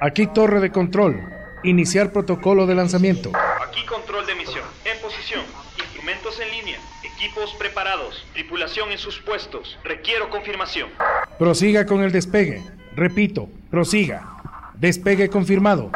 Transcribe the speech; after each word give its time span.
Aquí 0.00 0.26
torre 0.26 0.60
de 0.60 0.70
control. 0.70 1.20
Iniciar 1.62 2.12
protocolo 2.12 2.66
de 2.66 2.74
lanzamiento. 2.74 3.32
Aquí 3.66 3.84
control 3.86 4.26
de 4.26 4.34
misión. 4.34 4.64
En 4.84 5.00
posición. 5.00 5.42
Instrumentos 5.78 6.38
en 6.40 6.50
línea. 6.50 6.78
Equipos 7.02 7.54
preparados. 7.54 8.26
Tripulación 8.34 8.92
en 8.92 8.98
sus 8.98 9.20
puestos. 9.20 9.78
Requiero 9.84 10.28
confirmación. 10.28 10.90
Prosiga 11.38 11.86
con 11.86 12.02
el 12.02 12.12
despegue. 12.12 12.62
Repito, 12.94 13.48
prosiga. 13.70 14.36
Despegue 14.74 15.30
confirmado. 15.30 15.90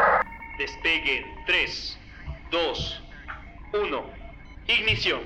Despegue 0.58 1.26
3, 1.46 1.98
2, 2.50 3.02
1. 3.74 4.04
Ignición. 4.66 5.20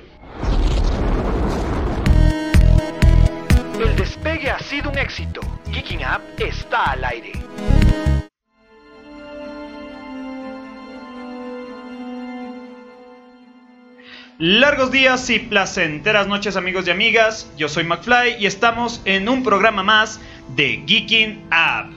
El 3.79 3.97
despegue 3.97 4.51
ha 4.51 4.59
sido 4.59 4.91
un 4.91 4.99
éxito. 4.99 5.41
Geeking 5.71 6.01
Up 6.01 6.23
está 6.39 6.93
al 6.93 7.05
aire. 7.05 7.33
Largos 14.39 14.91
días 14.91 15.31
y 15.31 15.39
placenteras 15.39 16.27
noches 16.27 16.57
amigos 16.57 16.89
y 16.89 16.91
amigas, 16.91 17.49
yo 17.57 17.69
soy 17.69 17.85
McFly 17.85 18.39
y 18.41 18.47
estamos 18.47 19.01
en 19.05 19.29
un 19.29 19.45
programa 19.45 19.85
más 19.85 20.21
de 20.57 20.83
Geeking 20.85 21.41
Up. 21.53 21.95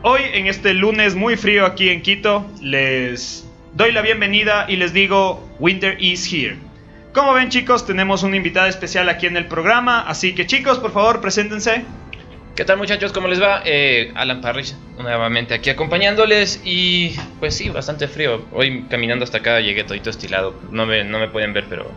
Hoy 0.00 0.22
en 0.32 0.46
este 0.46 0.72
lunes 0.72 1.14
muy 1.14 1.36
frío 1.36 1.66
aquí 1.66 1.90
en 1.90 2.00
Quito 2.00 2.50
les 2.62 3.46
doy 3.74 3.92
la 3.92 4.00
bienvenida 4.00 4.64
y 4.66 4.76
les 4.76 4.94
digo 4.94 5.46
Winter 5.58 6.02
is 6.02 6.32
here. 6.32 6.56
Como 7.12 7.34
ven 7.34 7.50
chicos 7.50 7.84
tenemos 7.84 8.22
una 8.22 8.36
invitada 8.36 8.68
especial 8.68 9.10
aquí 9.10 9.26
en 9.26 9.36
el 9.36 9.44
programa, 9.44 10.00
así 10.08 10.34
que 10.34 10.46
chicos 10.46 10.78
por 10.78 10.92
favor 10.92 11.20
preséntense. 11.20 11.84
¿Qué 12.54 12.66
tal 12.66 12.76
muchachos? 12.76 13.12
¿Cómo 13.12 13.28
les 13.28 13.40
va? 13.40 13.62
Eh, 13.64 14.12
Alan 14.14 14.42
Parrish 14.42 14.74
nuevamente 14.98 15.54
aquí 15.54 15.70
acompañándoles 15.70 16.60
y 16.66 17.16
pues 17.40 17.56
sí, 17.56 17.70
bastante 17.70 18.08
frío. 18.08 18.44
Hoy 18.52 18.84
caminando 18.90 19.24
hasta 19.24 19.38
acá 19.38 19.58
llegué 19.60 19.84
todito 19.84 20.10
estilado. 20.10 20.54
No 20.70 20.84
me, 20.84 21.02
no 21.02 21.18
me 21.18 21.28
pueden 21.28 21.54
ver, 21.54 21.64
pero 21.70 21.90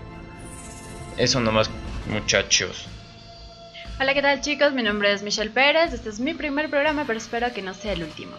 eso 1.17 1.41
nomás 1.41 1.69
muchachos. 2.07 2.87
Hola, 3.99 4.13
¿qué 4.13 4.21
tal 4.21 4.39
chicos? 4.39 4.71
Mi 4.71 4.81
nombre 4.81 5.11
es 5.11 5.23
Michelle 5.23 5.51
Pérez. 5.51 5.91
Este 5.91 6.07
es 6.07 6.21
mi 6.21 6.33
primer 6.33 6.69
programa, 6.69 7.03
pero 7.05 7.17
espero 7.17 7.53
que 7.53 7.61
no 7.61 7.73
sea 7.73 7.91
el 7.91 8.03
último. 8.03 8.37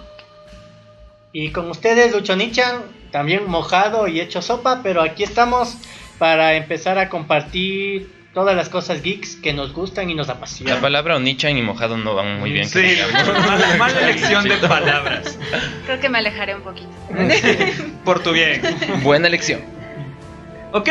Y 1.32 1.52
con 1.52 1.68
ustedes, 1.70 2.12
Lucho 2.12 2.34
Nichan, 2.34 2.80
también 3.10 3.46
mojado 3.46 4.08
y 4.08 4.20
hecho 4.20 4.40
sopa, 4.40 4.80
pero 4.82 5.02
aquí 5.02 5.22
estamos 5.22 5.76
para 6.18 6.54
empezar 6.54 6.98
a 6.98 7.10
compartir 7.10 8.15
todas 8.36 8.54
las 8.54 8.68
cosas 8.68 9.00
geeks 9.00 9.36
que 9.36 9.54
nos 9.54 9.72
gustan 9.72 10.10
y 10.10 10.14
nos 10.14 10.28
apasionan. 10.28 10.74
La 10.74 10.80
palabra 10.82 11.16
onichan 11.16 11.56
y 11.56 11.62
mojado 11.62 11.96
no 11.96 12.14
van 12.14 12.38
muy 12.38 12.52
bien. 12.52 12.68
Sí, 12.68 12.82
mala, 13.46 13.76
mala 13.78 13.98
elección 14.02 14.44
de 14.44 14.58
palabras. 14.58 15.38
Creo 15.86 15.98
que 16.00 16.10
me 16.10 16.18
alejaré 16.18 16.54
un 16.54 16.60
poquito. 16.60 16.90
Por 18.04 18.22
tu 18.22 18.32
bien. 18.32 18.60
Buena 19.02 19.28
elección. 19.28 19.62
Ok, 20.74 20.86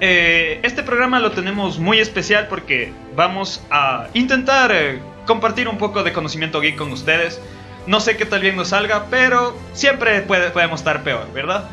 eh, 0.00 0.60
este 0.62 0.84
programa 0.84 1.18
lo 1.18 1.32
tenemos 1.32 1.80
muy 1.80 1.98
especial 1.98 2.46
porque 2.46 2.92
vamos 3.16 3.60
a 3.72 4.06
intentar 4.14 4.70
eh, 4.72 5.00
compartir 5.26 5.66
un 5.66 5.78
poco 5.78 6.04
de 6.04 6.12
conocimiento 6.12 6.60
geek 6.60 6.76
con 6.76 6.92
ustedes. 6.92 7.40
No 7.88 7.98
sé 7.98 8.16
qué 8.16 8.24
tal 8.24 8.40
bien 8.40 8.54
nos 8.54 8.68
salga, 8.68 9.06
pero 9.10 9.58
siempre 9.72 10.20
puede- 10.22 10.50
podemos 10.50 10.78
estar 10.78 11.02
peor, 11.02 11.26
¿verdad? 11.32 11.68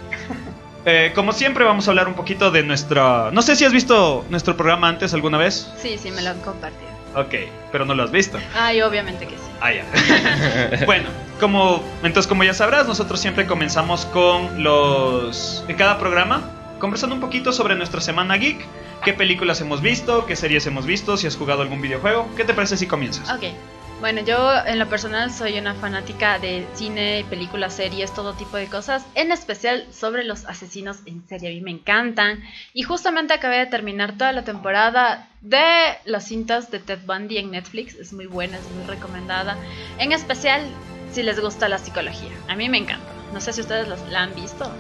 Eh, 0.85 1.11
como 1.13 1.31
siempre 1.33 1.63
vamos 1.63 1.87
a 1.87 1.91
hablar 1.91 2.07
un 2.07 2.15
poquito 2.15 2.51
de 2.51 2.63
nuestra... 2.63 3.29
No 3.31 3.41
sé 3.41 3.55
si 3.55 3.65
has 3.65 3.73
visto 3.73 4.25
nuestro 4.29 4.57
programa 4.57 4.87
antes 4.87 5.13
alguna 5.13 5.37
vez. 5.37 5.71
Sí, 5.77 5.97
sí, 5.97 6.11
me 6.11 6.21
lo 6.21 6.31
han 6.31 6.41
compartido. 6.41 6.89
Ok, 7.15 7.35
pero 7.71 7.85
no 7.85 7.93
lo 7.93 8.03
has 8.03 8.11
visto. 8.11 8.39
Ay, 8.55 8.81
obviamente 8.81 9.27
que 9.27 9.35
sí. 9.35 9.51
Ah, 9.59 9.71
ya. 9.73 10.85
bueno, 10.85 11.09
como 11.39 11.83
entonces 12.03 12.27
como 12.27 12.43
ya 12.43 12.53
sabrás, 12.53 12.87
nosotros 12.87 13.19
siempre 13.19 13.45
comenzamos 13.45 14.05
con 14.05 14.63
los 14.63 15.65
en 15.67 15.75
cada 15.75 15.99
programa 15.99 16.41
conversando 16.81 17.15
un 17.15 17.21
poquito 17.21 17.53
sobre 17.53 17.75
nuestra 17.75 18.01
semana 18.01 18.35
geek, 18.35 18.65
qué 19.05 19.13
películas 19.13 19.61
hemos 19.61 19.81
visto, 19.81 20.25
qué 20.25 20.35
series 20.35 20.65
hemos 20.65 20.85
visto, 20.85 21.15
si 21.15 21.27
has 21.27 21.37
jugado 21.37 21.61
algún 21.61 21.79
videojuego. 21.79 22.27
¿Qué 22.35 22.43
te 22.43 22.53
parece 22.53 22.75
si 22.75 22.87
comienzas? 22.87 23.29
Ok. 23.29 23.53
Bueno, 24.01 24.21
yo 24.25 24.51
en 24.65 24.79
lo 24.79 24.89
personal 24.89 25.29
soy 25.29 25.59
una 25.59 25.75
fanática 25.75 26.39
de 26.39 26.65
cine, 26.73 27.23
películas, 27.29 27.75
series, 27.75 28.11
todo 28.11 28.33
tipo 28.33 28.57
de 28.57 28.65
cosas, 28.65 29.05
en 29.13 29.31
especial 29.31 29.85
sobre 29.93 30.23
los 30.23 30.43
asesinos 30.45 30.97
en 31.05 31.25
serie. 31.27 31.49
A 31.49 31.53
mí 31.53 31.61
me 31.61 31.69
encantan. 31.69 32.43
Y 32.73 32.81
justamente 32.81 33.35
acabé 33.35 33.59
de 33.59 33.67
terminar 33.67 34.17
toda 34.17 34.31
la 34.31 34.43
temporada 34.43 35.29
de 35.41 35.61
las 36.05 36.25
cintas 36.27 36.71
de 36.71 36.79
Ted 36.79 36.97
Bundy 37.05 37.37
en 37.37 37.51
Netflix. 37.51 37.93
Es 37.93 38.11
muy 38.11 38.25
buena, 38.25 38.57
es 38.57 38.67
muy 38.71 38.85
recomendada. 38.87 39.55
En 39.99 40.11
especial 40.13 40.63
si 41.11 41.21
les 41.21 41.39
gusta 41.39 41.69
la 41.69 41.77
psicología. 41.77 42.31
A 42.47 42.55
mí 42.55 42.69
me 42.69 42.79
encanta. 42.79 43.05
No 43.33 43.39
sé 43.39 43.53
si 43.53 43.61
ustedes 43.61 43.87
la 44.09 44.23
han 44.23 44.33
visto. 44.33 44.71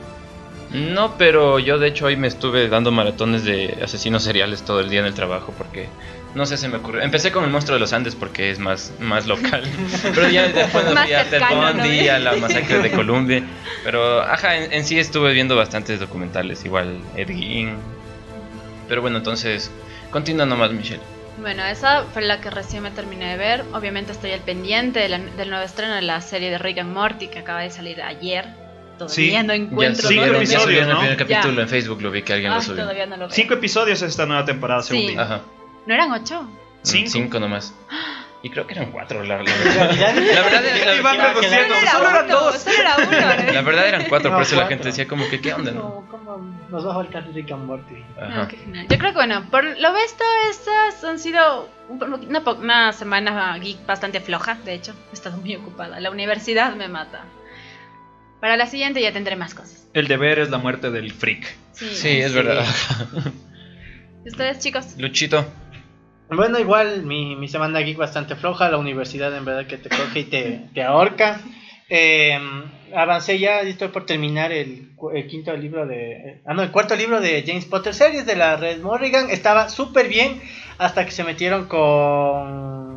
No, 0.71 1.17
pero 1.19 1.59
yo 1.59 1.77
de 1.77 1.89
hecho 1.89 2.05
hoy 2.07 2.15
me 2.15 2.27
estuve 2.27 2.69
dando 2.69 2.91
maratones 2.91 3.43
de 3.43 3.77
asesinos 3.83 4.23
seriales 4.23 4.63
todo 4.63 4.79
el 4.79 4.89
día 4.89 5.01
en 5.01 5.05
el 5.05 5.13
trabajo 5.13 5.53
porque 5.55 5.89
no 6.35 6.45
sé, 6.45 6.57
se 6.57 6.67
me 6.69 6.77
ocurrió. 6.77 7.01
Empecé 7.01 7.31
con 7.31 7.43
el 7.43 7.49
monstruo 7.49 7.75
de 7.75 7.79
los 7.79 7.91
Andes 7.93 8.15
porque 8.15 8.51
es 8.51 8.59
más, 8.59 8.93
más 8.99 9.27
local. 9.27 9.63
Pero 10.15 10.29
ya 10.29 10.47
después 10.47 10.85
me 10.85 10.93
Más 10.93 11.05
fui 11.05 11.13
a 11.13 11.29
Ted 11.29 11.41
¿no? 11.41 11.73
Bundy, 11.73 12.07
a 12.09 12.19
la 12.19 12.35
masacre 12.37 12.79
de 12.79 12.91
Columbia. 12.91 13.43
Pero, 13.83 14.21
ajá, 14.21 14.57
en, 14.57 14.71
en 14.73 14.85
sí 14.85 14.97
estuve 14.99 15.33
viendo 15.33 15.55
bastantes 15.55 15.99
documentales, 15.99 16.63
igual 16.65 16.99
Ed 17.15 17.27
Gein. 17.27 17.75
Pero 18.87 19.01
bueno, 19.01 19.17
entonces, 19.17 19.71
continúa 20.11 20.45
nomás, 20.45 20.71
Michelle. 20.71 21.01
Bueno, 21.39 21.63
esa 21.65 22.03
fue 22.13 22.21
la 22.21 22.39
que 22.41 22.49
recién 22.49 22.83
me 22.83 22.91
terminé 22.91 23.29
de 23.31 23.37
ver. 23.37 23.63
Obviamente 23.73 24.11
estoy 24.11 24.31
al 24.31 24.41
pendiente 24.41 24.99
de 24.99 25.09
la- 25.09 25.17
del 25.19 25.49
nuevo 25.49 25.63
estreno 25.65 25.95
de 25.95 26.01
la 26.01 26.21
serie 26.21 26.49
de 26.51 26.57
Rick 26.57 26.79
and 26.79 26.93
Morty 26.93 27.27
que 27.29 27.39
acaba 27.39 27.61
de 27.61 27.71
salir 27.71 28.01
ayer. 28.01 28.45
Todavía 28.97 29.41
Sí, 29.41 29.47
no 29.47 29.53
encuentro. 29.53 30.07
Cinco 30.07 30.21
subieron, 30.21 30.35
episodios, 30.43 30.87
¿no? 30.87 30.91
el 30.93 30.97
primer 30.99 31.17
capítulo 31.17 31.55
Ya. 31.55 31.61
en 31.63 31.69
Facebook, 31.69 32.01
lo 32.01 32.11
vi 32.11 32.21
que 32.21 32.33
alguien 32.33 32.51
Ah, 32.51 32.55
lo 32.57 32.61
subió. 32.61 32.83
todavía 32.83 33.05
no 33.07 33.15
lo 33.17 33.25
veo. 33.27 33.31
Cinco 33.31 33.53
episodios 33.55 34.01
esta 34.03 34.25
nueva 34.27 34.45
temporada, 34.45 34.83
según 34.83 35.01
Sí. 35.03 35.07
vi. 35.13 35.17
Ajá. 35.17 35.41
¿No 35.85 35.93
eran 35.93 36.11
ocho? 36.11 36.47
Cinco. 36.83 37.09
Cinco 37.09 37.39
nomás. 37.39 37.73
Y 38.43 38.49
creo 38.49 38.65
que 38.65 38.73
eran 38.73 38.91
cuatro, 38.91 39.23
la, 39.23 39.37
verdad. 39.37 39.53
La 39.75 40.41
verdad, 40.41 40.63
la- 41.03 41.91
solo 41.91 42.09
era. 42.09 43.35
¿eh? 43.35 43.53
La 43.53 43.61
verdad 43.61 43.87
eran 43.87 44.05
cuatro, 44.09 44.31
No, 44.31 44.37
por 44.37 44.43
eso 44.43 44.55
la 44.55 44.65
gente 44.65 44.85
decía 44.85 45.07
como 45.07 45.29
que, 45.29 45.39
¿qué 45.39 45.53
onda? 45.53 45.71
no? 45.71 46.03
¿Cómo, 46.09 46.25
cómo 46.25 46.37
nos 46.69 46.87
va 46.87 46.91
a 46.91 46.95
faltar 46.95 47.27
Rick 47.35 47.51
and 47.51 47.65
Morty? 47.65 48.03
Ajá. 48.19 48.41
Ah, 48.41 48.47
qué 48.49 48.57
genial. 48.57 48.87
Yo 48.89 48.97
creo 48.97 49.11
que 49.11 49.17
bueno, 49.17 49.45
por 49.51 49.63
lo 49.63 49.93
visto 49.93 50.23
estas 50.49 51.03
han 51.03 51.19
sido 51.19 51.69
un- 51.87 52.01
una, 52.59 52.93
semana 52.93 53.55
geek 53.59 53.85
bastante 53.85 54.19
floja, 54.21 54.55
de 54.65 54.73
hecho, 54.73 54.95
he 55.11 55.13
estado 55.13 55.37
muy 55.37 55.55
ocupada. 55.55 55.99
La 55.99 56.09
universidad 56.09 56.73
me 56.75 56.87
mata. 56.87 57.25
Para 58.39 58.57
la 58.57 58.65
siguiente 58.65 59.01
ya 59.01 59.13
tendré 59.13 59.35
más 59.35 59.53
cosas. 59.53 59.85
El 59.93 60.07
deber 60.07 60.39
es 60.39 60.49
la 60.49 60.57
muerte 60.57 60.89
del 60.89 61.11
freak. 61.13 61.45
Sí, 61.73 61.89
Sí, 61.93 62.09
es 62.21 62.33
verdad. 62.33 62.65
¿Y 64.25 64.29
¿Ustedes 64.29 64.57
chicos? 64.59 64.95
Luchito. 64.97 65.45
Bueno, 66.33 66.59
igual 66.59 67.03
mi, 67.03 67.35
mi 67.35 67.49
semana 67.49 67.81
geek 67.81 67.97
bastante 67.97 68.37
floja, 68.37 68.69
la 68.69 68.77
universidad 68.77 69.35
en 69.35 69.43
verdad 69.43 69.67
que 69.67 69.77
te 69.77 69.89
coge 69.89 70.21
y 70.21 70.23
te, 70.23 70.61
te 70.73 70.81
ahorca. 70.81 71.41
Eh, 71.89 72.39
avancé 72.95 73.37
ya, 73.37 73.59
estoy 73.59 73.89
por 73.89 74.05
terminar 74.05 74.53
el 74.53 74.95
quinto 75.29 75.55
libro 75.57 75.85
de... 75.85 76.39
Ah, 76.45 76.53
no, 76.53 76.63
el 76.63 76.71
cuarto 76.71 76.95
libro 76.95 77.19
de 77.19 77.43
James 77.45 77.65
Potter 77.65 77.93
Series 77.93 78.25
de 78.25 78.37
la 78.37 78.55
Red 78.55 78.79
Morrigan. 78.81 79.29
Estaba 79.29 79.67
súper 79.67 80.07
bien 80.07 80.41
hasta 80.77 81.03
que 81.03 81.11
se 81.11 81.25
metieron 81.25 81.67
con... 81.67 82.90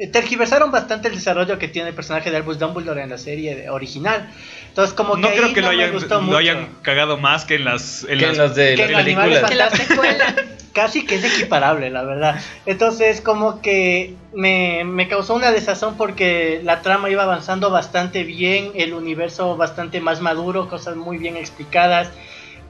eh, 0.00 0.08
Tergiversaron 0.08 0.70
bastante 0.70 1.08
el 1.08 1.14
desarrollo 1.14 1.58
que 1.58 1.68
tiene 1.68 1.90
el 1.90 1.94
personaje 1.94 2.30
de 2.30 2.36
Albus 2.38 2.58
Dumbledore 2.58 3.02
en 3.02 3.10
la 3.10 3.18
serie 3.18 3.54
de- 3.54 3.70
original. 3.70 4.28
Entonces, 4.68 4.94
como 4.94 5.14
que 5.16 5.20
No 5.22 5.28
creo 5.30 5.44
ahí 5.46 5.52
que 5.52 5.60
lo 5.60 5.66
no 5.68 5.72
me 5.76 5.82
hayan, 5.82 5.92
gustó 5.94 6.14
lo 6.16 6.22
mucho. 6.22 6.38
hayan 6.38 6.68
cagado 6.82 7.16
más 7.18 7.44
que 7.44 7.56
en 7.56 7.64
las... 7.64 8.04
En 8.08 8.18
Que 8.18 8.32
las- 8.32 8.54
de 8.54 8.74
que 8.74 8.88
las 8.88 9.02
películas. 9.02 9.50
Que 9.50 9.54
la 9.56 9.70
secuela. 9.70 10.34
casi 10.72 11.04
que 11.04 11.16
es 11.16 11.24
equiparable, 11.24 11.90
la 11.90 12.02
verdad. 12.04 12.40
Entonces, 12.64 13.20
como 13.20 13.60
que 13.60 14.14
me, 14.32 14.84
me 14.84 15.08
causó 15.08 15.34
una 15.34 15.50
desazón 15.50 15.96
porque 15.96 16.60
la 16.62 16.80
trama 16.80 17.10
iba 17.10 17.24
avanzando 17.24 17.70
bastante 17.70 18.22
bien, 18.22 18.70
el 18.76 18.94
universo 18.94 19.56
bastante 19.56 20.00
más 20.00 20.20
maduro, 20.20 20.68
cosas 20.68 20.94
muy 20.94 21.18
bien 21.18 21.36
explicadas, 21.36 22.10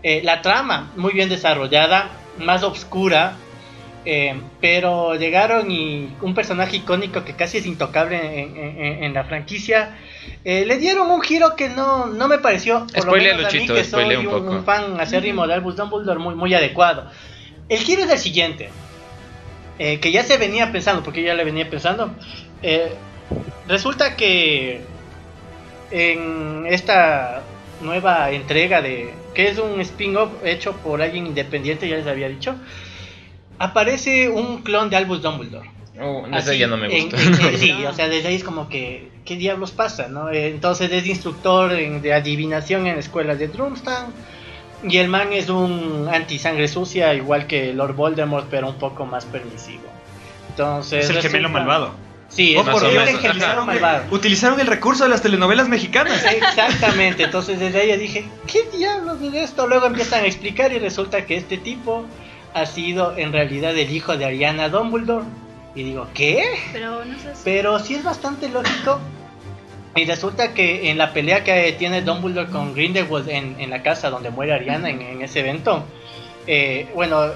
eh, 0.02 0.22
la 0.24 0.40
trama 0.40 0.90
muy 0.96 1.12
bien 1.12 1.28
desarrollada, 1.28 2.10
más 2.38 2.62
oscura. 2.62 3.36
Eh, 4.04 4.40
pero 4.60 5.14
llegaron 5.14 5.70
y 5.70 6.16
un 6.22 6.34
personaje 6.34 6.76
icónico 6.78 7.24
que 7.24 7.34
casi 7.34 7.58
es 7.58 7.66
intocable 7.66 8.16
en, 8.16 9.04
en- 9.04 9.14
la 9.14 9.24
franquicia 9.24 9.98
eh, 10.44 10.64
le 10.64 10.78
dieron 10.78 11.10
un 11.10 11.20
giro 11.20 11.54
que 11.56 11.68
no, 11.68 12.06
no 12.06 12.28
me 12.28 12.38
pareció 12.38 12.86
por 12.86 12.96
lo 12.96 13.02
Spoilea, 13.02 13.36
menos 13.36 13.52
a 13.52 13.56
mí 13.56 13.66
Luchito, 13.66 13.74
que 13.74 13.84
soy 13.84 14.16
un 14.16 14.26
un, 14.28 14.64
fan 14.64 14.98
acérrimo 15.00 15.46
de 15.46 15.54
Albus 15.54 15.76
Dumbledore 15.76 16.18
muy, 16.18 16.34
muy 16.34 16.54
adecuado 16.54 17.10
el 17.68 17.78
giro 17.78 18.02
es 18.02 18.10
el 18.10 18.18
siguiente, 18.18 18.68
eh, 19.78 20.00
que 20.00 20.10
ya 20.10 20.24
se 20.24 20.36
venía 20.38 20.72
pensando, 20.72 21.04
porque 21.04 21.22
ya 21.22 21.34
le 21.34 21.44
venía 21.44 21.70
pensando. 21.70 22.10
Eh, 22.62 22.92
resulta 23.68 24.16
que 24.16 24.80
en 25.92 26.66
esta 26.66 27.42
nueva 27.80 28.32
entrega 28.32 28.82
de 28.82 29.14
que 29.34 29.48
es 29.48 29.58
un 29.58 29.80
spin-off 29.80 30.30
hecho 30.44 30.72
por 30.78 31.00
alguien 31.00 31.26
independiente, 31.28 31.88
ya 31.88 31.96
les 31.96 32.08
había 32.08 32.28
dicho, 32.28 32.56
aparece 33.60 34.28
un 34.28 34.62
clon 34.62 34.90
de 34.90 34.96
Albus 34.96 35.22
Dumbledore. 35.22 35.70
Oh, 36.02 36.22
desde 36.24 36.36
Así, 36.38 36.50
ahí 36.50 36.58
ya 36.58 36.66
no 36.66 36.76
me 36.78 36.88
gusta. 36.88 37.20
en- 37.22 37.34
en- 37.54 37.58
sí, 37.58 37.72
o 37.88 37.92
sea, 37.92 38.08
desde 38.08 38.28
ahí 38.28 38.34
es 38.36 38.42
como 38.44 38.68
que, 38.68 39.10
¿qué 39.24 39.36
diablos 39.36 39.70
pasa, 39.70 40.08
no? 40.08 40.30
Entonces 40.32 40.90
es 40.90 41.06
instructor 41.06 41.72
en- 41.74 42.00
de 42.02 42.14
adivinación 42.14 42.86
en 42.86 42.98
escuelas 42.98 43.38
de 43.38 43.48
Drumstown. 43.48 44.12
Y 44.82 44.96
el 44.96 45.08
man 45.08 45.34
es 45.34 45.50
un 45.50 46.08
anti-sangre 46.10 46.66
sucia, 46.66 47.12
igual 47.12 47.46
que 47.46 47.74
Lord 47.74 47.94
Voldemort, 47.94 48.46
pero 48.50 48.68
un 48.70 48.76
poco 48.78 49.04
más 49.04 49.26
permisivo. 49.26 49.82
Entonces, 50.48 51.04
Es 51.04 51.10
el 51.10 51.20
gemelo 51.20 51.48
resulta- 51.48 51.58
malvado. 51.58 51.94
Sí, 52.30 52.54
Oh, 52.56 52.60
es 52.62 52.68
por 52.68 52.84
el 52.84 53.18
gemelo 53.18 53.66
malvado. 53.66 54.04
utilizaron 54.10 54.58
el 54.60 54.68
recurso 54.68 55.02
de 55.04 55.10
las 55.10 55.20
telenovelas 55.20 55.68
mexicanas. 55.68 56.24
Exactamente, 56.24 57.24
entonces 57.24 57.58
desde 57.58 57.80
ahí 57.80 57.88
yo 57.90 57.98
dije, 57.98 58.24
¿qué 58.46 58.60
diablos 58.78 59.18
es 59.20 59.34
esto? 59.34 59.66
Luego 59.66 59.86
empiezan 59.86 60.22
a 60.24 60.26
explicar 60.28 60.72
y 60.72 60.78
resulta 60.78 61.26
que 61.26 61.36
este 61.36 61.58
tipo 61.58 62.06
ha 62.54 62.66
sido 62.66 63.16
en 63.16 63.32
realidad 63.32 63.76
el 63.76 63.90
hijo 63.90 64.16
de 64.16 64.24
Ariana 64.24 64.68
Dumbledore. 64.68 65.24
Y 65.74 65.84
digo, 65.84 66.08
¿qué? 66.14 66.44
Pero 66.72 67.04
no 67.04 67.18
sé 67.18 67.34
si... 67.34 67.42
Pero 67.44 67.78
sí 67.78 67.94
es 67.94 68.04
bastante 68.04 68.48
lógico. 68.48 69.00
Y 69.94 70.04
resulta 70.04 70.54
que 70.54 70.90
en 70.90 70.98
la 70.98 71.12
pelea 71.12 71.42
que 71.44 71.72
tiene 71.78 72.02
Dumbledore 72.02 72.50
con 72.50 72.74
Grindelwald 72.74 73.28
en, 73.28 73.56
en 73.58 73.70
la 73.70 73.82
casa 73.82 74.10
donde 74.10 74.30
muere 74.30 74.52
Ariana 74.52 74.88
en, 74.88 75.00
en 75.00 75.22
ese 75.22 75.40
evento, 75.40 75.84
eh, 76.46 76.88
bueno, 76.94 77.26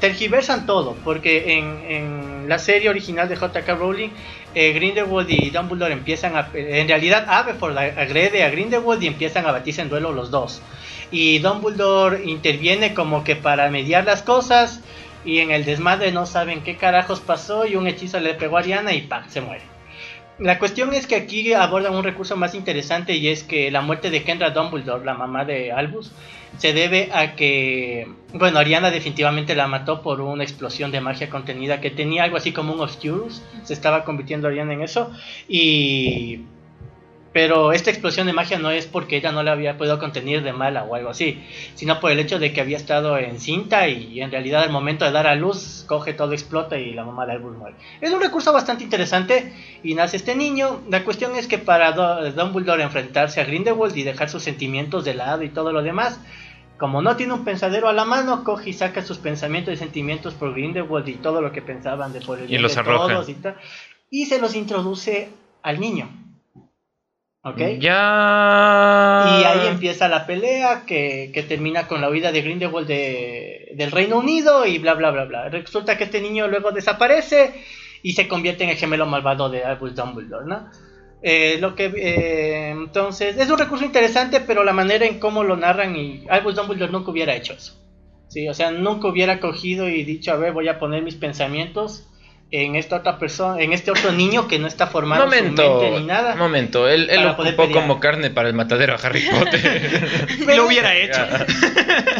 tergiversan 0.00 0.66
todo, 0.66 0.96
porque 1.04 1.58
en, 1.58 1.84
en 1.88 2.48
la 2.48 2.58
serie 2.58 2.88
original 2.88 3.28
de 3.28 3.36
JK 3.36 3.68
Rowling, 3.78 4.08
eh, 4.54 4.72
Grindelwald 4.72 5.28
y 5.30 5.50
Dumbledore 5.50 5.92
empiezan 5.92 6.36
a... 6.36 6.48
En 6.54 6.88
realidad 6.88 7.26
Aberforth 7.28 7.76
agrede 7.76 8.42
a 8.42 8.50
Grindelwald 8.50 9.02
y 9.02 9.08
empiezan 9.08 9.46
a 9.46 9.52
batirse 9.52 9.82
en 9.82 9.88
duelo 9.88 10.12
los 10.12 10.30
dos. 10.30 10.62
Y 11.10 11.38
Dumbledore 11.38 12.24
interviene 12.24 12.94
como 12.94 13.24
que 13.24 13.36
para 13.36 13.70
mediar 13.70 14.04
las 14.04 14.22
cosas 14.22 14.80
y 15.24 15.38
en 15.38 15.50
el 15.50 15.64
desmadre 15.64 16.12
no 16.12 16.26
saben 16.26 16.62
qué 16.62 16.76
carajos 16.76 17.20
pasó 17.20 17.66
y 17.66 17.76
un 17.76 17.86
hechizo 17.86 18.20
le 18.20 18.34
pegó 18.34 18.56
a 18.56 18.60
Ariana 18.60 18.92
y 18.92 19.02
¡pam! 19.02 19.28
se 19.28 19.40
muere. 19.40 19.62
La 20.38 20.58
cuestión 20.58 20.92
es 20.92 21.06
que 21.06 21.16
aquí 21.16 21.54
abordan 21.54 21.94
un 21.94 22.04
recurso 22.04 22.36
más 22.36 22.54
interesante 22.54 23.14
y 23.14 23.28
es 23.28 23.42
que 23.42 23.70
la 23.70 23.80
muerte 23.80 24.10
de 24.10 24.22
Kendra 24.22 24.50
Dumbledore, 24.50 25.04
la 25.04 25.14
mamá 25.14 25.46
de 25.46 25.72
Albus, 25.72 26.12
se 26.58 26.74
debe 26.74 27.08
a 27.12 27.34
que, 27.34 28.06
bueno, 28.34 28.58
Ariana 28.58 28.90
definitivamente 28.90 29.54
la 29.54 29.66
mató 29.66 30.02
por 30.02 30.20
una 30.20 30.44
explosión 30.44 30.90
de 30.90 31.00
magia 31.00 31.30
contenida 31.30 31.80
que 31.80 31.90
tenía 31.90 32.24
algo 32.24 32.36
así 32.36 32.52
como 32.52 32.74
un 32.74 32.80
Obscurus, 32.80 33.42
se 33.64 33.72
estaba 33.72 34.04
convirtiendo 34.04 34.48
Ariana 34.48 34.74
en 34.74 34.82
eso 34.82 35.10
y... 35.48 36.40
Pero 37.36 37.72
esta 37.72 37.90
explosión 37.90 38.26
de 38.26 38.32
magia 38.32 38.58
no 38.58 38.70
es 38.70 38.86
porque 38.86 39.18
ella 39.18 39.30
no 39.30 39.42
la 39.42 39.52
había 39.52 39.76
podido 39.76 39.98
contener 39.98 40.42
de 40.42 40.54
mala 40.54 40.84
o 40.84 40.94
algo 40.94 41.10
así, 41.10 41.44
sino 41.74 42.00
por 42.00 42.10
el 42.10 42.18
hecho 42.18 42.38
de 42.38 42.50
que 42.54 42.62
había 42.62 42.78
estado 42.78 43.18
en 43.18 43.40
cinta 43.40 43.88
y 43.88 44.22
en 44.22 44.30
realidad 44.30 44.62
al 44.62 44.70
momento 44.70 45.04
de 45.04 45.10
dar 45.10 45.26
a 45.26 45.34
luz 45.34 45.84
coge 45.86 46.14
todo, 46.14 46.32
explota 46.32 46.78
y 46.78 46.94
la 46.94 47.04
mamá 47.04 47.26
de 47.26 47.32
Albus 47.32 47.54
muere. 47.58 47.76
Es 48.00 48.10
un 48.10 48.22
recurso 48.22 48.54
bastante 48.54 48.84
interesante 48.84 49.52
y 49.82 49.92
nace 49.94 50.16
este 50.16 50.34
niño. 50.34 50.80
La 50.88 51.04
cuestión 51.04 51.36
es 51.36 51.46
que 51.46 51.58
para 51.58 51.92
Do- 51.92 52.30
Dumbledore 52.32 52.82
enfrentarse 52.82 53.38
a 53.42 53.44
Grindelwald 53.44 53.94
y 53.98 54.02
dejar 54.02 54.30
sus 54.30 54.42
sentimientos 54.42 55.04
de 55.04 55.12
lado 55.12 55.42
y 55.42 55.50
todo 55.50 55.72
lo 55.72 55.82
demás, 55.82 56.18
como 56.78 57.02
no 57.02 57.16
tiene 57.16 57.34
un 57.34 57.44
pensadero 57.44 57.90
a 57.90 57.92
la 57.92 58.06
mano, 58.06 58.44
coge 58.44 58.70
y 58.70 58.72
saca 58.72 59.02
sus 59.04 59.18
pensamientos 59.18 59.74
y 59.74 59.76
sentimientos 59.76 60.32
por 60.32 60.54
Grindelwald 60.54 61.06
y 61.06 61.16
todo 61.16 61.42
lo 61.42 61.52
que 61.52 61.60
pensaban 61.60 62.14
de 62.14 62.22
por 62.22 62.38
el 62.38 62.50
Y 62.50 62.56
los 62.56 62.74
de 62.74 62.82
todos 62.82 63.28
y, 63.28 63.34
tal, 63.34 63.56
y 64.08 64.24
se 64.24 64.40
los 64.40 64.56
introduce 64.56 65.28
al 65.62 65.78
niño. 65.80 66.08
¿Ok? 67.48 67.58
Ya. 67.78 69.38
Y 69.40 69.44
ahí 69.44 69.68
empieza 69.68 70.08
la 70.08 70.26
pelea 70.26 70.84
que, 70.86 71.30
que 71.32 71.42
termina 71.44 71.86
con 71.86 72.00
la 72.00 72.10
huida 72.10 72.32
de 72.32 72.42
Grindelwald 72.42 72.88
de- 72.88 73.72
del 73.74 73.92
Reino 73.92 74.18
Unido 74.18 74.66
y 74.66 74.78
bla 74.78 74.94
bla 74.94 75.10
bla 75.12 75.24
bla. 75.26 75.48
Resulta 75.48 75.96
que 75.96 76.04
este 76.04 76.20
niño 76.20 76.48
luego 76.48 76.72
desaparece 76.72 77.54
y 78.02 78.12
se 78.14 78.26
convierte 78.26 78.64
en 78.64 78.70
el 78.70 78.76
gemelo 78.76 79.06
malvado 79.06 79.48
de 79.48 79.64
Albus 79.64 79.94
Dumbledore, 79.94 80.46
¿no? 80.46 80.68
Eh, 81.22 81.58
lo 81.60 81.74
que 81.74 81.86
eh, 81.96 82.70
entonces 82.70 83.36
es 83.38 83.48
un 83.50 83.58
recurso 83.58 83.84
interesante, 83.84 84.40
pero 84.40 84.64
la 84.64 84.72
manera 84.72 85.06
en 85.06 85.18
cómo 85.18 85.44
lo 85.44 85.56
narran 85.56 85.96
y 85.96 86.24
Albus 86.28 86.56
Dumbledore 86.56 86.90
nunca 86.92 87.10
hubiera 87.10 87.34
hecho 87.34 87.52
eso. 87.54 87.74
Sí, 88.28 88.48
o 88.48 88.54
sea, 88.54 88.72
nunca 88.72 89.06
hubiera 89.08 89.38
cogido 89.38 89.88
y 89.88 90.02
dicho, 90.02 90.32
a 90.32 90.36
ver, 90.36 90.52
voy 90.52 90.66
a 90.68 90.78
poner 90.80 91.02
mis 91.04 91.14
pensamientos 91.14 92.08
en 92.52 92.76
esta 92.76 92.96
otra 92.96 93.18
persona, 93.18 93.60
en 93.60 93.72
este 93.72 93.90
otro 93.90 94.12
niño 94.12 94.46
que 94.46 94.58
no 94.60 94.68
está 94.68 94.86
formado 94.86 95.24
su 95.24 95.28
Momento, 95.28 95.80
mente 95.80 96.00
ni 96.00 96.06
nada. 96.06 96.36
momento, 96.36 96.88
él, 96.88 97.08
él 97.10 97.34
poder 97.34 97.52
ocupó 97.54 97.64
pelear. 97.64 97.72
como 97.82 97.98
carne 98.00 98.30
para 98.30 98.48
el 98.48 98.54
matadero 98.54 98.94
a 98.94 98.96
Harry 98.98 99.22
Potter. 99.28 100.26
Y 100.40 100.56
lo 100.56 100.66
hubiera 100.66 100.94
hecho. 100.96 101.20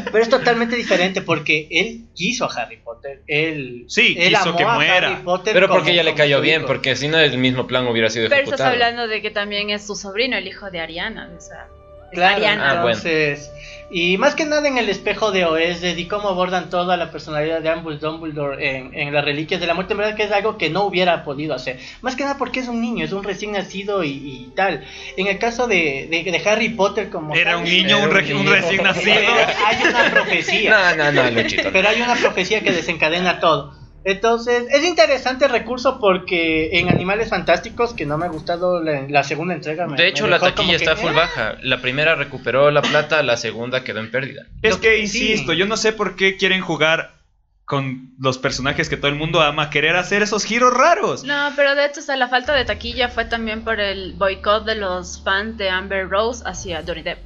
Pero 0.07 0.19
es 0.19 0.29
totalmente 0.29 0.75
diferente 0.77 1.23
porque 1.23 1.69
él 1.71 2.07
quiso 2.15 2.45
a 2.45 2.53
Harry 2.55 2.79
Potter. 2.79 3.23
Él, 3.29 3.85
Sí, 3.89 4.17
él 4.19 4.31
quiso 4.31 4.49
amó 4.49 4.59
que 4.59 4.65
a 4.65 4.75
muera. 4.75 5.09
Harry 5.09 5.23
Potter 5.23 5.53
Pero 5.55 5.69
como- 5.69 5.79
porque 5.81 5.95
ya 5.95 6.03
le 6.03 6.11
como 6.11 6.19
cayó 6.19 6.37
su 6.39 6.43
bien, 6.43 6.65
porque 6.67 6.97
si 6.97 7.07
no 7.09 7.19
el 7.19 7.39
mismo 7.39 7.67
plan 7.69 7.87
hubiera 7.87 8.11
sido 8.11 8.29
Pero 8.29 8.43
estás 8.43 8.61
ejecutado. 8.61 8.73
hablando 8.73 9.07
de 9.09 9.23
que 9.23 9.31
también 9.31 9.71
es 9.71 9.87
su 9.87 9.95
sobrino, 9.95 10.37
el 10.37 10.47
hijo 10.49 10.71
de 10.71 10.81
Ariana. 10.81 11.31
O 11.37 11.41
sea, 11.41 11.69
Claro. 12.17 12.45
Ah, 12.63 12.83
bueno. 12.83 12.89
entonces. 12.99 13.53
Y 13.89 14.19
más 14.19 14.35
que 14.35 14.45
nada 14.45 14.67
en 14.67 14.79
el 14.79 14.89
espejo 14.89 15.31
de 15.31 15.45
Oesde 15.45 15.93
y 15.97 16.07
cómo 16.09 16.29
abordan 16.29 16.71
toda 16.71 16.97
la 16.97 17.13
personalidad 17.13 17.61
de 17.61 17.69
Albus 17.69 18.01
Dumbledore 18.01 18.77
en, 18.79 18.93
en 18.93 19.15
las 19.15 19.25
reliquias 19.25 19.61
de 19.61 19.69
la 19.69 19.75
muerte, 19.75 19.93
en 19.93 19.99
verdad 19.99 20.17
que 20.17 20.25
es 20.25 20.33
algo 20.33 20.59
que 20.59 20.71
no 20.71 20.83
hubiera 20.83 21.23
podido 21.23 21.55
hacer. 21.55 21.79
Más 22.03 22.17
que 22.17 22.25
nada 22.25 22.37
porque 22.37 22.59
es 22.59 22.67
un 22.67 22.81
niño, 22.81 23.05
es 23.05 23.13
un 23.13 23.23
recién 23.23 23.53
nacido 23.53 24.03
y, 24.03 24.09
y 24.11 24.53
tal. 24.57 24.85
En 25.17 25.29
el 25.29 25.39
caso 25.39 25.69
de, 25.69 26.09
de, 26.11 26.25
de 26.29 26.49
Harry 26.51 26.71
Potter, 26.71 27.11
como. 27.11 27.33
Era 27.37 27.59
un 27.59 27.63
niño, 27.63 27.99
un, 27.99 28.03
Era 28.03 28.09
un 28.09 28.11
re- 28.13 28.35
un 28.35 28.39
niño. 28.45 28.51
recién 28.57 28.83
nacido. 28.83 29.15
Hay 29.15 29.77
una 29.89 30.11
profecía. 30.11 30.71
No, 30.97 30.97
no, 30.97 31.13
no, 31.13 31.31
Luchito. 31.31 31.69
Pero 31.73 31.89
hay 31.89 32.01
una 32.03 32.17
profecía 32.17 32.63
que 32.63 32.73
desencadena 32.73 33.39
todo. 33.39 33.73
Entonces, 34.09 34.67
es 34.73 34.85
interesante 34.85 35.47
el 35.47 35.51
recurso 35.51 35.99
porque 35.99 36.79
en 36.79 36.89
Animales 36.89 37.29
Fantásticos, 37.29 37.93
que 37.93 38.07
no 38.07 38.17
me 38.19 38.27
ha 38.27 38.29
gustado 38.29 38.81
la, 38.81 39.03
la 39.09 39.25
segunda 39.25 39.53
entrega. 39.55 39.87
me- 39.89 39.97
De 39.97 40.07
hecho, 40.07 40.25
me 40.25 40.31
la 40.31 40.39
taquilla 40.39 40.71
que, 40.79 40.85
está 40.85 40.95
full 40.95 41.11
eh, 41.11 41.15
baja. 41.15 41.57
La 41.63 41.83
primera 41.83 42.15
recuperó 42.15 42.71
la 42.71 42.83
plata, 42.83 43.23
la 43.25 43.37
segunda 43.37 43.83
quedó 43.83 43.99
en 43.99 44.13
pérdida. 44.13 44.47
Es 44.63 44.77
que 44.77 44.95
sí. 45.09 45.31
insisto, 45.33 45.53
yo 45.53 45.67
no 45.67 45.77
sé 45.77 45.93
por 45.93 46.15
qué 46.15 46.37
quieren 46.37 46.61
jugar 46.61 47.17
con 47.65 48.13
los 48.21 48.39
personajes 48.39 48.89
que 48.89 48.97
todo 48.97 49.09
el 49.09 49.17
mundo 49.17 49.43
ama, 49.43 49.71
querer 49.71 49.97
hacer 49.97 50.23
esos 50.23 50.45
giros 50.45 50.73
raros. 50.73 51.25
No, 51.25 51.51
pero 51.57 51.75
de 51.75 51.87
hecho, 51.87 51.99
o 51.99 52.03
sea, 52.05 52.17
la 52.17 52.29
falta 52.29 52.55
de 52.55 52.65
taquilla 52.65 53.09
fue 53.09 53.25
también 53.25 53.65
por 53.65 53.81
el 53.81 54.13
boicot 54.13 54.65
de 54.65 54.77
los 54.77 55.21
fans 55.25 55.59
de 55.59 55.69
Amber 55.69 56.09
Rose 56.09 56.45
hacia 56.47 56.85
Johnny 56.87 57.03
Depp. 57.03 57.19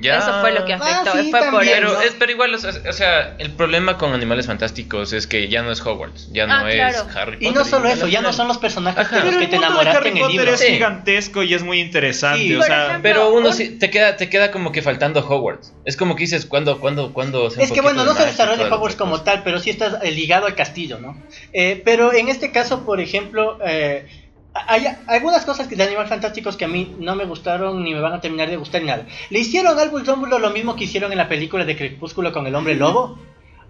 Ya. 0.00 0.18
Eso 0.18 0.40
fue 0.40 0.52
lo 0.52 0.64
que 0.64 0.72
afectó. 0.74 1.10
Ah, 1.14 1.20
sí, 1.20 1.30
fue 1.30 1.40
por 1.40 1.50
también, 1.50 1.74
Pero, 1.74 1.88
eso. 1.88 1.96
¿no? 1.98 2.02
es, 2.02 2.14
pero 2.18 2.32
igual, 2.32 2.54
o 2.54 2.58
sea, 2.58 2.72
o 2.88 2.92
sea, 2.92 3.34
el 3.38 3.50
problema 3.50 3.98
con 3.98 4.12
Animales 4.14 4.46
Fantásticos 4.46 5.12
es 5.12 5.26
que 5.26 5.48
ya 5.48 5.62
no 5.62 5.70
es 5.72 5.80
Hogwarts, 5.84 6.28
ya 6.32 6.46
no 6.46 6.54
Ah, 6.54 6.70
es 6.70 6.74
claro. 6.76 7.06
Harry 7.14 7.32
Potter. 7.36 7.48
Y 7.48 7.50
no 7.50 7.64
solo 7.64 7.88
eso, 7.88 8.06
ya 8.08 8.20
no 8.22 8.32
son 8.32 8.48
los 8.48 8.58
personajes 8.58 9.04
Ajá. 9.06 9.16
de 9.18 9.22
los 9.24 9.30
Pero 9.34 9.40
que 9.40 9.46
te 9.48 9.56
enamoraste 9.56 9.98
Harry 9.98 10.08
en 10.10 10.16
el 10.16 10.22
Potter 10.22 10.36
libro. 10.38 10.54
es 10.54 10.60
Sí. 10.60 10.66
gigantesco 10.72 11.42
y 11.42 11.54
es 11.54 11.62
muy 11.62 11.80
interesante. 11.80 12.38
Sí. 12.42 12.54
o 12.54 12.58
Por 12.58 12.66
sea, 12.66 12.86
ejemplo, 12.86 13.02
Pero 13.02 13.30
uno 13.34 13.48
un- 13.48 13.54
sí, 13.54 13.70
te 13.78 13.90
queda, 13.90 14.16
te 14.16 14.28
queda 14.30 14.50
como 14.50 14.72
que 14.72 14.82
faltando 14.82 15.20
Hogwarts. 15.28 15.72
Es 15.84 15.96
como 15.96 16.14
que 16.16 16.22
dices, 16.22 16.46
¿cuándo, 16.46 16.78
cuándo, 16.80 17.12
cuándo? 17.12 17.46
hace 17.48 17.56
un 17.58 17.62
Es 17.64 17.72
que 17.72 17.80
bueno, 17.80 18.04
no 18.04 18.14
se 18.14 18.24
desarrolla 18.24 18.72
Hogwarts 18.74 18.96
como 18.96 19.20
tal, 19.22 19.42
pero 19.42 19.58
sí 19.58 19.70
estás 19.70 20.02
ligado 20.04 20.46
al 20.46 20.54
castillo, 20.54 20.98
¿no? 20.98 21.20
Eh, 21.52 21.80
pero 21.84 22.12
en 22.12 22.28
este 22.28 22.52
caso, 22.52 22.84
por 22.84 23.00
ejemplo, 23.00 23.58
eh, 23.66 24.06
hay 24.54 24.86
algunas 25.06 25.44
cosas 25.44 25.66
que 25.66 25.76
de 25.76 25.84
Animales 25.84 26.08
Fantásticos 26.10 26.56
que 26.56 26.64
a 26.66 26.68
mí 26.68 26.94
no 26.98 27.14
me 27.16 27.24
gustaron 27.24 27.82
ni 27.84 27.94
me 27.94 28.00
van 28.00 28.12
a 28.12 28.20
terminar 28.20 28.50
de 28.50 28.56
gustar 28.56 28.80
ni 28.82 28.88
nada. 28.88 29.06
Le 29.30 29.38
hicieron 29.38 29.78
a 29.78 29.82
Albus 29.82 30.04
Dumbledore 30.04 30.42
lo 30.42 30.50
mismo 30.50 30.76
que 30.76 30.84
hicieron 30.84 31.10
en 31.12 31.18
la 31.18 31.28
película 31.28 31.64
de 31.64 31.76
Crepúsculo 31.76 32.32
con 32.32 32.46
el 32.46 32.54
Hombre 32.54 32.74
Lobo. 32.74 33.18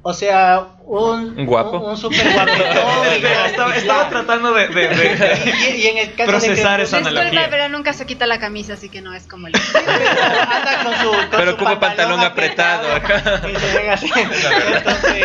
O 0.05 0.13
sea, 0.13 0.67
un, 0.85 1.39
Un 1.39 1.47
guapo. 1.47 1.79
un, 1.79 1.91
un 1.91 1.97
super 1.97 2.27
guapetón 2.33 3.73
estaba, 3.77 4.09
tratando 4.09 4.53
de, 4.53 4.67
de- 4.67 4.89
de- 4.89 5.55
Y, 5.77 5.81
y 5.83 5.87
en 5.87 5.99
el 5.99 6.15
caso 6.15 6.29
Procesar 6.29 6.79
de 6.79 6.85
esa 6.87 6.97
Crepúsculo, 6.97 7.21
analogía. 7.21 7.31
Disculpa, 7.31 7.51
pero 7.51 7.69
nunca 7.69 7.93
se 7.93 8.05
quita 8.05 8.27
la 8.27 8.41
camisa, 8.41 8.73
así 8.73 8.89
que 8.89 9.01
no 9.01 9.15
es 9.15 9.29
como 9.29 9.47
el. 9.47 9.55
anda 9.55 10.83
con 10.83 10.95
su, 10.97 11.09
con 11.13 11.31
Pero 11.31 11.51
su 11.53 11.55
ocupa 11.57 11.79
pantalón 11.79 12.19
apretado 12.19 12.93
acá. 12.97 13.43
y 13.49 13.55
se 13.57 13.79
ven 13.79 13.91
así. 13.91 14.11
Entonces, 14.17 15.25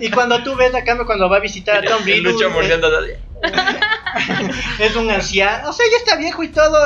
y 0.00 0.10
cuando 0.10 0.42
tú 0.42 0.54
ves 0.56 0.74
a 0.74 0.84
cambio 0.84 1.06
cuando 1.06 1.30
va 1.30 1.38
a 1.38 1.40
visitar 1.40 1.78
a 1.78 1.88
Tom 1.88 2.04
Riddle, 2.04 2.32
Lucho 2.32 2.50
es, 4.78 4.96
un 4.96 5.10
anciano, 5.10 5.70
o 5.70 5.72
sea, 5.72 5.86
ya 5.90 5.96
está 5.98 6.16
viejo 6.16 6.42
y 6.42 6.48
todo. 6.48 6.78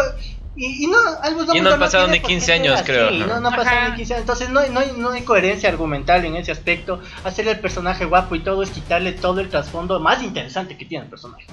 Y, 0.60 0.84
y 0.84 0.86
no, 0.88 0.98
Albus 1.22 1.54
Y 1.54 1.60
no 1.60 1.70
han 1.70 1.78
pasado 1.78 2.08
ni 2.08 2.18
por 2.18 2.26
qué 2.28 2.34
15 2.34 2.46
ser 2.46 2.54
años, 2.56 2.74
así, 2.74 2.84
creo, 2.84 3.10
No, 3.12 3.40
no 3.40 3.50
pasado 3.50 3.90
ni 3.90 3.96
15 3.96 4.14
años. 4.14 4.20
Entonces 4.22 4.48
no, 4.50 4.58
hay- 4.58 4.70
no, 4.70 4.80
hay, 4.80 4.92
no 4.96 5.10
hay 5.10 5.22
coherencia 5.22 5.68
argumental 5.68 6.24
en 6.24 6.34
ese 6.34 6.50
aspecto. 6.50 7.00
Hacerle 7.22 7.52
el 7.52 7.60
personaje 7.60 8.04
guapo 8.06 8.34
y 8.34 8.40
todo 8.40 8.64
es 8.64 8.70
quitarle 8.70 9.12
todo 9.12 9.40
el 9.40 9.50
trasfondo 9.50 10.00
más 10.00 10.20
interesante 10.20 10.76
que 10.76 10.84
tiene 10.84 11.04
el 11.04 11.10
personaje. 11.10 11.44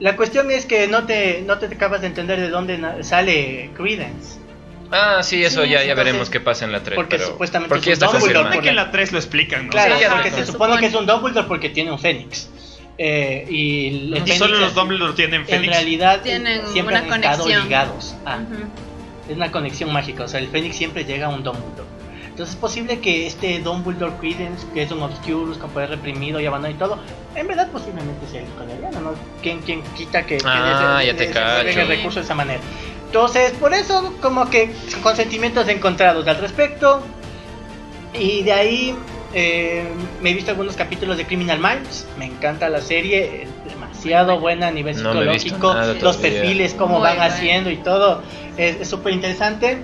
La 0.00 0.16
cuestión 0.16 0.50
es 0.50 0.64
que 0.64 0.88
no 0.88 1.04
te, 1.04 1.42
no 1.42 1.58
te 1.58 1.66
acabas 1.66 2.00
de 2.00 2.06
entender 2.06 2.40
de 2.40 2.48
dónde 2.48 3.04
sale 3.04 3.70
Credence. 3.76 4.38
Ah, 4.90 5.22
sí, 5.22 5.44
eso 5.44 5.64
Sí, 5.64 5.68
ya, 5.68 5.76
ya 5.76 5.82
entonces, 5.82 6.04
veremos 6.04 6.30
qué 6.30 6.40
pasa 6.40 6.64
en 6.64 6.72
la 6.72 6.82
3. 6.82 6.96
porque 6.96 7.16
pero, 7.16 7.28
supuestamente 7.28 7.68
porque 7.68 7.92
es 7.92 8.00
un 8.00 8.12
Dumbledore, 8.12 8.68
en 8.68 8.76
la 8.76 8.90
3 8.90 9.12
lo 9.12 9.18
explican, 9.18 9.66
¿no? 9.66 9.72
Claro, 9.72 9.94
porque 10.10 10.30
no, 10.30 10.36
se 10.36 10.40
no. 10.42 10.52
supone 10.52 10.78
que 10.78 10.86
es 10.86 10.94
un 10.94 11.04
Dumbledore 11.04 11.46
porque 11.46 11.68
tiene 11.68 11.92
un 11.92 11.98
Fénix. 11.98 12.48
Eh, 12.98 13.46
y 13.48 13.86
el 13.88 13.94
Y 14.08 14.12
Fénix 14.20 14.38
solo 14.38 14.58
los 14.58 14.74
Dumbledore 14.74 15.12
tienen 15.14 15.42
En 15.42 15.46
Fénix. 15.46 15.72
realidad 15.72 16.20
Tienen 16.22 16.66
siempre 16.66 16.96
una 16.96 17.14
han 17.14 17.22
estado 17.22 17.42
conexión. 17.44 17.64
ligados. 17.64 18.16
a- 18.26 18.36
Ujú. 18.38 18.54
Es 19.30 19.36
una 19.36 19.52
conexión 19.52 19.92
mágica, 19.92 20.24
o 20.24 20.28
sea, 20.28 20.40
el 20.40 20.48
Fénix 20.48 20.74
siempre 20.76 21.04
llega 21.04 21.26
a 21.26 21.28
un 21.30 21.42
Dumbledore. 21.44 21.86
Entonces 22.28 22.54
es 22.54 22.60
posible 22.60 22.98
que 23.00 23.26
este 23.26 23.58
Dumbledore 23.60 24.12
Credence, 24.20 24.66
que 24.72 24.82
es 24.82 24.90
un 24.92 25.02
Obscurus 25.02 25.58
con 25.58 25.70
poder 25.70 25.90
reprimido 25.90 26.40
y 26.40 26.46
abandonado 26.46 26.74
y 26.74 26.78
todo, 26.78 26.98
en 27.34 27.46
verdad 27.48 27.68
posiblemente 27.70 28.26
sea 28.28 28.42
el 28.42 28.48
Corneliano, 28.50 29.00
¿no? 29.00 29.10
¿Quién, 29.42 29.60
quién 29.60 29.82
quita 29.96 30.24
que, 30.24 30.36
que 30.38 30.44
Ah, 30.46 31.00
ese- 31.02 31.06
ya 31.12 31.16
te 31.16 31.24
ese- 31.24 31.32
cacho. 31.32 31.68
ese 31.68 31.80
el 31.82 31.88
recurso 31.88 32.20
de 32.20 32.24
esa 32.24 32.34
manera? 32.34 32.60
Entonces, 33.06 33.52
por 33.52 33.74
eso 33.74 34.14
como 34.20 34.48
que 34.50 34.70
con 35.02 35.14
sentimientos 35.16 35.66
encontrados 35.68 36.26
al 36.28 36.36
respecto. 36.38 37.02
Y 38.18 38.42
de 38.42 38.52
ahí 38.52 38.94
eh, 39.34 39.84
me 40.22 40.30
he 40.30 40.34
visto 40.34 40.50
algunos 40.50 40.76
capítulos 40.76 41.16
de 41.16 41.26
Criminal 41.26 41.58
Minds. 41.58 42.06
Me 42.18 42.24
encanta 42.26 42.68
la 42.68 42.80
serie, 42.80 43.42
es 43.44 43.72
demasiado 43.72 44.40
buena 44.40 44.68
a 44.68 44.70
nivel 44.70 45.02
No 45.02 45.12
psicológico. 45.12 45.74
los 46.00 46.16
perfiles, 46.16 46.74
cómo 46.74 46.94
Muy 46.98 47.02
van 47.08 47.20
haciendo 47.20 47.70
y 47.70 47.76
todo. 47.76 48.22
Es 48.56 48.88
súper 48.88 49.12
interesante. 49.12 49.78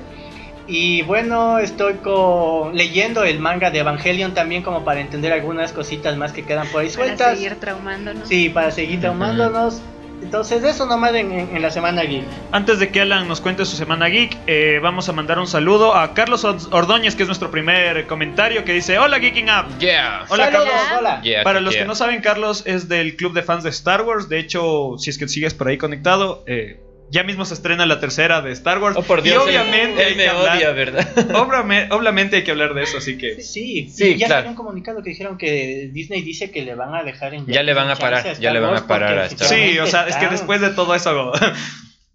Y 0.66 1.02
bueno, 1.02 1.58
estoy 1.58 1.94
con, 1.96 2.74
leyendo 2.74 3.22
el 3.22 3.38
manga 3.38 3.70
de 3.70 3.80
Evangelion 3.80 4.32
también 4.32 4.62
como 4.62 4.82
para 4.82 5.00
entender 5.00 5.30
algunas 5.30 5.72
cositas 5.72 6.16
más 6.16 6.32
que 6.32 6.42
quedan 6.44 6.66
por 6.68 6.80
ahí 6.80 6.88
Para 6.88 7.04
sueltas. 7.06 7.36
seguir 7.36 7.60
traumándonos. 7.60 8.26
Sí, 8.26 8.48
para 8.48 8.70
seguir 8.70 9.00
traumándonos. 9.00 9.82
Entonces 10.24 10.64
eso 10.64 10.86
nomás 10.86 11.14
en, 11.14 11.30
en- 11.30 11.54
en 11.56 11.62
la 11.62 11.70
semana 11.70 12.02
geek. 12.02 12.24
Antes 12.50 12.78
de 12.78 12.90
que 12.90 13.00
Alan 13.02 13.28
nos 13.28 13.40
cuente 13.40 13.64
su 13.64 13.76
semana 13.76 14.06
geek, 14.08 14.36
eh, 14.46 14.80
vamos 14.82 15.08
a 15.08 15.12
mandar 15.12 15.38
un 15.38 15.46
saludo 15.46 15.94
a 15.94 16.14
Carlos 16.14 16.44
Ordóñez, 16.44 17.14
que 17.14 17.22
es 17.24 17.28
nuestro 17.28 17.50
primer 17.50 18.06
comentario, 18.06 18.64
que 18.64 18.72
dice, 18.72 18.98
hola 18.98 19.20
Geeking 19.20 19.48
Up. 19.50 19.78
Yeah. 19.78 20.24
Hola, 20.28 20.46
Saludos, 20.46 20.64
Carlos. 20.72 20.98
hola. 20.98 21.22
Yeah, 21.22 21.42
Para 21.44 21.60
los 21.60 21.74
yeah. 21.74 21.82
que 21.82 21.86
no 21.88 21.94
saben, 21.94 22.20
Carlos 22.22 22.62
es 22.66 22.88
del 22.88 23.16
club 23.16 23.34
de 23.34 23.42
fans 23.42 23.62
de 23.64 23.70
Star 23.70 24.02
Wars. 24.02 24.28
De 24.28 24.38
hecho, 24.38 24.96
si 24.98 25.10
es 25.10 25.18
que 25.18 25.28
sigues 25.28 25.52
por 25.54 25.68
ahí 25.68 25.76
conectado, 25.78 26.42
eh, 26.46 26.80
ya 27.10 27.22
mismo 27.22 27.44
se 27.44 27.54
estrena 27.54 27.86
la 27.86 28.00
tercera 28.00 28.40
de 28.40 28.50
Star 28.52 28.78
Wars. 28.78 28.96
Oh, 28.98 29.02
por 29.02 29.22
Dios, 29.22 29.44
y 29.46 29.50
él- 29.54 29.60
obviamente 29.60 30.06
él, 30.08 30.16
me 30.16 30.24
que 30.24 30.28
hablar- 30.30 30.56
odia, 30.56 30.70
¿verdad? 30.72 31.08
Obrame- 31.36 31.88
obviamente 31.90 32.36
hay 32.36 32.44
que 32.44 32.50
hablar 32.50 32.74
de 32.74 32.82
eso, 32.82 32.98
así 32.98 33.16
que... 33.18 33.40
Sí, 33.42 33.88
Sí, 33.92 34.10
y 34.10 34.16
ya 34.18 34.26
claro. 34.26 34.42
salió 34.42 34.50
un 34.50 34.56
comunicado 34.56 35.02
que 35.02 35.10
dijeron 35.10 35.36
que 35.38 35.90
Disney 35.92 36.22
dice 36.22 36.50
que 36.50 36.62
le 36.62 36.74
van 36.74 36.94
a 36.94 37.02
dejar 37.02 37.34
en 37.34 37.46
Ya 37.46 37.62
le 37.62 37.74
van 37.74 37.90
a 37.90 37.96
parar, 37.96 38.20
Star 38.26 38.40
ya 38.40 38.52
le 38.52 38.60
van 38.60 38.70
a 38.70 38.72
Wars 38.74 38.82
parar 38.84 39.18
a 39.18 39.26
Star 39.26 39.48
Sí, 39.48 39.54
oficialmente 39.54 39.80
o 39.82 39.86
sea, 39.86 40.08
es 40.08 40.16
que 40.16 40.28
después 40.28 40.60
de 40.60 40.70
todo 40.70 40.94
eso... 40.94 41.32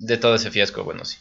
De 0.01 0.17
todo 0.17 0.35
ese 0.35 0.49
fiasco, 0.49 0.85
bueno, 0.85 1.03
sí. 1.03 1.17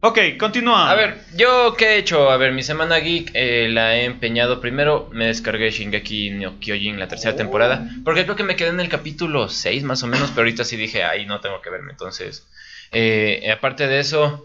ok, 0.00 0.18
continúa. 0.38 0.90
A 0.90 0.94
ver, 0.94 1.16
yo 1.34 1.74
qué 1.78 1.94
he 1.94 1.96
hecho, 1.96 2.30
a 2.30 2.36
ver, 2.36 2.52
mi 2.52 2.62
semana 2.62 2.98
geek 2.98 3.30
eh, 3.32 3.68
la 3.70 3.96
he 3.96 4.04
empeñado 4.04 4.60
primero, 4.60 5.08
me 5.12 5.26
descargué 5.28 5.70
Shingeki 5.70 6.30
no 6.32 6.60
Kyojin 6.60 6.98
la 7.00 7.08
tercera 7.08 7.32
Oh. 7.32 7.36
temporada, 7.36 7.88
porque 8.04 8.24
creo 8.24 8.36
que 8.36 8.44
me 8.44 8.54
quedé 8.54 8.68
en 8.68 8.80
el 8.80 8.90
capítulo 8.90 9.48
6 9.48 9.82
más 9.84 10.02
o 10.02 10.06
menos, 10.08 10.28
pero 10.30 10.42
ahorita 10.42 10.64
sí 10.64 10.76
dije, 10.76 11.04
ay, 11.04 11.24
no 11.24 11.40
tengo 11.40 11.62
que 11.62 11.70
verme, 11.70 11.90
entonces, 11.92 12.46
eh, 12.92 13.50
aparte 13.52 13.86
de 13.86 14.00
eso, 14.00 14.44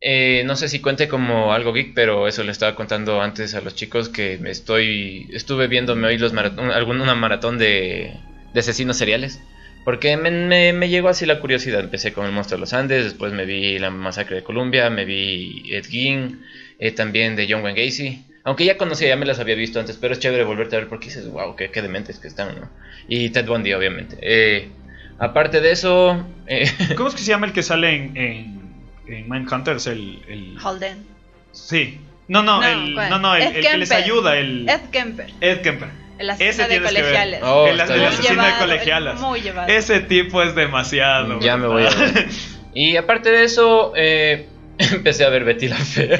eh, 0.00 0.42
no 0.46 0.56
sé 0.56 0.68
si 0.68 0.80
cuente 0.80 1.08
como 1.08 1.52
algo 1.52 1.72
geek, 1.72 1.94
pero 1.94 2.26
eso 2.28 2.42
le 2.44 2.52
estaba 2.52 2.74
contando 2.74 3.20
antes 3.20 3.54
a 3.54 3.60
los 3.60 3.74
chicos 3.74 4.08
que 4.08 4.38
me 4.38 4.50
estoy, 4.50 5.28
estuve 5.32 5.66
viéndome 5.68 6.06
hoy 6.08 6.18
los 6.18 6.32
maratón, 6.32 6.70
algún, 6.70 7.00
una 7.00 7.14
maratón 7.14 7.58
de, 7.58 8.24
asesinos 8.54 8.96
seriales. 8.96 9.44
Porque 9.82 10.16
me, 10.18 10.30
me- 10.72 10.88
llegó 10.90 11.08
así 11.08 11.24
la 11.26 11.40
curiosidad. 11.40 11.80
Empecé 11.80 12.12
con 12.12 12.26
el 12.26 12.32
monstruo 12.32 12.58
de 12.58 12.60
los 12.60 12.72
Andes, 12.74 13.04
después 13.04 13.32
me 13.32 13.46
vi 13.46 13.78
la 13.78 13.90
masacre 13.90 14.36
de 14.36 14.42
Columbia, 14.42 14.90
me 14.90 15.04
vi 15.06 15.72
Ed 15.74 15.86
Gein, 15.86 16.42
eh, 16.78 16.92
también 16.92 17.34
de 17.36 17.46
John 17.50 17.62
Wayne 17.62 17.82
Gacy. 17.86 18.26
Aunque 18.44 18.64
ya 18.64 18.76
conocía, 18.76 19.08
ya 19.08 19.16
me 19.16 19.26
las 19.26 19.38
había 19.38 19.54
visto 19.54 19.80
antes, 19.80 19.96
pero 19.96 20.12
es 20.14 20.20
chévere 20.20 20.44
volverte 20.44 20.76
a 20.76 20.80
ver 20.80 20.88
porque 20.88 21.06
dices, 21.06 21.26
wow, 21.28 21.56
qué, 21.56 21.70
qué 21.70 21.82
dementes 21.82 22.18
que 22.18 22.28
están, 22.28 22.58
¿no? 22.60 22.70
Y 23.06 23.30
Ted 23.30 23.46
Bundy, 23.46 23.72
obviamente. 23.72 24.16
Eh, 24.22 24.79
aparte 25.20 25.60
de 25.60 25.70
eso, 25.70 26.26
eh, 26.48 26.68
¿Cómo 26.96 27.08
es 27.08 27.14
que 27.14 27.20
se 27.20 27.26
llama 27.28 27.46
el 27.46 27.52
que 27.52 27.62
sale 27.62 27.94
en, 27.94 28.16
en, 28.16 28.60
en 29.06 29.28
Mindhunters? 29.28 29.86
El, 29.86 30.22
el... 30.28 30.58
Holden. 30.62 31.04
Sí. 31.52 32.00
No, 32.28 32.42
no, 32.42 32.60
No, 32.60 32.66
el, 32.66 32.94
¿cuál? 32.94 33.10
no, 33.10 33.18
no, 33.18 33.34
el, 33.36 33.52
que 33.60 33.76
les 33.76 33.90
ayuda, 33.92 34.36
el... 34.38 34.68
Ed 34.68 34.80
Kemper, 34.92 35.30
Ed 35.40 35.62
Kemper. 35.62 35.88
el 36.18 36.30
Ese 36.30 36.62
asesino 36.62 36.68
de 36.68 36.74
que 36.74 36.80
ver. 36.80 36.88
colegiales. 36.94 37.40
Oh, 37.42 37.66
el, 37.66 37.74
bien. 37.76 37.90
asesino 37.90 38.44
de 38.46 38.52
colegialas. 38.58 39.20
Muy 39.20 39.40
llevado. 39.40 39.68
Ese 39.68 40.00
tipo 40.00 40.42
es 40.42 40.54
demasiado. 40.54 41.40
ya 41.40 41.56
me 41.56 41.66
voy 41.66 41.84
a 41.86 41.90
ver. 41.90 42.28
Y 42.72 42.96
aparte 42.96 43.30
de 43.32 43.42
eso, 43.42 43.92
eh, 43.96 44.46
empecé 44.78 45.24
a 45.24 45.28
ver 45.28 45.42
Betty 45.42 45.66
la 45.66 45.74
Fea. 45.76 46.16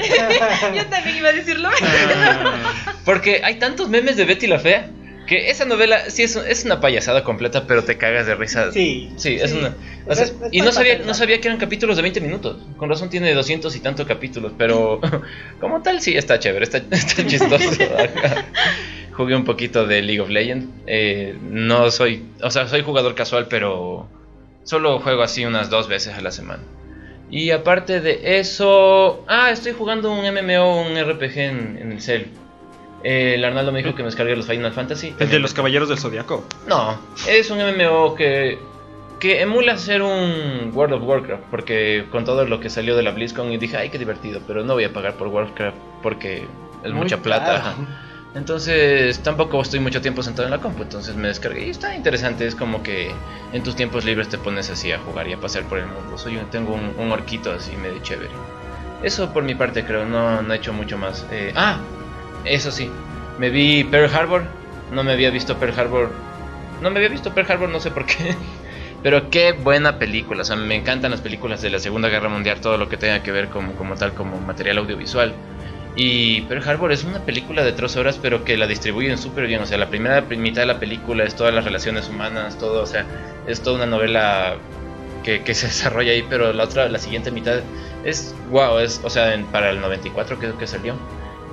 Yo 0.75 0.85
también 0.87 1.15
iba 1.15 1.29
a 1.29 1.31
decirlo. 1.31 1.69
Ah, 1.81 2.93
Porque 3.05 3.39
hay 3.41 3.55
tantos 3.55 3.87
memes 3.87 4.17
de 4.17 4.25
Betty 4.25 4.47
la 4.47 4.59
Fea 4.59 4.89
que 5.27 5.49
esa 5.49 5.65
novela 5.65 6.09
sí 6.09 6.23
es, 6.23 6.35
es 6.35 6.65
una 6.65 6.81
payasada 6.81 7.23
completa, 7.23 7.65
pero 7.67 7.83
te 7.83 7.97
cagas 7.97 8.25
de 8.27 8.35
risa. 8.35 8.71
Sí, 8.71 9.11
Sí, 9.17 9.37
es 9.41 9.53
una. 9.53 9.75
o 10.05 10.11
Es- 10.11 10.17
sea, 10.17 10.25
es 10.27 10.35
y 10.51 10.61
no 10.61 10.71
sabía, 10.71 10.97
no 10.99 11.13
sabía 11.13 11.39
que 11.39 11.47
eran 11.47 11.59
capítulos 11.59 11.95
de 11.95 12.01
20 12.01 12.19
minutos. 12.21 12.57
Con 12.77 12.89
razón 12.89 13.09
tiene 13.09 13.33
200 13.33 13.75
y 13.75 13.79
tantos 13.79 14.05
capítulos, 14.07 14.51
pero 14.57 14.99
como 15.59 15.81
tal 15.81 16.01
sí 16.01 16.15
está 16.17 16.39
chévere, 16.39 16.63
está, 16.63 16.77
está 16.91 17.25
chistoso. 17.25 17.69
Jugué 19.13 19.35
un 19.35 19.43
poquito 19.45 19.85
de 19.85 20.01
League 20.01 20.21
of 20.21 20.29
Legends. 20.29 20.67
eh, 20.87 21.35
no 21.41 21.91
soy, 21.91 22.23
o 22.41 22.49
sea, 22.49 22.67
soy 22.67 22.81
jugador 22.81 23.13
casual, 23.15 23.47
pero 23.49 24.07
solo 24.63 24.99
juego 24.99 25.21
así 25.23 25.45
unas 25.45 25.69
dos 25.69 25.87
veces 25.87 26.13
a 26.13 26.21
la 26.21 26.31
semana. 26.31 26.63
Y 27.29 27.51
aparte 27.51 28.01
de 28.01 28.39
eso, 28.39 29.23
ah, 29.27 29.51
estoy 29.51 29.71
jugando 29.73 30.11
un 30.11 30.25
MMO, 30.25 30.81
un 30.81 30.97
RPG 30.97 31.37
en, 31.37 31.77
en 31.81 31.91
el 31.93 32.01
cel. 32.01 32.27
Eh, 33.03 33.33
el 33.35 33.43
Arnaldo 33.45 33.71
me 33.71 33.79
dijo 33.81 33.95
que 33.95 34.03
me 34.03 34.07
descargué 34.07 34.35
los 34.35 34.45
Final 34.47 34.71
Fantasy. 34.73 35.15
el 35.19 35.29
de 35.29 35.39
los 35.39 35.53
Caballeros 35.53 35.89
del 35.89 35.97
Zodiaco. 35.97 36.43
No, 36.67 36.97
es 37.27 37.49
un 37.49 37.57
MMO 37.59 38.13
que, 38.15 38.59
que 39.19 39.41
emula 39.41 39.77
ser 39.77 40.01
un 40.03 40.71
World 40.73 40.93
of 40.95 41.03
Warcraft, 41.03 41.43
porque 41.49 42.05
con 42.11 42.25
todo 42.25 42.45
lo 42.45 42.59
que 42.59 42.69
salió 42.69 42.95
de 42.95 43.03
la 43.03 43.11
BlizzCon 43.11 43.51
y 43.51 43.57
dije, 43.57 43.77
ay, 43.77 43.89
qué 43.89 43.97
divertido, 43.97 44.41
pero 44.47 44.63
no 44.63 44.73
voy 44.73 44.83
a 44.83 44.93
pagar 44.93 45.15
por 45.15 45.27
Warcraft 45.29 45.77
porque 46.03 46.45
es 46.83 46.91
Muy 46.91 47.01
mucha 47.03 47.17
plata. 47.17 47.75
Entonces 48.33 49.19
tampoco 49.19 49.61
estoy 49.61 49.81
mucho 49.81 49.99
tiempo 50.01 50.23
sentado 50.23 50.45
en 50.47 50.51
la 50.51 50.59
compu, 50.59 50.83
entonces 50.83 51.15
me 51.17 51.27
descargué 51.27 51.67
y 51.67 51.69
está 51.71 51.93
interesante, 51.95 52.47
es 52.47 52.55
como 52.55 52.81
que 52.81 53.11
en 53.51 53.61
tus 53.61 53.75
tiempos 53.75 54.05
libres 54.05 54.29
te 54.29 54.37
pones 54.37 54.69
así 54.69 54.89
a 54.93 54.99
jugar 54.99 55.27
y 55.27 55.33
a 55.33 55.37
pasar 55.37 55.63
por 55.63 55.79
el 55.79 55.87
mundo. 55.87 56.17
Soy 56.17 56.37
un- 56.37 56.49
tengo 56.49 56.73
un, 56.73 56.93
un 56.97 57.11
orquito 57.11 57.51
así 57.51 57.75
medio 57.75 57.99
chévere. 58.01 58.29
Eso 59.03 59.33
por 59.33 59.43
mi 59.43 59.53
parte 59.53 59.83
creo, 59.83 60.05
no, 60.05 60.41
no 60.41 60.53
he 60.53 60.57
hecho 60.57 60.71
mucho 60.71 60.97
más. 60.97 61.25
Eh, 61.29 61.51
ah, 61.57 61.79
eso 62.45 62.71
sí, 62.71 62.89
me 63.37 63.49
vi 63.49 63.83
Pearl 63.83 64.13
Harbor, 64.13 64.43
no 64.91 65.03
me 65.03 65.13
había 65.13 65.29
visto 65.29 65.57
Pearl 65.57 65.79
Harbor, 65.79 66.09
no 66.81 66.89
me 66.89 66.97
había 66.97 67.09
visto 67.09 67.33
Pearl 67.33 67.51
Harbor, 67.51 67.69
no 67.69 67.79
sé 67.79 67.91
por 67.91 68.05
qué. 68.05 68.35
Pero 69.03 69.31
qué 69.31 69.53
buena 69.53 69.97
película, 69.97 70.43
o 70.43 70.45
sea, 70.45 70.55
me 70.55 70.75
encantan 70.75 71.09
las 71.11 71.21
películas 71.21 71.61
de 71.63 71.71
la 71.71 71.79
Segunda 71.79 72.07
Guerra 72.09 72.29
Mundial, 72.29 72.61
todo 72.61 72.77
lo 72.77 72.87
que 72.87 72.97
tenga 72.97 73.23
que 73.23 73.31
ver 73.31 73.49
como, 73.49 73.73
como 73.73 73.95
tal, 73.95 74.13
como 74.13 74.39
material 74.39 74.77
audiovisual. 74.77 75.33
Y 75.95 76.41
Pearl 76.41 76.67
Harbor 76.69 76.91
es 76.91 77.03
una 77.03 77.19
película 77.25 77.63
de 77.63 77.73
tres 77.73 77.95
horas, 77.97 78.19
pero 78.21 78.45
que 78.45 78.57
la 78.57 78.67
distribuyen 78.67 79.17
súper 79.17 79.47
bien. 79.47 79.61
O 79.61 79.65
sea, 79.65 79.77
la 79.79 79.89
primera 79.89 80.21
mitad 80.21 80.61
de 80.61 80.67
la 80.67 80.79
película 80.79 81.23
es 81.23 81.35
todas 81.35 81.53
las 81.53 81.65
relaciones 81.65 82.07
humanas, 82.09 82.57
todo, 82.59 82.81
o 82.83 82.85
sea, 82.85 83.05
es 83.47 83.61
toda 83.61 83.77
una 83.77 83.87
novela 83.87 84.55
que, 85.23 85.43
que 85.43 85.53
se 85.55 85.65
desarrolla 85.73 86.11
ahí, 86.11 86.23
pero 86.29 86.53
la 86.53 86.63
otra, 86.63 86.87
la 86.87 86.99
siguiente 86.99 87.31
mitad 87.31 87.59
es 88.05 88.35
wow, 88.49 88.77
es, 88.79 89.01
o 89.03 89.09
sea, 89.09 89.33
en- 89.33 89.45
para 89.47 89.71
el 89.71 89.81
94 89.81 90.37
creo 90.37 90.57
que 90.57 90.67
salió. 90.67 90.95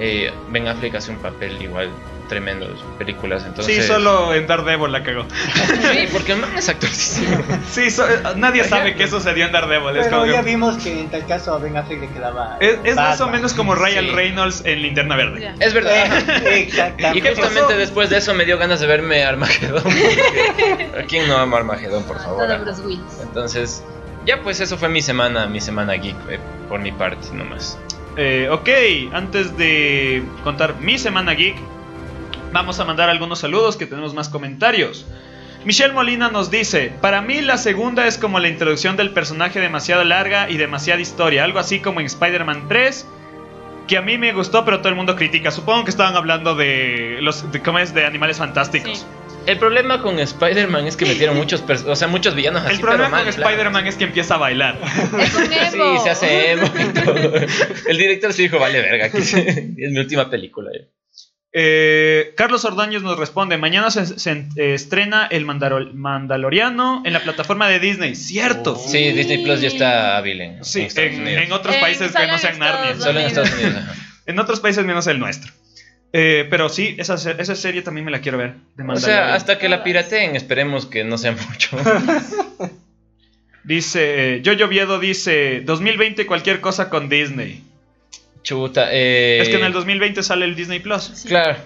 Eh, 0.01 0.33
ben 0.51 0.69
Affleck 0.69 0.95
hace 0.95 1.11
un 1.11 1.19
papel 1.19 1.61
igual 1.61 1.91
tremendo 2.29 2.67
en 2.67 2.73
sus 2.73 2.87
películas, 2.99 3.43
entonces... 3.47 3.75
Sí, 3.75 3.83
solo 3.83 4.35
en 4.35 4.47
Daredevil 4.47 4.93
la 4.93 5.03
cagó. 5.03 5.25
Sí, 5.93 6.09
porque 6.13 6.33
el 6.33 6.41
man 6.41 6.51
es 6.59 6.69
actorcísimo. 6.69 7.43
Sí, 7.71 7.91
so- 7.91 8.07
nadie 8.37 8.65
sabe 8.65 8.95
que 8.95 9.09
sucedió 9.09 9.47
en 9.47 9.53
Daredevil. 9.53 9.97
Es, 9.97 10.05
Pero 10.07 10.11
como 10.19 10.25
que- 10.27 10.33
ya 10.33 10.43
vimos 10.43 10.77
que 10.77 11.01
en 11.01 11.09
tal 11.09 11.25
caso 11.27 11.55
a 11.55 11.59
Ben 11.59 11.75
Affleck 11.79 12.01
le 12.03 12.09
quedaba. 12.11 12.59
es, 12.61 12.79
es 12.85 12.97
más 12.97 13.19
o 13.23 13.29
menos 13.29 13.55
como 13.55 13.75
Ryan 13.75 14.05
Sí. 14.05 14.11
Reynolds 14.11 14.63
en 14.67 14.83
Linterna 14.83 15.17
Verde. 15.17 15.41
Ya. 15.41 15.55
Es 15.59 15.73
verdad. 15.73 15.93
Eh, 16.45 16.59
Y 16.59 16.63
Exactamente. 16.65 17.31
justamente 17.35 17.77
después 17.79 18.11
de 18.11 18.19
eso 18.19 18.35
me 18.35 18.45
dio 18.45 18.59
ganas 18.59 18.81
de 18.81 18.87
verme 18.87 19.25
Armagedón. 19.25 19.83
porque- 19.83 20.91
¿A 21.01 21.03
quién 21.07 21.29
no 21.29 21.39
ama 21.39 21.57
Armagedón, 21.57 22.05
por 22.05 22.19
favor? 22.19 22.47
Entonces, 23.23 23.83
ya 24.27 24.43
pues 24.43 24.61
eso 24.61 24.77
fue 24.77 24.89
mi 24.91 25.01
semana, 25.01 25.47
mi 25.47 25.61
semana 25.61 25.95
geek, 25.95 26.17
eh, 26.29 26.39
por 26.69 26.79
mi 26.81 26.93
parte 26.93 27.27
nomás. 27.33 27.79
Eh, 28.21 28.49
ok, 28.51 28.69
antes 29.15 29.57
de 29.57 30.25
contar 30.43 30.81
mi 30.81 30.99
semana 30.99 31.35
geek, 31.35 31.55
vamos 32.53 32.81
a 32.81 32.85
mandar 32.85 33.09
algunos 33.09 33.39
saludos 33.39 33.77
que 33.77 33.87
tenemos 33.87 34.13
más 34.13 34.29
comentarios. 34.29 35.07
Michelle 35.65 35.93
Molina 35.93 36.29
nos 36.29 36.51
dice, 36.51 36.93
para 37.01 37.23
mí 37.23 37.41
la 37.43 37.59
segunda 37.59 38.09
es 38.09 38.19
como 38.19 38.41
la 38.41 38.49
introducción 38.49 38.97
del 38.97 39.11
personaje 39.11 39.61
demasiado 39.61 40.03
larga 40.03 40.51
y 40.51 40.57
demasiada 40.57 41.01
historia, 41.01 41.45
algo 41.45 41.61
así 41.61 41.79
como 41.79 42.01
en 42.01 42.07
Spider-Man 42.07 42.65
3, 42.67 43.07
que 43.87 43.97
a 43.97 44.03
mí 44.03 44.19
me 44.19 44.33
gustó 44.33 44.65
pero 44.65 44.79
todo 44.79 44.89
el 44.89 44.97
mundo 44.97 45.15
critica. 45.15 45.53
Supongo 45.53 45.85
que 45.85 45.91
estaban 45.91 46.17
hablando 46.17 46.57
de 46.57 47.19
los 47.21 47.53
de, 47.53 47.61
de 47.61 48.05
animales 48.05 48.39
fantásticos. 48.39 49.07
El 49.47 49.59
problema 49.59 50.03
con 50.03 50.19
Spider-Man 50.19 50.87
es 50.87 50.97
que 50.97 51.07
metieron 51.07 51.37
muchos, 51.39 51.65
o 51.87 51.97
sea, 51.97 52.07
muchos 52.09 52.35
villanos 52.35 52.63
así. 52.65 52.75
El 52.75 52.81
problema 52.81 53.05
pero 53.05 53.25
mal, 53.25 53.35
con. 53.35 53.43
Spider-Man 53.45 53.87
es 53.87 53.95
que 53.97 54.05
empieza 54.05 54.35
a 54.35 54.39
bailar. 54.39 54.79
Es 55.21 55.35
un 55.35 55.47
Sí, 55.47 55.79
emo. 55.79 56.03
se 56.05 56.11
hace 56.11 56.51
emo 56.53 56.67
y 56.67 56.85
todo. 57.05 57.35
El 57.89 57.97
director 57.99 58.33
se 58.33 58.43
dijo, 58.43 58.59
vale, 58.59 58.81
verga, 58.83 59.09
que 59.11 59.19
es 59.19 59.35
mi 59.35 59.99
última 59.99 60.29
película. 60.31 60.71
ya". 60.79 60.85
Eh, 61.51 62.35
Carlos 62.37 62.65
Ordóñez 62.67 63.03
nos 63.03 63.19
responde, 63.19 63.57
mañana 63.57 63.91
se, 63.91 64.05
se, 64.19 64.31
eh, 64.57 64.75
estrena 64.75 65.27
el 65.31 65.47
Mandaloriano 65.47 67.03
en 67.07 67.13
la 67.15 67.21
plataforma 67.21 67.69
de 67.69 67.79
Disney. 67.81 68.15
Cierto. 68.17 68.75
Oh. 68.75 68.89
Sí, 68.89 69.13
Disney 69.13 69.43
Plus 69.45 69.63
ya 69.63 69.69
está 69.69 70.17
hábil 70.19 70.41
en, 70.43 70.65
Sí, 70.65 70.87
en 70.95 71.51
otros 71.53 71.75
En- 71.75 71.81
países 71.81 72.13
que 72.13 72.27
no 72.27 72.39
sean 72.39 72.59
Narnia. 72.59 72.97
Solo 73.01 73.21
en 73.21 73.27
Estados 73.27 73.53
Unidos. 73.55 73.75
ajá. 73.77 73.95
En 74.27 74.39
otros 74.39 74.61
países 74.61 74.85
menos 74.85 75.07
el 75.07 75.19
nuestro. 75.19 75.51
Eh, 76.13 76.47
pero 76.49 76.69
sí, 76.71 76.95
esa, 76.99 77.15
esa 77.15 77.55
serie 77.55 77.83
también 77.83 78.05
me 78.05 78.11
la 78.11 78.21
quiero 78.21 78.39
ver. 78.39 78.55
de 78.77 78.85
O 78.91 78.97
sea, 78.97 79.35
hasta 79.35 79.59
que 79.59 79.69
la 79.69 79.85
pirateen, 79.85 80.37
esperemos 80.37 80.87
que 80.87 81.05
no 81.05 81.19
sea 81.19 81.33
mucho. 81.51 81.77
Dice, 83.65 84.37
eh, 84.37 84.43
Jojo 84.45 84.69
Viedo 84.69 84.99
dice, 84.99 85.61
2020 85.65 86.27
cualquier 86.27 86.61
cosa 86.61 86.89
con 86.89 87.09
Disney. 87.09 87.63
Chuta, 88.43 88.89
eh... 88.91 89.41
Es 89.43 89.49
que 89.51 89.57
en 89.57 89.65
el 89.65 89.73
2020 89.73 90.23
sale 90.23 90.47
el 90.47 90.55
Disney 90.55 90.79
Plus. 90.79 91.03
Sí. 91.15 91.29
Claro. 91.29 91.57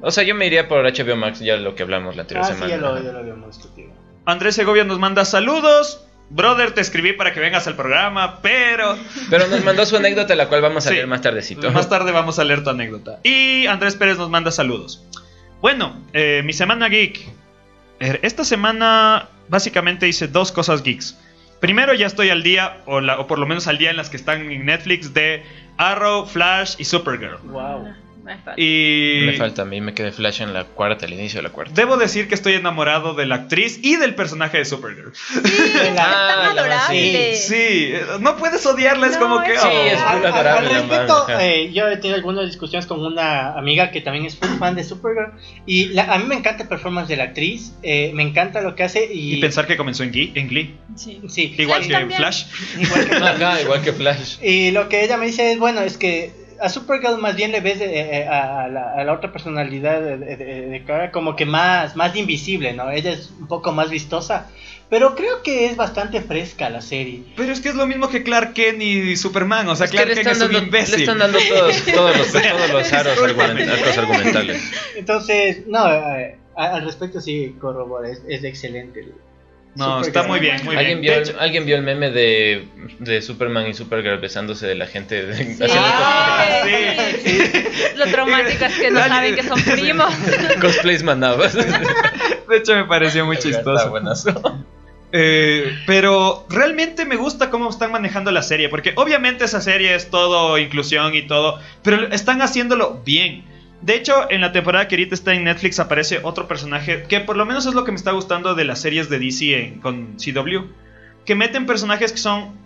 O 0.00 0.10
sea, 0.10 0.24
yo 0.24 0.34
me 0.34 0.46
iría 0.46 0.68
por 0.68 0.84
HBO 0.84 1.16
Max, 1.16 1.40
ya 1.40 1.56
lo 1.56 1.74
que 1.74 1.82
hablamos 1.82 2.16
la 2.16 2.22
anterior 2.22 2.44
Ah, 2.44 2.48
sí, 2.48 2.54
semana. 2.54 2.70
ya 2.70 2.76
lo, 2.80 3.02
ya 3.02 3.12
lo 3.12 3.18
habíamos 3.18 3.56
discutido. 3.58 3.90
Andrés 4.24 4.54
Segovia 4.54 4.84
nos 4.84 4.98
manda 4.98 5.24
saludos. 5.24 6.06
Brother, 6.34 6.72
te 6.72 6.80
escribí 6.80 7.12
para 7.12 7.32
que 7.34 7.40
vengas 7.40 7.66
al 7.66 7.76
programa, 7.76 8.40
pero 8.40 8.96
Pero 9.30 9.46
nos 9.48 9.62
mandó 9.64 9.84
su 9.84 9.96
anécdota, 9.96 10.34
la 10.34 10.48
cual 10.48 10.62
vamos 10.62 10.86
a 10.86 10.88
Sí. 10.88 10.94
leer 10.94 11.06
más 11.06 11.20
tardecito. 11.20 11.70
más 11.70 11.88
tarde 11.88 12.10
vamos 12.12 12.38
a 12.38 12.44
leer 12.44 12.64
tu 12.64 12.70
anécdota. 12.70 13.18
Y 13.22 13.66
Andrés 13.66 13.96
Pérez 13.96 14.16
nos 14.18 14.30
manda 14.30 14.50
saludos. 14.50 15.04
Bueno, 15.60 16.00
eh, 16.12 16.42
mi 16.44 16.52
semana 16.52 16.88
geek. 16.88 17.20
Eh, 18.00 18.18
Esta 18.22 18.44
semana 18.44 19.28
básicamente 19.48 20.08
hice 20.08 20.26
dos 20.26 20.52
cosas 20.52 20.82
geeks. 20.82 21.18
Primero 21.60 21.94
ya 21.94 22.06
estoy 22.06 22.30
al 22.30 22.42
día, 22.42 22.78
o, 22.86 23.00
la- 23.00 23.20
o 23.20 23.26
por 23.26 23.38
lo 23.38 23.46
menos 23.46 23.68
al 23.68 23.78
día 23.78 23.90
en 23.90 23.96
las 23.96 24.08
que 24.10 24.16
están 24.16 24.50
en 24.50 24.64
Netflix, 24.66 25.14
de 25.14 25.44
Arrow, 25.76 26.26
Flash 26.26 26.74
y 26.78 26.84
Supergirl. 26.84 27.36
Wow. 27.44 27.94
Me 28.24 28.36
falta. 28.38 28.54
Y 28.60 29.22
Me 29.26 29.32
falta 29.34 29.62
a 29.62 29.64
mí, 29.64 29.80
me 29.80 29.94
quedé 29.94 30.12
Flash 30.12 30.42
en 30.42 30.52
la 30.52 30.64
cuarta, 30.64 31.06
al 31.06 31.12
inicio 31.12 31.38
de 31.38 31.42
la 31.44 31.48
cuarta. 31.50 31.72
debo 31.74 31.96
decir 31.96 32.28
que 32.28 32.34
estoy 32.34 32.54
enamorado 32.54 33.14
de 33.14 33.26
la 33.26 33.34
actriz 33.34 33.80
y 33.82 33.96
del 33.96 34.14
personaje 34.14 34.58
de 34.58 34.64
Supergirl. 34.64 35.12
Sí, 35.14 35.40
es 35.44 35.92
Ah, 35.98 36.28
tan 36.54 36.58
adorable. 36.58 37.34
Sí, 37.36 37.92
no 38.20 38.36
puedes 38.36 38.64
odiarla, 38.66 39.06
es 39.08 39.14
No, 39.14 39.20
como 39.20 39.42
que... 39.42 39.54
es- 39.54 39.60
Sí, 39.60 39.68
oh. 39.68 39.86
es 39.86 39.98
muy 40.18 40.26
adorable 40.26 40.68
al 40.68 40.74
respecto, 40.88 41.26
eh, 41.40 41.70
yo 41.72 41.88
he 41.88 41.96
tenido 41.96 42.16
algunas 42.16 42.46
discusiones 42.46 42.86
con 42.86 43.00
una 43.04 43.52
amiga 43.58 43.90
que 43.90 44.00
también 44.00 44.24
es 44.26 44.36
full 44.36 44.56
fan 44.58 44.74
de 44.76 44.84
Supergirl 44.84 45.32
y 45.66 45.86
la- 45.88 46.04
a 46.14 46.18
mí 46.18 46.24
me 46.26 46.36
encanta 46.36 46.62
el 46.64 46.68
performance 46.68 47.08
de 47.08 47.16
la 47.16 47.24
actriz, 47.24 47.72
eh, 47.82 48.12
me 48.14 48.22
encanta 48.22 48.60
lo 48.60 48.74
que 48.76 48.84
hace 48.84 49.08
y, 49.12 49.34
Y 49.34 49.40
pensar 49.40 49.66
que 49.66 49.76
comenzó 49.76 50.02
en 50.04 50.12
Glee. 50.12 50.32
En 50.34 50.48
Glee. 50.48 50.76
Sí. 50.96 51.20
sí, 51.28 51.54
Igual 51.58 51.82
Flash 51.82 51.86
que 51.88 51.92
también. 51.92 52.18
Flash. 52.18 52.44
igual 52.78 53.08
que 53.08 53.14
Ajá, 53.46 53.62
igual 53.62 53.82
que 53.82 53.92
Flash. 53.92 54.36
Y 54.42 54.70
lo 54.70 54.88
que 54.88 55.04
ella 55.04 55.16
me 55.16 55.26
dice 55.26 55.52
es, 55.52 55.58
bueno, 55.58 55.80
es 55.80 55.96
que 55.98 56.32
a 56.62 56.68
Supergirl 56.68 57.18
más 57.18 57.36
bien 57.36 57.52
le 57.52 57.60
ves 57.60 57.80
eh, 57.80 58.20
eh, 58.20 58.26
a, 58.28 58.64
a 58.64 58.68
la, 58.68 58.92
a 58.94 59.04
la 59.04 59.12
otra 59.12 59.32
personalidad 59.32 60.00
de, 60.00 60.16
de, 60.16 60.36
de- 60.36 60.66
de 60.68 60.84
Kara 60.84 61.10
como 61.10 61.36
que 61.36 61.44
más, 61.44 61.96
más 61.96 62.14
invisible, 62.16 62.72
¿no? 62.72 62.90
Ella 62.90 63.10
es 63.12 63.32
un 63.40 63.48
poco 63.48 63.72
más 63.72 63.90
vistosa, 63.90 64.46
pero 64.88 65.14
creo 65.14 65.42
que 65.42 65.66
es 65.66 65.76
bastante 65.76 66.20
fresca 66.20 66.70
la 66.70 66.80
serie. 66.80 67.22
Pero 67.36 67.52
es 67.52 67.60
que 67.60 67.70
es 67.70 67.74
lo 67.74 67.86
mismo 67.86 68.08
que 68.08 68.22
Clark 68.22 68.52
Kent 68.52 68.80
y 68.82 69.16
Superman. 69.16 69.66
O 69.68 69.74
sea, 69.76 69.86
Es 69.86 69.90
que 69.90 69.96
Clark 69.96 70.10
le 70.10 70.14
Kent 70.16 70.28
es 70.28 70.34
un 70.34 70.40
dando, 70.40 70.58
le 70.60 70.64
imbécil. 70.66 71.00
están 71.00 71.18
dando 71.18 71.38
todos, 71.38 71.82
todos 71.94 72.16
los, 72.18 72.32
todos 72.32 72.70
los 72.72 72.92
aros 72.92 73.12
Discúlpame. 73.14 73.64
argument- 73.64 73.72
arcos 73.72 73.98
argumentales. 73.98 74.62
Entonces, 74.96 75.66
no, 75.66 75.90
eh, 75.90 76.36
al 76.56 76.84
respecto 76.84 77.20
sí 77.20 77.56
corrobora, 77.60 78.08
es, 78.10 78.22
es 78.28 78.44
excelente. 78.44 79.06
No, 79.74 79.84
Supergirl. 80.04 80.06
está 80.08 80.22
muy 80.24 80.38
bien, 80.40 80.64
muy 80.64 80.76
¿Alguien, 80.76 81.00
bien. 81.00 81.22
vio, 81.24 81.40
¿Alguien 81.40 81.64
vio 81.64 81.76
el 81.76 81.82
meme 81.82 82.10
de, 82.10 82.68
de 82.98 83.22
Superman 83.22 83.66
y 83.68 83.74
Supergirl 83.74 84.18
besándose 84.18 84.66
de 84.66 84.74
la 84.74 84.86
gente? 84.86 85.24
de- 85.24 85.34
Sí. 85.34 85.42
haciendo 85.62 85.70
Ah, 85.74 86.44
sí. 87.24 87.38
Lo 87.96 88.06
traumático 88.06 88.64
es 88.66 88.74
que 88.78 88.90
no 88.90 89.00
saben 89.00 89.34
que 89.34 89.42
son 89.42 89.62
primos. 89.62 90.12
cosplays 90.60 91.02
manabas. 91.02 91.54
De 91.54 92.56
hecho, 92.56 92.74
me 92.74 92.84
pareció 92.84 93.24
muy 93.24 93.38
chistoso. 93.38 93.94
Eh, 95.14 95.78
pero 95.86 96.46
realmente 96.48 97.04
me 97.04 97.16
gusta 97.16 97.50
cómo 97.50 97.68
están 97.70 97.92
manejando 97.92 98.30
la 98.30 98.42
serie. 98.42 98.68
Porque 98.68 98.92
obviamente 98.96 99.44
esa 99.44 99.60
serie 99.60 99.94
es 99.94 100.10
todo 100.10 100.58
inclusión 100.58 101.14
y 101.14 101.22
todo. 101.26 101.58
Pero 101.82 102.08
están 102.12 102.42
haciéndolo 102.42 103.00
bien. 103.04 103.44
De 103.82 103.96
hecho, 103.96 104.30
en 104.30 104.40
la 104.40 104.52
temporada 104.52 104.86
que 104.88 104.94
ahorita 104.94 105.14
está 105.14 105.34
en 105.34 105.44
Netflix 105.44 105.80
aparece 105.80 106.20
otro 106.22 106.46
personaje. 106.48 107.04
Que 107.08 107.20
por 107.20 107.36
lo 107.36 107.44
menos 107.44 107.66
es 107.66 107.74
lo 107.74 107.84
que 107.84 107.90
me 107.92 107.96
está 107.96 108.12
gustando 108.12 108.54
de 108.54 108.64
las 108.64 108.80
series 108.80 109.08
de 109.08 109.18
DC 109.18 109.56
en- 109.58 109.80
con 109.80 110.16
CW. 110.18 110.66
Que 111.26 111.34
meten 111.34 111.66
personajes 111.66 112.12
que 112.12 112.18
son 112.18 112.56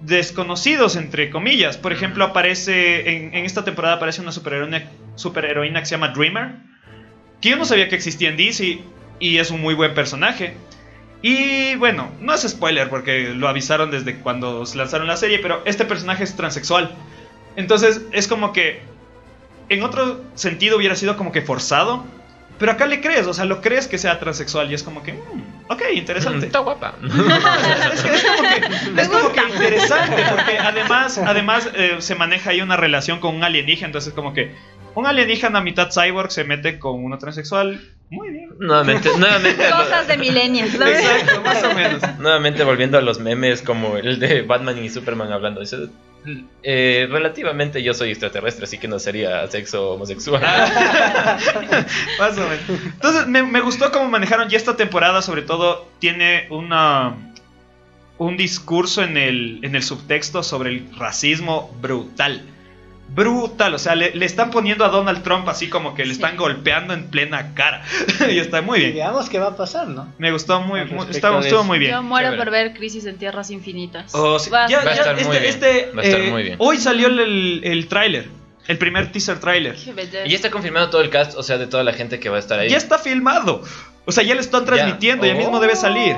desconocidos, 0.00 0.96
entre 0.96 1.30
comillas. 1.30 1.76
Por 1.78 1.92
ejemplo, 1.92 2.24
aparece. 2.24 3.10
En, 3.16 3.34
en 3.34 3.44
esta 3.44 3.64
temporada 3.64 3.94
aparece 3.96 4.20
una 4.20 4.32
superheroína, 4.32 4.90
superheroína 5.14 5.80
que 5.80 5.86
se 5.86 5.92
llama 5.94 6.08
Dreamer. 6.08 6.52
Que 7.40 7.50
yo 7.50 7.56
no 7.56 7.64
sabía 7.64 7.88
que 7.88 7.94
existía 7.96 8.28
en 8.28 8.36
DC. 8.36 8.80
Y 9.20 9.38
es 9.38 9.50
un 9.50 9.60
muy 9.60 9.74
buen 9.74 9.94
personaje. 9.94 10.54
Y 11.22 11.76
bueno, 11.76 12.10
no 12.20 12.34
es 12.34 12.42
spoiler 12.42 12.88
porque 12.90 13.32
lo 13.34 13.46
avisaron 13.48 13.90
desde 13.92 14.16
cuando 14.16 14.66
se 14.66 14.76
lanzaron 14.76 15.06
la 15.06 15.16
serie, 15.16 15.38
pero 15.38 15.62
este 15.64 15.84
personaje 15.84 16.24
es 16.24 16.34
transexual. 16.34 16.90
Entonces 17.54 18.02
es 18.10 18.26
como 18.26 18.52
que 18.52 18.80
en 19.68 19.82
otro 19.82 20.20
sentido 20.34 20.76
hubiera 20.76 20.96
sido 20.96 21.16
como 21.16 21.32
que 21.32 21.42
forzado, 21.42 22.04
pero 22.58 22.72
acá 22.72 22.86
le 22.86 23.00
crees, 23.00 23.26
o 23.26 23.34
sea, 23.34 23.44
lo 23.44 23.60
crees 23.60 23.88
que 23.88 23.98
sea 23.98 24.20
transexual 24.20 24.70
y 24.70 24.74
es 24.74 24.82
como 24.82 25.02
que, 25.02 25.14
mm, 25.14 25.70
ok, 25.70 25.82
interesante. 25.94 26.46
Está 26.46 26.60
guapa. 26.60 26.94
es, 27.02 28.02
que 28.02 28.14
es 28.14 28.22
como 28.22 28.42
que, 28.42 29.00
es 29.02 29.08
como 29.08 29.32
que 29.32 29.40
interesante, 29.40 30.24
porque 30.30 30.58
además, 30.58 31.18
además 31.18 31.68
eh, 31.74 31.96
se 31.98 32.14
maneja 32.14 32.50
ahí 32.50 32.60
una 32.60 32.76
relación 32.76 33.18
con 33.18 33.34
un 33.34 33.42
alienígena, 33.42 33.86
entonces 33.86 34.12
como 34.12 34.32
que 34.32 34.54
un 34.94 35.06
alienígena 35.06 35.60
mitad 35.60 35.90
cyborg 35.90 36.30
se 36.30 36.44
mete 36.44 36.78
con 36.78 37.02
uno 37.02 37.18
transexual. 37.18 37.80
Muy 38.10 38.30
bien. 38.30 38.50
Nuevamente, 38.58 39.08
nuevamente, 39.18 39.70
Cosas 39.70 40.06
de 40.06 40.18
millennials, 40.18 40.72
¿sabes? 40.72 41.00
Exacto, 41.00 41.40
más 41.40 41.64
o 41.64 41.74
menos. 41.74 42.02
nuevamente 42.20 42.62
volviendo 42.62 42.98
a 42.98 43.00
los 43.00 43.18
memes 43.18 43.62
como 43.62 43.96
el 43.96 44.20
de 44.20 44.42
Batman 44.42 44.78
y 44.78 44.90
Superman 44.90 45.32
hablando 45.32 45.62
eso. 45.62 45.88
Eh, 46.62 47.08
relativamente 47.10 47.82
yo 47.82 47.94
soy 47.94 48.10
extraterrestre, 48.10 48.64
así 48.64 48.78
que 48.78 48.88
no 48.88 48.98
sería 48.98 49.46
sexo 49.48 49.92
homosexual. 49.92 50.42
Más 52.18 52.38
o. 52.38 52.52
Entonces, 52.52 53.26
me, 53.26 53.42
me 53.42 53.60
gustó 53.60 53.90
cómo 53.90 54.08
manejaron. 54.08 54.48
Y 54.50 54.54
esta 54.54 54.76
temporada, 54.76 55.22
sobre 55.22 55.42
todo, 55.42 55.88
tiene 55.98 56.46
una. 56.50 57.16
Un 58.18 58.36
discurso 58.36 59.02
en 59.02 59.16
el, 59.16 59.58
en 59.62 59.74
el 59.74 59.82
subtexto 59.82 60.42
sobre 60.42 60.70
el 60.70 60.96
racismo 60.96 61.74
brutal. 61.80 62.42
Brutal. 63.14 63.74
O 63.74 63.78
sea, 63.78 63.94
le, 63.94 64.14
le 64.14 64.24
están 64.26 64.50
poniendo 64.50 64.84
a 64.84 64.88
Donald 64.88 65.22
Trump 65.22 65.48
así 65.48 65.68
como 65.68 65.94
que 65.94 66.02
le 66.04 66.14
Sí. 66.14 66.20
están 66.20 66.36
golpeando 66.36 66.94
en 66.94 67.08
plena 67.10 67.54
cara. 67.54 67.82
y 68.30 68.38
está 68.38 68.62
muy 68.62 68.78
Y 68.78 68.82
bien. 68.82 68.94
veamos 68.94 69.28
qué 69.28 69.38
va 69.38 69.48
a 69.48 69.56
pasar, 69.56 69.88
¿no? 69.88 70.12
Me 70.18 70.30
gustó 70.32 70.60
muy, 70.60 70.84
muy- 70.86 71.06
estuvo 71.10 71.64
muy 71.64 71.78
bien. 71.78 71.92
Yo 71.92 72.02
muero 72.02 72.36
por 72.36 72.50
ver 72.50 72.74
Crisis 72.74 73.04
en 73.06 73.16
Tierras 73.18 73.50
Infinitas. 73.50 74.14
Oh, 74.14 74.38
sí. 74.38 74.50
Va 74.50 74.64
a 74.64 74.68
Ya- 74.68 74.78
ser- 74.78 74.86
Va 74.88 74.92
a 74.92 74.94
ya, 74.94 75.00
estar 75.02 75.14
muy 75.14 75.22
este, 75.36 75.40
bien. 75.40 75.44
este, 75.84 75.92
Va 75.96 76.02
a 76.02 76.04
estar 76.04 76.20
eh, 76.20 76.30
muy 76.30 76.42
bien. 76.42 76.56
Hoy 76.58 76.78
salió 76.78 77.08
el, 77.08 77.18
el, 77.20 77.60
el 77.64 77.88
tráiler. 77.88 78.28
El 78.68 78.78
primer 78.78 79.10
teaser 79.10 79.38
belleza. 79.38 79.90
Y 80.24 80.30
ya 80.30 80.36
está 80.36 80.50
confirmado 80.50 80.88
todo 80.88 81.00
el 81.02 81.10
cast, 81.10 81.36
o 81.36 81.42
sea, 81.42 81.58
de 81.58 81.66
toda 81.66 81.82
la 81.82 81.92
gente 81.94 82.20
que 82.20 82.28
va 82.28 82.36
a 82.36 82.38
estar 82.40 82.60
ahí. 82.60 82.68
Ya 82.70 82.76
está 82.76 82.96
filmado. 82.98 83.62
O 84.04 84.12
sea, 84.12 84.22
ya 84.22 84.34
le 84.36 84.40
están 84.40 84.64
transmitiendo, 84.64 85.26
ya, 85.26 85.34
Oh. 85.34 85.36
mismo 85.36 85.58
debe 85.60 85.74
salir. 85.74 86.14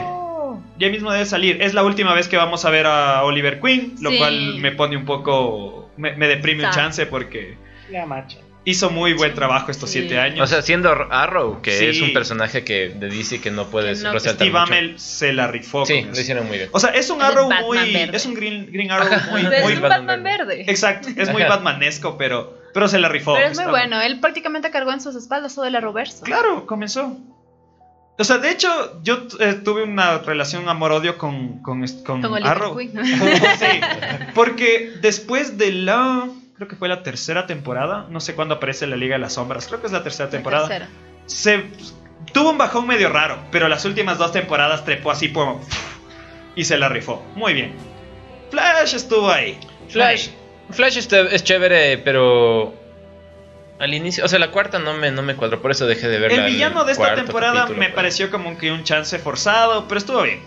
Ya 0.78 0.90
mismo 0.90 1.10
debe 1.10 1.24
salir. 1.24 1.62
Es 1.62 1.72
la 1.72 1.82
última 1.84 2.12
vez 2.14 2.28
que 2.28 2.36
vamos 2.36 2.64
a 2.66 2.70
ver 2.70 2.86
a 2.86 3.22
Oliver 3.24 3.60
Queen, 3.60 3.94
lo 4.00 4.10
Sí. 4.10 4.18
cual 4.18 4.56
me 4.58 4.72
pone 4.72 4.96
un 4.96 5.04
poco. 5.06 5.83
Me, 5.96 6.16
me 6.16 6.26
deprime 6.28 6.64
un 6.66 6.70
chance 6.72 7.06
porque 7.06 7.56
La 7.90 8.06
macha. 8.06 8.38
hizo 8.64 8.90
muy 8.90 9.12
buen 9.12 9.34
trabajo 9.34 9.70
estos 9.70 9.90
Sí. 9.90 10.00
siete 10.00 10.18
años. 10.18 10.40
O 10.40 10.46
sea, 10.46 10.62
siendo 10.62 10.90
Arrow, 10.90 11.60
que 11.62 11.72
Sí. 11.72 11.84
es 11.86 12.00
un 12.00 12.12
personaje 12.12 12.64
que 12.64 12.88
de 12.88 13.08
DC 13.08 13.40
que 13.40 13.50
no 13.50 13.66
puedes 13.66 13.98
Que 13.98 14.04
no- 14.04 14.12
resaltar 14.12 14.46
Steve. 14.46 14.58
Amell 14.58 14.98
se 14.98 15.32
la 15.32 15.46
rifó. 15.48 15.84
Sí, 15.86 16.02
lo 16.02 16.18
hicieron 16.18 16.46
muy 16.46 16.56
bien. 16.58 16.70
O 16.72 16.80
sea, 16.80 16.90
es 16.90 17.10
un 17.10 17.20
Es 17.20 17.24
Arrow 17.28 17.48
Batman 17.48 17.64
muy. 17.66 17.92
verde. 17.92 18.16
Es 18.16 18.26
un 18.26 18.34
Green, 18.34 18.72
green 18.72 18.90
Arrow 18.90 19.12
Ajá. 19.12 19.30
muy. 19.30 19.42
Muy 19.42 19.54
es 19.54 19.62
un 19.64 19.82
Batman 19.82 19.90
Batman 20.06 20.22
verde. 20.22 20.56
verde. 20.56 20.70
exacto, 20.70 21.08
es 21.16 21.30
muy 21.30 21.42
Ajá. 21.42 21.56
Batmanesco, 21.56 22.16
pero, 22.16 22.58
pero 22.72 22.88
se 22.88 22.98
la 22.98 23.08
rifó. 23.08 23.34
Pero 23.34 23.48
es 23.48 23.58
muy 23.58 23.70
bueno. 23.70 24.00
Él 24.00 24.18
prácticamente 24.20 24.70
cargó 24.70 24.92
en 24.92 25.00
sus 25.00 25.14
espaldas 25.14 25.54
todo 25.54 25.66
el 25.66 25.76
Arrowverso. 25.76 26.24
Claro, 26.24 26.66
comenzó. 26.66 27.16
O 28.16 28.22
sea, 28.22 28.38
de 28.38 28.50
hecho, 28.50 29.02
yo 29.02 29.26
eh, 29.40 29.54
tuve 29.54 29.82
una 29.82 30.18
relación 30.18 30.68
amor-odio 30.68 31.18
con, 31.18 31.60
con, 31.62 31.84
con 32.04 32.22
Con 32.22 32.46
Arrow. 32.46 32.76
Queen. 32.76 32.92
Sí, 33.04 33.80
porque 34.34 34.94
después 35.00 35.58
de 35.58 35.72
la. 35.72 36.28
Creo 36.56 36.68
que 36.68 36.76
fue 36.76 36.88
la 36.88 37.02
tercera 37.02 37.46
temporada. 37.46 38.06
No 38.10 38.20
sé 38.20 38.34
cuándo 38.34 38.54
aparece 38.54 38.86
la 38.86 38.96
Liga 38.96 39.16
de 39.16 39.20
las 39.20 39.32
Sombras. 39.32 39.66
Creo 39.66 39.80
que 39.80 39.88
es 39.88 39.92
la 39.92 40.04
tercera 40.04 40.30
temporada. 40.30 40.68
Tercera. 40.68 40.88
Se 41.26 41.64
tuvo 42.32 42.50
un 42.50 42.58
bajón 42.58 42.86
medio 42.86 43.08
raro, 43.08 43.38
pero 43.50 43.68
las 43.68 43.84
últimas 43.84 44.18
dos 44.18 44.30
temporadas 44.30 44.84
trepó 44.84 45.10
así 45.10 45.32
como. 45.32 45.60
Y 46.54 46.64
se 46.64 46.78
la 46.78 46.88
rifó. 46.88 47.24
Muy 47.34 47.52
bien. 47.52 47.74
Flash 48.50 48.94
estuvo 48.94 49.28
ahí. 49.28 49.58
Flash, 49.88 50.28
Flash 50.70 50.98
es 50.98 51.42
chévere, 51.42 51.98
pero 51.98 52.83
al 53.78 53.92
inicio, 53.94 54.24
o 54.24 54.28
sea, 54.28 54.38
la 54.38 54.50
cuarta 54.50 54.78
no 54.78 54.94
me, 54.94 55.10
no 55.10 55.22
me 55.22 55.34
cuadró, 55.36 55.60
por 55.60 55.70
eso 55.70 55.86
dejé 55.86 56.08
de 56.08 56.18
verla. 56.18 56.46
El 56.46 56.52
villano 56.52 56.84
de 56.84 56.92
esta 56.92 57.14
temporada 57.14 57.54
capítulo, 57.62 57.78
me 57.78 57.86
pero- 57.86 57.96
pareció 57.96 58.30
como 58.30 58.56
que 58.58 58.70
un 58.72 58.84
chance 58.84 59.18
forzado, 59.18 59.86
pero 59.88 59.98
estuvo 59.98 60.22
bien. 60.22 60.40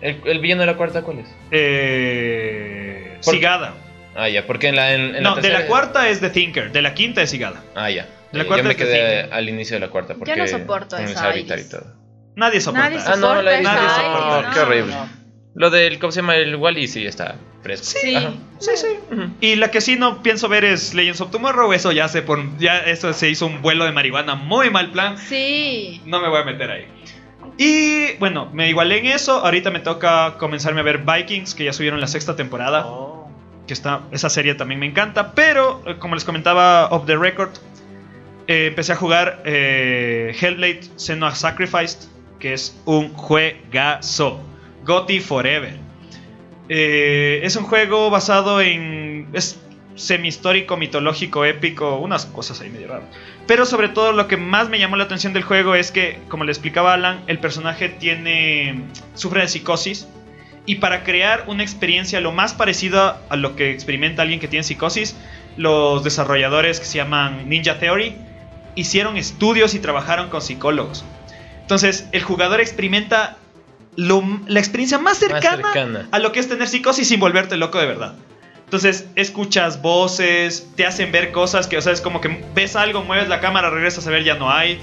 ¿El, 0.00 0.20
el 0.26 0.38
villano 0.40 0.60
de 0.62 0.66
la 0.66 0.76
cuarta 0.76 1.02
cuál 1.02 1.20
es? 1.20 1.26
Eh, 1.50 3.18
¿Por- 3.24 3.34
Sigada. 3.34 3.74
Ah, 4.14 4.28
ya, 4.28 4.46
porque 4.46 4.68
en 4.68 4.76
la. 4.76 4.92
En, 4.94 5.16
en 5.16 5.22
no, 5.22 5.34
de 5.34 5.42
tercera- 5.42 5.60
la 5.60 5.66
cuarta 5.66 6.08
es 6.08 6.20
The 6.20 6.30
Thinker, 6.30 6.70
de 6.72 6.82
la 6.82 6.94
quinta 6.94 7.22
es 7.22 7.30
Sigada. 7.30 7.62
Ah, 7.74 7.90
ya. 7.90 8.06
De 8.30 8.38
la 8.38 8.44
Eh, 8.44 8.46
cuarta 8.46 8.62
Yo 8.62 8.66
me 8.68 8.72
es 8.72 8.76
quedé 8.78 9.22
al 9.32 9.48
inicio 9.48 9.76
de 9.76 9.80
la 9.80 9.88
cuarta. 9.88 10.14
Porque 10.14 10.36
no 10.36 10.46
soporto 10.46 10.96
el 10.98 11.04
esa 11.04 11.36
y 11.36 11.44
todo. 11.44 11.94
Nadie 12.36 12.60
soporta. 12.60 12.84
Nadie 12.88 12.98
eso. 12.98 13.10
Ah, 13.12 13.16
no, 13.16 13.42
la. 13.42 13.60
Nadie 13.60 13.88
soporta. 13.88 14.42
no. 14.42 14.54
Qué 14.54 14.60
horrible. 14.60 14.94
No. 14.94 15.23
Lo 15.54 15.70
del, 15.70 15.98
¿cómo 16.00 16.10
se 16.10 16.20
llama? 16.20 16.36
El 16.36 16.56
Wally 16.56 16.88
sí 16.88 17.06
está 17.06 17.36
fresco. 17.62 17.86
Sí. 17.86 18.14
Ajá. 18.16 18.32
Sí, 18.58 18.70
sí. 18.74 18.88
Y 19.40 19.56
la 19.56 19.70
que 19.70 19.80
sí 19.80 19.96
no 19.96 20.22
pienso 20.22 20.48
ver 20.48 20.64
es 20.64 20.94
Legends 20.94 21.20
of 21.20 21.30
Tomorrow. 21.30 21.72
Eso 21.72 21.92
ya 21.92 22.08
se 22.08 22.22
por, 22.22 22.58
ya 22.58 22.78
eso 22.78 23.12
se 23.12 23.30
hizo 23.30 23.46
un 23.46 23.62
vuelo 23.62 23.84
de 23.84 23.92
marihuana 23.92 24.34
muy 24.34 24.70
mal 24.70 24.90
plan. 24.90 25.16
Sí. 25.16 26.02
No 26.06 26.20
me 26.20 26.28
voy 26.28 26.40
a 26.40 26.44
meter 26.44 26.70
ahí. 26.70 26.86
Y 27.56 28.16
bueno, 28.18 28.50
me 28.52 28.68
igualé 28.68 28.98
en 28.98 29.06
eso. 29.06 29.44
Ahorita 29.44 29.70
me 29.70 29.78
toca 29.78 30.38
comenzarme 30.38 30.80
a 30.80 30.84
ver 30.84 31.04
Vikings, 31.04 31.54
que 31.54 31.64
ya 31.64 31.72
subieron 31.72 32.00
la 32.00 32.08
sexta 32.08 32.34
temporada. 32.34 32.84
Oh. 32.86 33.30
Que 33.68 33.74
está, 33.74 34.02
esa 34.10 34.28
serie 34.30 34.56
también 34.56 34.80
me 34.80 34.86
encanta. 34.86 35.34
Pero, 35.34 35.82
eh, 35.86 35.96
como 35.98 36.16
les 36.16 36.24
comentaba 36.24 36.88
off 36.88 37.06
the 37.06 37.16
record, 37.16 37.50
eh, 38.48 38.66
empecé 38.66 38.92
a 38.92 38.96
jugar 38.96 39.40
eh, 39.44 40.36
Hellblade 40.38 40.82
Senua 40.96 41.34
Sacrificed, 41.34 42.08
que 42.40 42.54
es 42.54 42.76
un 42.84 43.14
juegazo. 43.14 44.40
Gotti 44.84 45.20
Forever. 45.20 45.76
Eh, 46.68 47.40
es 47.42 47.56
un 47.56 47.64
juego 47.64 48.10
basado 48.10 48.60
en. 48.60 49.28
Es 49.32 49.60
semi-histórico, 49.96 50.76
mitológico, 50.76 51.44
épico, 51.44 51.98
unas 51.98 52.26
cosas 52.26 52.60
ahí 52.60 52.68
medio 52.68 52.88
raras. 52.88 53.08
Pero 53.46 53.64
sobre 53.64 53.88
todo 53.88 54.12
lo 54.12 54.26
que 54.26 54.36
más 54.36 54.68
me 54.68 54.78
llamó 54.78 54.96
la 54.96 55.04
atención 55.04 55.32
del 55.32 55.44
juego 55.44 55.76
es 55.76 55.92
que, 55.92 56.18
como 56.28 56.44
le 56.44 56.50
explicaba 56.50 56.94
Alan, 56.94 57.22
el 57.26 57.38
personaje 57.38 57.88
tiene. 57.88 58.82
sufre 59.14 59.42
de 59.42 59.48
psicosis. 59.48 60.08
Y 60.66 60.76
para 60.76 61.04
crear 61.04 61.44
una 61.46 61.62
experiencia 61.62 62.20
lo 62.20 62.32
más 62.32 62.54
parecida 62.54 63.20
a 63.28 63.36
lo 63.36 63.54
que 63.54 63.70
experimenta 63.70 64.22
alguien 64.22 64.40
que 64.40 64.48
tiene 64.48 64.64
psicosis, 64.64 65.14
los 65.58 66.02
desarrolladores 66.02 66.80
que 66.80 66.86
se 66.86 66.96
llaman 66.96 67.50
Ninja 67.50 67.78
Theory 67.78 68.16
hicieron 68.74 69.18
estudios 69.18 69.74
y 69.74 69.78
trabajaron 69.78 70.30
con 70.30 70.40
psicólogos. 70.40 71.04
Entonces, 71.60 72.08
el 72.12 72.22
jugador 72.22 72.60
experimenta 72.60 73.36
lo- 73.96 74.40
la 74.46 74.60
experiencia 74.60 74.98
más 74.98 75.18
cercana, 75.18 75.40
cercana. 75.72 76.08
a 76.10 76.18
lo 76.18 76.32
que 76.32 76.40
es 76.40 76.48
tener 76.48 76.68
psicosis 76.68 77.08
sin 77.08 77.20
volverte 77.20 77.56
loco 77.56 77.78
de 77.78 77.86
verdad. 77.86 78.14
Entonces, 78.64 79.06
escuchas 79.14 79.82
voces, 79.82 80.68
te 80.74 80.86
hacen 80.86 81.12
ver 81.12 81.30
cosas 81.32 81.66
que, 81.66 81.76
o 81.78 81.82
sea, 81.82 81.92
es 81.92 82.00
como 82.00 82.20
que 82.20 82.42
ves 82.54 82.74
algo, 82.76 83.02
mueves 83.04 83.28
la 83.28 83.40
cámara, 83.40 83.70
regresas 83.70 84.06
a 84.06 84.10
ver, 84.10 84.24
ya 84.24 84.34
no 84.34 84.50
hay. 84.50 84.80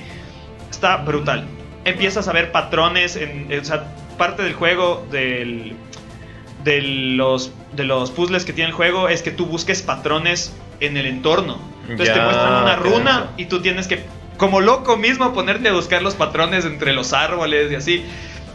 Está 0.70 0.98
brutal. 0.98 1.46
Empiezas 1.84 2.28
a 2.28 2.32
ver 2.32 2.52
patrones, 2.52 3.16
en, 3.18 3.48
o 3.60 3.66
sea, 3.66 3.86
parte 4.18 4.44
del 4.44 4.54
juego, 4.54 5.06
del, 5.12 5.74
de, 6.64 6.82
los, 6.82 7.52
de 7.74 7.84
los 7.84 8.12
puzzles 8.12 8.46
que 8.46 8.54
tiene 8.54 8.70
el 8.70 8.76
juego, 8.76 9.10
es 9.10 9.24
que 9.24 9.32
tú 9.32 9.46
busques 9.48 9.82
patrones 9.82 10.54
en 10.80 10.96
el 10.96 11.08
entorno. 11.08 11.60
Entonces 11.90 12.14
te 12.14 12.22
muestran 12.22 12.64
una 12.64 12.76
runa 12.76 13.32
y 13.38 13.46
tú 13.46 13.62
tienes 13.62 13.88
que, 13.88 14.06
como 14.38 14.62
loco 14.62 14.96
mismo, 14.96 15.34
ponerte 15.34 15.70
a 15.70 15.74
buscar 15.74 16.02
los 16.04 16.14
patrones 16.14 16.64
entre 16.66 16.94
los 16.94 17.12
árboles 17.14 17.72
y 17.72 17.76
así. 17.76 18.06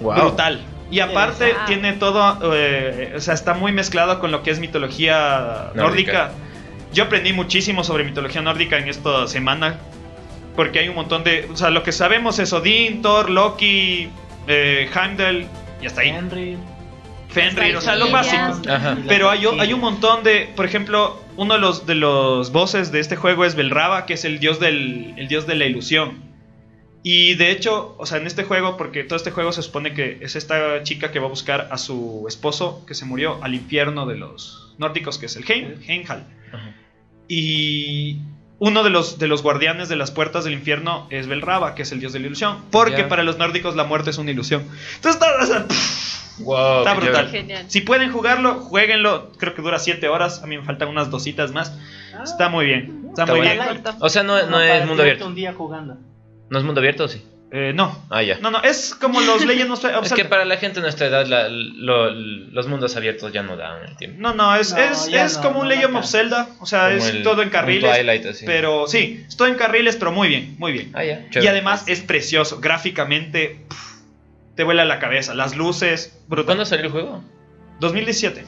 Wow. 0.00 0.14
Brutal. 0.14 0.60
Y 0.90 1.00
aparte 1.00 1.52
Wow. 1.52 1.66
tiene 1.66 1.92
todo, 1.94 2.54
eh, 2.54 3.14
o 3.16 3.20
sea, 3.20 3.34
está 3.34 3.54
muy 3.54 3.72
mezclado 3.72 4.20
con 4.20 4.30
lo 4.30 4.42
que 4.42 4.50
es 4.50 4.60
mitología 4.60 5.70
nórdica. 5.74 5.82
Nórdica. 5.82 6.30
Yo 6.92 7.04
aprendí 7.04 7.32
muchísimo 7.32 7.82
sobre 7.84 8.04
mitología 8.04 8.40
nórdica 8.42 8.78
en 8.78 8.88
esta 8.88 9.26
semana. 9.26 9.78
Porque 10.54 10.78
hay 10.78 10.88
un 10.88 10.94
montón 10.94 11.22
de... 11.22 11.48
O 11.52 11.56
sea, 11.56 11.68
lo 11.70 11.82
que 11.82 11.92
sabemos 11.92 12.38
es 12.38 12.52
Odín, 12.54 13.02
Thor, 13.02 13.28
Loki, 13.28 14.08
eh, 14.46 14.88
Heimdall 14.94 15.46
y 15.82 15.86
hasta 15.86 16.00
ahí. 16.00 16.08
Henry. 16.08 16.56
Fenrir, 17.28 17.76
o 17.76 17.82
sea, 17.82 17.96
lo 17.96 18.10
básico. 18.10 18.62
Ajá. 18.66 18.96
Pero 19.06 19.28
hay, 19.28 19.44
hay 19.58 19.72
un 19.74 19.80
montón 19.80 20.22
de, 20.22 20.50
por 20.56 20.64
ejemplo, 20.64 21.20
uno 21.36 21.54
de 21.54 21.60
los 21.60 21.84
de 21.84 21.94
los 21.94 22.50
bosses 22.50 22.92
de 22.92 23.00
este 23.00 23.16
juego 23.16 23.44
es 23.44 23.54
Belraba, 23.54 24.06
que 24.06 24.14
es 24.14 24.24
el 24.24 24.38
dios 24.38 24.58
del 24.58 25.12
el 25.18 25.28
dios 25.28 25.46
de 25.46 25.56
la 25.56 25.66
ilusión. 25.66 26.22
Y 27.08 27.36
de 27.36 27.52
hecho, 27.52 27.94
o 27.98 28.04
sea, 28.04 28.18
en 28.18 28.26
este 28.26 28.42
juego, 28.42 28.76
porque 28.76 29.04
todo 29.04 29.16
este 29.16 29.30
juego 29.30 29.52
se 29.52 29.62
supone 29.62 29.94
que 29.94 30.18
es 30.22 30.34
esta 30.34 30.82
chica 30.82 31.12
que 31.12 31.20
va 31.20 31.26
a 31.26 31.28
buscar 31.28 31.68
a 31.70 31.78
su 31.78 32.24
esposo 32.26 32.84
que 32.84 32.94
se 32.94 33.04
murió 33.04 33.38
al 33.44 33.54
infierno 33.54 34.06
de 34.06 34.16
los 34.16 34.74
nórdicos, 34.78 35.16
que 35.16 35.26
es 35.26 35.36
el 35.36 35.48
Heim, 35.48 35.80
Heimdall. 35.86 36.24
Ajá. 36.52 36.74
Y 37.28 38.22
uno 38.58 38.82
de 38.82 38.90
los, 38.90 39.20
de 39.20 39.28
los 39.28 39.44
guardianes 39.44 39.88
de 39.88 39.94
las 39.94 40.10
puertas 40.10 40.42
del 40.42 40.54
infierno 40.54 41.06
es 41.10 41.28
Belraba, 41.28 41.76
que 41.76 41.82
es 41.82 41.92
el 41.92 42.00
dios 42.00 42.12
de 42.12 42.18
la 42.18 42.26
ilusión. 42.26 42.64
Porque 42.72 43.04
para 43.04 43.22
los 43.22 43.38
nórdicos 43.38 43.76
la 43.76 43.84
muerte 43.84 44.10
es 44.10 44.18
una 44.18 44.32
ilusión. 44.32 44.62
Entonces, 44.96 45.22
está, 45.22 45.28
o 45.40 45.46
sea, 45.46 45.66
Wow, 46.40 46.78
Está 46.80 46.94
qué 46.94 47.00
brutal. 47.02 47.30
Genial. 47.30 47.64
si 47.68 47.82
pueden 47.82 48.10
jugarlo, 48.10 48.56
jueguenlo. 48.56 49.30
Creo 49.38 49.54
que 49.54 49.62
dura 49.62 49.78
7 49.78 50.08
horas. 50.08 50.42
A 50.42 50.48
mí 50.48 50.58
me 50.58 50.64
faltan 50.64 50.88
unas 50.88 51.08
dositas 51.08 51.52
más. 51.52 51.72
Está 52.24 52.48
muy 52.48 52.66
bien. 52.66 53.04
Está, 53.10 53.22
Está 53.22 53.32
muy 53.32 53.42
bien. 53.42 53.60
O 54.00 54.08
sea, 54.08 54.24
no, 54.24 54.34
no 54.38 54.42
Como 54.42 54.58
es 54.58 54.86
mundo 54.86 55.02
abierto. 55.04 55.26
un 55.28 55.36
día 55.36 55.54
jugando. 55.54 55.98
¿No 56.50 56.58
es 56.58 56.64
mundo 56.64 56.80
abierto 56.80 57.04
o 57.04 57.08
sí? 57.08 57.22
Eh, 57.52 57.72
no. 57.74 58.04
Ah, 58.10 58.22
ya. 58.22 58.38
No, 58.38 58.50
no. 58.50 58.60
Es 58.62 58.94
como 58.94 59.20
los 59.20 59.44
Legends 59.46 59.84
of 59.84 60.04
Es 60.04 60.12
que 60.12 60.24
para 60.24 60.44
la 60.44 60.56
gente 60.56 60.76
de 60.80 60.82
nuestra 60.82 61.06
edad 61.06 61.26
la- 61.26 61.48
lo- 61.48 62.10
los 62.10 62.66
mundos 62.66 62.96
abiertos 62.96 63.32
ya 63.32 63.42
no 63.44 63.56
dan 63.56 63.84
el 63.88 63.96
tiempo. 63.96 64.20
No, 64.20 64.34
no. 64.34 64.54
Es, 64.56 64.72
No, 64.72 64.78
es, 64.80 65.08
es 65.12 65.36
no, 65.36 65.42
como 65.42 65.60
un 65.60 65.68
Legend 65.68 65.96
of 65.96 66.06
Zelda. 66.06 66.48
O 66.60 66.66
sea, 66.66 66.86
Como 66.88 66.96
es 66.98 67.06
el- 67.08 67.22
todo 67.22 67.42
en 67.42 67.48
un 67.48 67.52
carriles. 67.52 67.90
Twilight, 67.94 68.26
así. 68.26 68.44
Pero 68.46 68.86
sí, 68.88 69.24
es 69.28 69.36
todo 69.36 69.46
en 69.48 69.54
carriles, 69.54 69.96
pero 69.96 70.10
muy 70.12 70.28
bien. 70.28 70.56
Muy 70.58 70.72
bien. 70.72 70.90
Ah, 70.94 71.04
ya. 71.04 71.24
Y 71.32 71.46
además 71.46 71.84
es 71.86 72.00
precioso. 72.00 72.58
Gráficamente, 72.60 73.60
pff, 73.68 73.94
te 74.56 74.64
vuela 74.64 74.84
la 74.84 74.98
cabeza. 74.98 75.32
Las 75.34 75.56
luces, 75.56 76.18
brutal. 76.26 76.46
¿Cuándo 76.46 76.64
salió 76.64 76.86
el 76.86 76.90
juego? 76.92 77.22
2017. 77.80 78.44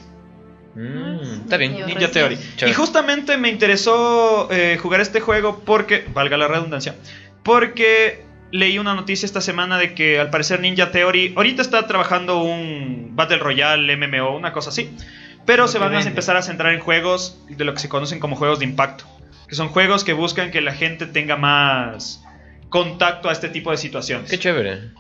Mm, 0.74 1.42
está 1.44 1.56
bien. 1.56 1.72
Ninja. 1.86 2.10
Theory. 2.10 2.36
Chévere. 2.56 2.70
Y 2.70 2.74
justamente 2.74 3.36
me 3.36 3.48
interesó 3.48 4.48
eh, 4.50 4.76
jugar 4.80 5.00
este 5.00 5.20
juego 5.20 5.62
porque, 5.64 6.04
valga 6.12 6.36
la 6.36 6.46
redundancia, 6.48 6.94
porque 7.42 8.24
leí 8.50 8.78
una 8.78 8.94
noticia 8.94 9.26
esta 9.26 9.40
semana 9.40 9.78
de 9.78 9.94
que 9.94 10.18
al 10.18 10.30
parecer 10.30 10.60
Ninja 10.60 10.90
Theory 10.90 11.34
ahorita 11.36 11.62
está 11.62 11.86
trabajando 11.86 12.42
un 12.42 13.10
Battle 13.14 13.38
Royale, 13.38 13.96
MMO, 13.96 14.36
una 14.36 14.52
cosa 14.52 14.70
así, 14.70 14.90
pero 15.44 15.68
se 15.68 15.78
van 15.78 15.94
a 15.94 16.00
empezar 16.00 16.36
a 16.36 16.42
centrar 16.42 16.74
en 16.74 16.80
juegos 16.80 17.38
de 17.48 17.64
lo 17.64 17.74
que 17.74 17.80
se 17.80 17.88
conocen 17.88 18.20
como 18.20 18.36
juegos 18.36 18.58
de 18.58 18.64
impacto, 18.64 19.04
que 19.48 19.54
son 19.54 19.68
juegos 19.68 20.04
que 20.04 20.12
buscan 20.12 20.50
que 20.50 20.60
la 20.60 20.72
gente 20.72 21.06
tenga 21.06 21.36
más 21.36 22.22
contacto 22.68 23.28
a 23.28 23.32
este 23.32 23.48
tipo 23.48 23.70
de 23.70 23.76
situaciones. 23.76 24.30
Qué 24.30 24.38
chévere. 24.38 24.90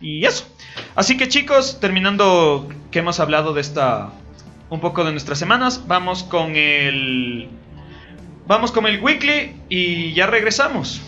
Y 0.00 0.24
eso. 0.24 0.46
Así 0.94 1.16
que 1.16 1.28
chicos, 1.28 1.80
terminando 1.80 2.68
que 2.90 3.00
hemos 3.00 3.20
hablado 3.20 3.52
de 3.54 3.60
esta 3.60 4.10
un 4.70 4.80
poco 4.80 5.04
de 5.04 5.12
nuestras 5.12 5.38
semanas, 5.38 5.84
vamos 5.86 6.24
con 6.24 6.54
el 6.56 7.48
vamos 8.46 8.72
con 8.72 8.86
el 8.86 9.00
weekly 9.00 9.54
y 9.68 10.12
ya 10.14 10.26
regresamos. 10.26 11.02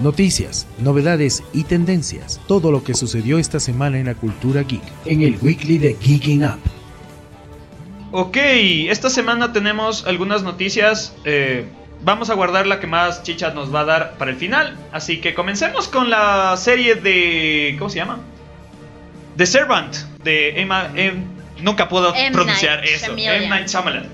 Noticias, 0.00 0.66
novedades 0.78 1.42
y 1.52 1.64
tendencias. 1.64 2.40
Todo 2.48 2.72
lo 2.72 2.82
que 2.82 2.94
sucedió 2.94 3.38
esta 3.38 3.60
semana 3.60 3.98
en 3.98 4.06
la 4.06 4.14
cultura 4.14 4.62
geek. 4.62 4.82
En 5.04 5.22
el 5.22 5.38
weekly 5.40 5.78
de 5.78 5.96
Geeking 6.00 6.44
Up. 6.44 6.58
Ok, 8.10 8.36
esta 8.88 9.08
semana 9.10 9.52
tenemos 9.52 10.04
algunas 10.06 10.42
noticias. 10.42 11.14
eh, 11.24 11.66
vamos 12.04 12.30
a 12.30 12.34
guardar 12.34 12.66
la 12.66 12.80
que 12.80 12.86
más 12.88 13.22
chicha 13.22 13.52
nos 13.54 13.72
va 13.72 13.80
a 13.80 13.84
dar 13.84 14.14
para 14.18 14.30
el 14.32 14.36
final. 14.36 14.76
Así 14.92 15.20
que 15.20 15.34
comencemos 15.34 15.88
con 15.88 16.10
la 16.10 16.56
serie 16.56 16.96
de. 16.96 17.76
¿Cómo 17.78 17.88
se 17.90 17.96
llama? 17.96 18.18
The 19.36 19.46
Servant. 19.46 19.94
De 20.24 20.60
Emma. 20.60 20.90
Em- 20.96 21.24
nunca 21.60 21.88
puedo 21.88 22.12
M. 22.14 22.32
pronunciar 22.32 22.80
Night 22.80 22.90
eso. 22.92 23.16
Shyamalan. 23.16 23.42
M. 23.44 23.48
Night 23.48 23.68
Shyamalan. 23.68 24.08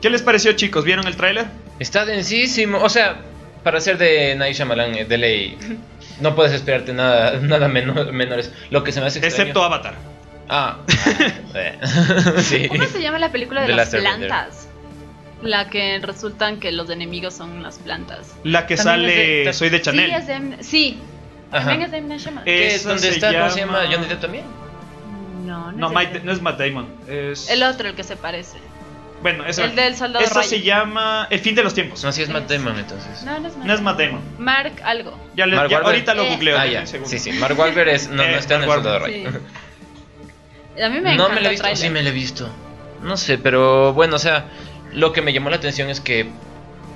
¿Qué 0.00 0.08
les 0.08 0.22
pareció, 0.22 0.52
chicos? 0.54 0.84
¿Vieron 0.84 1.06
el 1.06 1.16
tráiler? 1.16 1.46
Está 1.80 2.04
densísimo. 2.04 2.78
O 2.78 2.88
sea, 2.88 3.16
para 3.64 3.80
ser 3.80 3.98
de 3.98 4.36
Night 4.36 4.54
Shyamalan, 4.54 4.94
eh, 4.94 5.04
de 5.04 5.18
ley, 5.18 5.58
no 6.20 6.36
puedes 6.36 6.52
esperarte 6.52 6.92
nada, 6.92 7.38
nada 7.40 7.66
menor, 7.66 8.12
menores. 8.12 8.52
Lo 8.70 8.84
que 8.84 8.92
se 8.92 9.00
me 9.00 9.06
hace 9.06 9.18
extraño. 9.18 9.42
Excepto 9.50 9.64
Avatar. 9.64 9.94
Ah, 10.48 10.78
eh, 11.54 11.78
sí. 12.38 12.68
¿Cómo 12.68 12.84
se 12.84 13.00
llama 13.02 13.18
la 13.18 13.32
película 13.32 13.62
de 13.62 13.74
las 13.74 13.90
plantas? 13.90 14.68
La 15.42 15.70
que 15.70 15.98
resultan 16.02 16.60
que 16.60 16.70
los 16.70 16.90
enemigos 16.90 17.32
son 17.34 17.62
las 17.62 17.78
plantas. 17.78 18.34
La 18.44 18.66
que 18.66 18.76
También 18.76 19.08
sale 19.10 19.40
es 19.40 19.46
de- 19.46 19.52
Soy 19.54 19.68
de 19.70 19.80
Chanel. 19.80 20.06
Sí, 20.10 20.14
es 20.14 20.26
de, 20.26 20.32
M- 20.34 20.62
sí, 20.62 20.98
también 21.50 21.82
es 21.82 21.90
de. 21.92 22.00
Night 22.02 22.20
Shyamalan. 22.20 22.46
Eh, 22.48 22.52
¿Qué 22.52 22.66
es? 22.66 22.74
Esa 22.74 22.88
¿Dónde 22.90 23.02
se 23.02 23.14
está? 23.14 23.32
¿Cómo 23.32 23.50
se 23.50 23.60
llama- 23.60 23.82
llama? 23.84 23.94
¿Johnny 23.94 24.08
Depp 24.08 24.20
también? 24.20 24.44
No, 25.46 25.72
no, 25.72 25.78
No, 25.78 25.86
es 25.88 25.92
Mike- 25.94 26.16
ese. 26.18 26.24
no 26.26 26.32
es 26.32 26.42
Matt 26.42 26.58
Damon. 26.60 26.86
Es... 27.08 27.48
El 27.48 27.62
otro, 27.62 27.88
el 27.88 27.94
que 27.94 28.04
se 28.04 28.16
parece. 28.16 28.58
Bueno, 29.22 29.44
esa, 29.44 29.64
El 29.64 29.76
del 29.76 29.96
soldado 29.96 30.24
Ryan. 30.26 30.44
se 30.44 30.62
llama 30.62 31.26
El 31.30 31.40
fin 31.40 31.54
de 31.54 31.62
los 31.62 31.74
tiempos. 31.74 32.02
No, 32.02 32.10
sí 32.12 32.22
es 32.22 32.28
Matt 32.30 32.48
Damon 32.50 32.78
entonces. 32.78 33.22
No, 33.24 33.38
no 33.38 33.48
es 33.48 33.56
Matt 33.56 33.66
No 33.66 33.74
es 33.74 33.80
Matt 33.82 33.98
Damon. 34.00 34.20
Mark 34.38 34.72
algo. 34.82 35.18
Ya 35.36 35.46
le- 35.46 35.56
Mark 35.56 35.68
ya- 35.68 35.76
Wahlberg. 35.76 35.94
ahorita 35.94 36.14
lo 36.14 36.22
Eh. 36.24 36.28
googleo. 36.30 36.56
Ah, 36.56 36.60
denme 36.62 36.74
ya. 36.74 36.80
un 36.80 36.86
segundo. 36.86 37.10
Sí, 37.10 37.18
sí. 37.18 37.32
Mark 37.32 37.58
Wahlberg 37.58 37.88
es, 37.90 38.08
no, 38.08 38.22
Eh, 38.22 38.32
no 38.32 38.38
está 38.38 38.54
en 38.54 38.62
el 38.62 38.68
Mark 38.68 38.82
soldado. 38.82 39.06
Ryan. 39.06 39.40
A 40.82 40.88
mí 40.88 41.00
me 41.00 41.16
no 41.16 41.24
encanta 41.24 41.34
me 41.34 41.40
lo 41.40 41.40
he 41.40 41.44
el 41.44 41.50
visto, 41.50 41.62
tráiler. 41.62 41.76
sí 41.82 41.90
me 41.90 42.02
lo 42.02 42.08
he 42.08 42.12
visto. 42.12 42.48
No 43.02 43.16
sé, 43.16 43.36
pero 43.38 43.92
bueno, 43.92 44.16
o 44.16 44.18
sea, 44.18 44.46
lo 44.92 45.12
que 45.12 45.20
me 45.22 45.32
llamó 45.32 45.50
la 45.50 45.56
atención 45.56 45.90
es 45.90 46.00
que 46.00 46.30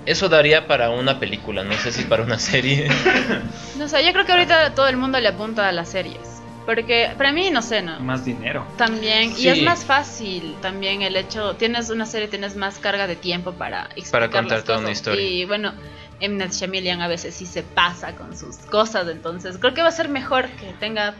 eso 0.06 0.28
daría 0.28 0.66
para 0.66 0.90
una 0.90 1.18
película, 1.20 1.64
no 1.64 1.74
sé 1.74 1.92
si 1.92 2.04
para 2.04 2.22
una 2.22 2.38
serie. 2.38 2.88
No 3.78 3.88
sé, 3.88 4.04
yo 4.06 4.12
creo 4.12 4.24
que 4.24 4.32
ahorita 4.32 4.74
todo 4.74 4.86
el 4.88 4.96
mundo 4.96 5.18
le 5.20 5.28
apunta 5.28 5.68
a 5.68 5.72
las 5.72 5.88
series. 5.90 6.33
Porque 6.66 7.10
para 7.18 7.30
mí, 7.32 7.50
no 7.50 7.60
sé, 7.60 7.82
¿no? 7.82 8.00
Más 8.00 8.24
dinero. 8.24 8.66
También, 8.78 9.34
Sí. 9.34 9.42
y 9.44 9.48
es 9.48 9.62
más 9.62 9.84
fácil 9.84 10.56
también 10.62 11.02
el 11.02 11.14
hecho, 11.16 11.54
tienes 11.56 11.90
una 11.90 12.06
serie, 12.06 12.28
tienes 12.28 12.56
más 12.56 12.78
carga 12.78 13.06
de 13.06 13.16
tiempo 13.16 13.52
para 13.52 13.90
explicar 13.96 14.30
contar 14.30 14.58
las 14.58 14.64
toda 14.64 14.78
una 14.78 14.88
cosas. 14.88 14.98
historia. 14.98 15.26
Y 15.26 15.44
bueno, 15.44 15.74
M. 16.20 16.36
Night 16.36 16.52
Shyamalan 16.52 17.02
a 17.02 17.08
veces 17.08 17.34
sí 17.34 17.44
se 17.44 17.62
pasa 17.62 18.14
con 18.16 18.36
sus 18.36 18.56
cosas, 18.56 19.06
entonces 19.08 19.58
creo 19.58 19.74
que 19.74 19.82
va 19.82 19.88
a 19.88 19.92
ser 19.92 20.08
mejor 20.08 20.48
que 20.52 20.72
tenga 20.80 21.14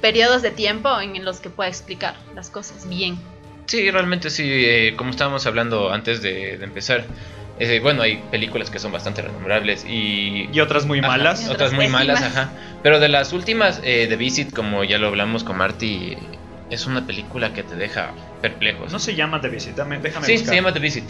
periodos 0.00 0.40
de 0.42 0.52
tiempo 0.52 1.00
en 1.00 1.22
los 1.24 1.40
que 1.40 1.50
pueda 1.50 1.68
explicar 1.68 2.14
las 2.34 2.48
cosas 2.48 2.88
bien. 2.88 3.18
Sí, 3.66 3.90
realmente 3.90 4.30
sí, 4.30 4.44
eh, 4.46 4.94
como 4.96 5.10
estábamos 5.10 5.44
hablando 5.46 5.92
antes 5.92 6.22
de, 6.22 6.56
de 6.56 6.64
empezar, 6.64 7.04
eh, 7.60 7.80
bueno, 7.80 8.02
hay 8.02 8.16
películas 8.30 8.70
que 8.70 8.78
son 8.78 8.92
bastante 8.92 9.22
renombrables 9.22 9.84
y... 9.84 10.48
Y 10.52 10.60
otras 10.60 10.86
muy 10.86 10.98
Ajá, 11.00 11.08
malas. 11.08 11.48
Otras 11.48 11.72
muy 11.72 11.86
pésimas. 11.86 12.06
malas, 12.06 12.22
ajá. 12.22 12.52
Pero 12.82 13.00
de 13.00 13.08
las 13.08 13.32
últimas, 13.32 13.80
eh, 13.84 14.06
The 14.08 14.16
Visit, 14.16 14.52
como 14.54 14.84
ya 14.84 14.98
lo 14.98 15.08
hablamos 15.08 15.42
con 15.44 15.56
Marty, 15.58 16.16
es 16.70 16.86
una 16.86 17.06
película 17.06 17.52
que 17.52 17.62
te 17.62 17.74
deja 17.74 18.12
perplejo. 18.42 18.86
No 18.90 18.98
se 18.98 19.14
llama 19.14 19.40
The 19.40 19.48
Visit, 19.48 19.74
dame- 19.76 19.98
déjame 20.00 20.26
Sí, 20.26 20.32
buscar. 20.32 20.48
se 20.50 20.54
llama 20.56 20.72
The 20.72 20.78
Visit. 20.80 21.04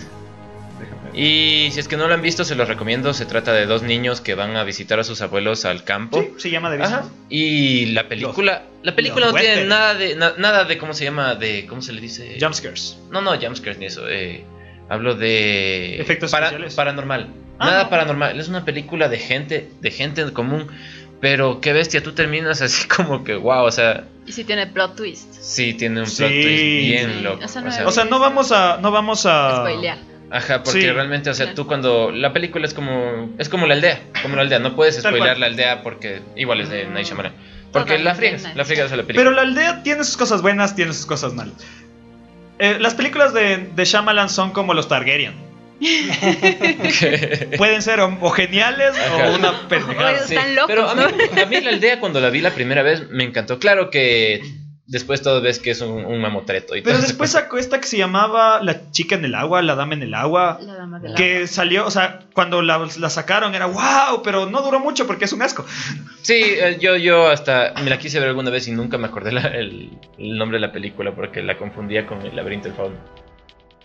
Déjame- 0.81 1.11
Y 1.19 1.71
si 1.73 1.81
es 1.81 1.89
que 1.89 1.97
no 1.97 2.07
lo 2.07 2.15
han 2.15 2.23
visto, 2.23 2.45
se 2.45 2.55
los 2.55 2.69
recomiendo. 2.69 3.13
Se 3.13 3.27
trata 3.27 3.53
de 3.53 3.67
dos 3.67 3.83
niños 3.83 4.21
que 4.21 4.35
van 4.35 4.57
a 4.57 4.63
visitar 4.65 5.01
a 5.01 5.05
sus 5.05 5.21
abuelos 5.21 5.65
al 5.65 5.83
campo. 5.85 6.21
Sí, 6.23 6.31
se 6.39 6.51
llama 6.51 6.71
The 6.71 6.77
Visit. 6.77 6.93
Ajá. 6.95 7.05
Y 7.29 7.87
la 7.87 8.09
película, 8.09 8.63
la 8.83 8.95
película 8.95 9.27
no 9.27 9.33
tiene 9.35 9.65
nada 9.67 9.95
de 9.95 10.15
na- 10.15 10.35
nada 10.39 10.65
de 10.65 10.79
cómo 10.79 10.95
se 10.95 11.05
llama, 11.05 11.35
de 11.35 11.67
cómo 11.67 11.83
se 11.83 11.93
le 11.93 12.01
dice. 12.01 12.39
Jumpscares. 12.41 12.97
No, 13.11 13.21
no, 13.21 13.37
jumpscares 13.39 13.79
ni 13.79 13.87
eso. 13.87 14.09
eh, 14.09 14.45
hablo 14.89 15.15
de 15.15 16.01
Efectos 16.01 16.33
especiales. 16.33 16.75
paranormal. 16.75 17.29
Ah, 17.59 17.67
nada 17.67 17.83
no. 17.85 17.91
paranormal. 17.91 18.39
Es 18.39 18.49
una 18.49 18.65
película 18.65 19.09
de 19.09 19.19
gente, 19.19 19.71
de 19.81 19.91
gente 19.91 20.21
en 20.23 20.31
común. 20.31 20.67
Pero 21.21 21.61
qué 21.61 21.73
bestia, 21.73 22.01
tú 22.03 22.13
terminas 22.13 22.63
así 22.63 22.87
como 22.87 23.25
que 23.25 23.35
wow, 23.35 23.65
o 23.65 23.73
sea, 23.73 24.05
Y 24.27 24.33
si 24.33 24.45
tiene 24.45 24.67
plot 24.69 24.95
twist. 24.97 25.33
sí 25.35 25.75
tiene 25.75 26.01
un 26.01 26.07
Sí. 26.07 26.19
plot 26.19 26.31
twist 26.31 26.47
bien 26.63 27.13
Sí, 27.17 27.21
loco. 27.23 27.41
no 27.41 27.47
o 27.47 27.49
sea, 27.49 27.83
he 27.83 27.85
O 27.87 27.91
sea, 27.91 28.05
no 28.05 28.19
vamos 28.21 28.53
a. 28.53 28.79
No 28.81 28.91
vamos 28.93 29.27
a. 29.27 29.57
Spoilear. 29.67 29.99
Ajá, 30.31 30.63
porque 30.63 30.83
Sí. 30.83 30.91
realmente, 30.91 31.31
o 31.31 31.35
sea, 31.35 31.55
tú 31.55 31.67
cuando 31.67 32.11
la 32.13 32.33
película 32.35 32.67
es 32.67 32.75
como 32.75 33.31
es 33.39 33.49
como 33.49 33.67
la 33.67 33.75
aldea, 33.75 33.99
como 34.23 34.37
la 34.37 34.43
aldea, 34.43 34.59
no 34.59 34.77
puedes 34.77 34.97
spoilear 35.01 35.39
la 35.39 35.47
aldea 35.47 35.83
porque 35.83 36.21
igual 36.37 36.61
es 36.61 36.69
de 36.69 36.85
Night 36.87 37.07
Shyamalan. 37.07 37.33
Porque 37.73 37.97
Totalmente 37.97 38.05
la 38.05 38.15
friegas, 38.15 38.57
la 38.57 38.65
friegas 38.65 38.93
a 38.93 38.97
la 38.97 39.03
película. 39.03 39.25
Pero 39.25 39.31
la 39.35 39.43
aldea 39.43 39.83
tiene 39.83 40.05
sus 40.05 40.17
cosas 40.17 40.41
buenas, 40.43 40.75
tiene 40.77 40.93
sus 40.93 41.05
cosas 41.07 41.33
malas. 41.35 41.55
Eh, 42.59 42.79
las 42.81 42.95
películas 42.95 43.33
de, 43.33 43.69
de 43.75 43.85
Shyamalan 43.85 44.29
son 44.29 44.51
como 44.53 44.75
los 44.75 44.89
Targaryen. 44.89 45.49
Pueden 47.57 47.83
ser 47.83 48.01
o, 48.01 48.19
o 48.21 48.31
geniales 48.31 48.97
Ajá. 48.97 49.31
o 49.31 49.37
una 49.37 49.69
pendejada. 49.69 50.19
Pero 50.67 50.89
a 50.89 50.95
mí, 50.95 51.03
a 51.41 51.47
mí 51.47 51.61
la 51.61 51.71
aldea 51.71 52.01
cuando 52.01 52.21
la 52.21 52.31
vi 52.31 52.41
la 52.41 52.51
primera 52.51 52.83
vez 52.83 53.09
me 53.11 53.25
encantó. 53.25 53.59
Claro 53.59 53.91
que 53.91 54.43
después 54.89 55.23
todo 55.23 55.41
ves 55.41 55.59
que 55.61 55.71
es 55.71 55.81
un, 55.83 56.05
un 56.05 56.21
mamotreto 56.21 56.75
y 56.75 56.83
Pero 56.83 56.99
después 56.99 57.31
sacó 57.31 57.59
esta 57.59 57.81
que 57.81 57.87
se 57.87 57.97
llamaba 57.99 58.61
La 58.63 58.91
chica 58.91 59.15
en 59.15 59.25
el 59.25 59.35
agua, 59.35 59.63
La 59.63 59.75
dama 59.75 59.95
en 59.95 60.03
el 60.03 60.15
agua. 60.15 60.59
La 60.61 60.75
dama 60.75 60.99
del 60.99 61.15
Que 61.15 61.47
salió, 61.47 61.87
o 61.87 61.91
sea, 61.91 62.21
cuando 62.35 62.63
la, 62.63 62.89
la 62.99 63.11
sacaron 63.11 63.55
era 63.55 63.67
wow, 63.67 64.23
pero 64.25 64.47
no 64.47 64.63
duró 64.63 64.81
mucho 64.81 65.07
porque 65.07 65.27
es 65.27 65.33
un 65.33 65.43
asco. 65.43 65.65
Sí, 66.23 66.35
eh, 66.43 66.79
yo, 66.81 66.97
yo 66.97 67.29
hasta 67.29 67.75
me 67.85 67.91
la 67.91 67.99
quise 67.99 68.19
ver 68.19 68.29
alguna 68.31 68.51
vez 68.51 68.67
y 68.67 68.73
nunca 68.73 68.99
me 68.99 69.07
acordé 69.07 69.31
la- 69.33 69.43
el, 69.49 69.91
el 70.19 70.37
nombre 70.39 70.57
de 70.59 70.67
la 70.67 70.73
película 70.73 71.15
porque 71.15 71.43
la 71.43 71.57
confundía 71.59 72.07
con 72.07 72.23
el 72.23 72.35
laberinto 72.35 72.69
del 72.69 72.77
fauno. 72.77 72.97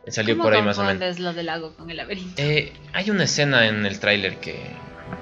Salió 0.07 0.35
¿Cómo 0.35 0.45
por 0.49 0.53
ahí 0.55 0.61
más 0.61 0.77
o 0.79 0.83
menos. 0.83 1.19
lo 1.19 1.33
del 1.33 1.45
lago 1.45 1.75
con 1.77 1.89
el 1.89 1.95
laberinto? 1.97 2.41
Eh, 2.41 2.73
hay 2.91 3.09
una 3.09 3.23
escena 3.23 3.67
en 3.67 3.85
el 3.85 3.99
tráiler 3.99 4.35
que, 4.37 4.59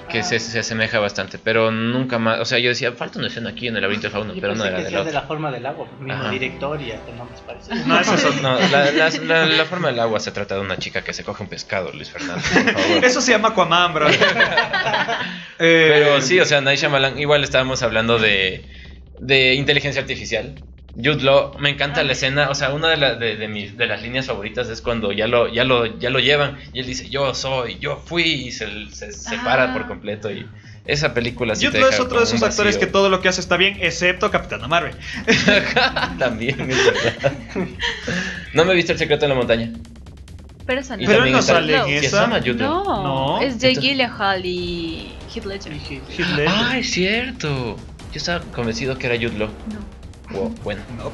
que 0.09 0.19
Ah. 0.19 0.23
se, 0.23 0.39
se 0.39 0.59
asemeja 0.59 0.99
bastante, 0.99 1.37
pero 1.37 1.71
nunca 1.71 2.19
más. 2.19 2.39
O 2.39 2.45
sea, 2.45 2.59
yo 2.59 2.69
decía, 2.69 2.91
falta 2.93 3.19
una 3.19 3.27
escena 3.27 3.49
aquí 3.51 3.67
en 3.67 3.75
el 3.75 3.81
laberinto 3.81 4.07
del 4.07 4.11
fauno, 4.13 4.33
Yo 4.33 4.41
pero 4.41 4.55
no 4.55 4.65
era 4.65 4.77
que 4.77 4.83
de 4.83 5.11
la 5.13 5.21
forma 5.23 5.51
del 5.51 5.65
agua, 5.65 5.87
mismo 5.99 6.13
Ajá. 6.13 6.29
director 6.31 6.81
y 6.81 6.91
hasta 6.91 7.11
nombres 7.13 7.39
parecidos. 7.41 7.85
No, 7.87 7.99
eso 7.99 8.13
es. 8.15 8.41
No, 8.41 8.59
la, 8.59 8.91
la- 8.91 9.09
la- 9.09 9.45
la 9.45 9.65
forma 9.65 9.89
del 9.89 9.99
agua 9.99 10.19
se 10.19 10.31
trata 10.31 10.55
de 10.55 10.61
una 10.61 10.77
chica 10.77 11.03
que 11.03 11.13
se 11.13 11.23
coge 11.23 11.43
un 11.43 11.49
pescado, 11.49 11.91
Luis 11.93 12.09
Fernando, 12.11 12.41
por 12.41 12.73
favor. 12.73 13.03
Eso 13.05 13.21
se 13.21 13.31
llama 13.31 13.49
Aquaman, 13.49 13.93
bro. 13.93 14.07
Eh, 14.09 14.15
Pero 15.59 16.21
sí, 16.21 16.39
o 16.39 16.45
sea, 16.45 16.61
Night 16.61 16.79
Shyamalan, 16.79 17.19
igual 17.19 17.43
estábamos 17.43 17.83
hablando 17.83 18.17
de, 18.17 18.65
de 19.19 19.53
inteligencia 19.55 20.01
artificial. 20.01 20.55
Jude 20.95 21.23
Law, 21.23 21.57
me 21.59 21.69
encanta 21.69 22.03
la 22.03 22.11
escena, 22.11 22.49
o 22.49 22.55
sea, 22.55 22.73
una 22.73 22.89
de, 22.89 22.97
la- 22.97 23.15
de, 23.15 23.37
de 23.37 23.47
mis, 23.47 23.77
de 23.77 23.87
las 23.87 24.01
líneas 24.01 24.25
favoritas 24.27 24.67
es 24.69 24.81
cuando 24.81 25.11
ya 25.11 25.27
lo, 25.27 25.47
ya, 25.47 25.63
lo, 25.63 25.97
ya 25.99 26.09
lo 26.09 26.19
llevan 26.19 26.57
y 26.73 26.79
él 26.81 26.85
dice, 26.85 27.09
yo 27.09 27.33
soy, 27.33 27.77
yo 27.79 27.97
fui, 27.97 28.23
y 28.23 28.51
se, 28.51 28.67
se 28.91 29.11
separa 29.13 29.71
Ah. 29.71 29.73
por 29.73 29.87
completo. 29.87 30.29
Y 30.31 30.45
esa 30.85 31.13
película 31.13 31.55
sí 31.55 31.65
Jude 31.67 31.79
Law 31.79 31.89
es 31.89 31.99
otro 31.99 32.17
de 32.19 32.25
esos 32.25 32.41
actores 32.43 32.77
que 32.77 32.87
todo 32.87 33.09
lo 33.09 33.21
que 33.21 33.29
hace 33.29 33.39
está 33.39 33.55
bien, 33.55 33.77
excepto 33.81 34.29
Capitana 34.31 34.67
Marvel. 34.67 34.93
También, 36.19 36.59
es 36.69 36.85
verdad. 36.85 37.31
No 38.53 38.65
me 38.65 38.73
he 38.73 38.75
visto 38.75 38.91
El 38.91 38.97
secreto 38.97 39.21
de 39.21 39.29
la 39.29 39.35
montaña. 39.35 39.71
Pero 40.65 40.81
esa 40.81 40.95
no. 40.97 41.03
Y 41.03 41.07
Pero 41.07 41.25
no 41.25 41.41
sale 41.41 41.75
en 41.77 41.85
Sí, 42.01 42.05
esa. 42.05 42.27
No, 42.27 42.83
No, 43.03 43.41
es 43.41 43.57
Jake 43.57 43.79
Gyllenhaal 43.79 44.45
y 44.45 45.11
Heath 45.33 45.45
Ledger. 45.45 45.73
Heath 45.73 46.17
Ledger. 46.35 46.47
Ah, 46.49 46.77
es 46.77 46.91
cierto. 46.91 47.77
Yo 48.11 48.17
estaba 48.17 48.43
convencido 48.53 48.97
que 48.97 49.07
era 49.07 49.15
Jude 49.15 49.37
Law. 49.39 49.47
No. 49.47 50.00
Wow, 50.33 50.55
bueno. 50.63 50.81
No. 50.97 51.11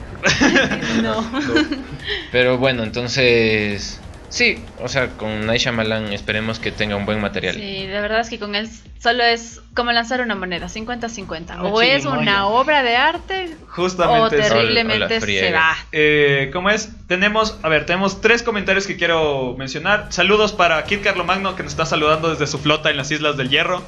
No. 1.02 1.32
Pero 2.32 2.58
bueno, 2.58 2.84
entonces. 2.84 4.00
Sí, 4.30 4.60
o 4.82 4.90
sea, 4.90 5.10
con 5.12 5.46
Night 5.46 5.62
Shyamalan 5.62 6.12
esperemos 6.12 6.60
que 6.60 6.72
tenga 6.72 6.98
un 6.98 7.06
buen 7.06 7.22
material. 7.22 7.56
Sí, 7.56 7.88
la 7.88 8.02
verdad 8.02 8.20
es 8.20 8.30
que 8.30 8.38
con 8.38 8.56
él 8.56 8.70
solo 9.00 9.24
es 9.24 9.62
como 9.74 9.92
lanzar 9.94 10.22
una 10.22 10.36
moneda, 10.36 10.68
50-50. 10.68 11.60
Una 11.60 11.64
O 11.64 11.82
es 11.82 12.06
una 12.06 12.48
obra 12.48 12.84
de 12.84 12.98
arte 12.98 13.56
o 13.64 13.72
Justamente. 13.72 14.22
O 14.22 14.30
terriblemente 14.30 15.20
la 15.20 15.22
se 15.22 15.52
va. 15.54 15.78
Eh, 15.94 16.50
¿Cómo 16.52 16.70
es? 16.70 16.90
Tenemos, 17.08 17.58
a 17.64 17.70
ver, 17.70 17.86
tenemos 17.86 18.20
tres 18.20 18.44
comentarios 18.44 18.86
que 18.86 18.98
quiero 18.98 19.56
mencionar. 19.58 20.08
Saludos 20.10 20.52
para 20.52 20.84
Kit 20.84 21.02
Carlomagno, 21.04 21.56
que 21.56 21.64
nos 21.64 21.72
está 21.72 21.86
saludando 21.86 22.30
desde 22.30 22.48
su 22.48 22.60
flota 22.60 22.90
en 22.90 22.98
las 22.98 23.10
Islas 23.12 23.38
del 23.38 23.50
Hierro. 23.50 23.82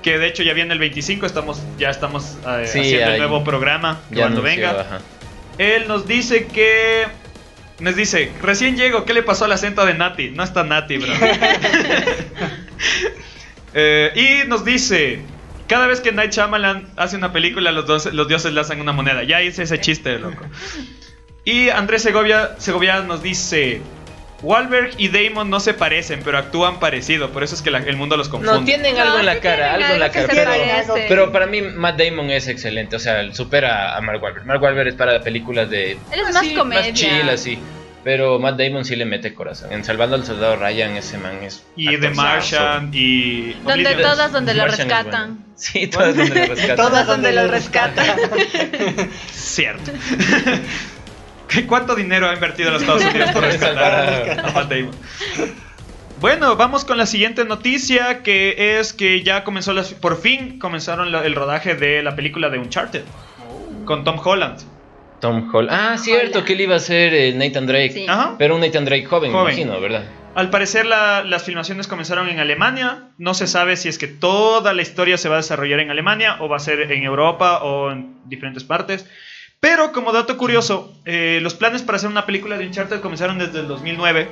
Que 0.02 0.18
de 0.18 0.28
hecho 0.28 0.42
ya 0.44 0.54
viene 0.54 0.74
el 0.74 0.80
25, 0.80 1.26
estamos, 1.26 1.62
ya 1.78 1.90
estamos 1.90 2.38
eh, 2.48 2.66
Sí, 2.68 2.80
haciendo 2.80 3.12
el 3.12 3.18
nuevo 3.20 3.44
programa 3.44 4.00
Ya 4.10 4.22
cuando 4.22 4.42
anunció, 4.42 4.68
venga. 4.68 4.82
ajá. 4.82 5.00
Él 5.58 5.88
nos 5.88 6.08
dice 6.08 6.48
que. 6.48 7.06
Nos 7.80 7.96
dice, 7.96 8.32
recién 8.42 8.78
llego, 8.78 9.06
¿qué 9.06 9.14
le 9.14 9.24
pasó 9.24 9.46
al 9.46 9.52
acento 9.54 9.86
de 9.86 9.96
Nati? 9.96 10.30
No 10.30 10.44
está 10.44 10.64
Nati, 10.64 10.98
bro. 10.98 11.12
Eh, 13.74 14.44
y 14.44 14.48
nos 14.50 14.66
dice, 14.66 15.22
cada 15.68 15.88
vez 15.88 16.02
que 16.02 16.12
Night 16.12 16.32
Shyamalan 16.34 16.90
hace 16.98 17.16
una 17.16 17.32
película, 17.32 17.72
los, 17.72 17.86
dos- 17.88 18.14
los 18.14 18.28
dioses 18.28 18.56
hacen 18.58 18.82
una 18.82 18.92
moneda. 18.92 19.24
Ya 19.24 19.42
hice 19.42 19.64
ese 19.64 19.80
chiste, 19.80 20.20
loco. 20.20 20.44
Y 21.46 21.70
Andrés 21.70 22.02
Segovia, 22.04 22.56
Segovia 22.58 23.00
nos 23.02 23.24
dice, 23.24 23.82
Wahlberg 24.42 24.92
y 24.98 25.10
Damon 25.10 25.50
no 25.50 25.60
se 25.60 25.74
parecen, 25.74 26.22
pero 26.24 26.38
actúan 26.38 26.80
parecido. 26.80 27.30
Por 27.32 27.44
eso 27.44 27.56
es 27.56 27.62
que 27.62 27.70
la- 27.72 27.80
el 27.80 27.96
mundo 27.96 28.18
los 28.18 28.28
confunde. 28.30 28.60
No, 28.60 28.66
tienen 28.66 28.96
No, 28.96 29.02
algo 29.04 29.20
en 29.20 29.26
la 29.28 29.34
sí 29.36 29.40
cara, 29.42 29.74
algo 29.76 29.94
en 29.94 30.00
la 30.00 30.12
cara. 30.12 30.28
Pero, 31.08 31.32
para 31.32 31.46
mí 31.46 31.62
Matt 31.62 32.00
Damon 32.00 32.30
es 32.32 32.48
excelente, 32.48 32.96
o 32.96 33.00
sea, 33.00 33.32
supera 33.34 33.96
a 33.96 34.02
Mark 34.02 34.22
Wahlberg. 34.22 34.46
Mark 34.46 34.62
Wahlberg 34.62 34.88
es 34.90 34.96
para 34.96 35.22
películas 35.22 35.70
de 35.70 35.92
Él 35.92 35.98
es 36.28 36.36
así, 36.36 36.48
más 36.50 36.58
comedia. 36.58 36.82
más 36.92 36.94
chill, 36.94 37.30
así. 37.30 37.60
Pero 38.04 38.40
Matt 38.40 38.58
Damon 38.60 38.84
sí 38.84 38.96
le 38.96 39.06
mete 39.06 39.32
corazón. 39.36 39.72
En 39.72 39.84
Salvando 39.86 40.16
al 40.16 40.26
Soldado 40.26 40.56
Ryan, 40.56 40.98
ese 40.98 41.20
man 41.20 41.44
es. 41.44 41.64
Y 41.76 42.00
The. 42.00 42.10
Martian 42.10 42.90
y... 42.92 43.54
Donde 43.64 43.74
Oblivion. 43.86 44.02
todas 44.02 44.32
donde 44.32 44.56
lo 44.56 44.66
rescatan. 44.66 45.36
bueno. 45.36 45.52
Sí, 45.56 45.86
todas 45.86 46.16
donde 46.16 46.34
lo 46.34 46.46
rescatan. 46.56 46.76
Todas 46.78 47.06
donde 47.06 47.32
lo 47.32 47.48
rescatan. 47.48 48.06
Cierto. 49.32 49.92
¿Qué- 51.52 51.68
¿Cuánto 51.68 51.96
dinero 51.96 52.30
ha 52.30 52.34
invertido 52.34 52.72
los 52.72 52.82
Estados 52.82 53.04
Unidos 53.06 53.32
por 53.32 53.44
rescatar 53.52 54.40
a 54.40 54.52
Matt 54.54 54.70
Damon? 54.72 55.00
Bueno, 56.16 56.56
vamos 56.56 56.86
con 56.86 56.98
la 56.98 57.06
siguiente 57.06 57.46
noticia, 57.46 58.22
que 58.22 58.80
es 58.80 58.94
que 58.94 59.24
ya 59.24 59.44
comenzó, 59.44 59.74
las, 59.74 59.94
por 59.94 60.22
fin 60.22 60.60
comenzaron 60.60 61.12
la- 61.12 61.26
el 61.26 61.36
rodaje 61.36 61.76
de 61.76 62.04
la 62.04 62.16
película 62.16 62.50
de 62.50 62.60
Uncharted, 62.60 63.04
con 63.86 64.04
Tom 64.04 64.20
Holland. 64.24 64.60
Tom 65.20 65.50
Holland. 65.54 65.78
Ah, 65.80 65.98
cierto, 65.98 66.30
Holland. 66.40 66.46
que 66.46 66.54
él 66.54 66.62
iba 66.62 66.76
a 66.76 66.80
ser 66.80 67.14
eh, 67.14 67.34
Nathan 67.34 67.68
Drake. 67.68 67.92
Sí. 67.92 68.06
Ajá. 68.08 68.36
Pero 68.38 68.56
un 68.56 68.62
Nathan 68.62 68.86
Drake 68.86 69.06
joven, 69.06 69.32
Joven. 69.32 69.46
me 69.56 69.62
imagino, 69.62 69.80
¿verdad? 69.82 70.04
Al 70.34 70.50
parecer 70.50 70.86
la- 70.86 71.24
las 71.24 71.44
filmaciones 71.44 71.88
comenzaron 71.88 72.30
en 72.30 72.40
Alemania, 72.40 73.10
no 73.18 73.34
se 73.34 73.48
sabe 73.48 73.76
si 73.78 73.90
es 73.90 73.98
que 73.98 74.08
toda 74.08 74.74
la 74.74 74.82
historia 74.82 75.18
se 75.18 75.28
va 75.30 75.36
a 75.36 75.38
desarrollar 75.38 75.80
en 75.80 75.92
Alemania 75.92 76.38
o 76.40 76.48
va 76.50 76.58
a 76.58 76.60
ser 76.60 76.92
en 76.92 77.04
Europa 77.04 77.60
o 77.64 77.92
en 77.92 78.16
diferentes 78.26 78.64
partes. 78.64 79.08
Pero 79.62 79.92
como 79.94 80.12
dato 80.12 80.38
curioso, 80.38 80.92
eh, 81.06 81.40
los 81.42 81.54
planes 81.54 81.84
para 81.84 81.96
hacer 81.98 82.10
una 82.10 82.26
película 82.26 82.58
de 82.58 82.66
Uncharted 82.66 83.00
comenzaron 83.00 83.38
desde 83.38 83.60
el 83.60 83.68
2009 83.68 84.28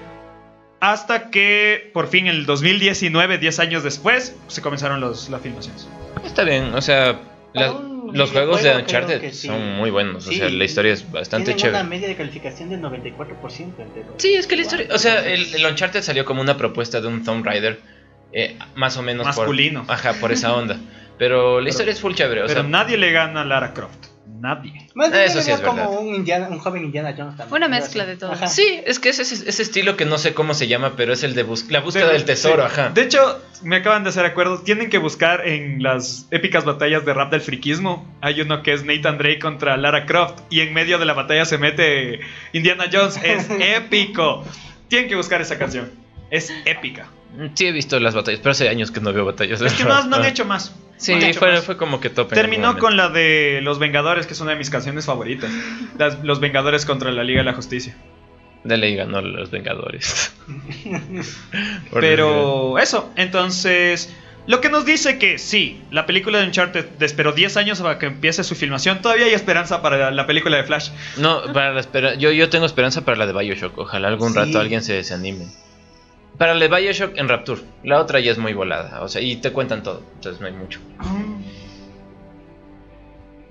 hasta 0.82 1.30
que 1.30 1.92
por 1.94 2.08
fin 2.08 2.26
en 2.28 2.36
el 2.36 2.46
2019, 2.46 3.38
10 3.38 3.60
años 3.60 3.84
después, 3.84 4.36
se 4.48 4.62
comenzaron 4.62 5.00
los, 5.00 5.30
las 5.30 5.42
filmaciones. 5.42 5.88
Está 6.26 6.44
bien, 6.44 6.74
o 6.74 6.82
sea, 6.82 7.20
la- 7.54 7.72
un 7.74 7.90
los 8.12 8.32
juegos 8.32 8.64
de 8.64 8.76
Uncharted 8.76 9.32
sí. 9.32 9.46
son 9.48 9.76
muy 9.76 9.92
buenos. 9.92 10.26
o 10.26 10.32
sea, 10.32 10.50
la 10.50 10.64
historia 10.64 10.94
es 10.94 11.12
bastante 11.12 11.56
chévere. 11.56 11.80
una 11.80 11.88
media 11.88 12.08
de 12.08 12.16
calificación 12.16 12.70
del 12.70 12.82
94% 12.82 13.84
entre 13.84 14.04
los- 14.04 14.14
Sí, 14.18 14.34
es 14.34 14.48
que 14.48 14.56
la 14.56 14.64
historia. 14.64 14.88
O 14.92 14.98
sea, 14.98 15.24
el, 15.28 15.54
el 15.54 15.64
Uncharted 15.66 16.02
salió 16.02 16.26
como 16.26 16.42
una 16.42 16.58
propuesta 16.58 17.02
de 17.02 17.08
un 17.08 17.24
Tomb 17.24 17.46
Raider. 17.46 17.80
eh, 18.34 18.58
más 18.76 18.98
o 18.98 19.04
menos. 19.04 19.26
Masculino. 19.28 19.86
Por, 19.86 19.94
ajá, 19.96 20.14
por 20.14 20.32
esa 20.32 20.54
onda. 20.56 20.80
Pero 21.20 21.62
la 21.62 21.70
historia 21.70 21.92
es 21.94 22.00
full 22.00 22.14
chévere. 22.16 22.42
O 22.44 22.48
Pero 22.48 22.62
sea, 22.62 22.70
nadie 22.70 22.98
le 22.98 23.12
gana 23.12 23.42
a 23.42 23.46
Lara 23.46 23.74
Croft. 23.76 24.08
Nadie. 24.40 24.88
Más 24.96 25.12
bien 25.12 25.24
Eso 25.24 25.42
sí 25.42 25.52
es 25.52 25.60
como 25.62 25.76
verdad. 25.84 26.00
un, 26.00 26.16
Indiana, 26.16 26.48
un 26.50 26.60
joven 26.60 26.84
Indiana 26.86 27.14
Jones 27.18 27.38
también. 27.38 27.56
Una 27.56 27.68
mezcla 27.68 28.06
de 28.06 28.16
todo. 28.18 28.32
Ajá. 28.32 28.48
Sí, 28.48 28.80
es 28.86 29.00
que 29.00 29.10
es 29.10 29.20
ese, 29.20 29.50
ese 29.50 29.62
estilo 29.62 29.96
que 29.98 30.06
no 30.06 30.18
sé 30.18 30.34
cómo 30.34 30.54
se 30.54 30.68
llama, 30.68 30.94
pero 30.98 31.14
es 31.14 31.24
el 31.24 31.36
de 31.36 31.44
bus- 31.44 31.70
la 31.70 31.80
búsqueda 31.82 32.08
De- 32.08 32.14
del 32.14 32.26
tesoro, 32.26 32.64
sí. 32.68 32.72
ajá. 32.74 32.90
De 32.90 33.02
hecho, 33.02 33.42
me 33.64 33.78
acaban 33.78 34.04
de 34.04 34.10
hacer 34.10 34.26
acuerdo. 34.26 34.60
Tienen 34.62 34.90
que 34.90 34.98
buscar 34.98 35.48
en 35.48 35.84
las 35.84 36.28
épicas 36.32 36.66
batallas 36.66 37.06
de 37.06 37.14
rap 37.14 37.32
del 37.32 37.42
friquismo. 37.42 38.08
Hay 38.22 38.40
uno 38.42 38.64
que 38.64 38.74
es 38.74 38.84
Nathan 38.84 39.18
Drake 39.18 39.40
contra 39.40 39.76
Lara 39.78 40.06
Croft. 40.06 40.40
Y 40.50 40.62
en 40.62 40.74
medio 40.74 40.98
de 40.98 41.06
la 41.06 41.14
batalla 41.14 41.46
se 41.46 41.58
mete 41.58 42.20
Indiana 42.54 42.86
Jones. 42.92 43.20
Es 43.24 43.48
épico. 43.60 44.44
Tienen 44.88 45.10
que 45.10 45.16
buscar 45.16 45.42
esa 45.42 45.58
canción. 45.58 45.92
Es 46.32 46.52
épica. 46.66 47.08
Sí 47.54 47.68
he 47.68 47.72
visto 47.72 48.00
las 48.00 48.16
batallas, 48.16 48.40
pero 48.42 48.52
hace 48.52 48.70
años 48.70 48.92
que 48.92 49.00
no 49.02 49.14
veo 49.14 49.26
batallas. 49.26 49.62
Es 49.62 49.74
que 49.74 49.84
no, 49.84 50.04
no 50.06 50.16
han 50.18 50.26
hecho 50.28 50.46
más. 50.46 50.76
Sí, 50.98 51.12
No 51.12 51.18
han 51.18 51.24
hecho 51.26 51.40
fue, 51.40 51.52
más. 51.52 51.64
fue 51.64 51.78
como 51.78 52.00
que 52.02 52.10
top. 52.10 52.30
en 52.34 52.36
Terminó 52.36 52.78
con 52.78 52.98
la 52.98 53.10
de 53.10 53.60
Los 53.64 53.80
Vengadores, 53.80 54.26
que 54.28 54.34
es 54.34 54.42
una 54.42 54.52
de 54.52 54.58
mis 54.58 54.70
canciones 54.70 55.06
favoritas. 55.06 55.50
Las- 55.98 56.24
los 56.24 56.40
Vengadores 56.40 56.86
contra 56.86 57.12
la 57.12 57.24
Liga 57.24 57.40
de 57.40 57.46
la 57.46 57.54
Justicia. 57.54 57.96
De 58.66 58.76
ley 58.78 58.96
ganó 58.96 59.22
los 59.22 59.52
Vengadores. 59.52 60.34
Pero 61.94 62.78
eso, 62.80 63.12
entonces, 63.16 64.14
lo 64.48 64.62
que 64.62 64.70
nos 64.70 64.86
dice 64.86 65.18
que 65.18 65.38
sí, 65.38 65.82
la 65.92 66.06
película 66.06 66.40
de 66.40 66.46
Uncharted 66.48 66.86
esperó 67.02 67.32
10 67.32 67.58
años 67.58 67.80
para 67.82 67.98
que 68.00 68.08
empiece 68.08 68.44
su 68.44 68.56
filmación, 68.56 69.02
todavía 69.02 69.26
hay 69.28 69.34
esperanza 69.34 69.82
para 69.82 70.12
la 70.12 70.26
película 70.28 70.58
de 70.58 70.64
Flash. 70.64 70.90
No, 71.18 71.42
para 71.54 71.74
la 71.74 71.80
espera, 71.80 72.16
yo, 72.16 72.32
yo 72.32 72.50
tengo 72.50 72.66
esperanza 72.66 73.06
para 73.06 73.18
la 73.18 73.28
de 73.28 73.34
Bioshock. 73.34 73.78
Ojalá 73.78 74.08
algún 74.10 74.34
Sí. 74.34 74.38
rato 74.40 74.60
alguien 74.60 74.84
se, 74.84 75.04
se 75.04 75.14
anime. 75.14 75.46
Para 76.40 76.56
la 76.56 76.68
de 76.68 76.76
Bioshock 76.76 77.18
en 77.18 77.28
Rapture. 77.30 77.62
La 77.84 78.00
otra 78.00 78.20
ya 78.20 78.32
es 78.32 78.38
muy 78.40 78.54
volada. 78.54 79.02
O 79.04 79.08
sea, 79.08 79.22
y 79.22 79.36
te 79.36 79.52
cuentan 79.52 79.84
todo. 79.84 80.02
Entonces 80.16 80.42
no 80.42 80.48
hay 80.48 80.54
mucho. 80.54 80.80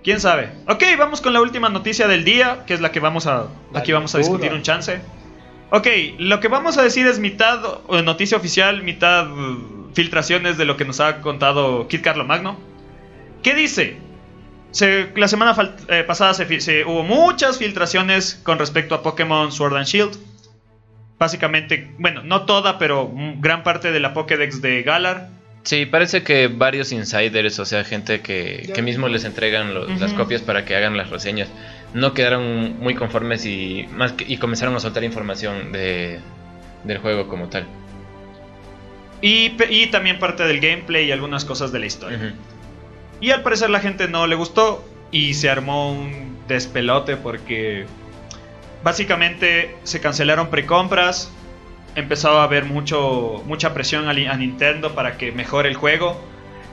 ¿Quién 0.03 0.21
sabe? 0.21 0.51
Ok, 0.69 0.83
vamos 0.99 1.21
con 1.21 1.33
la 1.33 1.41
última 1.41 1.69
noticia 1.69 2.09
del 2.09 2.25
día, 2.25 2.65
que 2.67 2.75
es 2.75 2.81
la 2.81 2.91
que 2.93 3.01
vamos 3.01 3.27
a... 3.27 3.49
La 3.73 3.81
Aquí 3.81 3.93
vamos 3.93 4.15
a 4.15 4.19
discutir 4.19 4.53
un 4.55 4.63
chance. 4.63 5.01
Ok, 5.71 5.87
lo 6.19 6.41
que 6.41 6.49
vamos 6.49 6.79
a 6.79 6.83
decir 6.83 7.07
es 7.07 7.19
mitad 7.19 7.61
noticia 8.03 8.39
oficial, 8.39 8.83
mitad 8.83 9.31
uh, 9.31 9.91
filtraciones 9.93 10.57
de 10.57 10.65
lo 10.65 10.77
que 10.79 10.87
nos 10.87 11.01
ha 11.01 11.21
contado 11.21 11.89
Kit 11.89 12.01
Carlo 12.03 12.25
Magno. 12.25 12.59
¿Qué 13.43 13.55
dice? 13.55 13.99
Se- 14.71 15.13
la 15.15 15.29
semana 15.29 15.55
eh, 15.89 16.05
pasada 16.07 16.33
se- 16.33 16.85
hubo 16.87 17.03
muchas 17.03 17.59
filtraciones 17.59 18.41
con 18.45 18.59
respecto 18.59 18.95
a 18.95 19.03
Pokémon 19.03 19.53
Sword 19.53 19.77
and 19.77 19.87
Shield. 19.87 20.17
Básicamente, 21.19 21.91
bueno, 21.99 22.23
no 22.23 22.43
toda, 22.47 22.79
pero 22.79 23.11
gran 23.39 23.63
parte 23.65 23.91
de 23.93 24.01
la 24.01 24.15
Pokédex 24.15 24.63
de 24.63 24.83
Galar. 24.83 25.29
Sí, 25.65 25.85
parece 25.85 26.23
que 26.23 26.47
varios 26.49 26.93
insiders, 26.93 27.59
o 27.59 27.65
sea, 27.65 27.85
gente 27.85 28.21
que, 28.21 28.71
que 28.73 28.83
mismo 28.83 29.09
les 29.09 29.25
entregan 29.25 29.75
lo- 29.75 29.87
las 29.89 30.13
copias 30.15 30.41
para 30.41 30.65
que 30.65 30.77
hagan 30.77 30.97
las 30.97 31.11
reseñas, 31.11 31.49
no 31.93 32.15
quedaron 32.15 32.79
muy 32.79 32.95
conformes 32.95 33.45
y, 33.45 33.87
más 33.93 34.13
que- 34.13 34.25
y 34.27 34.37
comenzaron 34.39 34.77
a 34.77 34.81
soltar 34.81 35.03
información 35.05 35.73
de, 35.73 36.21
del 36.85 36.99
juego 36.99 37.29
como 37.29 37.49
tal. 37.49 37.67
Y, 39.21 39.53
y 39.69 39.89
también 39.89 40.19
parte 40.21 40.45
del 40.45 40.61
gameplay 40.61 41.07
y 41.07 41.13
algunas 41.13 41.45
cosas 41.45 41.73
de 41.73 41.81
la 41.81 41.87
historia. 41.87 42.35
Y 43.21 43.31
al 43.33 43.43
parecer 43.43 43.69
la 43.69 43.81
gente 43.81 44.07
no 44.07 44.27
le 44.29 44.37
gustó 44.37 44.89
y 45.11 45.35
se 45.35 45.51
armó 45.51 45.91
un 45.93 46.39
despelote 46.47 47.17
porque 47.17 47.85
básicamente 48.83 49.77
se 49.85 50.01
cancelaron 50.01 50.49
precompras, 50.51 51.31
empezó 51.95 52.39
a 52.39 52.45
haber 52.45 52.65
mucho, 52.65 53.43
mucha 53.47 53.75
presión 53.75 54.09
a, 54.09 54.13
Nintendo 54.37 54.95
para 54.95 55.17
que 55.17 55.33
mejore 55.33 55.69
el 55.69 55.75
juego. 55.77 56.21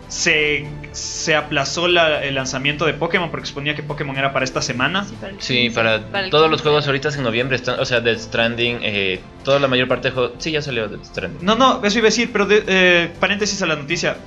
Se, 0.07 0.67
se 0.91 1.35
aplazó 1.35 1.87
la- 1.87 2.23
el 2.23 2.35
lanzamiento 2.35 2.85
de 2.85 2.93
Pokémon 2.93 3.31
porque 3.31 3.47
suponía 3.47 3.73
que 3.75 3.81
Pokémon 3.81 4.15
era 4.15 4.33
para 4.33 4.45
esta 4.45 4.61
semana. 4.61 5.03
para 5.19 5.33
el 5.33 5.41
Sí, 5.41 5.55
15, 5.63 5.75
para, 5.75 5.95
el 5.95 6.29
todos 6.29 6.43
los 6.47 6.59
15. 6.61 6.63
juegos 6.63 6.85
ahorita 6.87 7.09
en 7.09 7.23
noviembre 7.23 7.55
están, 7.55 7.79
o 7.79 7.85
sea, 7.85 8.01
Death 8.01 8.19
Stranding, 8.19 8.79
eh, 8.83 9.19
toda 9.43 9.59
la 9.59 9.67
mayor 9.67 9.87
parte 9.87 10.09
de 10.09 10.13
juegos, 10.13 10.33
sí, 10.37 10.51
ya 10.51 10.61
salió 10.61 10.87
Death 10.87 11.05
Stranding. 11.05 11.43
No, 11.43 11.55
no, 11.55 11.83
eso 11.83 11.97
iba 11.97 12.05
a 12.07 12.11
decir, 12.11 12.29
pero 12.31 12.45
de- 12.45 12.63
eh, 12.67 13.11
paréntesis 13.19 13.59
a 13.63 13.65
la 13.65 13.75
noticia. 13.77 14.17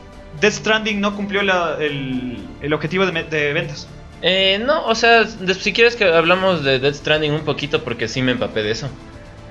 Death 0.41 0.55
Stranding 0.55 1.01
no 1.01 1.15
cumplió 1.15 1.43
la- 1.43 1.77
el, 1.79 2.39
el 2.61 2.73
objetivo 2.73 3.07
de 3.07 3.53
ventas. 3.53 3.89
Eh, 4.23 4.61
no, 4.65 4.85
o 4.87 4.95
sea, 4.95 5.25
de- 5.25 5.55
si 5.55 5.73
quieres 5.73 5.97
que 5.97 6.05
hablamos 6.05 6.65
de 6.65 6.79
Death 6.79 6.95
Stranding 6.97 7.33
un 7.33 7.45
poquito 7.45 7.85
porque 7.85 8.09
sí 8.09 8.23
me 8.23 8.33
empapé 8.33 8.63
de 8.63 8.73
eso. 8.73 8.89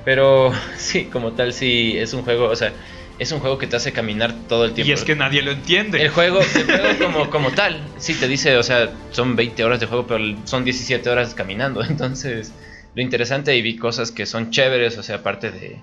Pero 0.05 0.51
sí, 0.77 1.05
como 1.05 1.33
tal, 1.33 1.53
sí, 1.53 1.97
es 1.97 2.13
un 2.13 2.23
juego, 2.23 2.45
o 2.49 2.55
sea, 2.55 2.73
es 3.19 3.31
un 3.31 3.39
juego 3.39 3.57
que 3.57 3.67
te 3.67 3.75
hace 3.75 3.93
caminar 3.93 4.33
todo 4.47 4.65
el 4.65 4.73
tiempo. 4.73 4.89
Y 4.89 4.93
es 4.93 5.03
que 5.03 5.15
nadie 5.15 5.41
lo 5.41 5.51
entiende. 5.51 6.01
El 6.01 6.09
juego, 6.09 6.39
el 6.41 6.65
juego 6.65 6.87
como, 7.01 7.29
como 7.29 7.51
tal, 7.51 7.81
sí 7.97 8.13
te 8.13 8.27
dice, 8.27 8.57
o 8.57 8.63
sea, 8.63 8.91
son 9.11 9.35
20 9.35 9.63
horas 9.63 9.79
de 9.79 9.85
juego, 9.87 10.05
pero 10.05 10.23
son 10.45 10.63
17 10.63 11.09
horas 11.09 11.33
caminando. 11.33 11.83
Entonces, 11.89 12.51
lo 12.93 13.01
interesante 13.01 13.55
y 13.55 13.61
vi 13.61 13.75
cosas 13.77 14.11
que 14.11 14.25
son 14.25 14.51
chéveres, 14.51 14.97
o 14.97 15.03
sea, 15.03 15.17
aparte 15.17 15.51
de, 15.51 15.77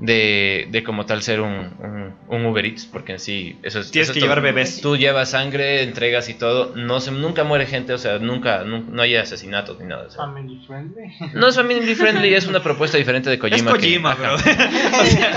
de, 0.00 0.68
de 0.70 0.82
como 0.84 1.06
tal 1.06 1.22
ser 1.22 1.40
un, 1.40 1.50
un, 1.80 2.14
un 2.28 2.46
Uber 2.46 2.64
Eats, 2.64 2.86
porque 2.86 3.12
en 3.12 3.18
sí, 3.18 3.58
eso 3.62 3.80
es. 3.80 3.90
Tienes 3.90 4.10
eso 4.10 4.12
es 4.12 4.14
que 4.14 4.20
llevar 4.20 4.40
bebés. 4.40 4.80
Tú 4.80 4.96
llevas 4.96 5.30
sangre, 5.30 5.82
entregas 5.82 6.28
y 6.28 6.34
todo, 6.34 6.72
no 6.76 7.00
se, 7.00 7.10
nunca 7.10 7.44
muere 7.44 7.66
gente, 7.66 7.92
o 7.92 7.98
sea, 7.98 8.18
nunca, 8.18 8.62
nu- 8.64 8.84
no, 8.90 9.02
hay 9.02 9.16
asesinatos 9.16 9.78
ni 9.80 9.86
nada. 9.86 10.06
o 10.06 10.10
sea. 10.10 10.24
Family 10.24 10.60
friendly. 10.66 11.32
No 11.34 11.48
es 11.48 11.56
family 11.56 11.94
friendly, 11.94 12.34
es 12.34 12.46
una 12.46 12.62
propuesta 12.62 12.96
diferente 12.98 13.28
de 13.30 13.36
Es 13.36 13.40
Kojima. 13.40 13.72
que- 13.72 13.78
Kojima. 13.78 14.16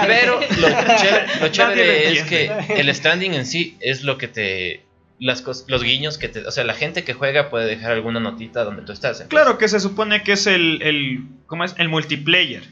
Pero 0.08 0.40
lo 0.60 0.68
chévere, 0.98 1.26
lo 1.42 1.48
chévere 1.50 2.04
lo 2.14 2.20
es 2.20 2.24
que 2.24 2.52
el 2.80 2.94
standing 2.94 3.34
en 3.34 3.46
sí 3.46 3.78
es 3.80 4.04
lo 4.04 4.18
que 4.18 4.28
te. 4.28 4.84
Las 5.20 5.46
cos- 5.46 5.66
los 5.68 5.84
guiños 5.84 6.18
que 6.18 6.30
te. 6.30 6.40
O 6.48 6.52
sea, 6.52 6.64
la 6.64 6.74
gente 6.74 7.04
que 7.04 7.14
juega 7.14 7.50
puede 7.52 7.68
dejar 7.68 7.92
alguna 7.92 8.20
notita 8.20 8.64
donde 8.64 8.82
tú 8.82 8.92
estás. 8.92 9.22
Entonces, 9.22 9.28
Claro 9.30 9.58
que 9.60 9.68
se 9.68 9.80
supone 9.80 10.24
que 10.24 10.32
es 10.34 10.48
el, 10.48 10.82
el 10.82 11.20
¿cómo 11.46 11.64
es? 11.64 11.76
El 11.78 11.90
multiplayer. 11.90 12.64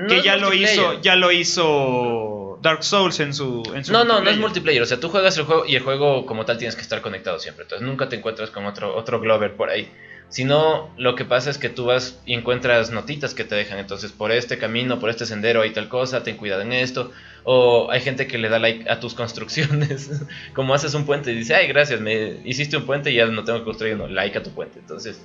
No 0.00 0.08
que 0.08 0.22
ya 0.22 0.36
lo 0.36 0.52
hizo, 0.52 1.00
ya 1.00 1.16
lo 1.16 1.32
hizo 1.32 2.58
Dark 2.62 2.82
Souls 2.84 3.20
en 3.20 3.32
su, 3.34 3.62
en 3.74 3.84
su 3.84 3.92
No, 3.92 4.04
no, 4.04 4.20
no 4.20 4.30
es 4.30 4.36
multiplayer. 4.36 4.40
multiplayer. 4.40 4.82
O 4.82 4.86
sea, 4.86 5.00
tú 5.00 5.08
juegas 5.08 5.36
el 5.38 5.44
juego 5.44 5.64
y 5.66 5.76
el 5.76 5.82
juego 5.82 6.26
como 6.26 6.44
tal 6.44 6.58
tienes 6.58 6.76
que 6.76 6.82
estar 6.82 7.00
conectado 7.00 7.38
siempre. 7.38 7.64
Entonces 7.64 7.86
nunca 7.86 8.08
te 8.08 8.16
encuentras 8.16 8.50
con 8.50 8.66
otro, 8.66 8.94
otro 8.96 9.20
Glover 9.20 9.54
por 9.56 9.70
ahí. 9.70 9.88
Sino 10.30 10.88
lo 10.96 11.16
que 11.16 11.24
pasa 11.24 11.50
es 11.50 11.58
que 11.58 11.68
tú 11.68 11.86
vas 11.86 12.20
y 12.24 12.34
encuentras 12.34 12.92
notitas 12.92 13.34
que 13.34 13.42
te 13.42 13.56
dejan. 13.56 13.80
Entonces, 13.80 14.12
por 14.12 14.30
este 14.30 14.58
camino, 14.58 15.00
por 15.00 15.10
este 15.10 15.26
sendero 15.26 15.62
hay 15.62 15.72
tal 15.72 15.88
cosa, 15.88 16.22
ten 16.22 16.36
cuidado 16.36 16.62
en 16.62 16.72
esto. 16.72 17.10
O 17.42 17.90
hay 17.90 18.00
gente 18.00 18.28
que 18.28 18.38
le 18.38 18.48
da 18.48 18.60
like 18.60 18.88
a 18.88 19.00
tus 19.00 19.14
construcciones. 19.22 20.08
Como 20.54 20.72
haces 20.72 20.94
un 20.94 21.04
puente 21.04 21.32
y 21.32 21.34
dice, 21.34 21.56
ay, 21.56 21.66
gracias, 21.66 22.00
me 22.00 22.40
hiciste 22.44 22.76
un 22.76 22.86
puente 22.86 23.10
y 23.10 23.16
ya 23.16 23.26
no 23.26 23.42
tengo 23.42 23.58
que 23.58 23.64
construir 23.64 23.94
uno. 23.94 24.06
Like 24.06 24.38
a 24.38 24.42
tu 24.44 24.50
puente. 24.50 24.78
Entonces, 24.78 25.20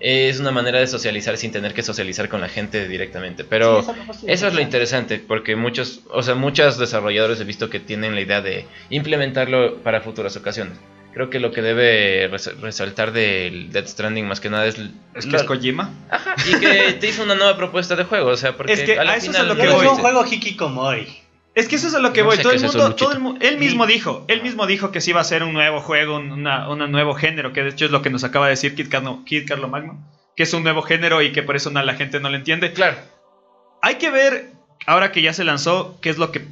es 0.00 0.40
una 0.40 0.52
manera 0.52 0.80
de 0.80 0.86
socializar 0.86 1.36
sin 1.36 1.52
tener 1.52 1.74
que 1.74 1.82
socializar 1.82 2.30
con 2.30 2.40
la 2.40 2.48
gente 2.48 2.88
directamente. 2.88 3.44
Pero. 3.44 3.82
Sí, 3.82 3.92
propuesta 3.92 4.32
Eso 4.32 4.48
es 4.48 4.54
lo 4.54 4.62
interesante, 4.62 5.18
porque 5.18 5.54
muchos, 5.54 6.00
o 6.10 6.22
sea, 6.22 6.34
muchos 6.34 6.78
desarrolladores 6.78 7.38
he 7.40 7.44
visto 7.44 7.68
que 7.68 7.78
tienen 7.78 8.14
la 8.14 8.22
idea 8.22 8.40
de 8.40 8.64
implementarlo 8.88 9.82
para 9.82 10.00
futuras 10.00 10.34
ocasiones. 10.34 10.78
Creo 11.16 11.30
que 11.30 11.40
lo 11.40 11.50
que 11.50 11.62
debe 11.62 12.28
res- 12.28 12.60
resaltar 12.60 13.10
del 13.10 13.72
Death 13.72 13.86
Stranding 13.86 14.28
más 14.28 14.38
que 14.38 14.50
nada 14.50 14.66
es, 14.66 14.76
Es 15.14 15.24
lo- 15.24 15.30
que 15.30 15.36
es 15.38 15.42
Kojima. 15.44 15.88
Ajá, 16.10 16.34
y 16.46 16.54
que 16.60 16.92
te 17.00 17.08
hizo 17.08 17.22
una 17.22 17.34
nueva 17.34 17.56
propuesta 17.56 17.96
de 17.96 18.04
juego, 18.04 18.28
o 18.28 18.36
sea, 18.36 18.54
porque 18.54 18.74
Es 18.74 18.82
que 18.82 18.98
a 18.98 19.02
eso 19.02 19.14
es 19.14 19.22
final 19.36 19.46
a 19.50 19.54
lo 19.54 19.56
que 19.56 19.66
voy. 19.68 19.86
es 19.86 19.92
un 19.92 19.98
juego 19.98 20.26
hikikomori. 20.26 21.06
Es 21.54 21.68
que 21.68 21.76
eso 21.76 21.88
es 21.88 21.94
a 21.94 22.00
lo 22.00 22.12
que 22.12 22.20
No 22.20 22.26
voy. 22.26 22.36
Todo 22.36 22.50
el 22.52 22.56
es 22.56 22.62
mundo, 22.64 22.94
todo 22.96 23.12
el 23.12 23.42
él 23.42 23.56
mismo 23.56 23.86
dijo, 23.86 24.26
él 24.28 24.42
mismo 24.42 24.66
dijo 24.66 24.92
que 24.92 25.00
sí 25.00 25.12
iba 25.12 25.22
a 25.22 25.24
ser 25.24 25.42
un 25.42 25.54
nuevo 25.54 25.80
juego, 25.80 26.16
un 26.18 26.30
una, 26.32 26.66
nuevo 26.86 27.14
género, 27.14 27.54
que 27.54 27.62
de 27.62 27.70
hecho 27.70 27.86
es 27.86 27.90
lo 27.90 28.02
que 28.02 28.10
nos 28.10 28.22
acaba 28.22 28.44
de 28.44 28.50
decir 28.50 28.74
Kid, 28.74 28.90
Carlo, 28.90 29.22
Kid 29.24 29.48
Carlo 29.48 29.68
Magno, 29.68 29.98
que 30.36 30.42
es 30.42 30.52
un 30.52 30.64
nuevo 30.64 30.82
género 30.82 31.22
y 31.22 31.32
que 31.32 31.42
por 31.42 31.56
eso 31.56 31.70
no, 31.70 31.82
la 31.82 31.94
gente 31.94 32.20
no 32.20 32.28
lo 32.28 32.36
entiende. 32.36 32.74
Claro, 32.74 32.98
Hay 33.80 33.94
que 33.94 34.10
ver, 34.10 34.50
ahora 34.86 35.12
que 35.12 35.22
ya 35.22 35.32
se 35.32 35.44
lanzó, 35.44 35.98
qué 36.02 36.10
es 36.10 36.18
lo 36.18 36.30
que 36.30 36.42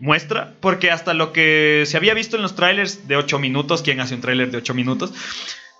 muestra, 0.00 0.54
porque 0.60 0.90
hasta 0.90 1.14
lo 1.14 1.32
que 1.32 1.84
se 1.86 1.96
había 1.96 2.14
visto 2.14 2.36
en 2.36 2.42
los 2.42 2.56
trailers 2.56 3.06
de 3.08 3.16
8 3.16 3.38
minutos, 3.38 3.82
¿quién 3.82 4.00
hace 4.00 4.14
un 4.14 4.20
trailer 4.20 4.50
de 4.50 4.58
8 4.58 4.74
minutos? 4.74 5.12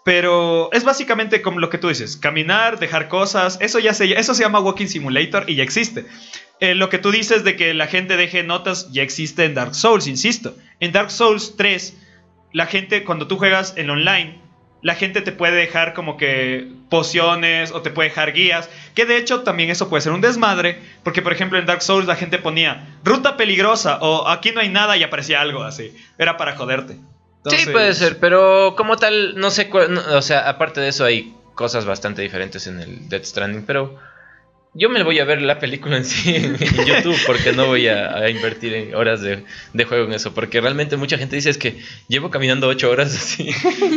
Pero 0.04 0.70
es 0.72 0.84
básicamente 0.84 1.42
como 1.42 1.58
lo 1.58 1.70
que 1.70 1.78
tú 1.78 1.88
dices, 1.88 2.16
caminar, 2.16 2.78
dejar 2.78 3.08
cosas, 3.08 3.58
eso 3.60 3.78
ya 3.78 3.92
se, 3.94 4.12
eso 4.18 4.34
se 4.34 4.42
llama 4.42 4.60
Walking 4.60 4.86
Simulator 4.86 5.44
y 5.48 5.56
ya 5.56 5.62
existe. 5.62 6.06
Eh, 6.60 6.74
lo 6.74 6.88
que 6.88 6.98
tú 6.98 7.10
dices 7.10 7.44
de 7.44 7.56
que 7.56 7.74
la 7.74 7.86
gente 7.86 8.16
deje 8.16 8.42
notas 8.42 8.90
ya 8.90 9.02
existe 9.02 9.44
en 9.44 9.54
Dark 9.54 9.74
Souls, 9.74 10.06
insisto. 10.06 10.56
En 10.80 10.92
Dark 10.92 11.10
Souls 11.10 11.56
3, 11.56 11.96
la 12.52 12.66
gente 12.66 13.04
cuando 13.04 13.28
tú 13.28 13.36
juegas 13.36 13.74
en 13.76 13.90
online, 13.90 14.40
la 14.82 14.94
gente 14.94 15.20
te 15.22 15.32
puede 15.32 15.56
dejar 15.56 15.92
como 15.94 16.16
que 16.16 16.68
pociones 16.88 17.72
o 17.72 17.82
te 17.82 17.90
puede 17.90 18.08
dejar 18.10 18.32
guías, 18.32 18.68
que 18.94 19.04
de 19.06 19.16
hecho 19.16 19.40
también 19.42 19.70
eso 19.70 19.88
puede 19.88 20.02
ser 20.02 20.12
un 20.12 20.20
desmadre, 20.20 20.78
porque 21.02 21.22
por 21.22 21.32
ejemplo 21.32 21.58
en 21.58 21.66
Dark 21.66 21.82
Souls 21.82 22.06
la 22.06 22.16
gente 22.16 22.38
ponía 22.38 22.86
ruta 23.04 23.36
peligrosa 23.36 23.98
o 24.00 24.28
aquí 24.28 24.52
no 24.52 24.60
hay 24.60 24.68
nada 24.68 24.96
y 24.96 25.02
aparecía 25.02 25.40
algo 25.40 25.62
así, 25.62 25.96
era 26.18 26.36
para 26.36 26.56
joderte. 26.56 26.96
sí 27.50 27.66
puede 27.72 27.94
ser, 27.94 28.18
pero 28.18 28.74
como 28.76 28.96
tal, 28.96 29.36
no 29.36 29.50
sé, 29.50 29.68
cuál- 29.68 29.94
no, 29.94 30.00
o 30.16 30.22
sea, 30.22 30.48
aparte 30.48 30.80
de 30.80 30.88
eso 30.88 31.04
hay 31.04 31.34
cosas 31.54 31.84
bastante 31.84 32.22
diferentes 32.22 32.66
en 32.66 32.78
el 32.80 33.08
Death 33.08 33.24
Stranding, 33.24 33.64
pero 33.64 33.96
Yo 34.78 34.88
me 34.88 35.02
voy 35.02 35.18
a 35.18 35.24
ver 35.24 35.42
la 35.42 35.58
película 35.58 35.96
en 35.96 36.04
sí 36.04 36.36
en, 36.36 36.56
en 36.60 36.86
YouTube 36.86 37.18
porque 37.26 37.52
no 37.52 37.66
voy 37.66 37.88
a, 37.88 38.16
a 38.16 38.30
invertir 38.30 38.74
en 38.74 38.94
horas 38.94 39.20
de, 39.20 39.44
de 39.72 39.84
juego 39.84 40.06
en 40.06 40.12
eso. 40.12 40.32
Porque 40.34 40.60
realmente 40.60 40.96
mucha 40.96 41.18
gente 41.18 41.36
dice 41.36 41.50
es 41.50 41.58
que 41.58 41.78
llevo 42.08 42.30
caminando 42.30 42.68
8 42.68 42.90
horas 42.90 43.14
así 43.14 43.50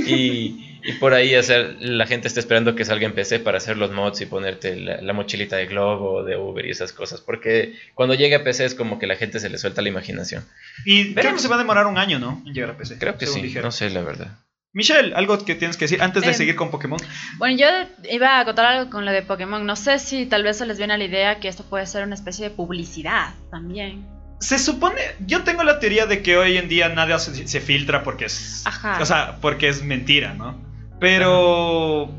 y, 0.07 0.79
y 0.83 0.93
por 0.99 1.13
ahí 1.13 1.35
o 1.35 1.43
sea, 1.43 1.59
la 1.79 2.07
gente 2.07 2.27
está 2.27 2.39
esperando 2.39 2.75
que 2.75 2.85
salga 2.85 3.05
en 3.05 3.13
PC 3.13 3.39
para 3.39 3.57
hacer 3.57 3.77
los 3.77 3.91
mods 3.91 4.21
y 4.21 4.25
ponerte 4.25 4.75
la, 4.75 5.01
la 5.01 5.13
mochilita 5.13 5.55
de 5.57 5.67
Globo, 5.67 6.23
de 6.23 6.35
Uber 6.37 6.65
y 6.65 6.71
esas 6.71 6.93
cosas. 6.93 7.21
Porque 7.21 7.75
cuando 7.93 8.15
llegue 8.15 8.35
a 8.35 8.43
PC 8.43 8.65
es 8.65 8.75
como 8.75 8.97
que 8.97 9.07
la 9.07 9.15
gente 9.15 9.39
se 9.39 9.49
le 9.49 9.57
suelta 9.57 9.81
la 9.81 9.89
imaginación. 9.89 10.43
Y 10.85 11.13
creo 11.13 11.33
que 11.33 11.39
se 11.39 11.47
va 11.47 11.55
a 11.55 11.59
demorar 11.59 11.85
un 11.85 11.97
año, 11.97 12.17
¿no? 12.17 12.41
En 12.45 12.53
llegar 12.53 12.71
a 12.71 12.77
PC. 12.77 12.97
Creo 12.97 13.17
que 13.17 13.27
sí, 13.27 13.41
dijeron. 13.41 13.67
no 13.67 13.71
sé 13.71 13.89
la 13.89 14.01
verdad. 14.01 14.37
Michelle, 14.73 15.13
algo 15.15 15.37
que 15.43 15.55
tienes 15.55 15.75
que 15.75 15.85
decir 15.85 16.01
antes 16.01 16.23
de 16.23 16.29
Em, 16.29 16.33
seguir 16.33 16.55
con 16.55 16.71
Pokémon. 16.71 16.99
Bueno, 17.37 17.57
yo 17.57 17.67
iba 18.09 18.39
a 18.39 18.45
contar 18.45 18.65
algo 18.65 18.89
con 18.89 19.05
lo 19.05 19.11
de 19.11 19.21
Pokémon. 19.21 19.65
No 19.65 19.75
sé 19.75 19.99
si 19.99 20.25
tal 20.25 20.43
vez 20.43 20.57
se 20.57 20.65
les 20.65 20.77
viene 20.77 20.93
a 20.93 20.97
la 20.97 21.03
idea 21.03 21.39
que 21.39 21.47
esto 21.49 21.63
puede 21.63 21.85
ser 21.85 22.05
una 22.05 22.15
especie 22.15 22.49
de 22.49 22.55
publicidad 22.55 23.33
también. 23.49 24.07
Se 24.39 24.57
supone, 24.57 25.01
yo 25.27 25.43
tengo 25.43 25.63
la 25.63 25.79
teoría 25.79 26.05
de 26.05 26.23
que 26.23 26.37
hoy 26.37 26.57
en 26.57 26.67
día 26.67 26.89
nada 26.89 27.19
se, 27.19 27.47
se 27.47 27.59
filtra 27.59 28.03
porque 28.03 28.25
es, 28.25 28.63
Ajá. 28.65 28.97
o 28.99 29.05
sea, 29.05 29.37
porque 29.39 29.67
es 29.67 29.83
mentira, 29.83 30.33
¿no? 30.33 30.57
Pero 30.99 32.09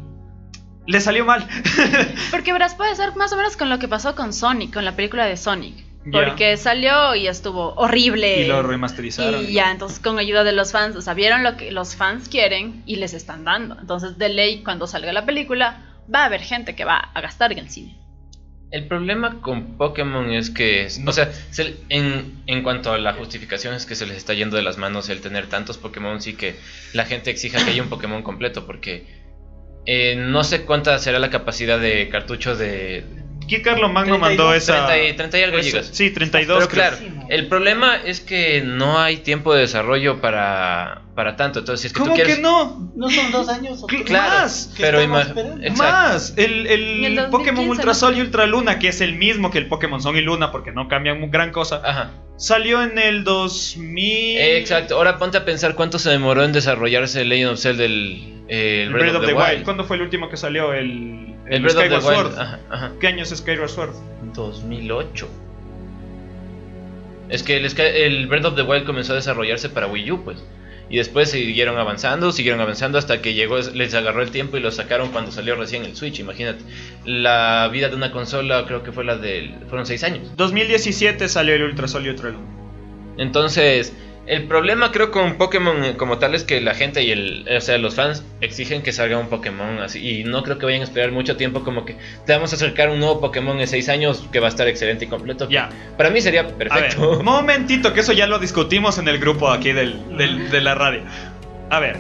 le 0.87 1.01
salió 1.01 1.25
mal. 1.25 1.49
Porque 2.31 2.53
verás, 2.53 2.75
puede 2.75 2.95
ser 2.97 3.15
más 3.15 3.33
o 3.33 3.37
menos 3.37 3.57
con 3.57 3.69
lo 3.71 3.79
que 3.79 3.89
pasó 3.89 4.15
con 4.17 4.33
Sonic, 4.33 4.75
con 4.75 4.85
la 4.85 4.97
película 4.97 5.27
de 5.27 5.37
Sonic. 5.37 5.92
Porque 6.11 6.57
salió 6.57 7.15
y 7.15 7.29
estuvo 7.29 7.75
horrible. 7.75 8.43
y 8.43 8.47
lo 8.49 8.63
remasterizaron. 8.63 9.45
Y 9.45 9.53
ya, 9.53 9.71
entonces 9.71 10.01
con 10.01 10.19
ayuda 10.19 10.43
de 10.43 10.53
los 10.53 10.73
fans, 10.73 10.97
o 10.97 11.01
sea, 11.03 11.15
vieron 11.15 11.45
lo 11.45 11.57
que 11.57 11.71
los 11.71 11.95
fans 11.95 12.29
quieren 12.29 12.83
y 12.87 12.97
les 12.97 13.15
están 13.15 13.45
dando. 13.45 13.79
Entonces, 13.81 14.19
de 14.19 14.29
ley, 14.29 14.63
cuando 14.65 14.87
salga 14.87 15.13
la 15.13 15.25
película, 15.25 15.81
va 16.13 16.23
a 16.23 16.27
haber 16.27 16.41
gente 16.41 16.75
que 16.75 16.85
va 16.85 16.97
a 16.99 17.21
gastar 17.21 17.53
en 17.53 17.59
el 17.59 17.71
cine. 17.71 17.99
El 18.73 18.89
problema 18.89 19.41
con 19.43 19.77
Pokémon 19.77 20.33
es 20.33 20.49
que, 20.51 20.89
o 21.07 21.13
sea, 21.13 21.31
se- 21.51 21.77
en, 21.91 22.43
en 22.47 22.63
cuanto 22.63 22.91
a 22.93 22.99
la 22.99 23.13
justificación 23.13 23.75
es 23.75 23.85
que 23.87 23.95
se 23.95 24.07
les 24.07 24.17
está 24.17 24.33
yendo 24.33 24.57
de 24.57 24.63
las 24.63 24.79
manos 24.79 25.09
el 25.11 25.21
tener 25.21 25.47
tantos 25.49 25.77
Pokémon 25.79 26.19
y 26.25 26.33
que 26.33 26.57
la 26.95 27.05
gente 27.05 27.31
exija 27.31 27.63
que 27.63 27.71
haya 27.71 27.83
un 27.83 27.91
Pokémon 27.91 28.23
completo, 28.23 28.67
porque 28.67 29.07
eh, 29.85 30.17
no 30.17 30.43
sé 30.43 30.65
cuánta 30.65 30.99
será 30.99 31.19
la 31.19 31.29
capacidad 31.31 31.79
de 31.79 32.09
cartucho 32.09 32.57
de... 32.57 33.05
Aquí 33.45 33.61
Carlos 33.63 33.93
Magno 33.93 34.19
32, 34.19 34.21
mandó 34.21 34.55
esa. 34.55 34.87
30 34.87 35.09
y, 35.09 35.17
30 35.17 35.39
y 35.39 35.43
algo 35.43 35.59
esa- 35.59 35.69
gigas. 35.71 35.91
Sí, 35.93 36.11
32. 36.11 36.59
Pero 36.59 36.69
creo. 36.71 36.99
claro, 36.99 37.27
el 37.29 37.49
problema 37.49 37.97
es 37.97 38.21
que 38.21 38.63
no 38.65 38.99
hay 39.01 39.19
tiempo 39.19 39.53
de 39.55 39.61
desarrollo 39.63 40.21
para, 40.21 41.03
para 41.15 41.37
tanto, 41.37 41.61
entonces 41.61 41.81
si 41.83 41.87
es 41.89 41.93
que 41.93 41.99
¿Cómo 42.01 42.13
tú 42.13 42.17
quieres... 42.17 42.37
que 42.37 42.43
no? 42.43 42.93
¿No 42.97 43.11
son 43.11 43.31
dos 43.33 43.49
años 43.49 43.83
o? 43.83 43.87
Claro, 43.87 44.31
Más. 44.43 44.73
¿Qué 44.77 44.83
pero 44.83 45.03
ima-. 45.03 45.27
Más, 45.77 46.35
el, 46.37 46.67
el 46.67 46.81
Y 47.01 47.05
el 47.07 47.17
2015 47.17 47.31
Pokémon 47.31 47.69
Ultra 47.69 47.95
Sol 47.95 48.17
y. 48.17 48.21
Ultra 48.21 48.47
Luna, 48.47 48.79
que 48.79 48.89
es 48.89 49.01
el 49.01 49.15
mismo 49.17 49.51
que 49.51 49.59
el 49.59 49.67
Pokémon 49.69 50.01
Sol 50.03 50.17
y 50.17 50.21
Luna, 50.23 50.53
porque 50.53 50.73
no 50.73 50.89
cambian 50.89 51.31
gran 51.31 51.51
cosa, 51.53 51.81
Ajá. 51.85 52.11
salió 52.37 52.83
en 52.83 52.99
el 52.99 53.25
2000. 53.25 54.39
Eh, 54.39 54.59
exacto, 54.59 54.97
ahora 54.97 55.19
ponte 55.19 55.39
a 55.39 55.45
pensar 55.45 55.75
cuánto 55.75 55.99
se 55.99 56.11
demoró 56.11 56.45
en 56.45 56.53
desarrollarse 56.53 57.23
el 57.23 57.29
Legend 57.31 57.53
of 57.53 57.59
Zelda 57.61 57.83
del 57.83 58.43
eh, 58.49 58.85
El 58.87 58.93
Breath 58.93 59.17
of 59.17 59.27
the 59.27 59.33
Wild. 59.35 59.65
¿Cuándo 59.65 59.85
fue 59.85 59.97
el 59.97 60.03
último 60.03 60.29
que 60.29 60.37
salió? 60.37 60.73
El, 60.73 61.32
El 61.47 61.55
el 61.55 61.63
Breath 61.63 61.77
of 61.77 61.83
the 61.83 61.89
Skyward 62.01 62.05
Wild. 62.05 62.33
Sword. 62.35 62.39
Ajá, 62.41 62.61
ajá. 62.71 62.93
¿Qué 63.01 63.07
año 63.09 63.23
es 63.23 63.31
Skyward 63.31 63.69
Sword? 63.69 63.95
2008. 64.35 65.29
Es 67.29 67.43
que 67.43 67.57
el, 67.57 67.69
Sky- 67.71 67.83
el 67.83 68.27
Breath 68.27 68.45
of 68.45 68.57
the 68.57 68.63
Wild 68.63 68.85
comenzó 68.85 69.13
a 69.13 69.17
desarrollarse 69.17 69.69
para 69.71 69.87
Wii 69.87 70.11
U, 70.13 70.25
pues. 70.25 70.45
Y 70.91 70.97
después 70.99 71.31
siguieron 71.31 71.79
avanzando, 71.79 72.33
siguieron 72.33 72.61
avanzando 72.61 72.99
hasta 72.99 73.23
que 73.23 73.33
llegó, 73.33 73.59
les 73.59 73.95
agarró 73.95 74.23
el 74.23 74.31
tiempo 74.31 74.59
y 74.59 74.61
lo 74.61 74.71
sacaron 74.71 75.11
cuando 75.11 75.33
salió 75.33 75.55
recién 75.57 75.85
el 75.87 75.97
Switch, 75.97 76.19
imagínate. 76.19 76.63
La 77.07 77.69
vida 77.73 77.89
de 77.89 77.97
una 77.97 78.11
consola 78.13 78.67
creo 78.67 78.83
que 78.83 78.93
fue 78.93 79.05
la 79.05 79.17
del... 79.17 79.55
fueron 79.69 79.87
6 79.87 80.05
años. 80.05 80.37
2017 80.37 81.29
salió 81.29 81.55
el 81.55 81.63
Ultra 81.63 81.89
Sol 81.89 82.07
y 82.07 82.11
Luna. 82.13 82.39
Entonces, 83.17 83.95
el 84.33 84.45
problema 84.45 84.91
creo 84.93 85.11
con 85.11 85.35
Pokémon 85.37 85.85
eh, 85.85 85.97
como 85.97 86.19
tal 86.19 86.35
es 86.35 86.43
que 86.45 86.61
la 86.61 86.75
gente 86.75 87.03
y 87.03 87.11
el, 87.11 87.47
o 87.57 87.61
sea, 87.61 87.77
los 87.79 87.95
fans 87.95 88.25
exigen 88.41 88.83
que 88.83 88.93
salga 88.93 89.19
un 89.19 89.29
Pokémon 89.29 89.79
así 89.81 90.21
y 90.21 90.25
no 90.25 90.43
creo 90.43 90.59
que 90.59 90.67
vayan 90.67 90.81
a 90.81 90.85
esperar 90.85 91.13
mucho 91.13 91.37
tiempo 91.37 91.63
como 91.65 91.85
que 91.85 91.97
te 92.27 92.33
vamos 92.33 92.53
a 92.53 92.57
acercar 92.57 92.91
un 92.91 92.99
nuevo 92.99 93.21
Pokémon 93.21 93.61
en 93.61 93.67
6 93.69 93.89
años 93.91 94.25
que 94.33 94.41
va 94.41 94.47
a 94.47 94.51
estar 94.51 94.67
excelente 94.69 95.05
y 95.05 95.09
completo. 95.09 95.49
Ya. 95.49 95.69
Para 95.97 96.11
mí 96.11 96.21
sería 96.21 96.41
A 96.41 96.45
ver, 96.45 96.55
perfecto. 96.57 97.23
momentito, 97.23 97.93
que 97.93 98.01
eso 98.01 98.13
ya 98.13 98.27
lo 98.27 98.39
discutimos 98.39 98.99
en 98.99 99.09
el 99.09 99.19
grupo 99.19 99.51
aquí 99.51 99.73
del, 99.73 100.17
del- 100.17 100.51
de 100.51 100.61
la 100.61 100.75
radio. 100.75 101.03
A 101.71 101.79
ver. 101.81 101.97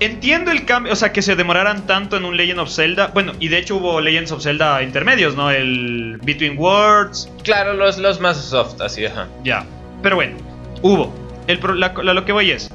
Entiendo 0.00 0.52
el 0.52 0.64
cambio, 0.64 0.92
o 0.92 0.96
sea, 0.96 1.12
que 1.12 1.22
se 1.22 1.34
demoraran 1.34 1.86
tanto 1.88 2.16
en 2.16 2.24
un 2.24 2.36
Legend 2.36 2.60
of 2.60 2.70
Zelda. 2.72 3.08
Bueno, 3.08 3.32
y 3.40 3.48
de 3.48 3.58
hecho 3.58 3.76
hubo 3.76 4.00
Legends 4.00 4.30
of 4.30 4.42
Zelda 4.44 4.80
intermedios, 4.84 5.34
¿no? 5.34 5.50
El 5.50 6.18
Between 6.22 6.56
Worlds, 6.56 7.28
Claro, 7.42 7.74
los, 7.74 7.98
los 7.98 8.20
más 8.20 8.36
soft, 8.36 8.80
así, 8.80 9.04
ajá. 9.06 9.26
Ya. 9.42 9.64
Pero 10.00 10.14
bueno, 10.14 10.36
hubo. 10.82 11.12
El 11.46 11.58
pro- 11.58 11.74
la- 11.74 11.94
la- 12.02 12.14
lo 12.14 12.24
que 12.24 12.32
voy 12.32 12.50
es. 12.50 12.70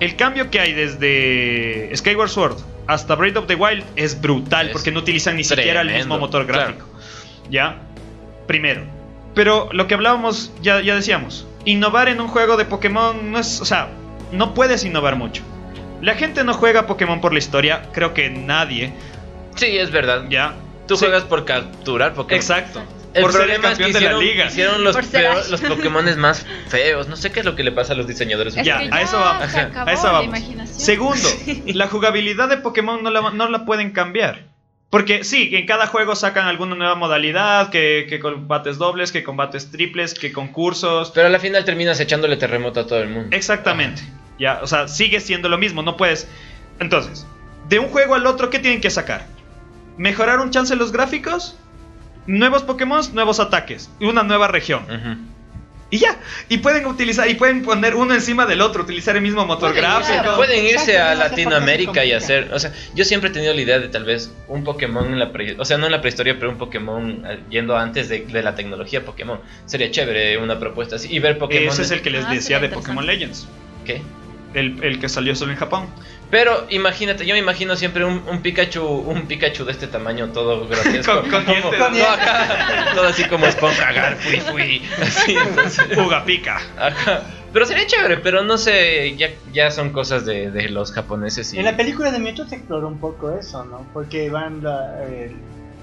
El 0.00 0.16
cambio 0.16 0.50
que 0.50 0.60
hay 0.60 0.72
desde 0.72 1.90
Skyward 1.96 2.28
Sword 2.28 2.56
hasta 2.86 3.14
Breath 3.14 3.36
of 3.36 3.46
the 3.46 3.54
Wild 3.54 3.84
es 3.96 4.20
brutal 4.20 4.66
Es 4.66 4.72
porque 4.72 4.90
no 4.90 4.98
utilizan 5.00 5.36
ni 5.36 5.44
siquiera 5.44 5.80
el 5.82 5.90
mismo 5.92 6.18
motor 6.18 6.46
claro. 6.46 6.62
gráfico. 6.72 6.86
¿Ya? 7.50 7.76
Primero. 8.46 8.82
Pero 9.34 9.68
lo 9.72 9.86
que 9.86 9.94
hablábamos, 9.94 10.52
ya, 10.60 10.80
ya 10.80 10.94
decíamos. 10.94 11.46
Innovar 11.64 12.08
en 12.08 12.20
un 12.20 12.28
juego 12.28 12.56
de 12.56 12.64
Pokémon 12.64 13.30
no 13.30 13.38
es. 13.38 13.60
O 13.60 13.64
sea, 13.64 13.88
no 14.32 14.52
puedes 14.54 14.84
innovar 14.84 15.16
mucho. 15.16 15.42
La 16.02 16.14
gente 16.16 16.42
no 16.42 16.52
juega 16.54 16.86
Pokémon 16.88 17.20
por 17.20 17.32
la 17.32 17.38
historia, 17.38 17.82
creo 17.92 18.12
que 18.12 18.28
nadie. 18.28 18.92
Sí, 19.54 19.78
es 19.78 19.90
verdad. 19.92 20.24
¿Ya? 20.28 20.54
Tú 20.88 20.96
Sí, 20.96 21.04
juegas 21.04 21.22
por 21.22 21.44
capturar 21.44 22.12
Pokémon. 22.14 22.36
Exacto. 22.40 22.82
El 23.14 23.22
por 23.22 23.32
ser 23.32 23.42
el 23.42 23.46
problema 23.60 23.72
es 23.72 23.78
que 23.78 23.92
de 23.92 24.00
la 24.00 24.12
liga. 24.18 24.46
hicieron 24.46 24.82
los, 24.84 24.96
peor- 24.96 25.48
los 25.50 25.60
Pokémon 25.60 26.18
más 26.18 26.46
feos. 26.68 27.08
No 27.08 27.16
sé 27.16 27.30
qué 27.30 27.40
es 27.40 27.46
lo 27.46 27.54
que 27.56 27.62
le 27.62 27.72
pasa 27.72 27.92
a 27.92 27.96
los 27.96 28.06
diseñadores. 28.06 28.56
Es 28.56 28.64
Ya, 28.66 28.78
que 28.78 28.84
a 28.86 28.90
ya 28.90 29.00
eso 29.02 29.18
vamos. 29.18 29.50
se 29.50 29.60
acabó 29.60 29.90
A 29.90 29.92
eso 29.92 30.06
la 30.06 30.12
vamos. 30.12 30.26
imaginación. 30.28 30.80
Segundo, 30.80 31.28
la 31.66 31.88
jugabilidad 31.88 32.48
de 32.48 32.56
Pokémon 32.58 33.02
no 33.02 33.10
la, 33.10 33.30
no 33.30 33.48
la 33.48 33.64
pueden 33.64 33.90
cambiar. 33.92 34.50
Porque 34.88 35.24
sí, 35.24 35.50
en 35.56 35.66
cada 35.66 35.86
juego 35.86 36.14
sacan 36.16 36.46
alguna 36.46 36.74
nueva 36.74 36.94
modalidad, 36.94 37.70
que, 37.70 38.06
que 38.10 38.18
combates 38.20 38.76
dobles, 38.76 39.10
que 39.10 39.22
combates 39.24 39.70
triples, 39.70 40.12
que 40.14 40.32
concursos. 40.32 41.10
Pero 41.14 41.28
a 41.28 41.30
la 41.30 41.38
final 41.38 41.64
terminas 41.64 41.98
echándole 41.98 42.36
terremoto 42.36 42.80
a 42.80 42.86
todo 42.86 43.00
el 43.00 43.08
mundo. 43.08 43.34
Exactamente. 43.34 44.02
Ya, 44.38 44.60
o 44.62 44.66
sea, 44.66 44.88
sigue 44.88 45.20
siendo 45.20 45.48
lo 45.48 45.56
mismo, 45.56 45.82
no 45.82 45.96
puedes. 45.96 46.28
Entonces, 46.78 47.26
de 47.68 47.78
un 47.78 47.88
juego 47.88 48.14
al 48.16 48.26
otro, 48.26 48.50
¿qué 48.50 48.58
tienen 48.58 48.80
que 48.82 48.90
sacar? 48.90 49.26
¿Mejorar 49.96 50.40
un 50.40 50.50
chance 50.50 50.74
los 50.76 50.92
gráficos? 50.92 51.56
Nuevos 52.26 52.62
Pokémon, 52.62 53.02
nuevos 53.14 53.40
ataques. 53.40 53.90
Y 54.00 54.04
una 54.06 54.22
nueva 54.22 54.48
región. 54.48 55.30
Y 55.90 55.98
ya. 55.98 56.16
Y 56.48 56.58
pueden 56.58 56.86
utilizar, 56.86 57.28
y 57.28 57.34
pueden 57.34 57.62
poner 57.62 57.94
uno 57.94 58.14
encima 58.14 58.46
del 58.46 58.62
otro, 58.62 58.82
utilizar 58.82 59.14
el 59.14 59.20
mismo 59.20 59.44
motor 59.44 59.72
Pueden 59.72 59.84
gráfico. 59.84 60.36
Pueden 60.36 60.64
irse 60.64 60.98
a 60.98 61.14
Latinoamérica 61.14 62.02
y 62.06 62.12
hacer. 62.12 62.50
O 62.54 62.58
sea, 62.58 62.72
yo 62.94 63.04
siempre 63.04 63.28
he 63.28 63.32
tenido 63.32 63.52
la 63.52 63.60
idea 63.60 63.78
de 63.78 63.88
tal 63.88 64.04
vez 64.04 64.32
un 64.48 64.64
Pokémon 64.64 65.04
en 65.04 65.18
la 65.18 65.32
pre- 65.32 65.56
O 65.58 65.66
sea, 65.66 65.76
no 65.76 65.84
en 65.84 65.92
la 65.92 66.00
prehistoria, 66.00 66.38
pero 66.38 66.50
un 66.50 66.56
Pokémon 66.56 67.24
eh, 67.26 67.40
yendo 67.50 67.76
antes 67.76 68.08
de, 68.08 68.20
de 68.24 68.42
la 68.42 68.54
tecnología 68.54 69.04
Pokémon. 69.04 69.38
Sería 69.66 69.90
chévere 69.90 70.38
una 70.38 70.58
propuesta 70.58 70.96
así. 70.96 71.08
Y 71.14 71.18
ver 71.18 71.36
Pokémon. 71.36 71.68
Ese 71.68 71.82
es 71.82 71.90
el 71.90 72.00
que 72.00 72.08
les 72.08 72.24
Ah, 72.24 72.30
decía 72.32 72.58
de 72.58 72.70
Pokémon 72.70 73.04
Legends. 73.04 73.46
¿Qué? 73.84 74.00
El, 74.54 74.82
el 74.84 74.98
que 75.00 75.08
salió 75.08 75.34
solo 75.34 75.52
en 75.52 75.58
Japón. 75.58 75.86
Pero 76.30 76.66
imagínate, 76.70 77.26
yo 77.26 77.34
me 77.34 77.38
imagino 77.40 77.76
siempre 77.76 78.04
un, 78.04 78.22
un 78.28 78.40
Pikachu, 78.40 78.82
un 78.84 79.26
Pikachu 79.26 79.64
de 79.64 79.72
este 79.72 79.86
tamaño, 79.86 80.28
todo 80.28 80.66
grotesco. 80.66 81.20
Con- 81.22 81.30
con 81.30 81.44
como- 81.44 81.70
dientes. 81.70 81.78
no, 81.80 82.08
acá, 82.08 82.92
todo 82.94 83.06
así 83.06 83.24
como 83.24 83.46
esponja, 83.46 83.88
agar, 83.88 84.16
fui, 84.16 84.40
fui. 84.40 84.82
Así, 85.00 85.34
entonces, 85.36 85.96
Uga 85.98 86.24
pica. 86.24 86.58
Pero 87.52 87.66
sería 87.66 87.86
chévere, 87.86 88.16
pero 88.16 88.42
no 88.44 88.56
sé, 88.56 89.14
ya, 89.18 89.28
ya 89.52 89.70
son 89.70 89.90
cosas 89.90 90.24
de, 90.24 90.50
de 90.50 90.70
los 90.70 90.92
japoneses 90.92 91.52
y. 91.52 91.58
En 91.58 91.66
la 91.66 91.76
película 91.76 92.10
de 92.10 92.18
Mewtwo 92.18 92.46
se 92.46 92.56
exploró 92.56 92.88
un 92.88 92.98
poco 92.98 93.36
eso, 93.38 93.62
¿no? 93.64 93.86
Porque 93.92 94.30
van 94.30 94.62
la- 94.62 95.02
el- 95.04 95.36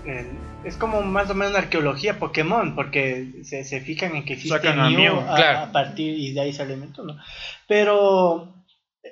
el- 0.06 0.28
es 0.64 0.78
como 0.78 1.04
más 1.04 1.30
o 1.30 1.36
menos 1.36 1.52
una 1.52 1.60
arqueología 1.60 2.18
Pokémon, 2.18 2.74
porque 2.76 3.28
se, 3.44 3.64
se 3.64 3.82
fijan 3.82 4.16
en 4.16 4.26
que 4.26 4.34
existe 4.34 4.58
Sacan 4.58 4.80
a 4.80 4.90
Mew, 4.90 5.20
a, 5.20 5.36
claro. 5.36 5.60
a 5.60 5.72
partir 5.72 6.18
y 6.18 6.34
de 6.34 6.42
ahí 6.42 6.54
sale 6.54 6.76
Mewtwo, 6.76 7.04
¿no? 7.06 7.18
Pero 7.68 8.56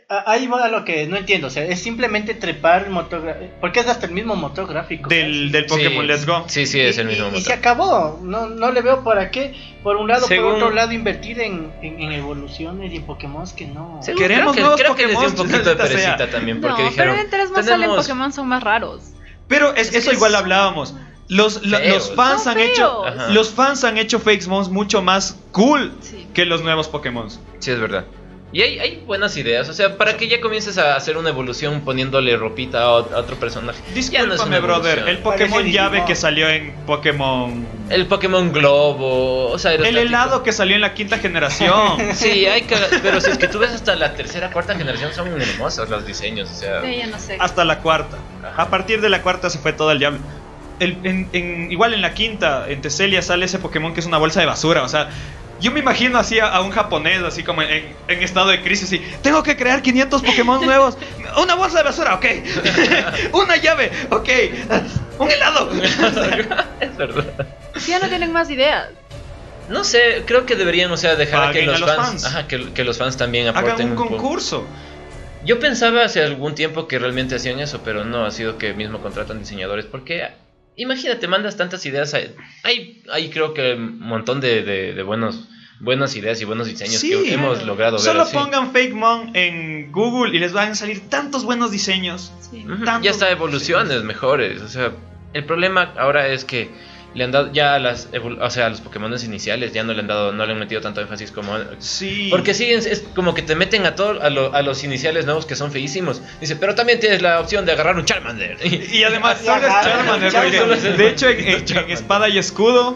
ahí 0.09 0.47
va 0.47 0.67
lo 0.69 0.85
que 0.85 1.05
no 1.07 1.17
entiendo, 1.17 1.47
o 1.47 1.49
sea, 1.49 1.65
es 1.65 1.81
simplemente 1.81 2.33
trepar 2.33 2.85
el 2.85 2.91
motor, 2.91 3.35
porque 3.59 3.81
es 3.81 3.87
hasta 3.87 4.05
el 4.05 4.13
mismo 4.13 4.35
motor 4.35 4.65
gráfico. 4.67 5.09
Del, 5.09 5.51
del 5.51 5.65
Pokémon 5.65 6.01
Sí, 6.03 6.07
Let's 6.07 6.25
Go. 6.25 6.45
Sí, 6.47 6.65
sí, 6.65 6.79
es 6.79 6.97
Y- 6.97 7.01
el 7.01 7.07
mismo 7.07 7.25
y, 7.25 7.27
y 7.27 7.31
motor. 7.31 7.43
se 7.43 7.53
acabó. 7.53 8.19
No, 8.23 8.47
no 8.47 8.71
le 8.71 8.81
veo 8.81 9.03
para 9.03 9.31
qué. 9.31 9.53
Por 9.83 9.97
un 9.97 10.07
lado, 10.07 10.25
Según- 10.27 10.53
por 10.53 10.63
otro 10.63 10.71
lado, 10.71 10.91
invertir 10.93 11.39
en, 11.41 11.71
en, 11.81 11.99
en 12.01 12.11
evoluciones 12.13 12.91
y 12.93 12.97
en 12.97 13.03
Pokémon 13.03 13.45
que 13.55 13.67
no. 13.67 13.99
Sí, 14.01 14.13
Queremos 14.15 14.53
creo 14.53 14.53
que, 14.53 14.61
nuevos 14.61 14.81
creo 14.81 14.95
que 14.95 15.07
les 15.07 15.11
dio 15.19 15.27
un 15.27 15.35
Pokémon, 15.35 15.51
poquito 15.51 15.69
de 15.69 15.75
perecita 15.75 16.29
también, 16.29 16.61
porque 16.61 16.83
no, 16.83 16.89
dijeron. 16.89 16.95
pero 16.95 17.13
mientras 17.15 17.51
más 17.51 17.65
salen 17.65 17.81
"Tenemos- 17.89 18.05
Pokémon 18.05 18.33
son 18.33 18.47
más 18.47 18.63
raros. 18.63 19.03
Pero 19.49 19.75
es, 19.75 19.89
Es 19.89 19.95
eso 19.95 20.13
igual 20.13 20.31
es- 20.33 20.37
hablábamos. 20.39 20.93
Los, 21.29 21.65
los 21.65 22.15
fans 22.15 22.47
han 22.47 22.57
hecho. 22.57 23.05
Ajá. 23.05 23.27
Los 23.31 23.49
fans 23.51 23.83
han 23.83 23.97
hecho 23.97 24.19
Fakes 24.19 24.47
Mons 24.47 24.69
mucho 24.69 25.01
más 25.01 25.37
cool 25.51 25.91
Sí. 25.99 26.25
que 26.33 26.45
los 26.45 26.63
nuevos 26.63 26.87
Pokémon. 26.87 27.29
Sí, 27.59 27.71
es 27.71 27.79
verdad. 27.81 28.05
Y 28.53 28.61
hay, 28.61 28.79
hay 28.79 29.03
buenas 29.05 29.35
ideas, 29.35 29.67
o 29.67 29.73
sea, 29.73 29.97
para 29.97 30.15
que 30.15 30.29
ya 30.29 30.39
comiences 30.39 30.77
a 30.77 30.95
hacer 30.95 31.17
una 31.17 31.29
evolución 31.29 31.81
poniéndole 31.81 32.37
ropita 32.37 32.83
a, 32.83 32.87
ot- 32.91 33.11
a 33.13 33.17
otro 33.17 33.35
personaje. 33.35 33.77
No 33.89 33.93
Discúlpame, 33.93 34.35
una 34.45 34.59
brother. 34.59 35.03
El 35.05 35.17
Pokémon 35.17 35.51
Parece 35.59 35.71
llave 35.73 36.05
que 36.07 36.15
salió 36.15 36.47
en 36.47 36.73
Pokémon. 36.85 37.67
El 37.89 38.05
Pokémon 38.07 38.53
Globo, 38.53 39.49
o 39.51 39.59
sea, 39.59 39.73
El 39.73 39.97
helado 39.97 40.43
que 40.43 40.53
salió 40.53 40.75
en 40.75 40.81
la 40.81 40.93
quinta 40.93 41.17
generación. 41.19 41.97
Sí, 42.13 42.45
hay 42.45 42.61
caga- 42.61 42.87
pero 43.03 43.19
si 43.19 43.31
es 43.31 43.37
que 43.37 43.49
tú 43.49 43.59
ves 43.59 43.71
hasta 43.71 43.95
la 43.97 44.13
tercera, 44.13 44.49
cuarta 44.51 44.75
generación 44.77 45.13
son 45.13 45.27
hermosos 45.41 45.89
los 45.89 46.05
diseños, 46.07 46.49
o 46.49 46.55
sea. 46.55 46.81
Sí, 46.81 46.99
yo 47.03 47.07
no 47.07 47.19
sé. 47.19 47.37
hasta 47.39 47.65
la 47.65 47.79
cuarta. 47.79 48.17
Ajá. 48.43 48.61
A 48.63 48.69
partir 48.69 49.01
de 49.01 49.09
la 49.09 49.21
cuarta 49.23 49.49
se 49.49 49.59
fue 49.59 49.73
todo 49.73 49.89
al 49.89 49.99
diablo. 49.99 50.19
El- 50.79 50.97
en- 51.03 51.29
en- 51.33 51.69
igual 51.71 51.93
en 51.93 52.01
la 52.01 52.13
quinta, 52.13 52.65
en 52.69 52.81
Teselia, 52.81 53.21
sale 53.21 53.45
ese 53.45 53.59
Pokémon 53.59 53.93
que 53.93 53.99
es 53.99 54.05
una 54.05 54.17
bolsa 54.19 54.39
de 54.39 54.45
basura. 54.45 54.83
O 54.83 54.87
sea, 54.87 55.09
yo 55.59 55.71
me 55.71 55.79
imagino 55.79 56.17
así 56.19 56.39
a, 56.39 56.47
a 56.47 56.61
un 56.61 56.71
japonés, 56.71 57.23
así 57.23 57.43
como 57.43 57.61
en, 57.61 57.95
en 58.07 58.23
estado 58.23 58.49
de 58.49 58.61
crisis. 58.61 58.91
Y, 58.93 58.99
Tengo 59.21 59.43
que 59.43 59.55
crear 59.55 59.81
500 59.81 60.21
Pokémon 60.21 60.65
nuevos. 60.65 60.97
Una 61.41 61.55
bolsa 61.55 61.79
de 61.79 61.83
basura, 61.83 62.15
ok. 62.15 62.25
una 63.33 63.57
llave, 63.57 63.91
ok. 64.09 64.29
Un 65.19 65.31
helado. 65.31 65.71
es 66.79 66.97
verdad. 66.97 67.47
Ya 67.87 67.99
no 67.99 68.07
tienen 68.07 68.31
más 68.31 68.49
ideas. 68.49 68.89
No 69.69 69.83
sé, 69.83 70.23
creo 70.25 70.45
que 70.45 70.55
deberían, 70.55 70.91
o 70.91 70.97
sea, 70.97 71.15
dejar 71.15 71.51
que 71.51 71.63
los, 71.63 71.79
los 71.79 71.89
fans, 71.89 72.07
fans. 72.07 72.25
Ajá, 72.25 72.47
que, 72.47 72.71
que 72.71 72.83
los 72.83 72.97
fans 72.97 73.17
también 73.17 73.47
aporten 73.47 73.71
Hagan 73.73 73.89
un 73.89 73.95
concurso. 73.95 74.65
Yo 75.43 75.59
pensaba 75.59 76.03
hace 76.03 76.23
algún 76.23 76.55
tiempo 76.55 76.87
que 76.87 76.99
realmente 76.99 77.35
hacían 77.35 77.59
eso, 77.59 77.81
pero 77.83 78.05
no, 78.05 78.25
ha 78.25 78.31
sido 78.31 78.57
que 78.57 78.73
mismo 78.73 78.99
contratan 78.99 79.39
diseñadores. 79.39 79.85
Porque, 79.85 80.27
imagínate, 80.78 81.28
mandas 81.28 81.57
tantas 81.57 81.86
ideas. 81.86 82.13
a- 82.13 82.19
Hay, 82.63 83.03
hay 83.11 83.30
creo 83.30 83.53
que 83.53 83.73
un 83.73 83.99
montón 83.99 84.39
de, 84.39 84.61
de- 84.63 84.93
de 84.93 85.03
buenos, 85.03 85.49
buenas 85.80 86.15
ideas 86.15 86.39
y 86.41 86.45
buenos 86.45 86.67
diseños 86.67 87.01
Sí. 87.01 87.09
que 87.09 87.34
hemos 87.34 87.63
logrado 87.65 87.97
ver. 87.97 88.05
Solo 88.05 88.21
así. 88.21 88.34
pongan 88.36 88.71
Fake 88.71 88.93
Mon 88.93 89.36
en 89.36 89.91
Google 89.91 90.36
y 90.36 90.39
les 90.39 90.53
van 90.53 90.71
a 90.71 90.75
salir 90.75 91.09
tantos 91.09 91.43
buenos 91.43 91.71
diseños. 91.71 92.32
Sí. 92.49 92.65
Tantos 92.86 93.03
Ya 93.03 93.11
está 93.11 93.30
evoluciones 93.30 93.89
diseños. 93.89 94.05
mejores. 94.05 94.61
O 94.61 94.69
sea, 94.69 94.91
el 95.34 95.43
problema 95.45 95.93
ahora 95.97 96.28
es 96.30 96.45
que 96.45 96.69
le 97.18 97.24
han 97.24 97.32
dado 97.32 97.51
ya 97.51 97.74
a 97.76 97.80
las, 97.80 98.09
o 98.39 98.49
sea, 98.51 98.68
a 98.68 98.70
los 98.70 98.80
Pokémon 98.82 99.11
iniciales 99.24 99.74
ya 99.74 99.84
no 99.84 99.91
le 99.93 100.01
han 100.01 100.07
dado, 100.07 100.32
no 100.32 100.45
le 100.45 100.53
han 100.53 100.59
metido 100.59 100.82
tanto 100.82 101.01
énfasis 101.01 101.32
como 101.32 101.57
Sí. 101.80 102.28
Porque 102.30 102.53
sí, 102.53 102.72
es, 102.72 102.86
es 102.86 103.03
como 103.15 103.34
que 103.34 103.41
te 103.41 103.55
meten 103.55 103.86
a, 103.88 103.95
todo, 103.95 104.22
a, 104.22 104.30
lo- 104.30 104.53
a 104.53 104.61
los 104.61 104.84
iniciales 104.84 105.26
nuevos 105.26 105.45
que 105.47 105.55
son 105.55 105.72
feísimos. 105.72 106.22
Dice, 106.39 106.55
pero 106.55 106.76
también 106.76 106.99
tienes 106.99 107.22
la 107.24 107.39
opción 107.39 107.65
de 107.65 107.72
agarrar 107.72 107.95
un 107.97 108.05
Charmander. 108.05 108.57
Y 108.63 109.03
además 109.03 109.39
solo 109.43 109.57
es 109.65 109.74
Ajá, 109.74 109.82
Charmander, 109.84 110.32
Charmander. 110.32 110.97
de 110.97 111.09
hecho 111.09 111.28
en, 111.30 111.39
en- 111.39 111.47
en 111.47 111.65
Charmander. 111.65 111.93
espada 111.97 112.30
y 112.30 112.38
escudo 112.38 112.95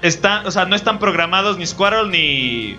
está, 0.00 0.42
o 0.46 0.50
sea, 0.50 0.64
no 0.64 0.74
están 0.74 0.98
programados 0.98 1.58
ni 1.58 1.66
Squirrel 1.66 2.10
ni 2.10 2.76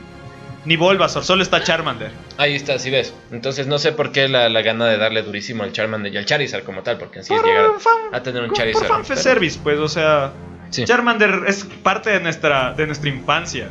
ni 0.65 0.77
Bulbasaur, 0.77 1.25
solo 1.25 1.43
está 1.43 1.61
Charmander. 1.61 2.09
Ahí 2.37 2.55
está, 2.55 2.79
si 2.79 2.89
ves. 2.89 3.13
Entonces 3.31 3.67
no 3.67 3.77
sé 3.79 3.91
por 3.91 4.13
qué 4.13 4.29
la, 4.29 4.47
la 4.47 4.61
gana 4.61 4.87
de 4.87 4.97
darle 4.97 5.21
durísimo 5.21 5.63
al 5.63 5.73
Charmander 5.73 6.13
y 6.13 6.17
al 6.17 6.25
Charizard 6.25 6.63
como 6.63 6.81
tal, 6.83 6.97
porque 6.97 7.19
en 7.19 7.25
sí 7.25 7.33
es 7.33 7.39
Por 7.41 7.47
llegar 7.49 7.65
fan- 7.79 7.93
a 8.13 8.23
tener 8.23 8.41
un 8.43 8.47
por 8.47 8.57
Charizard. 8.57 9.17
service, 9.17 9.59
pues, 9.61 9.77
o 9.77 9.89
sea, 9.89 10.31
Sí. 10.73 10.85
Charmander 10.85 11.41
es 11.47 11.65
parte 11.83 12.09
de 12.09 12.19
nuestra 12.19 12.73
de 12.73 12.85
nuestra 12.87 13.09
infancia. 13.09 13.67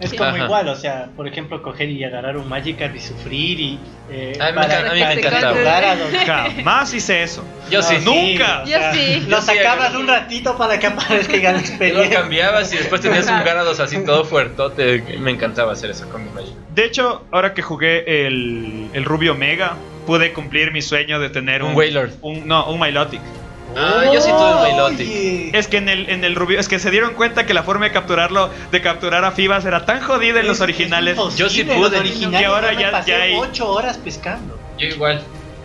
Es 0.00 0.12
como 0.14 0.30
Ajá. 0.30 0.44
igual, 0.46 0.68
o 0.68 0.74
sea, 0.74 1.10
por 1.16 1.28
ejemplo, 1.28 1.62
coger 1.62 1.88
y 1.88 2.02
agarrar 2.02 2.36
un 2.36 2.48
Magikarp 2.48 2.96
y 2.96 2.98
sufrir 2.98 3.60
y. 3.60 3.78
Eh, 4.10 4.36
A 4.40 4.46
mí 4.50 4.58
me 4.58 4.64
encanta- 4.64 4.78
a 4.90 4.92
mí 4.94 4.98
me 4.98 5.00
para 5.00 5.12
encantaba. 5.54 6.50
Jamás 6.56 6.92
hice 6.92 7.22
eso. 7.22 7.44
Yo 7.70 7.80
No, 7.80 7.86
sí. 7.86 7.94
nunca. 8.04 8.62
o 8.62 8.66
Yo 8.66 8.78
sea, 8.78 8.92
sí. 8.94 9.24
Lo 9.28 9.40
sacabas 9.40 9.94
un 9.94 10.08
ratito 10.08 10.58
para 10.58 10.78
que 10.80 10.88
aparezca 10.88 11.36
y 11.36 11.40
gane 11.40 11.58
Te 11.62 11.68
lo 11.68 11.70
experiencia. 11.70 12.20
cambiabas 12.20 12.72
y 12.72 12.78
después 12.78 13.00
tenías 13.00 13.28
un 13.28 13.44
Garados 13.44 13.78
así 13.78 14.04
todo 14.04 14.24
fuertote. 14.24 15.04
Me 15.20 15.30
encantaba 15.30 15.72
hacer 15.72 15.90
eso 15.90 16.08
con 16.08 16.24
mi 16.24 16.30
Magic. 16.30 16.52
De 16.74 16.84
hecho, 16.84 17.24
ahora 17.30 17.54
que 17.54 17.62
jugué 17.62 18.26
el, 18.26 18.88
el 18.92 19.04
Rubio 19.04 19.36
Mega, 19.36 19.76
pude 20.04 20.32
cumplir 20.32 20.72
mi 20.72 20.82
sueño 20.82 21.20
de 21.20 21.30
tener 21.30 21.62
un, 21.62 21.70
Un 21.70 21.76
Wailord. 21.76 22.10
un- 22.22 22.48
no, 22.48 22.66
un 22.66 22.80
Milotic. 22.80 23.20
Ah, 23.76 24.04
yo 24.12 24.20
sí 24.20 24.30
tuve 24.30 24.54
un 24.54 24.62
Milotic. 24.72 25.08
Oye. 25.08 25.50
Es 25.52 25.68
que 25.68 25.76
en 25.78 25.88
el, 25.88 26.08
en 26.10 26.24
el 26.24 26.34
Rubio, 26.34 26.58
es 26.60 26.68
que 26.68 26.78
se 26.78 26.90
dieron 26.90 27.14
cuenta 27.14 27.46
que 27.46 27.54
la 27.54 27.62
forma 27.62 27.86
de 27.86 27.92
capturarlo, 27.92 28.50
de 28.70 28.80
capturar 28.82 29.24
a 29.24 29.32
Fibas 29.32 29.64
era 29.64 29.84
tan 29.86 30.00
jodida 30.00 30.40
en 30.40 30.46
los 30.46 30.58
Es- 30.58 30.62
originales. 30.62 31.18
es 31.18 31.36
Yo 31.36 31.48
sí 31.48 31.64
pude. 31.64 32.02
Y 32.06 32.44
ahora 32.44 32.72
ya- 32.74 32.90
pasé 32.90 33.10
ya 33.12 33.22
hay- 33.22 33.34
ocho 33.36 33.68
horas 33.70 33.98
pescando. 33.98 34.58
Yo 34.78 34.86
igual. 34.88 35.22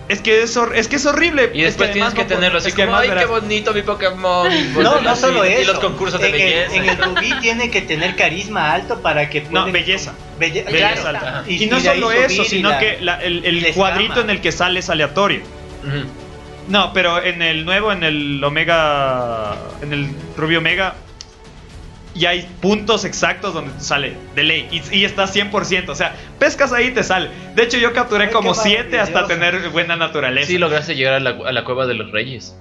Es 0.10 0.22
que 0.22 0.41
es, 0.41 0.55
hor- 0.55 0.72
es 0.74 0.88
que 0.88 0.95
es 0.95 1.05
horrible. 1.05 1.51
Y 1.53 1.64
después 1.64 1.89
es 1.89 1.93
tienes 1.95 2.14
que 2.14 2.22
no 2.22 2.28
po- 2.30 2.34
tenerlo 2.36 2.60
así 2.60 2.70
es 2.70 2.76
que 2.76 2.86
como, 2.86 2.95
ay, 2.95 3.10
qué 3.10 3.16
verás- 3.16 3.28
bonito 3.28 3.74
mi 3.74 3.82
Pokémon. 3.82 4.49
No, 4.82 5.01
no 5.01 5.16
solo 5.18 5.43
eso. 5.43 5.62
Y 5.62 5.66
los 5.66 5.80
concursos 5.80 6.22
de 6.22 6.28
en 6.28 6.32
belleza. 6.32 6.76
El, 6.76 6.84
en 6.84 6.89
el 6.89 6.97
Rubí 6.97 7.34
tiene 7.41 7.70
que 7.70 7.82
tener 7.82 8.16
carisma 8.16 8.72
alto 8.72 9.01
para 9.01 9.30
que 9.30 9.41
No, 9.41 9.49
pueden- 9.49 9.74
belleza. 9.74 10.14
Belle- 10.39 10.64
Belleza 10.64 11.01
claro. 11.01 11.08
alta. 11.10 11.39
Ajá. 11.39 11.43
Y, 11.51 11.66
no 11.66 11.80
solo 11.82 12.12
eso, 12.14 12.45
sino 12.45 12.70
la- 12.70 12.80
que 12.80 12.99
la- 13.01 13.22
el, 13.22 13.74
cuadrito 13.76 14.14
escama. 14.14 14.22
en 14.24 14.30
el 14.30 14.41
que 14.41 14.51
sale 14.53 14.80
es 14.80 14.89
aleatorio. 14.89 15.41
Ujú. 15.86 16.05
No, 16.68 16.91
pero 16.93 17.22
en 17.24 17.41
el 17.41 17.65
nuevo, 17.65 17.91
en 17.91 18.03
el 18.03 18.43
Omega. 18.43 19.55
En 19.82 19.93
el 19.93 20.09
Rubio 20.36 20.59
Omega. 20.59 20.95
Ya 22.15 22.30
hay 22.32 22.49
puntos 22.61 23.05
exactos 23.05 23.53
donde 23.53 23.72
te 23.74 23.80
sale 23.82 24.18
de 24.34 24.43
ley. 24.43 24.68
Y, 24.72 24.97
y 24.97 25.05
está 25.05 25.26
100%. 25.26 25.89
O 25.89 25.95
sea, 25.95 26.15
pescas 26.39 26.74
ahí 26.74 26.88
y 26.88 26.91
te 26.91 27.03
sale. 27.03 27.30
De 27.55 27.61
hecho, 27.63 27.78
yo 27.78 27.93
capturé 27.93 28.26
Ay, 28.26 28.32
como 28.32 28.53
qué 28.53 28.59
7 28.63 28.99
hasta 28.99 29.28
tener 29.28 29.70
buena 29.70 29.95
naturaleza. 29.95 30.47
Sí, 30.47 30.57
lograste 30.57 30.95
llegar 30.95 31.13
a 31.13 31.20
la, 31.20 31.30
a 31.30 31.51
la 31.51 31.63
cueva 31.63 31.86
de 31.86 31.93
los 31.93 32.11
reyes. 32.11 32.57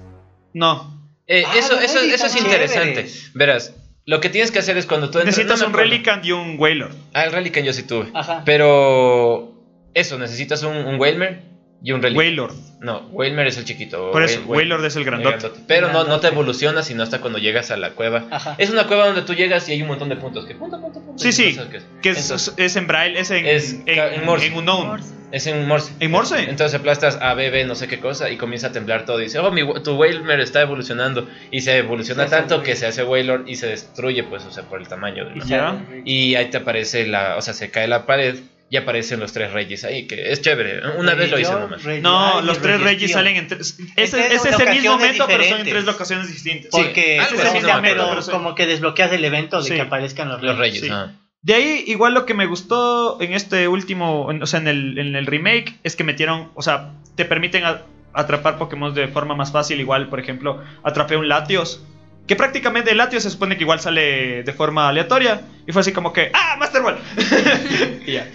No. 0.53 0.95
Eh, 1.25 1.43
Ah, 1.45 1.53
eso, 1.57 1.79
eso, 1.79 1.99
eso 1.99 2.27
es 2.27 2.35
interesante. 2.37 2.93
chéveres. 2.93 3.31
Verás, 3.33 3.73
lo 4.05 4.21
que 4.21 4.29
tienes 4.29 4.51
que 4.51 4.59
hacer 4.59 4.77
es 4.77 4.85
cuando 4.85 5.09
tú. 5.09 5.17
Necesitas 5.19 5.59
un. 5.63 5.73
Relicant 5.73 6.23
y 6.23 6.31
un 6.33 6.55
Wailord. 6.59 6.93
Ah, 7.15 7.23
el 7.25 7.31
Relican 7.31 7.63
yo 7.63 7.73
sí 7.73 7.81
tuve. 7.83 8.09
Ajá. 8.13 8.43
Pero. 8.45 9.53
Eso, 9.95 10.19
necesitas 10.19 10.61
un, 10.61 10.77
un 10.77 10.99
Wailmer 10.99 11.41
y 11.83 11.91
un 11.91 12.01
Relic. 12.01 12.17
Wailord. 12.17 12.53
No, 12.79 13.07
Wailmer 13.11 13.47
es 13.47 13.57
el 13.57 13.65
chiquito. 13.65 14.11
Por 14.11 14.21
eso, 14.23 14.39
Wail- 14.41 14.57
Wailord 14.57 14.85
es 14.85 14.95
el 14.95 15.03
grandote. 15.05 15.49
Pero 15.67 15.87
no, 15.87 15.93
no 15.93 15.99
te 15.99 16.05
Grandote. 16.05 16.27
evolucionas 16.27 16.85
sino 16.87 17.01
hasta 17.03 17.21
cuando 17.21 17.39
llegas 17.39 17.71
a 17.71 17.77
la 17.77 17.91
cueva. 17.91 18.25
Ajá. 18.29 18.55
Es 18.59 18.69
una 18.69 18.85
cueva 18.87 19.07
donde 19.07 19.23
tú 19.23 19.33
llegas 19.33 19.67
y 19.69 19.71
hay 19.73 19.81
un 19.81 19.87
montón 19.87 20.09
de 20.09 20.15
puntos. 20.15 20.45
Que 20.45 20.53
punto, 20.55 20.79
punto, 20.79 20.99
punto. 21.01 21.21
Sí, 21.23 21.31
sí. 21.31 21.55
cosas 21.55 21.69
Que 22.01 22.09
es, 22.11 22.17
Entonces, 22.21 22.53
es 22.57 22.75
en 22.75 22.85
Braille, 22.87 23.19
es 23.19 23.31
en, 23.31 23.45
Es 23.47 23.73
en, 23.85 23.97
en 23.99 24.25
Morse. 24.25 24.47
en 24.47 24.53
Unknown. 24.57 24.87
Morse. 24.87 25.13
es 25.31 25.47
en 25.47 25.67
Morse. 25.67 25.91
¿En 25.99 26.11
Morse? 26.11 26.39
Entonces 26.49 26.79
aplastas 26.79 27.17
A, 27.19 27.33
B, 27.33 27.49
B, 27.49 27.65
no 27.65 27.73
sé 27.73 27.87
qué 27.87 27.99
cosa 27.99 28.29
y 28.29 28.37
comienza 28.37 28.67
a 28.67 28.71
temblar 28.71 29.05
todo. 29.05 29.19
Y 29.19 29.23
dice, 29.23 29.39
oh, 29.39 29.51
mi, 29.51 29.61
tu 29.81 29.95
Wailmer 29.95 30.39
está 30.39 30.61
evolucionando. 30.61 31.27
Y 31.49 31.61
se 31.61 31.77
evoluciona 31.77 32.27
tanto 32.27 32.61
que 32.61 32.75
se 32.75 32.85
hace 32.85 33.03
Wailord 33.03 33.47
y 33.47 33.55
se 33.55 33.67
destruye, 33.67 34.23
pues, 34.23 34.45
o 34.45 34.51
sea, 34.51 34.63
por 34.65 34.79
el 34.79 34.87
tamaño 34.87 35.25
de 35.25 35.31
Y 35.35 35.39
la- 35.39 35.45
Ya. 35.45 35.85
Y 36.05 36.35
ahí 36.35 36.51
te 36.51 36.57
aparece 36.57 37.07
la, 37.07 37.37
o 37.37 37.41
sea, 37.41 37.53
se 37.55 37.71
cae 37.71 37.87
la 37.87 38.05
pared 38.05 38.35
y 38.69 38.75
aparecen 38.77 39.19
los 39.19 39.31
tres 39.33 39.51
reyes 39.53 39.83
ahí, 39.85 40.07
que 40.07 40.31
es 40.31 40.41
chévere. 40.41 40.81
Una 40.97 41.13
vez 41.15 41.31
lo 41.31 41.39
hice 41.39 41.51
nomás. 41.53 41.83
Rey 41.83 42.01
No, 42.01 42.41
los 42.41 42.59
tres 42.61 42.81
Rey 42.81 42.95
reyes 42.95 43.11
salen 43.13 43.37
en 43.37 43.47
tres. 43.47 43.77
Ese, 43.95 44.17
tres 44.17 44.33
ese 44.45 44.49
es 44.49 44.59
el 44.59 44.69
mismo 44.69 44.91
momento, 44.93 45.25
pero 45.27 45.43
son 45.43 45.59
en 45.59 45.63
diferentes. 45.63 45.73
tres 45.73 45.85
locaciones 45.85 46.27
distintas. 46.27 46.71
Sí, 46.73 46.81
Porque 46.81 47.15
ese 47.17 47.23
así, 47.41 47.57
es 47.57 47.63
el 47.63 47.69
no 47.69 47.81
me 47.81 47.89
pero 47.89 48.21
sí. 48.21 48.31
como 48.31 48.55
que 48.55 48.65
desbloqueas 48.67 49.11
el 49.13 49.23
evento 49.23 49.61
de 49.61 49.69
Sí. 49.69 49.75
que 49.75 49.81
aparezcan 49.81 50.27
los 50.29 50.41
Los 50.41 50.57
reyes, 50.57 50.81
Sí. 50.81 50.89
ah. 50.91 51.13
De 51.43 51.53
ahí, 51.53 51.83
igual 51.87 52.13
lo 52.13 52.25
que 52.25 52.33
me 52.33 52.45
gustó 52.45 53.21
en 53.21 53.31
este 53.33 53.67
último, 53.69 54.29
en- 54.31 54.43
o 54.43 54.45
sea, 54.47 54.59
en 54.59 54.67
el, 54.67 54.97
en 54.97 55.15
el 55.15 55.25
remake, 55.27 55.75
es 55.83 55.95
que 55.95 56.03
metieron, 56.03 56.51
o 56.55 56.61
sea, 56.61 56.91
te 57.15 57.23
permiten 57.23 57.63
a- 57.63 57.83
atrapar 58.13 58.57
Pokémon 58.57 58.93
de 58.93 59.07
forma 59.07 59.33
más 59.35 59.51
fácil. 59.51 59.79
Igual, 59.79 60.09
por 60.09 60.19
ejemplo, 60.19 60.61
atrapé 60.83 61.15
un 61.15 61.29
Latios. 61.29 61.81
Que 62.27 62.35
prácticamente 62.35 62.91
el 62.91 62.97
Latios 62.97 63.23
se 63.23 63.29
supone 63.29 63.55
que 63.55 63.63
igual 63.63 63.79
sale 63.79 64.43
de 64.43 64.51
forma 64.53 64.89
aleatoria. 64.89 65.39
Y 65.65 65.71
fue 65.71 65.79
así 65.81 65.93
como 65.93 66.11
que, 66.11 66.31
¡ah, 66.33 66.57
Master 66.59 66.81
Ball! 66.81 66.97
y 68.05 68.11
ya. 68.13 68.27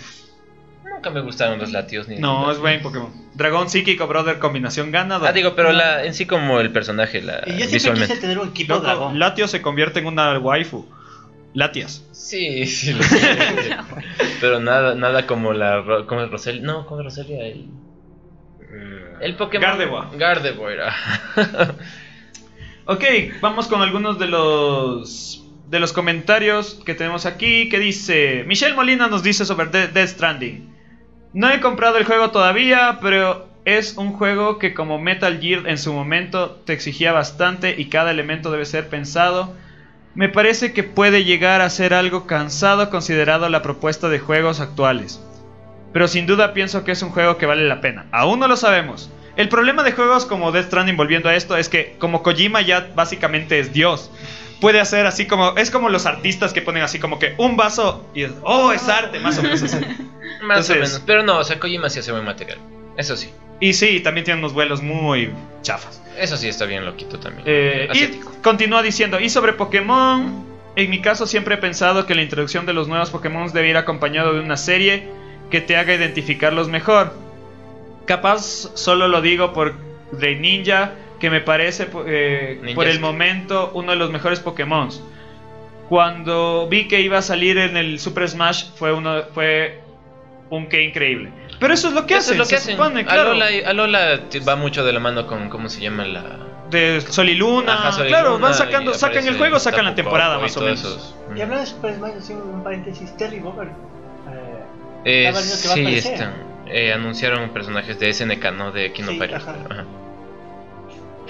Nunca 1.02 1.10
me 1.18 1.20
gustaron 1.20 1.58
los 1.58 1.72
latios 1.72 2.06
ni 2.06 2.18
No, 2.18 2.48
es 2.52 2.58
buen 2.58 2.80
Pokémon. 2.80 3.10
Dragón 3.34 3.68
psíquico, 3.68 4.06
brother, 4.06 4.38
combinación 4.38 4.92
ganadora. 4.92 5.30
Ah, 5.30 5.32
digo, 5.32 5.56
pero 5.56 5.72
la, 5.72 6.04
en 6.04 6.14
sí 6.14 6.26
como 6.26 6.60
el 6.60 6.70
personaje, 6.70 7.20
la, 7.20 7.42
Y 7.44 7.50
yo 7.50 7.56
siempre 7.56 7.72
visualmente. 7.74 8.06
quise 8.14 8.20
tener 8.20 8.38
un 8.38 8.50
equipo 8.50 8.74
Loco, 8.74 8.86
dragón. 8.86 9.18
Latios 9.18 9.50
se 9.50 9.60
convierte 9.60 9.98
en 9.98 10.06
una 10.06 10.38
waifu. 10.38 10.86
Latias. 11.54 12.04
Sí, 12.12 12.66
sí, 12.66 12.92
lo 12.92 13.02
sé. 13.02 13.18
pero 14.40 14.60
nada, 14.60 14.94
nada 14.94 15.26
como 15.26 15.52
la, 15.52 15.80
Ro- 15.80 16.06
como 16.06 16.20
el 16.20 16.30
Roselia, 16.30 16.62
no, 16.62 16.86
como 16.86 17.00
el 17.00 17.06
Roselia, 17.06 17.46
el, 17.46 17.66
el 19.20 19.34
Pokémon. 19.34 19.60
Gardevoir. 19.68 20.16
Gardevoir, 20.16 20.80
ah. 20.82 21.74
Ok, 22.84 23.04
vamos 23.40 23.66
con 23.66 23.82
algunos 23.82 24.18
de 24.20 24.26
los 24.28 25.44
de 25.68 25.80
los 25.80 25.92
comentarios 25.92 26.80
que 26.86 26.94
tenemos 26.94 27.26
aquí. 27.26 27.68
Que 27.68 27.78
dice 27.80 28.44
Michelle 28.46 28.74
Molina 28.74 29.08
nos 29.08 29.22
dice 29.24 29.44
sobre 29.44 29.66
De- 29.66 29.88
Death 29.88 30.08
Stranding. 30.10 30.71
No 31.34 31.50
he 31.50 31.60
comprado 31.60 31.96
el 31.96 32.04
juego 32.04 32.30
todavía, 32.30 32.98
pero 33.00 33.48
es 33.64 33.96
un 33.96 34.12
juego 34.12 34.58
que 34.58 34.74
como 34.74 34.98
Metal 34.98 35.40
Gear 35.40 35.66
en 35.66 35.78
su 35.78 35.92
momento 35.92 36.50
te 36.66 36.74
exigía 36.74 37.12
bastante 37.12 37.74
y 37.78 37.86
cada 37.86 38.10
elemento 38.10 38.50
debe 38.50 38.66
ser 38.66 38.88
pensado. 38.88 39.54
Me 40.14 40.28
parece 40.28 40.74
que 40.74 40.82
puede 40.82 41.24
llegar 41.24 41.62
a 41.62 41.70
ser 41.70 41.94
algo 41.94 42.26
cansado 42.26 42.90
considerado 42.90 43.48
la 43.48 43.62
propuesta 43.62 44.10
de 44.10 44.18
juegos 44.18 44.60
actuales. 44.60 45.22
Pero 45.94 46.06
sin 46.06 46.26
duda 46.26 46.52
pienso 46.52 46.84
que 46.84 46.92
es 46.92 47.02
un 47.02 47.10
juego 47.10 47.38
que 47.38 47.46
vale 47.46 47.66
la 47.66 47.80
pena. 47.80 48.06
Aún 48.12 48.38
no 48.38 48.46
lo 48.46 48.56
sabemos. 48.56 49.10
El 49.36 49.48
problema 49.48 49.82
de 49.82 49.92
juegos 49.92 50.26
como 50.26 50.52
Death 50.52 50.66
Stranding 50.66 50.98
volviendo 50.98 51.30
a 51.30 51.34
esto 51.34 51.56
es 51.56 51.70
que 51.70 51.96
como 51.98 52.22
Kojima 52.22 52.60
ya 52.60 52.90
básicamente 52.94 53.58
es 53.58 53.72
Dios. 53.72 54.10
Puede 54.60 54.80
hacer 54.80 55.06
así 55.06 55.26
como 55.26 55.56
es 55.56 55.70
como 55.70 55.88
los 55.88 56.04
artistas 56.04 56.52
que 56.52 56.60
ponen 56.60 56.82
así 56.82 56.98
como 56.98 57.18
que 57.18 57.34
un 57.38 57.56
vaso 57.56 58.06
y 58.14 58.24
es, 58.24 58.32
oh, 58.42 58.72
es 58.72 58.86
arte, 58.88 59.18
más 59.18 59.38
o 59.38 59.42
menos 59.42 59.62
así. 59.62 59.78
Más 60.42 60.68
o 60.68 60.74
menos. 60.74 61.02
Pero 61.06 61.22
no, 61.22 61.38
o 61.38 61.44
sea, 61.44 61.58
Kojima 61.58 61.88
sí 61.88 62.00
hace 62.00 62.12
buen 62.12 62.24
material. 62.24 62.58
Eso 62.96 63.16
sí. 63.16 63.30
Y 63.60 63.74
sí, 63.74 64.00
también 64.00 64.24
tiene 64.24 64.40
unos 64.40 64.52
vuelos 64.52 64.82
muy 64.82 65.30
chafas. 65.62 66.02
Eso 66.18 66.36
sí 66.36 66.48
está 66.48 66.66
bien 66.66 66.84
loquito 66.84 67.18
también. 67.18 67.44
Eh, 67.46 67.88
y 67.94 68.20
continúa 68.42 68.82
diciendo, 68.82 69.20
y 69.20 69.28
sobre 69.28 69.52
Pokémon, 69.52 70.44
en 70.74 70.90
mi 70.90 71.00
caso 71.00 71.26
siempre 71.26 71.54
he 71.54 71.58
pensado 71.58 72.06
que 72.06 72.14
la 72.14 72.22
introducción 72.22 72.66
de 72.66 72.72
los 72.72 72.88
nuevos 72.88 73.10
Pokémon 73.10 73.50
debe 73.52 73.70
ir 73.70 73.76
acompañado 73.76 74.34
de 74.34 74.40
una 74.40 74.56
serie 74.56 75.08
que 75.50 75.60
te 75.60 75.76
haga 75.76 75.94
identificarlos 75.94 76.68
mejor. 76.68 77.14
Capaz 78.04 78.42
solo 78.74 79.06
lo 79.06 79.22
digo 79.22 79.52
por 79.52 79.74
de 80.10 80.34
Ninja, 80.34 80.94
que 81.20 81.30
me 81.30 81.40
parece 81.40 81.88
eh, 82.06 82.72
por 82.74 82.88
el 82.88 82.98
momento 82.98 83.70
uno 83.74 83.92
de 83.92 83.96
los 83.96 84.10
mejores 84.10 84.40
Pokémon. 84.40 84.88
Cuando 85.88 86.66
vi 86.68 86.88
que 86.88 87.00
iba 87.00 87.18
a 87.18 87.22
salir 87.22 87.58
en 87.58 87.76
el 87.76 88.00
Super 88.00 88.28
Smash 88.28 88.64
fue 88.74 88.92
uno 88.92 89.22
fue 89.34 89.81
un 90.56 90.66
que 90.68 90.82
increíble. 90.82 91.30
Pero 91.58 91.72
eso 91.72 91.88
es 91.88 91.94
lo 91.94 92.06
que 92.06 92.14
Eso 92.14 92.32
hacen, 92.32 92.34
es 92.34 92.38
lo 92.38 92.44
que 92.44 92.48
se 92.50 92.56
hacen. 92.56 92.76
supone, 92.76 93.04
claro. 93.04 93.32
Alola, 93.66 94.20
va 94.46 94.56
mucho 94.56 94.84
de 94.84 94.92
la 94.92 95.00
mano 95.00 95.26
con, 95.26 95.48
¿cómo 95.48 95.68
se 95.68 95.80
llama 95.80 96.04
la...? 96.04 96.22
de 96.70 97.00
Sol 97.02 97.28
y 97.28 97.34
Luna. 97.34 97.74
Ajá, 97.74 97.92
Sol 97.92 98.06
y 98.06 98.08
claro, 98.08 98.30
Luna, 98.32 98.46
van 98.46 98.54
sacando, 98.54 98.94
sacan 98.94 99.26
el 99.26 99.36
juego, 99.36 99.58
sacan 99.58 99.84
la 99.84 99.94
temporada 99.94 100.38
más 100.38 100.56
o 100.56 100.60
menos. 100.60 100.80
esos. 100.80 101.14
Y 101.34 101.40
hablando 101.40 101.60
de 101.60 101.66
Super 101.66 101.94
Smash, 101.94 102.16
haciendo 102.18 102.44
un 102.44 102.62
paréntesis, 102.62 103.16
Terry 103.16 103.40
Bogard. 103.40 103.68
Eh, 105.04 105.28
Eh, 105.28 105.32
sí, 105.34 105.94
están. 105.96 106.34
Eh, 106.66 106.92
anunciaron 106.92 107.50
personajes 107.50 107.98
de 107.98 108.12
SNK, 108.12 108.52
¿no? 108.52 108.72
De 108.72 108.92
Kino 108.92 109.10
Sí. 109.10 109.20
Ajá. 109.22 109.84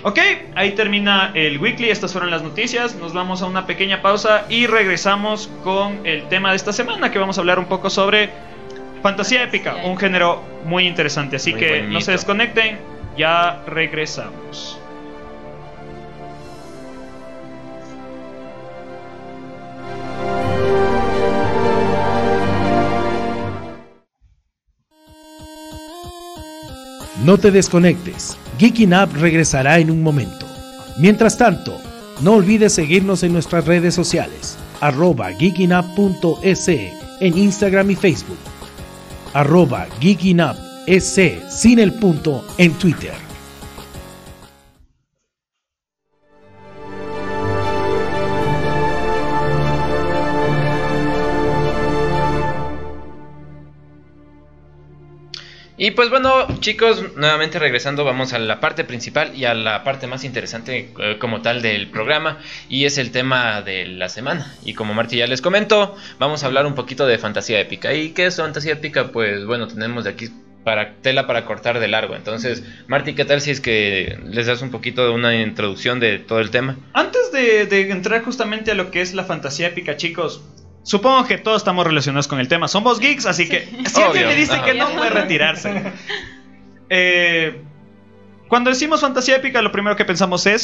Ok, 0.05 0.18
ahí 0.57 0.73
termina 0.73 1.31
el 1.35 1.59
weekly, 1.59 1.91
estas 1.91 2.11
fueron 2.12 2.31
las 2.31 2.43
noticias, 2.43 2.97
nos 2.97 3.12
vamos 3.12 3.41
a 3.43 3.47
una 3.47 3.66
pequeña 3.66 4.03
pausa 4.03 4.47
y 4.49 4.66
regresamos 4.66 5.49
con 5.62 6.05
el 6.05 6.29
tema 6.29 6.51
de 6.51 6.57
esta 6.57 6.73
semana 6.73 7.12
que 7.12 7.20
vamos 7.20 7.39
a 7.39 7.41
hablar 7.41 7.61
un 7.61 7.66
poco 7.66 7.89
sobre 7.89 8.31
fantasía 9.03 9.42
épica, 9.42 9.76
un 9.84 9.96
género 9.96 10.42
muy 10.64 10.86
interesante, 10.86 11.36
así 11.36 11.50
Muy 11.50 11.61
que 11.61 11.68
bonito. 11.70 11.92
no 11.92 12.00
se 12.00 12.12
desconecten, 12.12 12.78
ya 13.16 13.62
regresamos. 13.66 14.78
No 27.24 27.38
te 27.38 27.50
desconectes. 27.50 28.36
Geeking 28.59 28.94
Up 28.94 29.11
regresará 29.14 29.78
en 29.78 29.90
un 29.90 30.03
momento. 30.03 30.46
Mientras 30.98 31.38
tanto, 31.38 31.80
no 32.20 32.34
olvides 32.34 32.72
seguirnos 32.74 33.22
en 33.22 33.32
nuestras 33.32 33.64
redes 33.64 33.94
sociales. 33.94 34.59
Arroba 34.80 35.30
geekingup.es 35.32 36.68
en 36.68 37.38
Instagram 37.38 37.90
y 37.92 37.94
Facebook. 37.94 38.38
Arroba 39.35 39.87
geekingup.es 40.01 41.20
sin 41.49 41.78
el 41.78 41.93
punto 41.93 42.45
en 42.59 42.72
Twitter. 42.74 43.32
Y 55.85 55.91
pues 55.91 56.11
bueno, 56.11 56.47
chicos, 56.61 57.16
nuevamente 57.16 57.59
regresando, 57.59 58.05
vamos 58.05 58.33
a 58.33 58.39
la 58.39 58.61
parte 58.61 58.85
principal 58.85 59.33
y 59.35 59.47
a 59.47 59.53
la 59.53 59.83
parte 59.83 60.07
más 60.07 60.22
interesante 60.22 60.91
eh, 60.97 61.16
como 61.18 61.43
tal 61.43 61.61
del 61.61 61.89
programa, 61.89 62.39
y 62.68 62.85
es 62.85 62.99
el 62.99 63.11
tema 63.11 63.62
de 63.62 63.87
la 63.87 64.09
semana. 64.09 64.55
Y 64.64 64.74
como 64.74 64.95
Marty 64.95 65.16
ya 65.16 65.26
les 65.26 65.43
comentó, 65.43 65.97
vamos 66.20 66.45
a 66.45 66.47
hablar 66.47 66.66
un 66.66 66.76
poquito 66.76 67.05
de 67.05 67.18
fantasía 67.18 67.59
épica. 67.59 67.93
¿Y 67.95 68.11
qué 68.11 68.26
es 68.26 68.37
fantasía 68.37 68.74
épica? 68.74 69.09
Pues 69.09 69.45
bueno, 69.45 69.66
tenemos 69.66 70.05
de 70.05 70.11
aquí 70.11 70.28
para 70.62 70.95
tela 71.03 71.26
para 71.26 71.45
cortar 71.47 71.80
de 71.80 71.89
largo. 71.89 72.14
Entonces, 72.14 72.62
Marty, 72.87 73.14
¿qué 73.14 73.24
tal 73.24 73.41
si 73.41 73.51
es 73.51 73.61
que 73.61 74.20
les 74.24 74.47
das 74.47 74.62
un 74.62 74.70
poquito 74.70 75.05
de 75.05 75.11
una 75.11 75.35
introducción 75.35 75.99
de 75.99 76.20
todo 76.20 76.39
el 76.39 76.51
tema? 76.51 76.76
Antes 76.93 77.33
de, 77.33 77.66
de 77.66 77.91
entrar 77.91 78.22
justamente 78.22 78.70
a 78.70 78.74
lo 78.76 78.93
que 78.93 79.01
es 79.01 79.14
la 79.14 79.24
fantasía 79.24 79.66
épica, 79.66 79.97
chicos, 79.97 80.45
supongo 80.83 81.26
que 81.26 81.39
todos 81.39 81.59
estamos 81.59 81.87
relacionados 81.87 82.28
con 82.28 82.41
el 82.41 82.49
tema. 82.49 82.68
Somos 82.68 83.01
geeks, 83.01 83.26
así 83.26 83.49
que 83.49 83.66
si 83.87 84.03
alguien 84.03 84.24
Obvio, 84.24 84.26
me 84.28 84.37
dice 84.37 84.55
ajá. 84.55 84.64
que 84.64 84.74
no 84.74 84.89
puede 84.91 85.11
retirarse. 85.11 85.93
Eh, 86.91 87.62
cuando 88.49 88.70
decimos 88.70 89.01
fantasía 89.01 89.37
épica, 89.37 89.62
lo 89.62 89.72
primero 89.72 89.97
que 89.97 90.05
pensamos 90.05 90.47
es... 90.47 90.62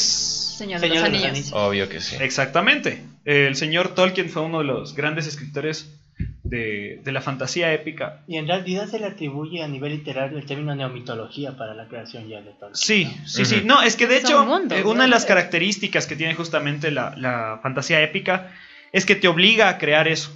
Señor, 0.59 0.81
Señor 0.81 0.81
de 0.81 0.89
de 0.89 0.95
los 0.95 0.97
los 0.97 1.09
Anillos. 1.09 1.31
Anillos. 1.31 1.53
Obvio 1.55 1.89
que 1.89 2.01
sí. 2.01 2.17
Exactamente. 2.21 3.03
El 3.25 3.57
señor 3.57 3.95
Tolkien 3.95 4.29
fue 4.29 4.43
uno 4.43 4.59
de 4.59 4.65
los 4.65 4.95
grandes 4.95 5.27
escritores 5.27 5.95
de, 6.43 7.01
de 7.05 7.13
la 7.13 7.21
fantasía 7.21 7.73
épica. 7.73 8.23
Y 8.27 8.37
en 8.37 8.49
realidad 8.49 8.89
se 8.89 8.99
le 8.99 9.07
atribuye 9.07 9.63
a 9.63 9.69
nivel 9.69 9.93
literario 9.93 10.37
el 10.37 10.47
término 10.47 10.75
neomitología 10.75 11.57
para 11.57 11.75
la 11.75 11.87
creación 11.89 12.29
ya 12.29 12.43
de 12.43 12.51
Tolkien. 12.53 12.75
Sí, 12.75 13.05
¿no? 13.05 13.29
sí, 13.29 13.45
sí. 13.45 13.63
No, 13.65 13.83
es 13.83 13.97
que 13.97 14.07
de 14.07 14.19
hecho, 14.19 14.43
eh, 14.71 14.83
una 14.85 15.05
de 15.05 15.09
las 15.09 15.25
características 15.25 16.07
que 16.07 16.17
tiene 16.17 16.35
justamente 16.35 16.91
la, 16.91 17.15
la 17.17 17.61
fantasía 17.63 18.03
épica 18.03 18.53
es 18.93 19.05
que 19.05 19.15
te 19.15 19.29
obliga 19.29 19.69
a 19.69 19.79
crear 19.79 20.09
eso. 20.09 20.31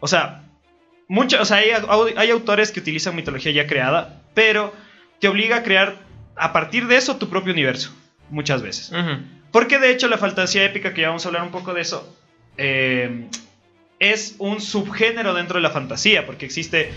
O 0.00 0.08
sea, 0.08 0.42
mucho, 1.08 1.40
o 1.40 1.44
sea 1.44 1.58
hay, 1.58 1.70
hay 2.16 2.30
autores 2.30 2.72
que 2.72 2.80
utilizan 2.80 3.16
mitología 3.16 3.52
ya 3.52 3.66
creada, 3.66 4.22
pero 4.34 4.74
te 5.18 5.28
obliga 5.28 5.56
a 5.56 5.62
crear 5.62 5.96
a 6.36 6.52
partir 6.52 6.86
de 6.86 6.96
eso 6.96 7.16
tu 7.16 7.28
propio 7.28 7.52
universo, 7.52 7.92
muchas 8.30 8.62
veces. 8.62 8.92
Porque 9.52 9.78
de 9.78 9.90
hecho 9.90 10.08
la 10.08 10.18
fantasía 10.18 10.64
épica, 10.64 10.94
que 10.94 11.02
ya 11.02 11.08
vamos 11.08 11.24
a 11.24 11.28
hablar 11.28 11.42
un 11.42 11.50
poco 11.50 11.74
de 11.74 11.82
eso, 11.82 12.16
eh, 12.56 13.28
es 13.98 14.36
un 14.38 14.60
subgénero 14.60 15.34
dentro 15.34 15.56
de 15.56 15.62
la 15.62 15.70
fantasía, 15.70 16.24
porque 16.24 16.46
existe 16.46 16.92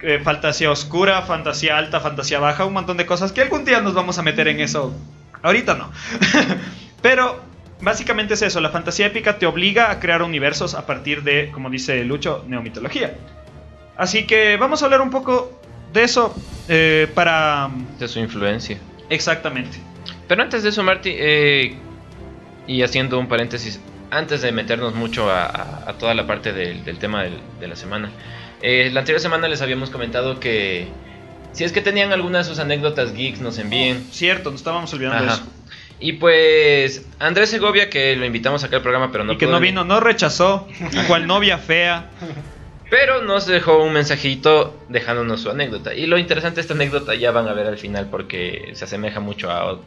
eh, 0.00 0.20
fantasía 0.24 0.70
oscura, 0.70 1.22
fantasía 1.22 1.76
alta, 1.76 2.00
fantasía 2.00 2.40
baja, 2.40 2.64
un 2.64 2.72
montón 2.72 2.96
de 2.96 3.06
cosas 3.06 3.32
que 3.32 3.42
algún 3.42 3.64
día 3.64 3.80
nos 3.80 3.94
vamos 3.94 4.18
a 4.18 4.22
meter 4.22 4.48
en 4.48 4.60
eso. 4.60 4.94
Ahorita 5.42 5.74
no. 5.74 5.92
Pero 7.02 7.42
básicamente 7.82 8.34
es 8.34 8.42
eso, 8.42 8.60
la 8.60 8.70
fantasía 8.70 9.06
épica 9.06 9.38
te 9.38 9.46
obliga 9.46 9.90
a 9.90 10.00
crear 10.00 10.22
universos 10.22 10.74
a 10.74 10.86
partir 10.86 11.22
de, 11.22 11.50
como 11.52 11.68
dice 11.68 12.02
Lucho, 12.04 12.44
neomitología. 12.48 13.14
Así 13.96 14.26
que 14.26 14.56
vamos 14.56 14.82
a 14.82 14.86
hablar 14.86 15.00
un 15.02 15.10
poco 15.10 15.60
de 15.92 16.04
eso 16.04 16.34
eh, 16.68 17.08
para... 17.14 17.68
De 17.98 18.08
su 18.08 18.18
influencia. 18.20 18.78
Exactamente. 19.10 19.76
Pero 20.26 20.42
antes 20.42 20.62
de 20.62 20.70
eso, 20.70 20.82
Marty, 20.82 21.10
eh, 21.14 21.74
y 22.66 22.82
haciendo 22.82 23.18
un 23.18 23.28
paréntesis, 23.28 23.80
antes 24.10 24.40
de 24.42 24.52
meternos 24.52 24.94
mucho 24.94 25.30
a, 25.30 25.44
a- 25.44 25.90
a 25.90 25.92
toda 25.98 26.14
la 26.14 26.26
parte 26.26 26.52
del, 26.52 26.84
del 26.84 26.98
tema 26.98 27.24
del- 27.24 27.38
de 27.60 27.68
la 27.68 27.76
semana, 27.76 28.10
eh, 28.62 28.88
la 28.92 29.00
anterior 29.00 29.20
semana 29.20 29.48
les 29.48 29.60
habíamos 29.60 29.90
comentado 29.90 30.38
que 30.40 30.86
si 31.52 31.64
es 31.64 31.72
que 31.72 31.80
tenían 31.82 32.12
alguna 32.12 32.38
de 32.38 32.44
sus 32.44 32.58
anécdotas 32.60 33.12
geeks, 33.12 33.40
nos 33.40 33.58
envíen. 33.58 34.06
Cierto, 34.10 34.50
nos 34.50 34.60
estábamos 34.60 34.92
olvidando 34.94 35.22
de 35.24 35.30
Ajá. 35.30 35.34
eso. 35.42 35.52
Y 36.02 36.14
pues 36.14 37.06
Andrés 37.20 37.48
Segovia, 37.50 37.88
que 37.88 38.16
lo 38.16 38.26
invitamos 38.26 38.64
acá 38.64 38.76
al 38.76 38.82
programa, 38.82 39.12
pero 39.12 39.22
no 39.22 39.34
y 39.34 39.38
que 39.38 39.46
no 39.46 39.52
venir. 39.52 39.70
vino, 39.70 39.84
no 39.84 40.00
rechazó, 40.00 40.66
cual 41.06 41.26
novia 41.28 41.58
fea. 41.58 42.10
Pero 42.90 43.22
nos 43.22 43.46
dejó 43.46 43.82
un 43.82 43.92
mensajito 43.94 44.78
dejándonos 44.88 45.40
su 45.40 45.50
anécdota. 45.50 45.94
Y 45.94 46.06
lo 46.06 46.18
interesante 46.18 46.56
de 46.56 46.60
esta 46.62 46.74
anécdota 46.74 47.14
ya 47.14 47.30
van 47.30 47.48
a 47.48 47.54
ver 47.54 47.66
al 47.68 47.78
final 47.78 48.08
porque 48.10 48.72
se 48.74 48.84
asemeja 48.84 49.20
mucho 49.20 49.50
a. 49.50 49.78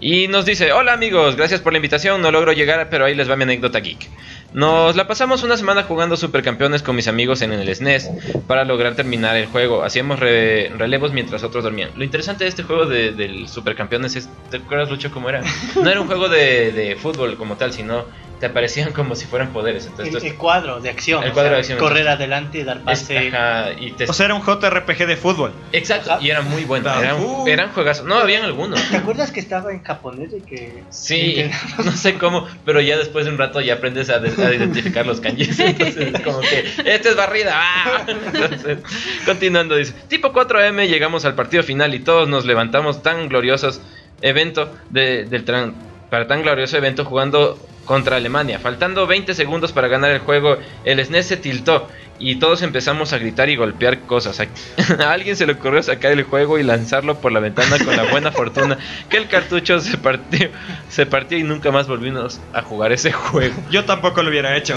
Y 0.00 0.28
nos 0.28 0.44
dice, 0.44 0.72
hola 0.72 0.92
amigos, 0.92 1.34
gracias 1.34 1.60
por 1.60 1.72
la 1.72 1.78
invitación, 1.78 2.22
no 2.22 2.30
logro 2.30 2.52
llegar, 2.52 2.88
pero 2.88 3.04
ahí 3.04 3.16
les 3.16 3.28
va 3.28 3.34
mi 3.34 3.42
anécdota 3.42 3.80
geek. 3.80 4.08
Nos 4.52 4.94
la 4.94 5.08
pasamos 5.08 5.42
una 5.42 5.56
semana 5.56 5.82
jugando 5.82 6.16
Supercampeones 6.16 6.82
con 6.82 6.94
mis 6.94 7.08
amigos 7.08 7.42
en 7.42 7.52
el 7.52 7.74
SNES 7.74 8.08
para 8.46 8.64
lograr 8.64 8.94
terminar 8.94 9.36
el 9.36 9.46
juego. 9.46 9.82
Hacíamos 9.82 10.20
re- 10.20 10.70
relevos 10.78 11.12
mientras 11.12 11.42
otros 11.42 11.64
dormían. 11.64 11.90
Lo 11.96 12.04
interesante 12.04 12.44
de 12.44 12.50
este 12.50 12.62
juego 12.62 12.86
de- 12.86 13.10
del 13.12 13.48
Supercampeones 13.48 14.14
es, 14.16 14.28
¿te 14.50 14.58
acuerdas 14.58 14.88
Lucho 14.88 15.10
cómo 15.10 15.28
era? 15.28 15.42
No 15.74 15.90
era 15.90 16.00
un 16.00 16.06
juego 16.06 16.28
de, 16.28 16.70
de 16.72 16.94
fútbol 16.96 17.36
como 17.36 17.56
tal, 17.56 17.72
sino 17.72 18.06
te 18.40 18.46
aparecían 18.46 18.92
como 18.92 19.14
si 19.16 19.26
fueran 19.26 19.48
poderes. 19.52 19.86
Entonces, 19.86 20.22
El, 20.22 20.34
cuadro 20.36 20.80
de 20.80 20.90
acción. 20.90 21.24
El 21.24 21.32
cuadro 21.32 21.48
sea, 21.50 21.54
de 21.56 21.60
acción, 21.60 21.78
Correr 21.78 21.98
entonces. 22.06 22.16
adelante, 22.20 22.64
dar 22.64 22.76
es- 22.78 22.82
pase. 22.84 23.28
ajá, 23.28 23.72
y 23.78 23.90
te 23.92 24.04
O 24.04 24.12
sea, 24.12 24.26
era 24.26 24.34
un 24.34 24.42
JRPG 24.42 25.06
de 25.06 25.16
fútbol. 25.16 25.52
Exacto, 25.72 26.12
Ajá. 26.12 26.22
y 26.22 26.30
era 26.30 26.42
muy 26.42 26.64
bueno. 26.64 26.88
Eran, 26.98 27.16
eran 27.46 27.72
juegazos. 27.72 28.06
No, 28.06 28.14
habían 28.16 28.44
algunos. 28.44 28.80
¿Te 28.90 28.96
acuerdas 28.98 29.30
que 29.32 29.40
estaba 29.40 29.72
en 29.72 29.82
japonés 29.82 30.30
y 30.36 30.40
que... 30.42 30.82
Sí, 30.90 31.50
no 31.84 31.92
sé 31.92 32.14
cómo, 32.18 32.46
pero 32.64 32.80
ya 32.80 32.96
después 32.96 33.24
de 33.26 33.32
un 33.32 33.38
rato 33.38 33.60
ya 33.60 33.74
aprendes 33.74 34.08
a, 34.10 34.18
de- 34.20 34.44
a 34.44 34.54
identificar 34.54 35.06
los 35.06 35.20
kanjis. 35.20 35.58
Entonces, 35.60 36.14
es 36.14 36.20
como 36.20 36.40
que, 36.40 36.64
este 36.84 37.08
es 37.10 37.16
barrida. 37.16 37.52
¡ah! 37.54 38.04
Entonces, 38.08 38.78
continuando, 39.26 39.74
dice: 39.76 39.92
Tipo 40.08 40.32
4M, 40.32 40.86
llegamos 40.88 41.24
al 41.24 41.34
partido 41.34 41.62
final 41.62 41.94
y 41.94 41.98
todos 42.00 42.28
nos 42.28 42.44
levantamos 42.44 43.02
tan 43.02 43.28
gloriosos 43.28 43.80
evento 44.22 44.72
de- 44.90 45.24
del 45.24 45.44
tran- 45.44 45.74
para 46.10 46.26
tan 46.26 46.42
glorioso 46.42 46.76
evento 46.76 47.04
jugando 47.04 47.58
contra 47.88 48.16
Alemania. 48.16 48.58
Faltando 48.58 49.06
20 49.06 49.34
segundos 49.34 49.72
para 49.72 49.88
ganar 49.88 50.10
el 50.10 50.18
juego, 50.18 50.58
el 50.84 51.02
SNES 51.02 51.26
se 51.26 51.36
tiltó 51.38 51.88
y 52.18 52.36
todos 52.36 52.60
empezamos 52.60 53.14
a 53.14 53.18
gritar 53.18 53.48
y 53.48 53.56
golpear 53.56 54.00
cosas. 54.00 54.38
A 54.98 55.10
alguien 55.10 55.36
se 55.36 55.46
le 55.46 55.54
ocurrió 55.54 55.82
sacar 55.82 56.12
el 56.12 56.22
juego 56.24 56.58
y 56.58 56.62
lanzarlo 56.62 57.18
por 57.18 57.32
la 57.32 57.40
ventana 57.40 57.82
con 57.82 57.96
la 57.96 58.04
buena 58.04 58.30
fortuna 58.30 58.76
que 59.08 59.16
el 59.16 59.26
cartucho 59.26 59.80
se 59.80 59.96
partió, 59.96 60.50
se 60.90 61.06
partió 61.06 61.38
y 61.38 61.44
nunca 61.44 61.70
más 61.72 61.88
volvimos 61.88 62.42
a 62.52 62.60
jugar 62.60 62.92
ese 62.92 63.10
juego. 63.10 63.54
Yo 63.70 63.86
tampoco 63.86 64.22
lo 64.22 64.28
hubiera 64.28 64.54
hecho. 64.54 64.76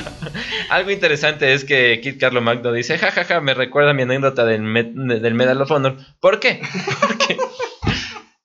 Algo 0.70 0.92
interesante 0.92 1.52
es 1.52 1.64
que 1.64 2.00
Kit 2.00 2.20
Carlo 2.20 2.40
Magno 2.42 2.72
dice, 2.72 2.96
jajaja, 2.96 3.40
me 3.40 3.54
recuerda 3.54 3.92
mi 3.92 4.02
anécdota 4.02 4.44
del, 4.44 4.62
del 5.20 5.34
Medal 5.34 5.60
of 5.60 5.70
Honor. 5.72 5.96
¿Por 6.20 6.38
qué? 6.38 6.62
Porque 7.00 7.38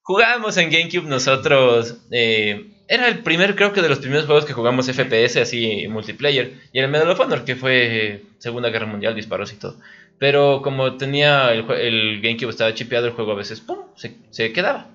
jugábamos 0.02 0.58
en 0.58 0.72
GameCube 0.72 1.08
nosotros... 1.08 1.98
Eh, 2.10 2.78
era 2.92 3.08
el 3.08 3.20
primer, 3.20 3.56
creo 3.56 3.72
que 3.72 3.82
de 3.82 3.88
los 3.88 4.00
primeros 4.00 4.26
juegos 4.26 4.44
que 4.44 4.52
jugamos 4.52 4.86
FPS 4.86 5.38
así 5.38 5.88
multiplayer. 5.88 6.56
Y 6.74 6.80
el 6.80 6.90
Medal 6.90 7.10
of 7.10 7.22
Honor, 7.22 7.46
que 7.46 7.56
fue 7.56 8.24
Segunda 8.38 8.70
Guerra 8.70 8.86
Mundial, 8.86 9.16
disparos 9.16 9.54
y 9.54 9.56
todo. 9.56 9.78
Pero 10.20 10.62
como 10.62 10.98
tenía 10.98 11.54
el, 11.54 11.72
el 11.72 12.22
GameCube 12.22 12.50
estaba 12.50 12.74
chipeado, 12.74 13.08
el 13.08 13.14
juego 13.14 13.32
a 13.32 13.36
veces 13.36 13.62
¡pum! 13.62 13.78
Se, 13.96 14.18
se, 14.30 14.52
quedaba. 14.52 14.90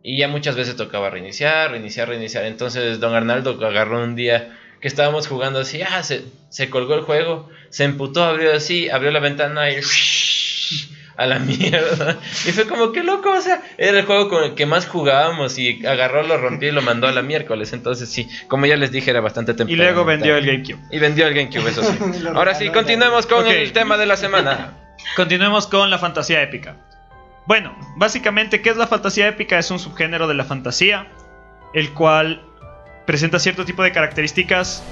Y 0.00 0.16
ya 0.16 0.28
muchas 0.28 0.54
veces 0.54 0.76
tocaba 0.76 1.10
reiniciar, 1.10 1.72
reiniciar, 1.72 2.08
reiniciar. 2.08 2.44
Entonces 2.44 3.00
Don 3.00 3.16
Arnaldo 3.16 3.58
agarró 3.66 4.04
un 4.04 4.14
día 4.14 4.56
que 4.80 4.86
estábamos 4.86 5.26
jugando 5.26 5.58
así, 5.58 5.82
ah, 5.82 6.04
se, 6.04 6.22
se 6.50 6.70
colgó 6.70 6.94
el 6.94 7.00
juego, 7.00 7.48
se 7.68 7.82
emputó, 7.82 8.22
abrió 8.22 8.54
así, 8.54 8.90
abrió 8.90 9.10
la 9.10 9.18
ventana 9.18 9.72
y 9.72 9.82
a 11.16 11.26
la 11.26 11.38
mierda. 11.38 12.18
Y 12.46 12.52
fue 12.52 12.66
como 12.66 12.92
que 12.92 13.02
loco, 13.02 13.30
o 13.30 13.40
sea, 13.40 13.62
era 13.78 13.98
el 13.98 14.04
juego 14.04 14.28
con 14.28 14.44
el 14.44 14.54
que 14.54 14.66
más 14.66 14.86
jugábamos 14.86 15.58
y 15.58 15.84
agarró, 15.86 16.22
lo 16.22 16.36
rompió 16.36 16.68
y 16.68 16.72
lo 16.72 16.82
mandó 16.82 17.06
a 17.06 17.12
la 17.12 17.22
miércoles. 17.22 17.72
Entonces 17.72 18.08
sí, 18.08 18.28
como 18.48 18.66
ya 18.66 18.76
les 18.76 18.90
dije, 18.90 19.10
era 19.10 19.20
bastante 19.20 19.54
temprano. 19.54 19.72
Y 19.72 19.76
luego 19.76 20.04
vendió 20.04 20.36
el 20.36 20.46
GameCube. 20.46 20.78
Y 20.90 20.98
vendió 20.98 21.26
el 21.26 21.34
GameCube, 21.34 21.68
eso 21.68 21.82
sí. 21.84 22.26
Ahora 22.34 22.54
sí, 22.54 22.68
continuemos 22.70 23.26
con 23.26 23.44
okay. 23.44 23.62
el 23.62 23.72
tema 23.72 23.96
de 23.96 24.06
la 24.06 24.16
semana. 24.16 24.78
Continuemos 25.16 25.66
con 25.66 25.90
la 25.90 25.98
fantasía 25.98 26.42
épica. 26.42 26.76
Bueno, 27.46 27.76
básicamente, 27.96 28.62
¿qué 28.62 28.70
es 28.70 28.76
la 28.76 28.86
fantasía 28.86 29.28
épica? 29.28 29.58
Es 29.58 29.70
un 29.70 29.78
subgénero 29.78 30.26
de 30.26 30.34
la 30.34 30.44
fantasía, 30.44 31.08
el 31.74 31.92
cual 31.92 32.40
presenta 33.06 33.38
cierto 33.38 33.66
tipo 33.66 33.82
de 33.82 33.92
características 33.92 34.82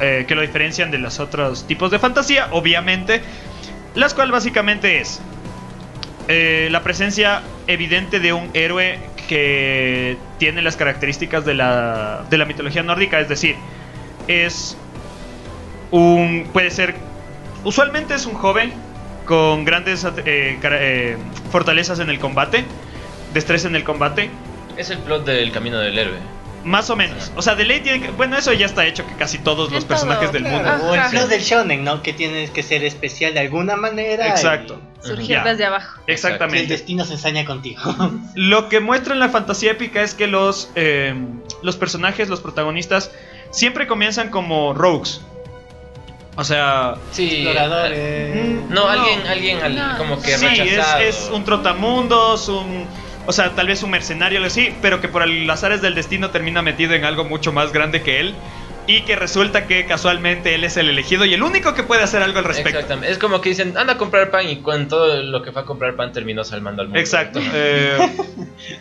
eh, 0.00 0.24
que 0.26 0.34
lo 0.34 0.40
diferencian 0.40 0.90
de 0.90 0.98
los 0.98 1.20
otros 1.20 1.66
tipos 1.68 1.92
de 1.92 2.00
fantasía, 2.00 2.48
obviamente, 2.50 3.22
las 3.94 4.12
cuales 4.12 4.32
básicamente 4.32 5.00
es 5.00 5.20
eh, 6.28 6.68
la 6.70 6.82
presencia 6.82 7.42
evidente 7.66 8.20
de 8.20 8.34
un 8.34 8.50
héroe 8.52 8.98
que 9.28 10.18
tiene 10.38 10.60
las 10.60 10.76
características 10.76 11.44
de 11.44 11.54
la, 11.54 12.24
de 12.28 12.36
la 12.36 12.44
mitología 12.44 12.82
nórdica, 12.82 13.18
es 13.18 13.28
decir, 13.28 13.56
es 14.26 14.76
un. 15.90 16.46
puede 16.52 16.70
ser. 16.70 16.94
Usualmente 17.64 18.14
es 18.14 18.26
un 18.26 18.34
joven 18.34 18.72
con 19.24 19.64
grandes 19.64 20.04
eh, 20.04 20.58
eh, 20.62 21.16
fortalezas 21.50 21.98
en 21.98 22.10
el 22.10 22.18
combate, 22.18 22.64
destreza 23.32 23.68
en 23.68 23.76
el 23.76 23.84
combate. 23.84 24.30
Es 24.76 24.90
el 24.90 24.98
plot 24.98 25.24
del 25.24 25.50
camino 25.50 25.78
del 25.78 25.98
héroe. 25.98 26.37
Más 26.68 26.90
o 26.90 26.96
menos. 26.96 27.32
O 27.34 27.40
sea, 27.42 27.54
de 27.54 27.64
ley 27.64 27.80
tiene 27.80 28.00
que... 28.02 28.10
Bueno, 28.10 28.36
eso 28.36 28.52
ya 28.52 28.66
está 28.66 28.84
hecho 28.84 29.06
que 29.06 29.14
casi 29.14 29.38
todos 29.38 29.72
los 29.72 29.84
personajes 29.86 30.24
todo, 30.30 30.32
del 30.34 30.42
claro. 30.42 30.78
mundo. 30.78 30.90
O 30.90 30.94
el 30.94 31.00
flow 31.04 31.26
del 31.26 31.40
shonen, 31.40 31.82
¿no? 31.82 32.02
Que 32.02 32.12
tienes 32.12 32.50
que 32.50 32.62
ser 32.62 32.84
especial 32.84 33.32
de 33.32 33.40
alguna 33.40 33.76
manera. 33.76 34.28
Exacto. 34.28 34.80
Surgir 35.02 35.36
Ya. 35.36 35.44
desde 35.44 35.64
abajo. 35.64 36.00
Y 36.06 36.10
el 36.10 36.14
Exactamente. 36.14 36.66
destino 36.66 37.04
se 37.06 37.14
ensaña 37.14 37.44
contigo. 37.46 37.80
Lo 38.34 38.68
que 38.68 38.80
muestra 38.80 39.14
en 39.14 39.20
la 39.20 39.30
fantasía 39.30 39.70
épica 39.72 40.02
es 40.02 40.12
que 40.14 40.26
los, 40.26 40.70
eh, 40.74 41.14
los 41.62 41.76
personajes, 41.76 42.28
los 42.28 42.40
protagonistas, 42.40 43.10
siempre 43.50 43.86
comienzan 43.86 44.28
como 44.28 44.74
rogues. 44.74 45.22
O 46.36 46.44
sea, 46.44 46.94
Sí. 47.12 47.42
Exploradores. 47.42 48.60
No, 48.68 48.84
No. 48.84 48.88
alguien, 48.88 49.26
alguien 49.26 49.62
al- 49.62 49.74
No. 49.74 49.98
como 49.98 50.20
que 50.20 50.36
sí, 50.36 50.46
es, 50.46 50.86
es 51.00 51.30
un 51.32 51.44
trotamundos, 51.44 52.48
un... 52.48 52.86
O 53.28 53.32
sea, 53.32 53.54
tal 53.54 53.66
vez 53.66 53.82
un 53.82 53.90
mercenario, 53.90 54.38
algo 54.38 54.46
así, 54.46 54.74
pero 54.80 55.02
que 55.02 55.08
por 55.08 55.22
el 55.22 55.48
azares 55.50 55.82
del 55.82 55.94
destino 55.94 56.30
termina 56.30 56.62
metido 56.62 56.94
en 56.94 57.04
algo 57.04 57.24
mucho 57.26 57.52
más 57.52 57.74
grande 57.74 58.00
que 58.02 58.20
él. 58.20 58.34
Y 58.86 59.02
que 59.02 59.16
resulta 59.16 59.66
que 59.66 59.84
casualmente 59.84 60.54
él 60.54 60.64
es 60.64 60.78
el 60.78 60.88
elegido 60.88 61.26
y 61.26 61.34
el 61.34 61.42
único 61.42 61.74
que 61.74 61.82
puede 61.82 62.02
hacer 62.02 62.22
algo 62.22 62.38
al 62.38 62.46
respecto. 62.46 62.70
Exactamente. 62.70 63.12
Es 63.12 63.18
como 63.18 63.42
que 63.42 63.50
dicen, 63.50 63.76
anda 63.76 63.92
a 63.92 63.98
comprar 63.98 64.30
pan 64.30 64.48
y 64.48 64.62
con 64.62 64.88
todo 64.88 65.22
lo 65.22 65.42
que 65.42 65.52
fue 65.52 65.60
a 65.60 65.64
comprar 65.66 65.94
pan 65.94 66.10
terminó 66.10 66.42
salvando 66.42 66.80
al 66.80 66.88
mundo. 66.88 66.98
Exacto. 66.98 67.38
eh, 67.52 67.98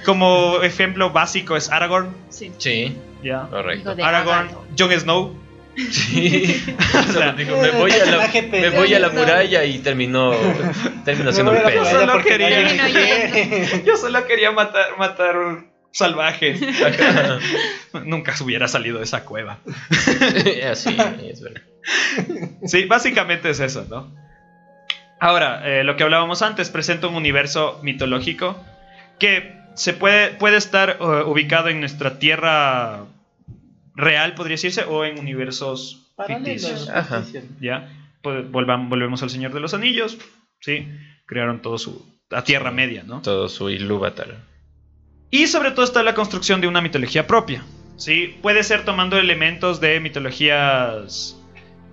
como 0.06 0.62
ejemplo 0.62 1.10
básico 1.12 1.58
es 1.58 1.70
Aragorn. 1.70 2.16
Sí. 2.30 2.54
Sí, 2.58 2.95
Ya. 3.22 3.48
correcto. 3.50 3.95
Aragorn. 4.02 4.50
Jon 4.80 4.98
Snow. 4.98 5.36
Sí. 5.78 6.63
O 6.97 7.11
sea, 7.11 7.34
Digo, 7.34 7.61
me 7.61 7.71
voy 7.71 7.91
a 7.91 8.05
la, 8.05 8.28
me 8.51 8.69
voy 8.71 8.93
a 8.93 8.99
la 8.99 9.09
muralla 9.09 9.63
y 9.63 9.80
terminó, 9.80 10.32
terminó 11.05 11.32
siendo 11.32 11.51
un 11.51 11.59
pez. 11.61 12.23
quería-. 12.25 13.84
Yo 13.86 13.97
solo 13.97 14.25
quería 14.25 14.51
matar, 14.51 14.97
matar 14.97 15.38
un 15.38 15.69
salvaje. 15.91 16.55
Nunca 18.05 18.34
hubiera 18.41 18.67
salido 18.67 18.97
de 18.97 19.03
esa 19.03 19.23
cueva. 19.23 19.59
Así, 20.69 20.97
es 21.30 21.41
verdad. 21.41 21.61
Sí, 22.65 22.86
básicamente 22.86 23.49
es 23.49 23.59
eso, 23.59 23.86
¿no? 23.89 24.11
Ahora, 25.19 25.61
eh, 25.65 25.84
lo 25.84 25.95
que 25.95 26.03
hablábamos 26.03 26.41
antes, 26.41 26.69
presenta 26.69 27.07
un 27.07 27.15
universo 27.15 27.80
mitológico 27.84 28.63
que 29.19 29.57
se 29.75 29.93
puede, 29.93 30.30
puede 30.30 30.57
estar 30.57 30.97
eh, 30.99 31.03
ubicado 31.25 31.69
en 31.69 31.80
nuestra 31.80 32.19
tierra 32.19 33.05
real, 33.98 34.34
podría 34.36 34.54
decirse, 34.54 34.84
o 34.86 35.04
en 35.04 35.20
universos 35.20 36.08
ficticios. 36.26 36.86
Paralelos, 36.86 36.89
Ajá. 36.89 37.22
ficticios. 37.24 37.43
¿Ya? 37.60 37.91
Pues 38.22 38.45
volvam- 38.50 38.88
volvemos 38.88 39.22
al 39.24 39.30
Señor 39.30 39.54
de 39.54 39.60
los 39.60 39.74
Anillos, 39.74 40.18
¿sí? 40.62 40.88
Crearon 41.26 41.62
todo 41.62 41.78
su... 41.78 42.06
a 42.32 42.43
Tierra 42.43 42.72
Media, 42.72 43.04
¿no? 43.06 43.22
Todo 43.22 43.50
su 43.50 43.70
Ilúvatar. 43.70 44.38
Y 45.30 45.48
sobre 45.48 45.72
todo 45.72 45.84
está 45.84 46.04
la 46.04 46.14
construcción 46.14 46.62
de 46.62 46.68
una 46.68 46.80
mitología 46.82 47.28
propia. 47.28 47.66
¿sí? 47.98 48.36
Puede 48.41 48.64
ser 48.64 48.86
tomando 48.86 49.18
elementos 49.18 49.82
de 49.82 50.00
mitologías 50.00 51.36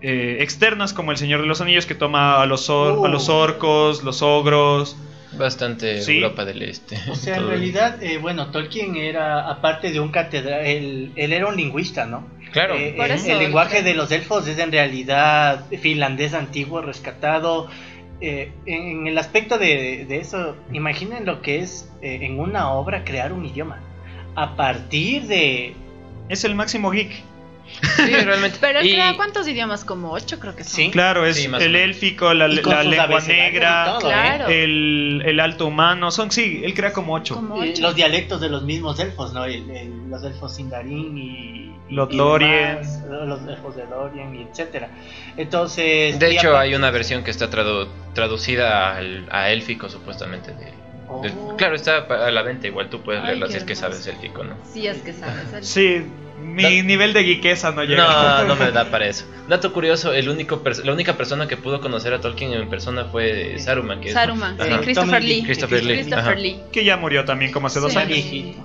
eh, 0.03 0.37
externas, 0.41 0.93
como 0.93 1.11
el 1.13 1.17
Señor 1.17 1.41
de 1.41 1.47
los 1.47 1.61
Anillos, 1.61 1.87
que 1.87 1.95
toma 1.95 2.41
a 2.43 2.47
los, 2.47 2.69
or- 2.71 3.07
a 3.07 3.11
los 3.11 3.29
Uh. 3.29 3.33
orcos, 3.33 4.05
los 4.05 4.23
ogros. 4.23 4.97
Bastante 5.39 6.03
Sí. 6.03 6.17
Europa 6.19 6.45
del 6.45 6.63
Este. 6.63 6.99
O 7.11 7.15
sea, 7.15 7.37
en 7.39 7.49
realidad, 7.49 8.03
eh, 8.03 8.19
bueno, 8.19 8.51
Tolkien 8.51 8.97
era, 8.97 9.49
aparte 9.51 9.91
de 9.93 10.01
un 10.01 10.11
catedral, 10.11 10.65
él, 10.65 11.13
él 11.17 11.33
era 11.33 11.47
un 11.47 11.57
lingüista, 11.57 12.07
¿no? 12.07 12.27
Claro. 12.53 12.75
Eh, 12.77 12.95
Por 12.97 13.07
el, 13.07 13.13
eso, 13.13 13.31
el 13.33 13.39
lenguaje 13.39 13.83
de 13.83 13.95
los 13.95 14.11
elfos 14.13 14.47
es 14.47 14.59
en 14.59 14.71
realidad 14.71 15.67
finlandés 15.81 16.35
antiguo, 16.35 16.81
rescatado. 16.83 17.69
Eh, 18.21 18.53
en, 18.65 18.83
en 19.01 19.07
el 19.09 19.19
aspecto 19.19 19.59
de, 19.59 20.05
de 20.07 20.19
eso, 20.19 20.57
imaginen 20.73 21.27
lo 21.27 21.43
que 21.43 21.59
es 21.59 21.91
eh, 22.01 22.21
en 22.23 22.39
una 22.39 22.71
obra 22.73 23.05
crear 23.05 23.33
un 23.33 23.45
idioma. 23.45 23.81
A 24.37 24.57
partir 24.57 25.25
de... 25.25 25.75
Es 26.29 26.45
el 26.45 26.55
máximo 26.55 26.91
geek. 26.91 27.11
Sí, 27.97 28.13
realmente. 28.13 28.59
Pero 28.61 28.81
él 28.81 28.87
Y- 28.87 28.93
crea 28.93 29.15
cuántos 29.17 29.47
idiomas, 29.49 29.85
como 29.85 30.13
ocho 30.13 30.39
creo 30.41 30.55
que 30.57 30.65
son. 30.65 30.73
Sí. 30.75 30.91
Claro, 30.91 31.27
es 31.27 31.37
Sí, 31.37 31.49
el 31.61 31.77
élfico, 31.77 32.33
la, 32.35 32.49
lengua 32.49 32.83
negra, 33.27 33.85
todo, 33.99 34.11
¿eh? 34.11 34.13
Claro. 34.13 34.49
el, 34.49 35.23
el 35.27 35.41
alto 35.41 35.67
humano. 35.67 36.11
Son, 36.11 36.31
sí, 36.31 36.63
él 36.65 36.75
crea 36.75 36.93
como 36.93 37.15
ocho. 37.15 37.35
Como 37.35 37.63
eh, 37.63 37.71
ocho. 37.73 37.83
los 37.83 37.95
dialectos 37.95 38.41
de 38.41 38.49
los 38.49 38.63
mismos 38.65 38.99
elfos, 39.01 39.33
¿no? 39.33 39.45
El- 39.45 39.69
el- 39.71 40.11
los 40.11 40.23
elfos 40.25 40.55
Sindarin 40.55 41.19
y... 41.19 41.61
Los 41.91 42.11
y 42.13 42.17
Lorien. 42.17 42.79
demás, 42.81 43.03
los 43.27 43.47
elfos 43.47 43.77
de 43.77 43.85
Lorien 43.87 44.35
y 44.35 44.43
etcétera. 44.43 44.89
Entonces... 45.37 46.19
De 46.19 46.31
hecho, 46.33 46.57
hay 46.57 46.75
una 46.75 46.91
versión 46.91 47.23
que 47.25 47.31
está 47.31 47.51
tradu- 47.51 47.89
traducida 48.15 48.97
al- 48.97 49.27
a 49.31 49.51
élfico, 49.51 49.89
supuestamente. 49.89 50.53
de- 50.53 50.65
de- 50.65 50.75
Oh. 51.07 51.55
claro, 51.59 51.75
está 51.75 52.09
pa- 52.09 52.27
a 52.27 52.31
la 52.31 52.41
venta. 52.41 52.67
Igual 52.67 52.89
tú 52.89 53.03
puedes 53.03 53.23
leerla 53.23 53.47
si 53.49 53.59
es 53.59 53.65
que 53.65 53.77
sabes 53.77 54.07
élfico, 54.07 54.43
¿no? 54.43 54.55
Sí, 54.73 54.87
es 54.87 54.97
que 55.03 55.13
sabes. 55.13 55.53
él- 55.53 55.63
Sí, 55.65 56.03
mi 56.41 56.63
Da- 56.63 56.83
nivel 56.83 57.13
de 57.13 57.25
geekesa 57.25 57.71
no 57.73 57.85
llega. 57.85 58.43
No, 58.43 58.45
no 58.49 58.57
me 58.57 58.71
da 58.73 58.91
para 58.91 59.07
eso. 59.07 59.25
Dato 59.49 59.73
curioso, 59.73 60.13
el 60.13 60.29
único 60.29 60.63
la 60.85 60.93
única 60.93 61.17
persona 61.17 61.47
que 61.47 61.57
pudo 61.57 61.81
conocer 61.81 62.13
a 62.15 62.21
Tolkien 62.21 62.53
en 62.53 62.69
persona 62.69 63.05
fue 63.07 63.59
Saruman. 63.59 64.01
Que 64.01 64.09
es- 64.09 64.15
Saruman, 64.15 64.57
sí, 64.57 64.69
Ajá. 64.69 64.81
Christopher 64.81 65.23
Lee. 65.23 65.29
Lee. 65.37 65.43
Christopher 65.45 65.85
Lee. 65.85 65.95
Christopher 65.95 66.25
ajá. 66.25 66.35
Lee. 66.35 66.61
Que 66.73 66.85
ya 66.85 66.97
murió 66.97 67.25
también 67.25 67.53
como 67.53 67.67
hace 67.67 67.81
dos 67.81 67.95
años. 67.97 68.19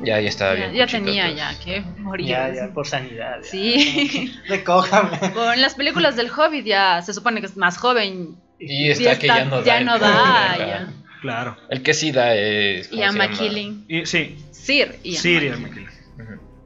Ya, 0.04 0.20
ya 0.20 0.30
estaba 0.30 0.54
Ya, 0.56 0.60
bien. 0.68 0.74
ya 0.74 0.88
tenía 0.88 1.32
ya 1.32 1.60
que 1.60 1.82
morir. 1.98 2.28
Ya, 2.28 2.54
ya, 2.54 2.74
por 2.74 2.88
sanidad. 2.88 3.38
ya. 3.42 3.48
Sí. 3.50 4.34
Recójame. 4.48 5.18
Con 5.34 5.62
las 5.62 5.76
películas 5.76 6.16
del 6.16 6.30
Hobbit 6.32 6.66
ya 6.66 7.02
se 7.02 7.14
supone 7.14 7.40
que 7.42 7.48
es 7.48 7.58
más 7.58 7.78
joven. 7.78 8.36
Y 8.60 8.90
está 8.90 9.18
que 9.18 9.28
ya 9.28 9.46
no 9.46 9.62
da. 9.62 9.78
el 9.78 9.86
no 9.86 10.00
da, 10.00 10.56
ya. 10.58 10.88
Claro. 11.22 11.58
El 11.70 11.82
que 11.84 11.94
sí 11.94 12.12
da 12.12 12.34
es. 12.36 12.88
¿cómo 12.88 13.02
Ian. 13.02 13.86
Y, 13.90 14.06
sí, 14.06 14.38
Sir 14.52 14.96
Ian 15.04 15.16
sí, 15.22 15.34
McKellen. 15.62 16.00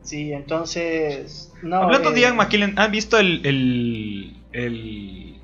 Sí, 0.03 0.33
entonces. 0.33 1.51
No, 1.61 1.77
Hablando 1.77 2.09
eh, 2.09 2.13
de 2.13 2.21
Ian 2.21 2.35
McKellen, 2.35 2.77
¿han 2.77 2.91
visto 2.91 3.17
el, 3.17 3.41
el, 3.45 4.35
el, 4.51 5.35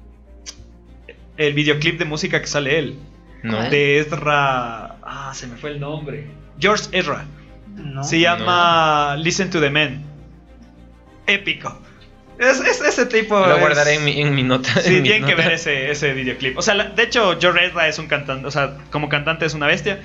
el 1.38 1.54
videoclip 1.54 1.98
de 1.98 2.06
música 2.06 2.40
que 2.42 2.48
sale 2.48 2.78
él? 2.80 2.96
No. 3.44 3.70
De 3.70 4.00
Ezra... 4.00 4.98
Ah, 5.02 5.32
se 5.34 5.48
me 5.48 5.56
fue 5.56 5.72
el 5.72 5.80
nombre. 5.80 6.28
George 6.60 6.86
Ezra. 6.92 7.26
no. 7.76 8.04
Se 8.04 8.20
llama 8.20 9.16
Listen 9.18 9.50
to 9.50 9.62
the 9.62 9.70
Men. 9.70 10.04
épico. 11.26 11.80
Es, 12.38 12.60
es- 12.62 12.82
ese 12.82 13.06
tipo. 13.06 13.38
Lo 13.40 13.56
es- 13.56 13.60
guardaré 13.60 13.96
en 13.96 14.04
mi, 14.06 14.22
en 14.22 14.34
mi 14.36 14.44
nota. 14.44 14.70
Sí, 14.82 14.98
en 14.98 15.04
tienen 15.04 15.26
que 15.26 15.36
ver 15.36 15.52
ese, 15.54 15.90
ese 15.92 16.14
videoclip. 16.14 16.58
O 16.58 16.62
sea, 16.62 16.74
la- 16.74 16.86
de 16.90 17.04
hecho, 17.04 17.38
Joe 17.42 17.52
Redra 17.52 17.88
es 17.88 18.00
un 18.00 18.08
cantante. 18.08 18.46
O 18.48 18.52
sea, 18.52 18.78
como 18.92 19.08
cantante 19.10 19.46
es 19.46 19.54
una 19.54 19.68
bestia. 19.68 20.02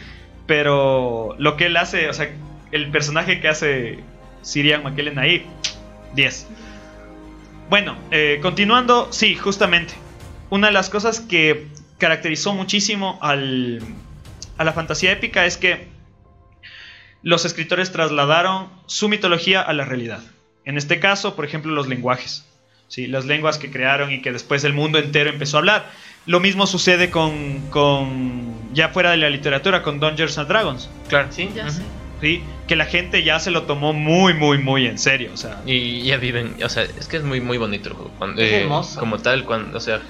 Pero 0.46 1.34
lo 1.38 1.56
que 1.56 1.66
él 1.66 1.76
hace, 1.76 2.08
o 2.08 2.12
sea, 2.12 2.28
el 2.72 2.90
personaje 2.90 3.40
que 3.40 3.48
hace 3.48 3.98
Sirian 4.44 4.84
McKellen 4.84 5.18
ahí, 5.18 5.44
10. 6.14 6.46
Bueno, 7.70 7.96
eh, 8.12 8.38
continuando, 8.40 9.08
sí, 9.12 9.34
justamente. 9.34 9.94
Una 10.50 10.68
de 10.68 10.72
las 10.74 10.90
cosas 10.90 11.20
que 11.20 11.66
caracterizó 11.98 12.54
muchísimo 12.54 13.18
al, 13.22 13.80
a 14.58 14.64
la 14.64 14.72
fantasía 14.72 15.10
épica 15.10 15.46
es 15.46 15.56
que 15.56 15.88
los 17.22 17.44
escritores 17.46 17.90
trasladaron 17.90 18.68
su 18.86 19.08
mitología 19.08 19.62
a 19.62 19.72
la 19.72 19.84
realidad. 19.86 20.20
En 20.66 20.76
este 20.76 21.00
caso, 21.00 21.34
por 21.34 21.46
ejemplo, 21.46 21.72
los 21.72 21.88
lenguajes. 21.88 22.44
¿sí? 22.88 23.06
Las 23.06 23.24
lenguas 23.24 23.56
que 23.58 23.70
crearon 23.70 24.12
y 24.12 24.20
que 24.20 24.30
después 24.30 24.62
el 24.64 24.74
mundo 24.74 24.98
entero 24.98 25.30
empezó 25.30 25.56
a 25.56 25.60
hablar. 25.60 25.90
Lo 26.26 26.40
mismo 26.40 26.66
sucede 26.66 27.10
con, 27.10 27.60
con 27.70 28.74
ya 28.74 28.90
fuera 28.90 29.10
de 29.10 29.16
la 29.16 29.30
literatura, 29.30 29.82
con 29.82 30.00
Dungeons 30.00 30.36
and 30.36 30.48
Dragons. 30.48 30.90
Claro. 31.08 31.28
Sí, 31.30 31.50
Ya. 31.54 31.70
¿sí? 31.70 31.82
Que 32.20 32.76
la 32.76 32.86
gente 32.86 33.22
ya 33.22 33.38
se 33.38 33.50
lo 33.50 33.64
tomó 33.64 33.92
muy, 33.92 34.32
muy, 34.34 34.56
muy 34.58 34.86
en 34.86 34.98
serio. 34.98 35.30
O 35.34 35.36
sea, 35.36 35.60
Y 35.66 36.02
ya 36.04 36.16
viven, 36.16 36.56
o 36.64 36.68
sea, 36.68 36.84
es 36.84 37.06
que 37.06 37.18
es 37.18 37.22
muy 37.22 37.40
muy 37.40 37.58
bonito 37.58 37.90
el 37.90 37.94
juego. 37.94 38.10
Cuando, 38.18 38.40
Es 38.40 38.50
eh, 38.50 38.60
hermoso. 38.62 38.98
Como 38.98 39.18
tal, 39.18 39.44
cuando, 39.44 39.76
o 39.76 39.80
sea, 39.80 40.00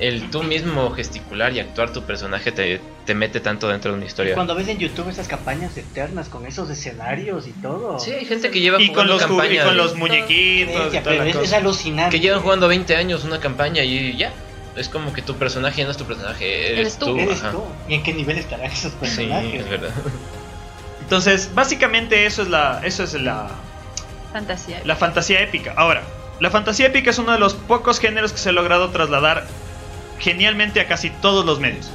el 0.00 0.30
tú 0.30 0.42
mismo 0.42 0.90
gesticular 0.92 1.52
y 1.52 1.60
actuar 1.60 1.92
tu 1.92 2.02
personaje 2.04 2.50
te, 2.50 2.80
te 3.04 3.14
mete 3.14 3.40
tanto 3.40 3.68
dentro 3.68 3.90
de 3.92 3.98
una 3.98 4.06
historia. 4.06 4.34
Cuando 4.34 4.54
ves 4.54 4.66
en 4.68 4.78
YouTube 4.78 5.10
esas 5.10 5.28
campañas 5.28 5.76
eternas 5.76 6.30
con 6.30 6.46
esos 6.46 6.70
escenarios 6.70 7.46
y 7.46 7.52
todo. 7.52 7.98
Sí, 7.98 8.12
hay 8.12 8.24
gente 8.24 8.50
que 8.50 8.60
lleva 8.60 8.80
y 8.80 8.86
con 8.86 8.94
jugando 9.06 9.12
los, 9.14 9.22
ju- 9.22 9.26
y 9.26 9.28
campañas. 9.36 9.64
con 9.66 9.76
los 9.76 9.94
muñequitos 9.96 10.74
y 10.74 10.78
Bestia, 10.78 11.02
toda 11.02 11.16
pero 11.16 11.24
la 11.24 11.30
es, 11.30 11.36
es 11.36 11.52
alucinante. 11.52 12.16
que 12.16 12.22
llevan 12.22 12.40
jugando 12.40 12.66
20 12.68 12.96
años 12.96 13.24
una 13.24 13.38
campaña 13.40 13.84
y 13.84 14.16
ya. 14.16 14.32
Es 14.74 14.88
como 14.88 15.12
que 15.12 15.20
tu 15.20 15.34
personaje 15.36 15.80
ya 15.80 15.84
no 15.84 15.90
es 15.90 15.98
tu 15.98 16.04
personaje, 16.06 16.68
eres, 16.68 16.78
Eres 16.80 16.98
tú. 16.98 17.06
tú. 17.08 17.18
Eres 17.18 17.42
tú. 17.42 17.62
¿Y 17.88 17.94
en 17.96 18.02
qué 18.02 18.14
nivel 18.14 18.38
estarán 18.38 18.66
esos 18.72 18.92
Sí, 18.92 18.98
personajes? 18.98 19.60
es 19.60 19.68
verdad. 19.68 19.90
Entonces, 21.02 21.50
básicamente 21.54 22.26
eso 22.26 22.42
es 22.42 22.48
la, 22.48 22.80
eso 22.84 23.04
es 23.04 23.14
la, 23.14 23.48
Fantasía. 24.32 24.80
la 24.84 24.96
fantasía 24.96 25.40
épica. 25.40 25.74
Ahora, 25.76 26.02
la 26.40 26.50
fantasía 26.50 26.86
épica 26.86 27.10
es 27.10 27.18
uno 27.18 27.32
de 27.32 27.38
los 27.38 27.54
pocos 27.54 28.00
géneros 28.00 28.32
que 28.32 28.38
se 28.38 28.48
ha 28.48 28.52
logrado 28.52 28.90
trasladar 28.90 29.46
genialmente 30.18 30.80
a 30.80 30.86
casi 30.88 31.10
todos 31.10 31.44
los 31.44 31.60
medios. 31.60 31.90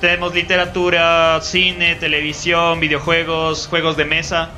Tenemos 0.00 0.34
literatura, 0.34 1.40
cine, 1.42 1.94
televisión, 1.96 2.78
videojuegos, 2.78 3.66
juegos 3.68 3.96
de 3.96 4.04
mesa. 4.04 4.50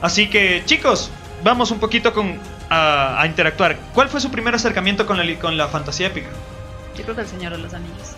Así 0.00 0.28
que, 0.30 0.62
chicos, 0.64 1.10
vamos 1.42 1.70
un 1.70 1.80
poquito 1.80 2.12
con, 2.12 2.38
a, 2.70 3.20
a 3.20 3.26
interactuar. 3.26 3.76
¿Cuál 3.94 4.08
fue 4.08 4.20
su 4.20 4.30
primer 4.30 4.54
acercamiento 4.54 5.06
con 5.06 5.16
la, 5.16 5.24
li- 5.24 5.36
con 5.36 5.56
la 5.56 5.68
fantasía 5.68 6.06
épica? 6.06 6.28
Yo 6.96 7.02
creo 7.04 7.14
que 7.16 7.22
el 7.22 7.28
Señor 7.28 7.52
de 7.52 7.58
los 7.58 7.74
Anillos. 7.74 8.12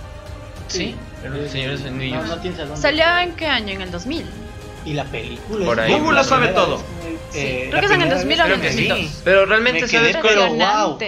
Sí, 0.69 0.95
los 1.29 1.51
señores 1.51 1.81
No, 1.83 1.89
anillos. 1.89 2.27
no 2.29 2.41
dónde. 2.69 2.81
¿Salió 2.81 3.05
en 3.19 3.33
qué 3.33 3.47
año? 3.47 3.75
¿En 3.75 3.83
el 3.83 3.91
2000? 3.91 4.25
Y 4.87 4.95
la 4.95 5.05
película. 5.05 5.67
Por 5.67 5.81
ahí. 5.81 5.93
Google 5.93 6.17
lo 6.17 6.25
sabe 6.25 6.49
todo. 6.49 6.79
vez, 6.79 7.19
Sí, 7.33 7.39
eh, 7.39 7.67
creo 7.71 7.81
que 7.81 7.87
es 7.87 7.93
en 7.93 8.03
el 8.03 8.09
primera 8.09 8.49
2000 8.49 8.59
vez 8.59 8.59
o 8.59 8.61
en 8.61 8.65
el 8.67 8.73
sí. 8.73 8.89
2000. 8.89 9.11
Pero 9.25 9.47
realmente, 9.47 9.89
¿sabes? 9.89 10.17
pero 10.23 10.49
wow. 10.49 10.99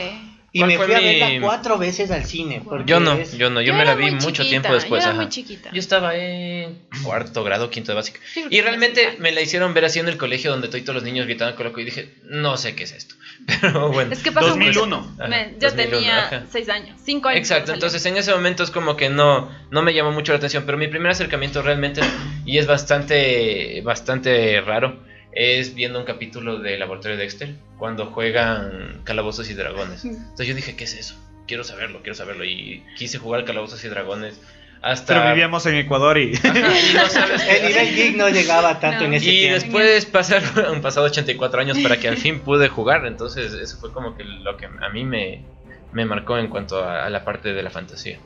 Y 0.54 0.58
¿Cuál 0.58 0.68
me 0.68 0.76
fue 0.76 0.84
fui 0.86 0.94
a 0.94 0.98
mi- 0.98 1.18
verla 1.18 1.40
cuatro 1.40 1.78
veces 1.78 2.10
al 2.10 2.26
cine. 2.26 2.60
Porque 2.62 2.84
Yo 2.84 3.00
no, 3.00 3.14
es- 3.14 3.32
yo 3.32 3.48
no, 3.48 3.62
yo, 3.62 3.72
me 3.72 3.86
la 3.86 3.94
vi 3.94 4.10
mucho 4.10 4.28
chiquita, 4.42 4.42
tiempo 4.50 4.74
después. 4.74 5.02
Yo 5.02 5.08
era 5.08 5.10
ajá. 5.12 5.22
muy 5.22 5.28
chiquita. 5.30 5.70
Yo 5.72 5.78
estaba 5.80 6.14
en 6.14 6.76
cuarto 7.02 7.42
grado, 7.42 7.70
quinto 7.70 7.92
de 7.92 7.96
básica. 7.96 8.20
Sí, 8.34 8.44
Y 8.50 8.60
realmente 8.60 9.14
me 9.18 9.32
la 9.32 9.40
hicieron 9.40 9.72
ver 9.72 9.86
así 9.86 9.98
en 9.98 10.08
el 10.08 10.18
colegio 10.18 10.50
donde 10.50 10.68
todos 10.68 10.88
los 10.94 11.02
niños 11.02 11.24
gritaban 11.24 11.54
con 11.54 11.64
loco 11.64 11.80
y 11.80 11.84
dije, 11.84 12.10
no 12.24 12.58
sé 12.58 12.74
qué 12.74 12.84
es 12.84 12.92
esto. 12.92 13.14
Pero 13.62 13.90
bueno. 13.90 14.12
Es 14.12 14.22
que 14.22 14.30
pasó 14.30 14.48
2001. 14.48 15.00
mucho. 15.00 15.10
Ajá, 15.18 15.28
Me- 15.28 15.52
yo 15.58 15.70
2001, 15.70 15.90
tenía 15.96 16.24
ajá. 16.26 16.42
6 16.52 16.68
años, 16.68 17.00
5 17.02 17.28
años. 17.28 17.40
Exacto, 17.40 17.72
entonces 17.72 18.04
en 18.04 18.18
ese 18.18 18.30
momento 18.32 18.62
es 18.62 18.70
como 18.70 18.94
que 18.94 19.08
no, 19.08 19.48
no 19.70 19.80
me 19.82 19.94
llamó 19.94 20.12
mucho 20.12 20.32
la 20.32 20.36
atención, 20.36 20.64
pero 20.66 20.76
mi 20.76 20.88
primer 20.88 21.12
acercamiento 21.12 21.62
realmente, 21.62 22.02
y 22.44 22.58
es 22.58 22.66
bastante, 22.66 23.80
bastante 23.82 24.60
raro, 24.60 24.94
es 25.32 25.74
viendo 25.74 25.98
un 25.98 26.04
capítulo 26.04 26.58
de 26.58 26.76
Laboratorio 26.78 27.16
de 27.16 27.22
Dexter, 27.24 27.54
cuando 27.78 28.06
juegan 28.06 29.00
Calabozos 29.04 29.48
y 29.50 29.54
Dragones. 29.54 30.04
Entonces 30.04 30.46
yo 30.46 30.54
dije, 30.54 30.76
¿qué 30.76 30.84
es 30.84 30.94
eso? 30.94 31.14
Quiero 31.46 31.64
saberlo, 31.64 32.00
quiero 32.02 32.14
saberlo, 32.14 32.44
y 32.44 32.82
quise 32.96 33.18
jugar 33.18 33.44
Calabozos 33.44 33.82
y 33.84 33.88
Dragones 33.88 34.40
hasta... 34.82 35.14
Pero 35.14 35.28
vivíamos 35.30 35.64
en 35.66 35.76
Ecuador 35.76 36.18
y... 36.18 36.34
Ajá, 36.36 36.48
y 36.50 36.94
no 36.94 37.06
sabes 37.08 37.42
El 37.48 37.68
nivel 37.68 37.94
geek 37.94 38.16
no 38.16 38.28
llegaba 38.28 38.80
tanto 38.80 39.00
No. 39.00 39.06
en 39.06 39.14
ese 39.14 39.26
Y 39.30 39.38
tiempo. 39.40 39.54
después 39.54 40.06
pasaron, 40.06 40.50
han 40.74 40.82
pasado 40.82 41.06
84 41.06 41.60
años 41.60 41.78
para 41.78 41.98
que 41.98 42.08
al 42.08 42.16
fin 42.16 42.40
pude 42.40 42.68
jugar, 42.68 43.06
entonces 43.06 43.52
eso 43.54 43.76
fue 43.78 43.92
como 43.92 44.16
que 44.16 44.24
lo 44.24 44.56
que 44.56 44.66
a 44.66 44.88
mí 44.88 45.04
me, 45.04 45.44
me 45.92 46.04
marcó 46.04 46.36
en 46.38 46.48
cuanto 46.48 46.82
a, 46.84 47.06
a 47.06 47.10
la 47.10 47.24
parte 47.24 47.52
de 47.52 47.62
la 47.62 47.70
fantasía. 47.70 48.18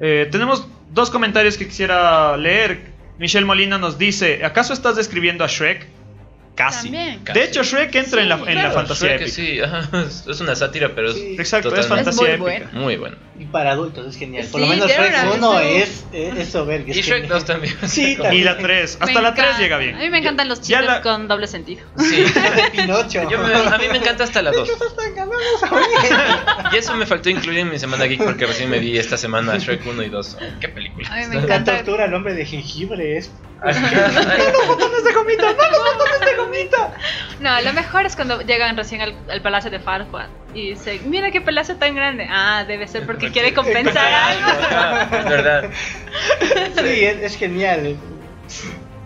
Eh, 0.00 0.28
tenemos 0.30 0.66
dos 0.90 1.08
comentarios 1.10 1.56
que 1.56 1.66
quisiera 1.66 2.36
leer. 2.36 2.90
Michelle 3.18 3.46
Molina 3.46 3.78
nos 3.78 3.96
dice, 3.98 4.44
¿acaso 4.44 4.72
estás 4.72 4.96
describiendo 4.96 5.44
a 5.44 5.46
Shrek? 5.46 5.86
Casi. 6.54 6.90
También. 6.90 7.20
Casi. 7.24 7.38
De 7.38 7.44
hecho, 7.46 7.62
Shrek 7.62 7.94
entra 7.94 8.22
en 8.22 8.28
la, 8.28 8.34
en 8.46 8.56
la 8.56 8.70
fantasía 8.70 9.16
Shrek, 9.16 9.22
épica. 9.22 9.34
sí, 9.34 9.60
ajá, 9.60 9.88
es 10.30 10.40
una 10.40 10.54
sátira, 10.54 10.94
pero 10.94 11.10
es. 11.10 11.16
Exacto, 11.16 11.74
es 11.74 11.86
fantasía 11.86 12.34
Es 12.34 12.38
muy 12.40 12.52
épica. 12.52 12.70
muy 12.72 12.96
bueno. 12.96 13.16
Y 13.42 13.46
para 13.46 13.72
adultos 13.72 14.06
es 14.06 14.16
genial. 14.16 14.46
Por 14.52 14.60
Sí, 14.60 14.66
lo 14.66 14.72
menos 14.72 14.88
Shrek 14.88 15.08
una 15.10 15.32
1 15.32 15.52
versión- 15.54 15.82
es, 15.82 16.04
es, 16.12 16.36
es 16.38 16.48
soberbio. 16.50 16.94
Y 16.94 16.98
es 17.00 17.04
Shrek 17.06 17.22
genial. 17.22 17.38
2 17.40 17.44
también. 17.44 17.74
Sí, 17.88 18.12
Y 18.12 18.16
también. 18.16 18.44
la 18.44 18.56
3, 18.58 18.98
Me 19.00 19.04
hasta 19.06 19.20
la 19.20 19.34
3 19.34 19.44
encanta. 19.46 19.62
llega 19.62 19.76
A 19.76 19.78
mí 19.80 19.84
bien. 19.86 20.10
me 20.12 20.18
encantan 20.18 20.48
los 20.48 20.60
chistes 20.60 20.86
la- 20.86 21.00
con 21.02 21.26
doble 21.26 21.48
sentido. 21.48 21.84
Sí. 21.98 22.24
Pinocho. 22.72 23.28
Yo 23.28 23.38
me- 23.38 23.52
a 23.54 23.78
mí 23.78 23.84
me 23.90 23.98
encanta 23.98 24.24
hasta 24.24 24.42
la 24.42 24.52
2. 24.52 24.68
Vamos 25.16 25.62
a 25.62 25.74
ver. 25.74 26.72
Y 26.72 26.76
eso 26.76 26.94
me 26.94 27.04
faltó 27.06 27.30
incluir 27.30 27.58
en 27.60 27.70
mi 27.70 27.78
semana 27.80 28.04
geek 28.04 28.22
porque 28.22 28.46
recién 28.46 28.70
me 28.70 28.78
vi 28.78 28.96
esta 28.96 29.16
semana 29.16 29.58
Shrek 29.58 29.84
1 29.86 30.02
y 30.04 30.08
2. 30.08 30.36
¿Qué 30.60 30.68
película? 30.68 31.08
A 31.12 31.16
mí 31.16 31.26
me 31.26 31.34
La 31.36 31.42
encanta. 31.42 31.76
tortura 31.78 32.04
al 32.04 32.14
hombre 32.14 32.34
de 32.34 32.44
jengibre 32.46 33.16
es. 33.18 33.30
¡Botones 33.62 35.04
de 35.04 35.12
gomita! 35.12 35.42
¡No, 35.52 35.70
los 35.70 35.94
botones 35.94 36.20
de 36.20 36.34
gomita! 36.36 36.92
No, 37.40 37.60
lo 37.60 37.72
mejor 37.72 38.06
es 38.06 38.16
cuando 38.16 38.40
llegan 38.42 38.76
recién 38.76 39.00
al, 39.00 39.14
al 39.30 39.40
palacio 39.40 39.70
de 39.70 39.78
Farquaad 39.78 40.26
y 40.54 40.70
dicen, 40.70 41.08
mira 41.10 41.30
qué 41.30 41.40
palacio 41.40 41.76
tan 41.76 41.94
grande. 41.94 42.26
Ah, 42.28 42.64
debe 42.66 42.86
ser 42.88 43.06
porque 43.06 43.30
quiere 43.32 43.54
compensar 43.54 44.12
algo. 44.12 45.16
Es 45.18 45.24
verdad. 45.24 45.70
Sí, 46.76 47.04
es, 47.04 47.22
es 47.22 47.36
genial. 47.36 47.96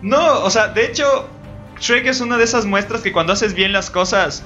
No, 0.01 0.41
o 0.41 0.49
sea, 0.49 0.67
de 0.67 0.85
hecho, 0.85 1.29
Shrek 1.79 2.05
es 2.07 2.21
una 2.21 2.37
de 2.37 2.43
esas 2.43 2.65
muestras 2.65 3.01
que 3.01 3.11
cuando 3.11 3.33
haces 3.33 3.53
bien 3.53 3.71
las 3.71 3.89
cosas, 3.89 4.43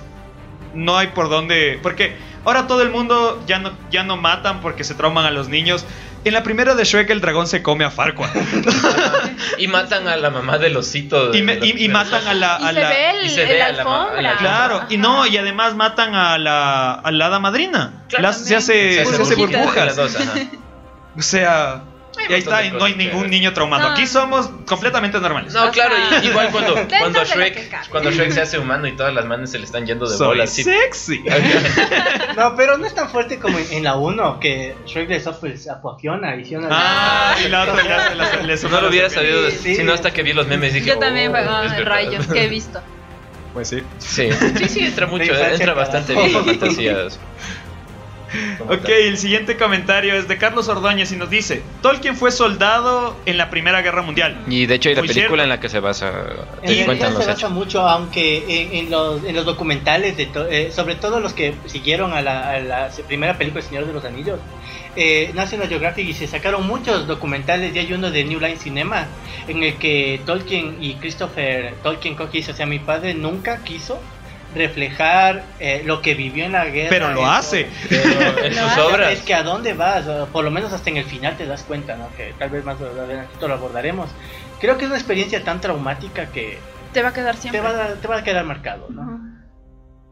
no 0.73 0.97
hay 0.97 1.07
por 1.07 1.29
dónde. 1.29 1.79
Porque 1.81 2.15
ahora 2.45 2.67
todo 2.67 2.81
el 2.81 2.89
mundo 2.89 3.43
ya 3.47 3.59
no, 3.59 3.71
ya 3.89 4.03
no 4.03 4.17
matan 4.17 4.61
porque 4.61 4.83
se 4.83 4.95
trauman 4.95 5.25
a 5.25 5.31
los 5.31 5.49
niños. 5.49 5.85
En 6.23 6.33
la 6.33 6.43
primera 6.43 6.75
de 6.75 6.83
Shrek, 6.83 7.09
el 7.09 7.19
dragón 7.19 7.47
se 7.47 7.63
come 7.63 7.83
a 7.83 7.89
Farquaad. 7.91 8.29
Y 9.57 9.67
matan 9.67 10.07
a 10.07 10.17
la 10.17 10.29
mamá 10.29 10.57
del 10.57 10.77
osito. 10.77 11.29
de- 11.31 11.37
Y, 11.37 11.41
me- 11.41 11.59
y- 11.61 11.87
matan 11.89 12.27
a 12.27 12.33
la. 12.33 12.57
Y 12.61 12.65
a 12.65 12.67
se 12.73 12.81
la- 12.81 12.89
ve 12.89 13.09
el, 13.11 13.25
y 13.25 13.29
se 13.29 13.41
el 13.43 13.47
ve 13.49 13.61
a 13.61 13.71
la 13.71 13.81
a 13.81 13.81
alfombra. 13.81 14.21
la- 14.21 14.37
Claro, 14.37 14.81
y 14.89 14.97
no, 14.97 15.25
y 15.27 15.37
además 15.37 15.75
matan 15.75 16.13
a 16.15 16.37
la, 16.37 16.93
a 16.93 17.11
la 17.11 17.25
hada 17.27 17.39
madrina. 17.39 18.03
Claro, 18.07 18.23
Las- 18.23 18.45
se 18.45 18.55
hace, 18.55 18.93
Se 18.95 19.01
hace 19.01 19.15
se 19.15 19.21
hace 19.23 19.35
burbujas. 19.35 19.95
burbujas. 19.95 20.17
O 21.17 21.21
sea, 21.21 21.81
y 22.29 22.33
ahí 22.33 22.39
está, 22.39 22.63
y 22.65 22.71
no 22.71 22.83
hay 22.83 22.95
ningún 22.95 23.29
niño 23.29 23.53
traumado. 23.53 23.87
No. 23.89 23.93
Aquí 23.93 24.07
somos 24.07 24.49
completamente 24.65 25.19
normales. 25.19 25.53
No, 25.53 25.71
claro, 25.71 25.95
y- 26.21 26.27
igual 26.27 26.49
cuando, 26.51 26.75
Dentro 26.75 26.97
cuando 26.99 27.19
de 27.19 27.25
Shrek 27.25 27.89
cuando 27.89 28.11
Shrek 28.11 28.31
se 28.31 28.41
hace 28.41 28.57
humano 28.59 28.87
y 28.87 28.93
todas 28.95 29.13
las 29.13 29.25
manos 29.25 29.49
se 29.49 29.57
le 29.59 29.65
están 29.65 29.85
yendo 29.85 30.07
de 30.09 30.17
Soy 30.17 30.27
bolas. 30.27 30.49
sí. 30.53 30.63
sexy. 30.63 31.23
No, 32.35 32.55
pero 32.55 32.77
no 32.77 32.85
es 32.85 32.95
tan 32.95 33.09
fuerte 33.09 33.39
como 33.39 33.57
en, 33.59 33.65
en 33.71 33.83
la 33.83 33.95
1 33.95 34.39
que 34.39 34.75
Shrek 34.85 35.09
le 35.09 35.19
sopla 35.19 35.49
el 35.49 35.59
sapo 35.59 35.91
a 35.91 35.99
Fiona 35.99 36.35
y 36.37 36.45
Fiona. 36.45 36.67
Ah, 36.71 37.35
y 37.45 37.49
la 37.49 37.63
otra 37.63 37.83
le 37.83 37.93
hace 38.23 38.43
le 38.43 38.55
no 38.69 38.69
lo 38.77 38.81
la 38.83 38.87
hubiera 38.89 39.09
serpiente. 39.09 39.41
sabido, 39.41 39.51
Sí, 39.51 39.69
sí. 39.69 39.75
sino 39.75 39.93
hasta 39.93 40.11
que 40.11 40.23
vi 40.23 40.33
los 40.33 40.47
memes 40.47 40.73
dije. 40.73 40.85
Yo 40.87 40.97
también, 40.97 41.33
oh, 41.33 41.37
es 41.37 41.71
verdad. 41.71 41.83
rayos 41.85 42.27
que 42.27 42.43
he 42.45 42.47
visto. 42.47 42.81
Pues 43.53 43.67
sí. 43.67 43.83
Sí, 43.97 44.29
sí, 44.57 44.69
sí, 44.69 44.79
entra 44.85 45.07
mucho, 45.07 45.25
infancia, 45.25 45.53
entra 45.55 45.73
bastante 45.73 46.13
bien 46.15 46.31
con 46.31 46.45
fantasías. 46.45 47.19
Ok, 48.59 48.87
el 48.89 49.17
siguiente 49.17 49.57
comentario 49.57 50.13
es 50.15 50.27
de 50.27 50.37
Carlos 50.37 50.67
Ordóñez 50.69 51.11
y 51.11 51.15
nos 51.17 51.29
dice: 51.29 51.61
Tolkien 51.81 52.15
fue 52.15 52.31
soldado 52.31 53.17
en 53.25 53.37
la 53.37 53.49
Primera 53.49 53.81
Guerra 53.81 54.01
Mundial. 54.01 54.37
Y 54.47 54.65
de 54.65 54.75
hecho 54.75 54.89
hay 54.89 54.95
la 54.95 55.01
Muy 55.01 55.07
película 55.09 55.27
cierto. 55.27 55.43
en 55.43 55.49
la 55.49 55.59
que 55.59 55.69
se 55.69 55.79
basa 55.79 56.11
En 56.63 56.69
se 56.75 56.85
basa 56.85 57.31
hechos. 57.33 57.51
mucho, 57.51 57.81
aunque 57.87 58.43
en, 58.47 58.75
en 58.85 58.91
los, 58.91 59.23
en 59.23 59.35
los 59.35 59.45
documentales, 59.45 60.15
de 60.17 60.25
to- 60.27 60.47
eh, 60.47 60.71
sobre 60.71 60.95
todo 60.95 61.19
los 61.19 61.33
que 61.33 61.53
siguieron 61.65 62.13
a 62.13 62.21
la, 62.21 62.51
a 62.51 62.59
la 62.59 62.89
primera 63.07 63.37
película 63.37 63.61
El 63.61 63.67
Señor 63.67 63.85
de 63.87 63.93
los 63.93 64.05
Anillos, 64.05 64.39
eh, 64.95 65.31
National 65.33 65.67
Geographic 65.69 66.07
y 66.07 66.13
se 66.13 66.27
sacaron 66.27 66.67
muchos 66.67 67.07
documentales, 67.07 67.75
y 67.75 67.79
hay 67.79 67.93
uno 67.93 68.11
de 68.11 68.23
New 68.23 68.39
Line 68.39 68.57
Cinema, 68.57 69.07
en 69.47 69.63
el 69.63 69.75
que 69.75 70.21
Tolkien 70.25 70.77
y 70.81 70.95
Christopher 70.95 71.73
Tolkien 71.83 72.15
Cockis, 72.15 72.49
o 72.49 72.53
sea, 72.53 72.65
mi 72.65 72.79
padre 72.79 73.13
nunca 73.13 73.63
quiso 73.63 73.99
reflejar 74.55 75.43
eh, 75.59 75.81
lo 75.85 76.01
que 76.01 76.13
vivió 76.15 76.45
en 76.45 76.53
la 76.53 76.65
guerra. 76.65 76.89
Pero 76.89 77.11
lo 77.13 77.25
hace. 77.25 77.67
Pero 77.89 78.37
en 78.43 78.53
sus 78.53 78.77
obras. 78.77 79.13
Es 79.13 79.21
que 79.21 79.33
a 79.33 79.43
dónde 79.43 79.73
vas, 79.73 80.05
por 80.29 80.43
lo 80.43 80.51
menos 80.51 80.73
hasta 80.73 80.89
en 80.89 80.97
el 80.97 81.05
final 81.05 81.37
te 81.37 81.45
das 81.45 81.63
cuenta, 81.63 81.95
¿no? 81.95 82.09
Que 82.15 82.33
tal 82.37 82.49
vez 82.49 82.63
más 82.65 82.79
adelantito 82.81 83.47
lo 83.47 83.53
abordaremos. 83.53 84.09
Creo 84.59 84.77
que 84.77 84.85
es 84.85 84.89
una 84.89 84.97
experiencia 84.97 85.43
tan 85.43 85.59
traumática 85.61 86.27
que 86.27 86.57
Te 86.93 87.01
va 87.01 87.09
a 87.09 87.13
quedar 87.13 87.35
te 87.35 87.41
siempre. 87.41 87.61
va 87.61 87.69
a, 87.85 87.93
te 87.95 88.07
va 88.07 88.17
a 88.17 88.23
quedar 88.23 88.45
marcado, 88.45 88.87
¿no? 88.89 89.31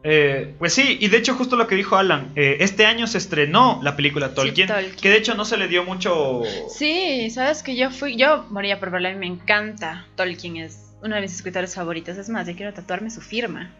Eh, 0.02 0.54
pues 0.58 0.72
sí, 0.72 0.96
y 0.98 1.08
de 1.08 1.18
hecho 1.18 1.34
justo 1.34 1.56
lo 1.56 1.66
que 1.66 1.74
dijo 1.74 1.96
Alan, 1.96 2.32
eh, 2.34 2.56
este 2.60 2.86
año 2.86 3.06
se 3.06 3.18
estrenó 3.18 3.80
la 3.82 3.96
película 3.96 4.32
Tolkien, 4.32 4.66
Tolkien. 4.66 4.96
que 4.96 5.10
de 5.10 5.18
hecho 5.18 5.34
no 5.34 5.44
se 5.44 5.58
le 5.58 5.68
dio 5.68 5.84
mucho... 5.84 6.40
Sí, 6.74 7.28
sabes 7.28 7.62
que 7.62 7.76
yo 7.76 7.90
fui, 7.90 8.16
yo 8.16 8.46
moría 8.48 8.80
por 8.80 8.90
verla, 8.90 9.10
a 9.10 9.12
mí 9.12 9.18
me 9.18 9.26
encanta. 9.26 10.06
Tolkien 10.16 10.56
es 10.56 10.94
uno 11.02 11.16
de 11.16 11.20
mis 11.20 11.34
escritores 11.34 11.74
favoritos. 11.74 12.16
Es 12.16 12.30
más, 12.30 12.46
yo 12.46 12.56
quiero 12.56 12.72
tatuarme 12.72 13.10
su 13.10 13.20
firma. 13.20 13.74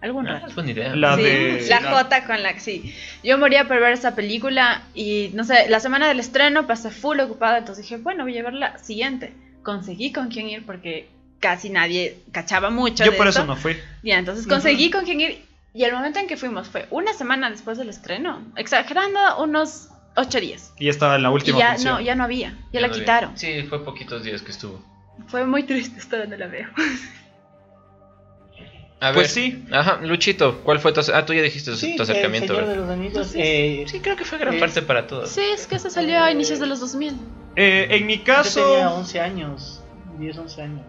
Algún 0.00 0.28
Ah, 0.28 0.42
es 0.46 0.54
buena 0.54 0.70
idea. 0.70 0.94
La 0.94 1.16
Sí, 1.16 1.22
de- 1.22 1.66
la 1.68 1.80
la- 1.80 1.90
J 1.90 2.24
con 2.26 2.42
la 2.42 2.58
sí. 2.60 2.94
Yo 3.24 3.36
moría 3.38 3.66
por 3.66 3.80
ver 3.80 3.92
esa 3.92 4.14
película 4.14 4.82
y 4.94 5.30
no 5.34 5.42
sé, 5.44 5.68
la 5.68 5.80
semana 5.80 6.06
del 6.08 6.20
estreno 6.20 6.66
pasé 6.66 6.90
full 6.90 7.18
ocupada, 7.20 7.58
entonces 7.58 7.84
dije, 7.84 7.96
bueno, 8.00 8.22
voy 8.24 8.38
a 8.38 8.42
ver 8.44 8.54
la 8.54 8.78
siguiente. 8.78 9.32
Conseguí 9.64 10.12
con 10.12 10.28
quién 10.28 10.48
ir 10.48 10.64
porque 10.64 11.08
casi 11.40 11.68
nadie 11.70 12.18
cachaba 12.32 12.70
mucho. 12.70 13.04
Yo 13.04 13.10
de 13.10 13.16
por 13.16 13.26
esto. 13.26 13.40
eso 13.40 13.46
no 13.46 13.56
fui. 13.56 13.76
Ya, 14.02 14.18
entonces 14.18 14.46
conseguí 14.46 14.90
con 14.90 15.04
quién 15.04 15.20
ir 15.20 15.42
y 15.74 15.82
el 15.84 15.92
momento 15.92 16.18
en 16.20 16.26
que 16.28 16.36
fuimos 16.36 16.68
fue 16.68 16.86
una 16.90 17.12
semana 17.12 17.50
después 17.50 17.76
del 17.76 17.88
estreno, 17.88 18.40
exagerando 18.56 19.18
unos 19.42 19.88
ocho 20.16 20.40
días. 20.40 20.72
Y 20.78 20.88
estaba 20.88 21.16
en 21.16 21.22
la 21.24 21.30
Y 21.30 21.32
última 21.32 21.58
ya 21.58 21.70
función. 21.72 21.94
no, 21.94 22.00
ya 22.00 22.14
no 22.14 22.24
había, 22.24 22.54
ya, 22.72 22.80
la 22.80 22.88
no 22.88 22.94
quitaron. 22.94 23.36
Sí, 23.36 23.62
fue 23.68 23.84
poquitos 23.84 24.22
días 24.22 24.42
que 24.42 24.52
estuvo. 24.52 24.80
Fue 25.26 25.44
muy 25.44 25.64
triste, 25.64 25.98
esto 25.98 26.16
no 26.26 26.36
la 26.36 26.46
veo. 26.46 26.68
A 29.00 29.12
Pues 29.12 29.34
ver. 29.34 29.44
sí. 29.52 29.64
Ajá, 29.70 30.00
Luchito, 30.02 30.60
¿cuál 30.64 30.80
fue 30.80 30.92
tu, 30.92 31.00
ah, 31.14 31.24
tú 31.24 31.32
ya 31.32 31.42
dijiste 31.42 31.70
tu, 31.70 31.76
Sí, 31.76 31.94
tu 31.96 32.02
el 32.02 32.10
acercamiento, 32.10 32.54
Señor 32.54 32.68
de 32.68 32.76
los 32.76 32.88
Anillos. 32.90 33.26
Sí, 33.28 33.38
eh, 33.40 33.84
Sí, 33.86 34.00
creo 34.00 34.16
que 34.16 34.24
fue 34.24 34.38
gran 34.38 34.54
Eh, 34.54 34.58
parte 34.60 34.82
para 34.82 35.06
todos. 35.06 35.30
Sí, 35.30 35.40
es 35.54 35.66
que 35.68 35.78
se 35.78 35.88
salió 35.90 36.22
a 36.22 36.30
inicios 36.32 36.58
de 36.58 36.66
los 36.66 36.80
2000. 36.80 37.14
Eh, 37.56 37.86
en 37.90 38.06
mi 38.06 38.18
Yo 38.18 38.24
tenía 38.24 38.36
caso, 38.36 38.94
11 38.96 39.20
años, 39.20 39.82
10, 40.18 40.36
11 40.38 40.62
años. 40.62 40.80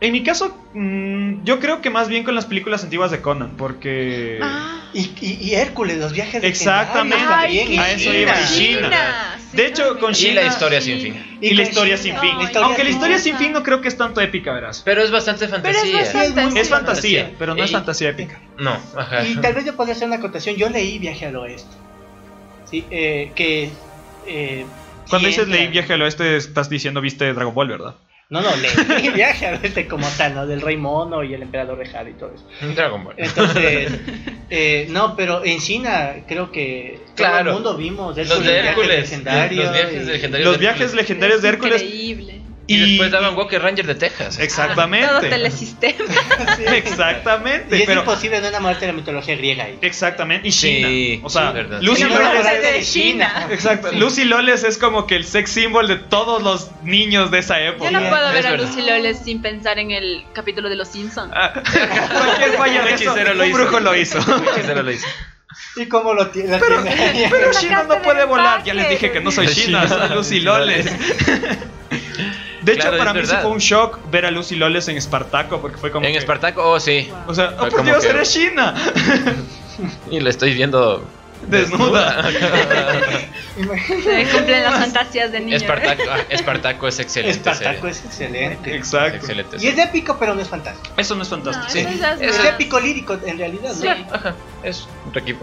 En 0.00 0.12
mi 0.12 0.22
caso, 0.22 0.56
mm, 0.72 1.44
yo 1.44 1.60
creo 1.60 1.82
que 1.82 1.90
más 1.90 2.08
bien 2.08 2.24
con 2.24 2.34
las 2.34 2.46
películas 2.46 2.82
antiguas 2.84 3.10
de 3.10 3.20
Conan, 3.20 3.56
porque... 3.58 4.38
Ah. 4.42 4.76
Y, 4.94 5.12
y, 5.20 5.38
y 5.40 5.54
Hércules, 5.54 5.98
los 5.98 6.12
viajes 6.12 6.42
Exactamente. 6.42 7.16
legendarios 7.16 7.64
también, 7.66 7.80
a 7.80 7.90
eso 7.92 8.10
China. 8.10 8.18
iba, 8.18 8.40
y 8.40 8.46
China. 8.46 9.36
De 9.52 9.66
hecho, 9.66 9.98
con 10.00 10.10
me- 10.12 10.18
Y 10.18 10.32
la 10.32 10.40
China- 10.40 10.46
historia 10.46 10.80
sin 10.80 11.00
fin. 11.00 11.38
Y, 11.40 11.54
la 11.54 11.62
historia 11.62 11.96
China. 12.00 12.20
sin 12.20 12.30
fin. 12.48 12.56
Aunque 12.62 12.82
la 12.82 12.90
historia 12.90 13.18
sin 13.18 13.36
fin 13.36 13.52
no 13.52 13.62
creo 13.62 13.80
que 13.82 13.88
es 13.88 13.96
tanto 13.96 14.20
épica, 14.20 14.52
verás. 14.52 14.82
Pero 14.84 15.02
es 15.02 15.10
bastante 15.12 15.46
Pero 15.46 15.62
fantasía. 15.62 16.00
es 16.00 16.12
bastante. 16.14 16.60
Es 16.60 16.68
fantasía, 16.70 17.26
Sí. 17.26 17.34
pero 17.38 17.54
no 17.54 17.62
es 17.62 17.70
fantasía 17.70 18.08
épica. 18.08 18.40
No, 18.58 18.76
ajá. 18.96 19.24
Y 19.26 19.36
tal 19.36 19.54
vez 19.54 19.64
yo 19.64 19.76
podría 19.76 19.94
hacer 19.94 20.06
una 20.08 20.16
acotación. 20.16 20.56
Yo 20.56 20.68
leí 20.70 20.98
Viaje 20.98 21.26
al 21.26 21.36
Oeste. 21.36 21.70
Sí, 22.68 22.84
eh, 22.90 23.30
que. 23.34 23.70
Eh, 24.26 24.64
Cuando 25.08 25.28
dices 25.28 25.46
leí 25.46 25.68
Viaje 25.68 25.92
al 25.92 26.02
Oeste, 26.02 26.36
estás 26.36 26.68
diciendo 26.68 27.00
viste 27.00 27.32
Dragon 27.32 27.54
Ball, 27.54 27.68
¿verdad? 27.68 27.94
No, 28.30 28.40
no, 28.40 28.48
leí 28.56 29.08
Viaje 29.10 29.46
al 29.46 29.60
Oeste 29.60 29.88
como 29.88 30.06
tal, 30.16 30.34
¿no? 30.34 30.46
Del 30.46 30.60
Rey 30.60 30.76
Mono 30.76 31.24
y 31.24 31.34
el 31.34 31.42
Emperador 31.42 31.76
de 31.78 31.86
Jade 31.86 32.10
y 32.10 32.12
todo 32.14 32.32
eso. 32.32 32.74
Dragon 32.74 33.02
Ball. 33.02 33.14
Entonces, 33.16 33.92
eh, 34.50 34.86
no, 34.90 35.16
pero 35.16 35.44
en 35.44 35.58
China 35.58 36.14
creo 36.28 36.52
que 36.52 37.00
todo 37.16 37.38
el 37.38 37.44
mundo 37.52 37.76
vimos 37.76 38.16
Los 38.16 38.28
de 38.28 38.52
viajes 38.52 38.66
Hércules. 38.70 39.00
legendarios 39.00 39.64
Los 39.64 39.72
viajes 39.74 40.06
legendarios. 40.06 40.46
Los 40.48 40.54
de 40.54 40.60
viajes 40.60 40.80
Hércules. 40.82 41.02
legendarios 41.02 41.42
de 41.42 41.48
Es 41.48 41.54
Hércules. 41.54 41.82
Increíble. 41.82 42.39
Y, 42.70 42.78
después 42.78 43.10
daban 43.10 43.36
Walker 43.36 43.60
Ranger 43.60 43.86
de 43.86 43.94
Texas. 43.96 44.34
Todo 44.36 44.44
Exactamente. 44.44 45.28
telesistema. 45.28 46.04
Sí. 46.56 46.64
Exactamente. 46.66 47.76
Y 47.76 47.80
es 47.80 47.86
Pero, 47.86 48.00
imposible 48.00 48.40
no 48.40 48.46
enamorarte 48.48 48.86
de 48.86 48.92
la 48.92 48.96
mitología 48.96 49.34
griega 49.36 49.64
ahí. 49.64 49.78
exactamente. 49.80 50.46
Y 50.46 50.52
Sí, 50.52 50.82
China. 50.82 51.26
O 51.26 51.30
sea, 51.30 51.52
sí. 51.52 51.84
Lucy 51.84 52.04
Loles. 52.04 52.62
de 52.62 52.82
China. 52.82 53.48
Exacto. 53.50 53.92
Lucy 53.92 54.24
Loles 54.24 54.64
es 54.64 54.78
como 54.78 55.06
que 55.06 55.16
el 55.16 55.24
sex 55.24 55.50
symbol 55.50 55.88
de 55.88 55.96
todos 55.96 56.42
los 56.42 56.70
niños 56.82 57.30
de 57.30 57.38
esa 57.38 57.60
época. 57.60 57.90
Yo 57.90 58.00
no 58.00 58.08
puedo 58.08 58.32
ver 58.32 58.46
a. 58.46 58.56
Lucy 58.56 58.82
Loles 58.82 59.18
sin 59.24 59.42
pensar 59.42 59.78
en 59.78 59.90
el 59.90 60.24
capítulo 60.32 60.68
de 60.68 60.76
Los 60.76 60.88
Simpsons. 60.88 61.32
Ah, 61.34 61.52
Cualquier 61.54 62.52
falla 62.56 62.82
de 62.84 62.94
eso, 62.94 63.34
lo 63.34 63.44
un 63.44 63.52
brujo 63.52 63.80
lo 63.80 63.96
hizo. 63.96 64.18
Hechicero 64.18 64.82
lo 64.82 64.90
hizo. 64.92 65.06
¿Y 65.76 65.86
cómo 65.86 66.14
lo 66.14 66.28
tiene? 66.28 66.58
Pero, 66.58 66.82
pero 67.30 67.50
China 67.52 67.84
no 67.88 68.00
puede 68.02 68.24
volar. 68.24 68.62
Ya 68.64 68.74
les 68.74 68.88
dije 68.90 69.10
que 69.10 69.20
no 69.20 69.30
soy 69.30 69.48
China. 69.48 69.88
soy 69.88 70.08
Lucy 70.16 70.40
Loles. 70.40 70.86
De 72.70 72.76
hecho, 72.80 72.96
para 72.98 73.12
mí 73.14 73.20
sí 73.20 73.26
verdad. 73.26 73.42
fue 73.42 73.50
un 73.52 73.58
shock 73.58 73.98
ver 74.10 74.26
a 74.26 74.30
Lucy 74.30 74.56
Loles 74.56 74.88
en 74.88 74.96
Espartaco, 74.96 75.60
porque 75.60 75.76
fue 75.78 75.90
como. 75.90 76.06
En 76.06 76.12
que- 76.12 76.18
Espartaco, 76.18 76.62
oh 76.70 76.80
sí. 76.80 77.10
O 77.26 77.34
sea, 77.34 77.54
oh 77.56 77.58
Fue 77.60 77.68
por 77.70 77.78
como 77.78 77.90
Dios, 77.90 78.04
que- 78.04 78.10
eres 78.10 78.32
China. 78.32 78.74
Y 80.10 80.20
la 80.20 80.28
estoy 80.28 80.52
viendo 80.52 81.02
Desnuda. 81.46 82.22
Se 82.30 84.26
cumplen 84.30 84.62
las 84.62 84.74
fantasías 84.74 85.32
de 85.32 85.40
niños. 85.40 85.62
Espartaco, 85.62 86.02
ah, 86.10 86.18
Espartaco 86.28 86.86
es 86.88 86.98
excelente. 86.98 87.38
Espartaco 87.38 87.72
serie. 87.76 87.90
es 87.90 88.04
excelente. 88.04 88.76
Exacto. 88.76 89.16
Excelente. 89.16 89.56
Y 89.58 89.68
es 89.68 89.78
épico, 89.78 90.16
pero 90.18 90.34
no 90.34 90.42
es 90.42 90.48
fantástico. 90.48 90.94
Eso 90.98 91.14
no 91.14 91.22
es 91.22 91.28
fantástico. 91.28 91.66
No, 91.66 92.18
Sí. 92.18 92.24
es 92.26 92.44
épico 92.44 92.78
lírico 92.78 93.18
en 93.24 93.38
realidad. 93.38 93.70
¿no? 93.74 93.74
Sí. 93.80 93.88
Ajá, 93.88 94.34
es, 94.62 94.86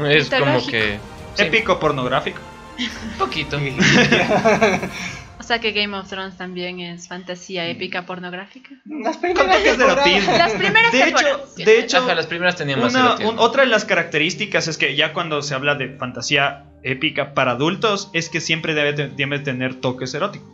es 0.10 0.30
como 0.30 0.66
que. 0.68 1.00
sí, 1.34 1.44
Épico 1.44 1.80
pornográfico. 1.80 2.40
Un 2.80 3.18
poquito. 3.18 3.58
O 5.48 5.50
sea 5.50 5.60
que 5.60 5.72
Game 5.72 5.96
of 5.98 6.10
Thrones 6.10 6.36
también 6.36 6.82
es 6.82 7.08
fantasía 7.08 7.66
épica 7.70 8.06
pornográfica. 8.06 8.72
Las 8.86 9.16
Con 9.16 9.22
primeras 9.34 9.46
toques 9.58 9.64
de 9.64 9.70
temporadas. 9.86 10.06
erotismo. 10.08 10.38
Las 10.38 10.52
primeras 10.52 10.92
De 10.92 11.04
hecho, 11.04 11.46
de 11.56 11.80
hecho 11.80 11.98
Ajá, 12.00 12.16
las 12.16 12.28
primeras 12.28 12.56
tenían 12.58 12.82
más 12.82 12.94
una- 12.94 13.06
erotismo. 13.06 13.32
un- 13.32 13.40
otra 13.40 13.64
de 13.64 13.70
las 13.70 13.86
características 13.86 14.68
es 14.68 14.78
que 14.78 14.98
ya 14.98 15.14
cuando 15.14 15.42
se 15.42 15.56
habla 15.56 15.76
de 15.76 15.96
fantasía 15.96 16.66
épica 16.84 17.34
para 17.34 17.52
adultos 17.52 18.10
es 18.12 18.28
que 18.28 18.42
siempre 18.42 18.74
debe, 18.74 18.92
te- 18.92 19.08
debe 19.08 19.40
tener 19.40 19.76
toques 19.76 20.14
eróticos. 20.14 20.50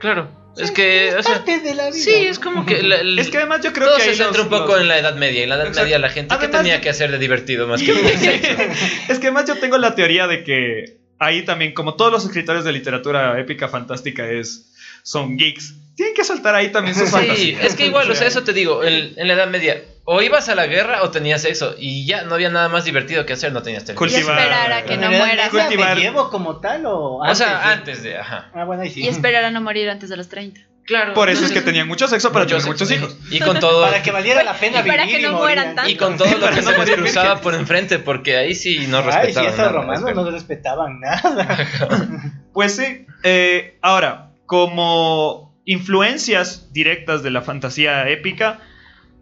Claro, 0.00 0.28
es 0.56 0.72
que. 0.72 1.14
O 1.16 1.22
sea, 1.22 1.36
parte 1.36 1.60
de 1.60 1.74
la 1.76 1.84
vida. 1.90 1.92
sí, 1.96 2.10
es 2.12 2.40
como 2.40 2.66
que. 2.66 2.82
la- 2.82 2.96
Es 3.20 3.30
que 3.30 3.36
además 3.36 3.60
yo 3.62 3.72
creo 3.72 3.86
todo 3.86 3.96
que 3.98 4.02
se 4.02 4.10
ahí 4.10 4.16
centra 4.16 4.38
los- 4.42 4.46
un 4.52 4.58
poco 4.58 4.72
los- 4.72 4.80
en 4.80 4.88
la 4.88 4.98
Edad 4.98 5.14
Media. 5.14 5.44
En 5.44 5.50
la 5.50 5.54
Edad 5.54 5.66
Exacto. 5.68 5.84
Media 5.84 5.98
la 6.00 6.10
gente, 6.10 6.34
¿qué 6.40 6.48
tenía 6.48 6.80
que 6.80 6.90
hacer 6.90 7.12
de 7.12 7.18
divertido 7.20 7.68
más 7.68 7.80
que 7.80 7.92
es 9.08 9.18
que 9.20 9.26
además 9.28 9.44
yo 9.46 9.54
tengo 9.60 9.78
la 9.78 9.94
teoría 9.94 10.26
de 10.26 10.42
que 10.42 11.05
ahí 11.18 11.44
también, 11.44 11.72
como 11.74 11.94
todos 11.94 12.12
los 12.12 12.24
escritores 12.24 12.64
de 12.64 12.72
literatura 12.72 13.38
épica 13.40 13.68
fantástica 13.68 14.28
es, 14.28 14.72
son 15.02 15.36
geeks, 15.36 15.74
tienen 15.94 16.14
que 16.14 16.24
soltar 16.24 16.54
ahí 16.54 16.70
también 16.72 16.94
sus 16.94 17.06
Sí, 17.08 17.10
fantasías. 17.14 17.64
es 17.64 17.74
que 17.74 17.86
igual, 17.86 18.10
o 18.10 18.14
sea, 18.14 18.26
eso 18.26 18.44
te 18.44 18.52
digo, 18.52 18.84
en, 18.84 19.14
en 19.16 19.28
la 19.28 19.34
Edad 19.34 19.48
Media, 19.48 19.82
o 20.04 20.20
ibas 20.22 20.48
a 20.50 20.54
la 20.54 20.66
guerra 20.66 21.02
o 21.02 21.10
tenías 21.10 21.42
sexo, 21.42 21.74
y 21.78 22.04
ya 22.06 22.24
no 22.24 22.34
había 22.34 22.50
nada 22.50 22.68
más 22.68 22.84
divertido 22.84 23.24
que 23.24 23.32
hacer, 23.32 23.52
no 23.52 23.62
tenías 23.62 23.82
Y 23.84 23.86
televisión. 23.86 24.24
Cultivar- 24.26 24.38
esperar 24.40 24.72
a 24.72 24.84
que 24.84 24.94
¿En 24.94 25.00
no 25.00 25.10
mueras. 25.10 25.50
Cultivar- 25.50 25.94
medievo 25.94 26.28
como 26.30 26.58
tal 26.60 26.84
o 26.86 27.16
O 27.16 27.22
antes? 27.24 27.38
sea, 27.38 27.48
de- 27.58 27.64
antes 27.72 28.02
de, 28.02 28.18
ajá. 28.18 28.50
Ah, 28.54 28.64
bueno, 28.64 28.82
ahí 28.82 28.90
sí. 28.90 29.00
Y 29.02 29.08
esperar 29.08 29.44
a 29.44 29.50
no 29.50 29.60
morir 29.62 29.88
antes 29.88 30.10
de 30.10 30.16
los 30.16 30.28
30. 30.28 30.60
Claro. 30.86 31.14
Por 31.14 31.28
eso 31.30 31.44
es 31.44 31.50
que 31.52 31.60
tenían 31.62 31.88
mucho 31.88 32.06
sexo 32.06 32.30
para 32.32 32.44
mucho 32.44 32.56
tener 32.58 32.70
muchos 32.72 32.90
hijos. 32.92 33.16
Y 33.30 33.40
con 33.40 33.58
todo. 33.58 33.82
Para 33.86 34.02
que 34.02 34.12
valiera 34.12 34.44
la 34.44 34.54
pena 34.54 34.80
Y 34.84 34.88
para 34.88 35.04
vivir 35.04 35.16
que 35.20 35.26
no 35.26 35.32
y 35.32 35.34
mueran 35.34 35.74
tanto. 35.74 35.90
Y 35.90 35.96
con 35.96 36.16
todo 36.16 36.28
lo 36.32 36.38
Para 36.40 36.54
que 36.54 36.62
no 36.62 36.70
se 36.70 36.78
les 36.86 36.96
cruzaba 36.96 37.40
por 37.40 37.54
enfrente, 37.54 37.98
porque 37.98 38.36
ahí 38.36 38.54
sí 38.54 38.86
no 38.88 38.98
Ay, 38.98 39.02
si 39.02 39.10
respetaban. 39.10 39.46
esos 39.48 39.58
nada, 39.58 39.72
romanos 39.72 40.14
no 40.14 40.30
respetaban 40.30 41.00
nada. 41.00 42.32
Pues 42.52 42.76
sí. 42.76 43.04
eh, 43.24 43.78
ahora, 43.82 44.30
como 44.46 45.54
influencias 45.66 46.72
directas 46.72 47.22
de 47.22 47.30
la 47.30 47.42
fantasía 47.42 48.08
épica, 48.08 48.60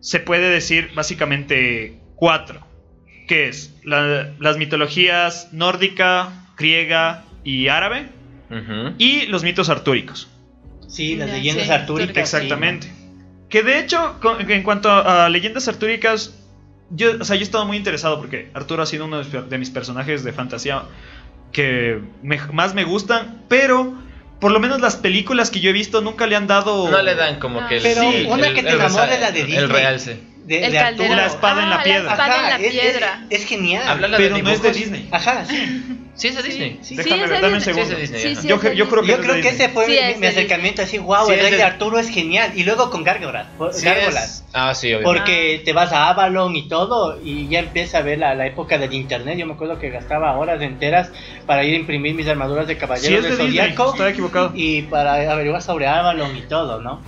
se 0.01 0.21
puede 0.21 0.51
decir 0.51 0.91
básicamente 0.95 1.99
cuatro. 2.15 2.61
Que 3.27 3.49
es 3.49 3.75
la- 3.85 4.31
las 4.39 4.59
mitologías 4.59 5.49
nórdica, 5.53 6.29
griega 6.59 7.25
y 7.43 7.69
árabe. 7.69 8.09
Y 8.99 9.27
los 9.27 9.43
mitos 9.43 9.69
artúricos. 9.71 10.29
Sí, 10.95 11.17
las 11.17 11.31
leyendas 11.31 11.67
sí, 11.67 11.73
artúricas. 11.73 12.17
Exactamente. 12.35 12.91
Que 13.49 13.63
de 13.63 13.79
hecho, 13.81 14.17
en 14.49 14.63
cuanto 14.63 14.91
a, 14.91 15.29
leyendas 15.29 15.67
artúricas, 15.69 16.35
yo, 16.91 17.13
o 17.21 17.25
sea, 17.25 17.37
yo 17.37 17.41
he 17.41 17.45
estado 17.45 17.65
muy 17.67 17.77
interesado 17.77 18.19
porque 18.19 18.51
Arturo 18.55 18.83
ha 18.83 18.87
sido 18.87 19.07
uno 19.07 19.23
de 19.23 19.59
mis- 19.59 19.71
personajes 19.71 20.23
de 20.25 20.33
fantasía 20.33 20.83
que 21.53 22.01
me- 22.23 22.39
más 22.53 22.75
me 22.75 22.85
gustan, 22.85 23.43
pero 23.49 23.95
por 24.41 24.53
lo 24.53 24.61
menos 24.61 24.81
las 24.81 24.97
películas 24.97 25.51
que 25.51 25.61
yo 25.61 25.71
he 25.71 25.73
visto 25.73 26.01
nunca 26.01 26.27
le 26.27 26.37
han 26.37 26.47
dado... 26.47 26.91
No 26.91 27.01
le 27.03 27.15
dan 27.15 27.39
como 27.39 27.61
No. 27.63 27.69
que 27.69 27.77
el. 27.79 27.83
Pero 27.83 28.03
el- 28.03 28.27
una 28.27 28.49
el- 28.49 28.55
que 28.55 28.63
te 28.63 28.69
el 28.71 28.75
enamore 28.77 29.19
la 29.21 29.31
de 29.33 29.45
Disney. 29.45 29.65
El 29.65 29.71
realce. 29.71 30.21
De, 30.47 30.65
El 30.67 30.73
de 30.73 30.79
Arturo. 30.79 30.99
caldero. 31.09 31.17
La 31.17 31.27
espada 31.27 31.63
en 31.63 31.71
la 31.71 31.77
Ah, 31.77 31.83
piedra. 31.83 32.11
espada 32.13 32.37
en 32.37 32.43
la 32.43 32.49
Ajá, 32.49 32.57
es- 32.59 32.65
es- 32.75 32.81
piedra. 32.81 33.27
Es, 33.31 33.45
genial. 33.47 33.89
Habla 33.89 34.09
la 34.09 34.17
Pero 34.19 34.37
de 34.37 34.43
no 34.43 34.51
es 34.51 34.63
de. 34.63 34.73
Disney. 34.73 35.09
Ajá, 35.11 35.45
sí. 35.47 35.97
Sí, 36.17 36.29
es 36.29 36.37
de 36.37 36.43
Disney. 36.45 36.79
sí. 36.81 36.95
Déjame 36.95 37.25
es 37.25 37.29
ver, 37.31 37.41
de 37.41 37.43
dame 37.43 37.55
un 37.55 37.59
Disney. 37.59 37.75
segundo. 37.75 37.97
Sí, 37.97 38.03
es 38.05 38.11
de 38.11 38.17
Disney, 38.17 38.21
Sí, 38.23 38.29
ajá. 38.33 38.41
sí, 38.43 38.49
Yo, 38.49 38.59
creo 38.61 38.71
que 38.73 38.77
Yo 38.79 38.85
es 38.85 38.89
de 39.21 39.25
creo 39.27 39.35
que 39.35 39.43
Disney. 39.51 39.55
ese 39.67 39.69
fue 39.71 39.85
Sí, 39.87 39.91
mi, 39.91 39.97
es 39.99 40.15
mi 40.17 40.21
de 40.23 40.29
acercamiento 40.29 40.83
así, 40.83 40.99
wow, 40.99 41.27
Sí, 41.27 41.33
el 41.33 41.41
rey 41.41 41.51
de- 41.53 41.63
Arturo 41.65 41.99
es 41.99 42.09
genial. 42.09 42.53
Y 42.55 42.63
luego 42.63 42.91
con 42.91 43.03
Gárgolas, 43.03 43.47
Sí, 43.73 43.85
Gárgolas. 43.85 44.25
es- 44.25 44.45
Ah, 44.53 44.75
sí, 44.77 44.95
obvio. 44.95 45.03
Porque 45.05 45.61
te 45.65 45.73
vas 45.73 45.93
a 45.93 46.09
Avalon 46.11 46.55
y 46.55 46.69
todo, 46.69 47.19
y 47.23 47.49
ya 47.49 47.59
empieza 47.59 47.99
a 47.99 48.03
ver 48.03 48.19
la, 48.21 48.35
la 48.37 48.47
época 48.47 48.79
del 48.79 48.93
internet. 48.95 49.37
Yo 49.39 49.47
me 49.47 49.55
acuerdo 49.55 49.79
que 49.81 49.91
gastaba 49.91 50.37
horas 50.39 50.63
enteras 50.63 51.11
para 51.47 51.65
ir 51.65 51.75
a 51.75 51.79
imprimir 51.79 52.15
mis 52.15 52.29
armaduras 52.29 52.69
de 52.69 52.75
Sí, 52.75 52.81
caballero 52.81 53.17
es 53.19 53.25
de. 53.31 53.37
Zodíaco 53.37 53.91
Estaba 53.91 54.11
equivocado. 54.11 54.53
y 54.55 54.83
para 54.83 55.33
averiguar 55.33 55.63
sobre 55.63 55.89
Avalon 55.89 56.37
y 56.37 56.43
todo, 56.43 56.81
¿no? 56.81 57.03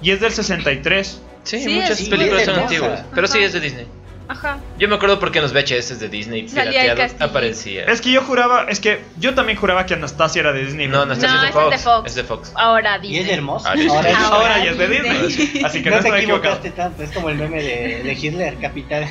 Y 0.00 0.12
es 0.12 0.20
del 0.20 0.30
63. 0.32 1.20
Sí, 1.42 1.58
Sí, 1.60 1.68
muchas 1.70 2.00
películas 2.02 2.44
son 2.44 2.60
antiguas. 2.60 3.04
Pero 3.12 3.26
sí, 3.26 3.38
es 3.40 3.52
de 3.52 3.58
Disney. 3.60 3.86
Ajá. 4.32 4.58
Yo 4.78 4.88
me 4.88 4.96
acuerdo 4.96 5.20
porque 5.20 5.38
en 5.38 5.42
los 5.44 5.52
VHS 5.52 5.98
de 6.00 6.08
Disney 6.08 6.42
pirateados 6.44 7.12
aparecía. 7.20 7.84
Es 7.84 8.00
que 8.00 8.10
yo 8.10 8.22
juraba, 8.22 8.64
es 8.68 8.80
que 8.80 9.00
yo 9.18 9.34
también 9.34 9.58
juraba 9.58 9.86
que 9.86 9.94
Anastasia 9.94 10.40
era 10.40 10.52
de 10.52 10.64
Disney. 10.64 10.88
No, 10.88 11.04
No, 11.06 11.12
es, 11.12 11.20
de 11.20 11.26
ese 11.26 11.36
es 11.36 11.42
de 11.42 11.78
Fox, 11.78 12.06
es 12.06 12.14
de 12.14 12.24
Fox. 12.24 12.52
Ahora 12.54 12.96
Y 12.98 13.08
Disney. 13.08 13.20
es 13.20 13.28
hermoso. 13.38 13.68
Ahora 13.68 13.80
es- 13.82 13.90
Ahora 13.92 14.10
es- 14.10 14.16
Ahora 14.16 14.64
ya 14.64 14.70
es 14.72 14.78
de 14.78 14.88
Disney. 14.88 15.62
Así 15.64 15.82
que 15.82 15.90
no, 15.90 15.96
no 15.96 16.02
te 16.02 16.08
estoy 16.08 16.20
equivocado. 16.22 16.54
equivocaste 16.56 16.70
tanto, 16.70 17.02
es 17.02 17.10
como 17.12 17.28
el 17.28 17.36
meme 17.36 17.62
de, 17.62 18.02
de 18.02 18.12
Hitler, 18.12 18.56
capital. 18.58 19.06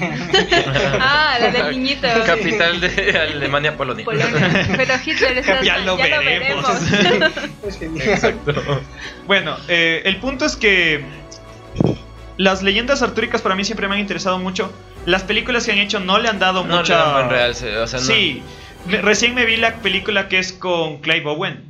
Ah, 0.99 1.38
la 1.39 1.51
del 1.51 1.72
niñito. 1.72 2.07
Capital 2.26 2.82
de 2.82 3.17
Alemania, 3.19 3.78
Polonia. 3.78 4.05
Polonia. 4.05 4.67
Pero 4.76 4.93
Hitler 5.05 5.38
es 5.38 5.45
Ya 5.63 5.78
lo 5.80 5.97
veremos. 5.97 6.65
Es 7.67 7.78
genial. 7.78 8.09
Exacto. 8.09 8.53
Bueno, 9.28 9.55
eh, 9.67 10.01
el 10.05 10.17
punto 10.17 10.45
es 10.45 10.55
que 10.55 11.03
las 12.38 12.63
leyendas 12.63 13.01
artúricas 13.01 13.41
para 13.41 13.55
mí 13.55 13.63
siempre 13.63 13.88
me 13.88 13.95
han 13.95 13.99
interesado 14.01 14.39
mucho. 14.39 14.72
Las 15.06 15.24
películas 15.24 15.66
que 15.66 15.72
han 15.72 15.80
hecho 15.80 15.99
no 15.99 16.20
le 16.20 16.30
han 16.30 16.39
dado 16.39 16.66
No 16.66 16.78
mucha. 16.78 16.93
le 16.97 17.04
dan 17.12 17.28
buen 17.30 17.78
o 17.78 17.88
sea, 17.88 17.99
no. 17.99 18.06
Sí, 18.06 18.43
Me- 18.86 19.02
recién 19.02 19.34
me 19.36 19.45
vi 19.45 19.58
la 19.58 19.82
película 19.82 20.28
que 20.28 20.39
es 20.39 20.54
con 20.54 21.02
Clay 21.02 21.22
Bowen. 21.22 21.64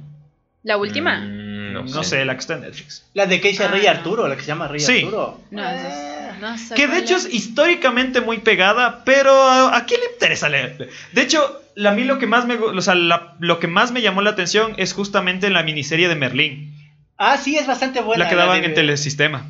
La 0.64 0.78
última. 0.78 1.20
Mm, 1.20 1.74
no, 1.74 1.84
No 1.84 2.04
sé, 2.04 2.24
la 2.26 2.34
que 2.36 2.40
está 2.40 2.54
en 2.56 2.62
Netflix. 2.62 3.06
La 3.14 3.26
de 3.26 3.42
que 3.42 3.50
dice 3.50 3.68
Rey 3.68 3.88
Ah. 3.88 3.92
Arturo, 3.92 4.28
la 4.28 4.36
que 4.36 4.42
se 4.42 4.48
llama 4.48 4.68
Rey 4.68 4.80
Sí. 4.80 5.00
Arturo. 5.04 5.40
No, 5.52 5.62
Eh, 5.70 5.76
eso 5.78 5.88
es- 5.88 6.40
no 6.42 6.58
sé 6.58 6.76
Que 6.76 6.88
de 6.88 6.98
hecho 7.00 7.16
es 7.16 7.34
históricamente 7.34 8.22
muy 8.22 8.40
pegada, 8.40 9.04
pero 9.06 9.32
¿a, 9.48 9.86
quién 9.86 10.00
le 10.02 10.14
interesa 10.14 10.50
leer? 10.50 10.90
De 11.12 11.22
hecho, 11.22 11.62
la- 11.76 11.92
a 11.92 11.94
mí 11.94 12.04
lo 12.04 12.20
que 12.20 12.28
más 12.28 12.46
me, 12.46 12.56
o 12.56 12.82
sea, 12.82 12.96
la- 12.96 13.36
lo 13.40 13.60
que 13.60 13.68
más 13.68 13.92
me 13.92 14.02
llamó 14.02 14.22
la 14.22 14.32
atención 14.32 14.74
es 14.78 14.94
justamente 14.94 15.50
la 15.50 15.64
miniserie 15.64 16.08
de 16.10 16.16
Merlín, 16.16 16.76
Ah, 17.18 17.38
sí, 17.38 17.58
es 17.58 17.68
bastante 17.68 18.02
buena. 18.02 18.24
la 18.24 18.30
que 18.30 18.36
daban 18.36 18.62
de- 18.62 18.68
en 18.68 18.74
Telesistema. 18.74 19.46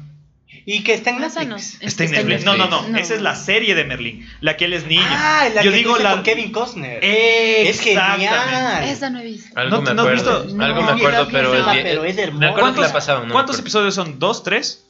Y 0.64 0.84
que 0.84 0.94
está 0.94 1.10
en 1.10 1.20
No, 1.20 1.26
esa 1.28 1.44
no. 1.44 1.56
Netflix. 1.56 1.78
Está 1.82 2.04
en 2.04 2.12
Netflix. 2.12 2.46
No, 2.46 2.56
no, 2.56 2.68
no, 2.68 2.82
Netflix. 2.84 3.02
esa 3.06 3.16
es 3.16 3.22
la 3.22 3.36
serie 3.36 3.74
de 3.74 3.84
Merlín, 3.84 4.28
la 4.42 4.58
que 4.58 4.66
él 4.66 4.74
es 4.74 4.86
niño. 4.86 5.02
Ah, 5.08 5.50
la 5.56 5.64
Yo 5.64 5.72
que 5.72 5.78
digo 5.78 5.98
la 5.98 6.12
con 6.14 6.24
Kevin 6.24 6.52
Costner. 6.52 7.00
Es 7.04 7.80
genial. 7.82 8.84
Esa 8.84 9.10
no 9.10 9.20
he 9.20 9.24
visto. 9.24 9.60
Algo 9.60 9.78
¿No- 9.78 9.82
me 9.82 9.90
acuerdo. 9.92 10.44
visto? 10.44 10.64
Algo 10.64 10.82
No, 10.82 10.86
me 10.86 10.92
acuerdo, 10.92 11.28
pero 11.32 11.54
es 11.56 11.66
bien. 11.72 11.84
pero 11.84 12.06
es 12.06 12.16
Me 12.16 12.22
hermoso. 12.24 12.74
que 12.76 12.82
la 12.82 13.28
¿Cuántos 13.32 13.60
episodios 13.60 13.96
son? 13.96 14.20
¿Dos, 14.20 14.44
tres? 14.44 14.86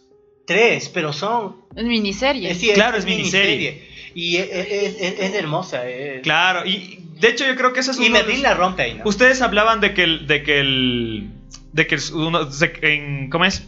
Tres, 0.46 0.90
pero 0.90 1.14
son. 1.14 1.58
Es 1.76 1.84
miniserie. 1.86 2.54
sí, 2.56 2.72
Claro, 2.74 2.98
es 2.98 3.06
miniserie. 3.06 3.88
Y 4.14 4.38
es, 4.38 4.50
es- 4.52 4.96
es- 5.02 5.20
es 5.20 5.34
hermosa. 5.36 5.88
es- 5.88 6.22
Claro, 6.22 6.66
y 6.66 7.00
de 7.20 7.30
hecho 7.30 7.46
yo 7.46 7.56
creo 7.56 7.72
que 7.72 7.80
ese 7.80 7.92
es 7.92 7.98
Y 8.00 8.08
uno 8.08 8.18
de 8.18 8.24
Merlín 8.24 8.42
los- 8.44 8.52
la 8.52 8.54
rompe 8.56 8.82
ahí, 8.84 8.96
¿no? 8.96 9.04
Ustedes 9.06 9.42
hablaban 9.42 9.80
de 9.80 9.94
que 9.94 10.04
el. 10.04 10.28
de 10.28 10.44
que 10.44 10.60
el. 10.60 11.30
de 11.72 11.88
que 11.88 11.98
uno. 12.14 12.44
de- 12.44 12.80
en, 12.82 13.30
¿Cómo 13.30 13.46
es? 13.46 13.64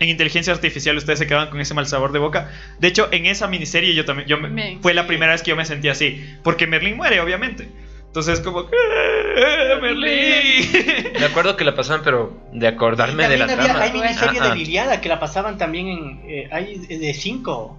En 0.00 0.08
inteligencia 0.08 0.52
artificial 0.52 0.96
ustedes 0.96 1.18
se 1.18 1.26
quedaban 1.26 1.50
con 1.50 1.60
ese 1.60 1.74
mal 1.74 1.86
sabor 1.86 2.12
de 2.12 2.18
boca. 2.20 2.50
De 2.78 2.86
hecho, 2.88 3.08
en 3.10 3.26
esa 3.26 3.48
miniserie 3.48 3.94
yo 3.94 4.04
también. 4.04 4.28
Yo 4.28 4.38
me- 4.38 4.78
fue 4.80 4.94
la 4.94 5.06
primera 5.06 5.32
vez 5.32 5.42
que 5.42 5.50
yo 5.50 5.56
me 5.56 5.64
sentí 5.64 5.88
así. 5.88 6.24
Porque 6.44 6.66
Merlín 6.68 6.96
muere, 6.96 7.20
obviamente. 7.20 7.68
Entonces, 8.06 8.40
como. 8.40 8.60
¡Eh, 8.62 9.74
Merlín! 9.82 11.12
Me 11.18 11.26
acuerdo 11.26 11.56
que 11.56 11.64
la 11.64 11.74
pasaban, 11.74 12.02
pero 12.04 12.32
de 12.52 12.66
acordarme 12.68 13.28
de 13.28 13.36
la 13.38 13.44
había- 13.44 13.56
trama. 13.56 13.80
hay 13.82 13.92
miniserie 13.92 14.40
Ah, 14.40 14.44
ah. 14.44 14.48
de 14.50 14.56
Liliada 14.56 15.00
que 15.00 15.08
la 15.08 15.18
pasaban 15.20 15.58
también 15.58 15.88
en. 15.88 16.20
eh, 16.28 16.48
hay 16.52 16.78
de 16.78 17.14
cinco. 17.14 17.78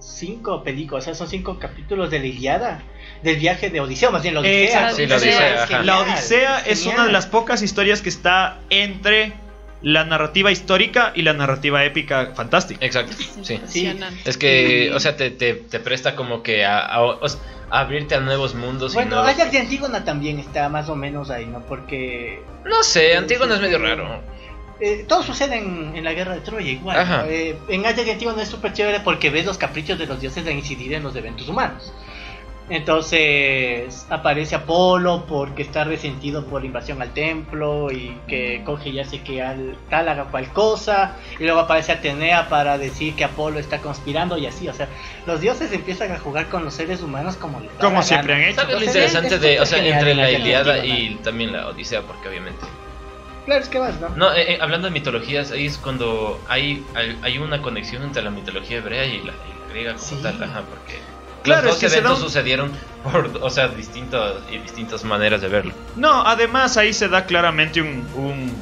Cinco 0.00 0.62
películas, 0.62 1.04
o 1.04 1.06
sea, 1.06 1.14
son 1.14 1.28
cinco 1.28 1.58
capítulos 1.58 2.08
de 2.10 2.20
Liliada. 2.20 2.82
Del 3.22 3.36
viaje 3.36 3.68
de 3.68 3.80
Odiseo, 3.80 4.12
más 4.12 4.22
bien 4.22 4.34
la 4.34 4.40
Odisea. 4.40 4.64
Exacto. 4.90 4.96
Sí, 4.96 5.06
la 5.06 5.16
Odisea. 5.16 5.82
La 5.82 5.98
Odisea 6.00 6.58
es 6.60 6.78
genial. 6.80 6.98
una 6.98 7.06
de 7.08 7.12
las 7.12 7.26
pocas 7.26 7.62
historias 7.62 8.00
que 8.00 8.08
está 8.08 8.58
entre 8.70 9.32
la 9.82 10.04
narrativa 10.04 10.50
histórica 10.50 11.12
y 11.14 11.22
la 11.22 11.32
narrativa 11.34 11.84
épica 11.84 12.32
fantástica. 12.34 12.84
Exacto, 12.84 13.14
sí. 13.42 13.60
Es 14.24 14.36
que, 14.36 14.90
o 14.94 15.00
sea, 15.00 15.16
te, 15.16 15.30
te, 15.30 15.54
te 15.54 15.78
presta 15.80 16.16
como 16.16 16.42
que 16.42 16.64
a, 16.64 16.98
abrirte 17.70 18.14
a 18.14 18.20
nuevos 18.20 18.54
mundos 18.54 18.92
y 18.92 18.94
Bueno, 18.96 19.16
nuevos... 19.16 19.30
Ajax 19.34 19.52
de 19.52 19.58
Antígona 19.58 20.04
también 20.04 20.38
está 20.38 20.68
más 20.68 20.88
o 20.88 20.96
menos 20.96 21.30
ahí, 21.30 21.46
¿no? 21.46 21.60
Porque 21.66 22.42
No 22.64 22.82
sé, 22.82 23.16
Antígona 23.16 23.54
es 23.56 23.60
medio 23.60 23.78
raro. 23.78 24.20
eh, 24.80 25.04
todo 25.06 25.22
sucede 25.22 25.58
en, 25.58 25.92
en 25.94 26.02
la 26.02 26.12
guerra 26.12 26.34
de 26.34 26.40
Troya 26.40 26.70
igual. 26.70 27.24
Eh, 27.28 27.56
en 27.68 27.84
Ajax 27.86 28.04
de 28.04 28.12
Antígona 28.12 28.42
es 28.42 28.48
súper 28.48 28.72
chévere 28.72 29.00
porque 29.00 29.30
ves 29.30 29.44
los 29.46 29.58
caprichos 29.58 29.98
de 29.98 30.06
los 30.06 30.20
dioses 30.20 30.44
de 30.44 30.52
incidir 30.52 30.94
en 30.94 31.02
los 31.02 31.14
eventos 31.14 31.48
humanos. 31.48 31.92
Entonces 32.70 34.06
aparece 34.10 34.54
Apolo 34.54 35.24
porque 35.26 35.62
está 35.62 35.84
resentido 35.84 36.44
por 36.44 36.60
la 36.60 36.66
invasión 36.66 37.00
al 37.00 37.12
templo 37.12 37.90
y 37.90 38.16
que 38.26 38.62
coge 38.64 38.90
y 38.90 39.00
hace 39.00 39.22
que 39.22 39.42
al, 39.42 39.76
tal 39.88 40.08
haga 40.08 40.24
cual 40.24 40.48
cosa. 40.52 41.16
Y 41.38 41.44
luego 41.44 41.60
aparece 41.60 41.92
Atenea 41.92 42.48
para 42.48 42.76
decir 42.76 43.14
que 43.14 43.24
Apolo 43.24 43.58
está 43.58 43.78
conspirando 43.78 44.36
y 44.36 44.46
así. 44.46 44.68
O 44.68 44.74
sea, 44.74 44.88
los 45.26 45.40
dioses 45.40 45.72
empiezan 45.72 46.12
a 46.12 46.18
jugar 46.18 46.48
con 46.48 46.64
los 46.64 46.74
seres 46.74 47.02
humanos 47.02 47.36
como 47.36 47.60
les 47.60 47.70
Como 47.72 48.02
siempre 48.02 48.34
han 48.34 48.42
hecho. 48.42 48.60
¿Sabes 48.60 48.76
lo 48.76 48.84
interesante 48.84 49.34
es 49.36 49.40
de, 49.40 49.60
o 49.60 49.66
sea, 49.66 49.84
entre 49.84 50.14
la 50.14 50.30
Iliada 50.30 50.84
y 50.84 51.14
también 51.24 51.52
la 51.52 51.68
Odisea, 51.68 52.02
porque 52.02 52.28
obviamente... 52.28 52.64
Claro, 53.46 53.62
es 53.62 53.70
que 53.70 53.78
vas, 53.78 53.98
¿no? 53.98 54.10
No, 54.10 54.34
eh, 54.34 54.52
eh, 54.52 54.58
hablando 54.60 54.88
de 54.88 54.92
mitologías, 54.92 55.52
ahí 55.52 55.64
es 55.64 55.78
cuando 55.78 56.38
hay, 56.48 56.84
hay, 56.94 57.18
hay 57.22 57.38
una 57.38 57.62
conexión 57.62 58.02
entre 58.02 58.22
la 58.22 58.28
mitología 58.28 58.76
hebrea 58.76 59.06
y 59.06 59.18
la, 59.18 59.32
y 59.32 59.66
la 59.66 59.68
griega 59.70 59.92
como 59.94 60.04
Sí. 60.04 60.18
tal, 60.22 60.42
ajá, 60.42 60.64
porque 60.68 60.98
Claro, 61.42 61.66
los 61.68 61.74
es 61.76 61.80
que 61.80 61.88
se 61.88 61.98
eventos 61.98 62.18
da 62.18 62.24
un- 62.24 62.30
sucedieron 62.30 62.72
por, 63.04 63.30
o 63.42 63.50
sea, 63.50 63.68
distintas 63.68 64.34
y 64.52 64.58
distintas 64.58 65.04
maneras 65.04 65.40
de 65.40 65.48
verlo. 65.48 65.72
No, 65.96 66.22
además 66.26 66.76
ahí 66.76 66.92
se 66.92 67.08
da 67.08 67.26
claramente 67.26 67.80
un, 67.80 68.06
un- 68.16 68.52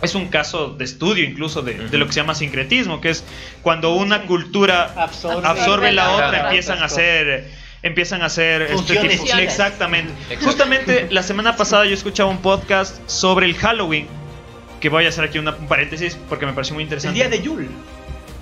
es 0.00 0.14
un 0.14 0.28
caso 0.28 0.68
de 0.70 0.84
estudio 0.84 1.24
incluso 1.24 1.60
de, 1.62 1.74
lo 1.98 2.06
que 2.06 2.12
se 2.12 2.20
llama 2.20 2.34
sincretismo, 2.36 3.00
que 3.00 3.10
es 3.10 3.24
cuando 3.62 3.94
una 3.94 4.22
cultura 4.26 4.92
Absorbe, 4.96 5.46
absorbe 5.46 5.92
la 5.92 6.12
otra, 6.12 6.44
empiezan 6.44 6.82
a 6.82 6.84
hacer 6.86 7.50
empiezan 7.82 8.22
a 8.22 8.26
hacer 8.26 8.62
este 8.62 8.94
tipo- 8.96 9.24
exactamente. 9.38 10.12
Justamente 10.42 11.08
la 11.10 11.22
semana 11.22 11.56
pasada 11.56 11.84
yo 11.84 11.94
escuchaba 11.94 12.28
un 12.30 12.38
podcast 12.38 12.96
sobre 13.08 13.46
el 13.46 13.54
Halloween, 13.56 14.06
que 14.80 14.88
voy 14.88 15.04
a 15.04 15.08
hacer 15.08 15.24
aquí 15.24 15.38
una- 15.38 15.54
un 15.56 15.66
paréntesis 15.68 16.16
porque 16.28 16.46
me 16.46 16.52
pareció 16.52 16.74
muy 16.74 16.82
El 16.82 16.86
interesante. 16.86 17.14
día 17.18 17.28
de 17.28 17.40
Yule. 17.42 17.68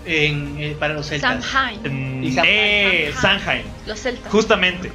En, 0.06 0.56
eh, 0.58 0.76
para 0.78 0.94
los 0.94 1.08
celtas. 1.08 1.44
Samhain. 1.44 1.80
En- 1.84 2.24
Y 2.24 2.32
Samhain. 2.32 2.54
eh, 2.54 3.12
Samhain. 3.20 3.38
Samhain. 3.40 3.62
Los 3.86 4.00
celtas. 4.00 4.30
Justamente. 4.32 4.92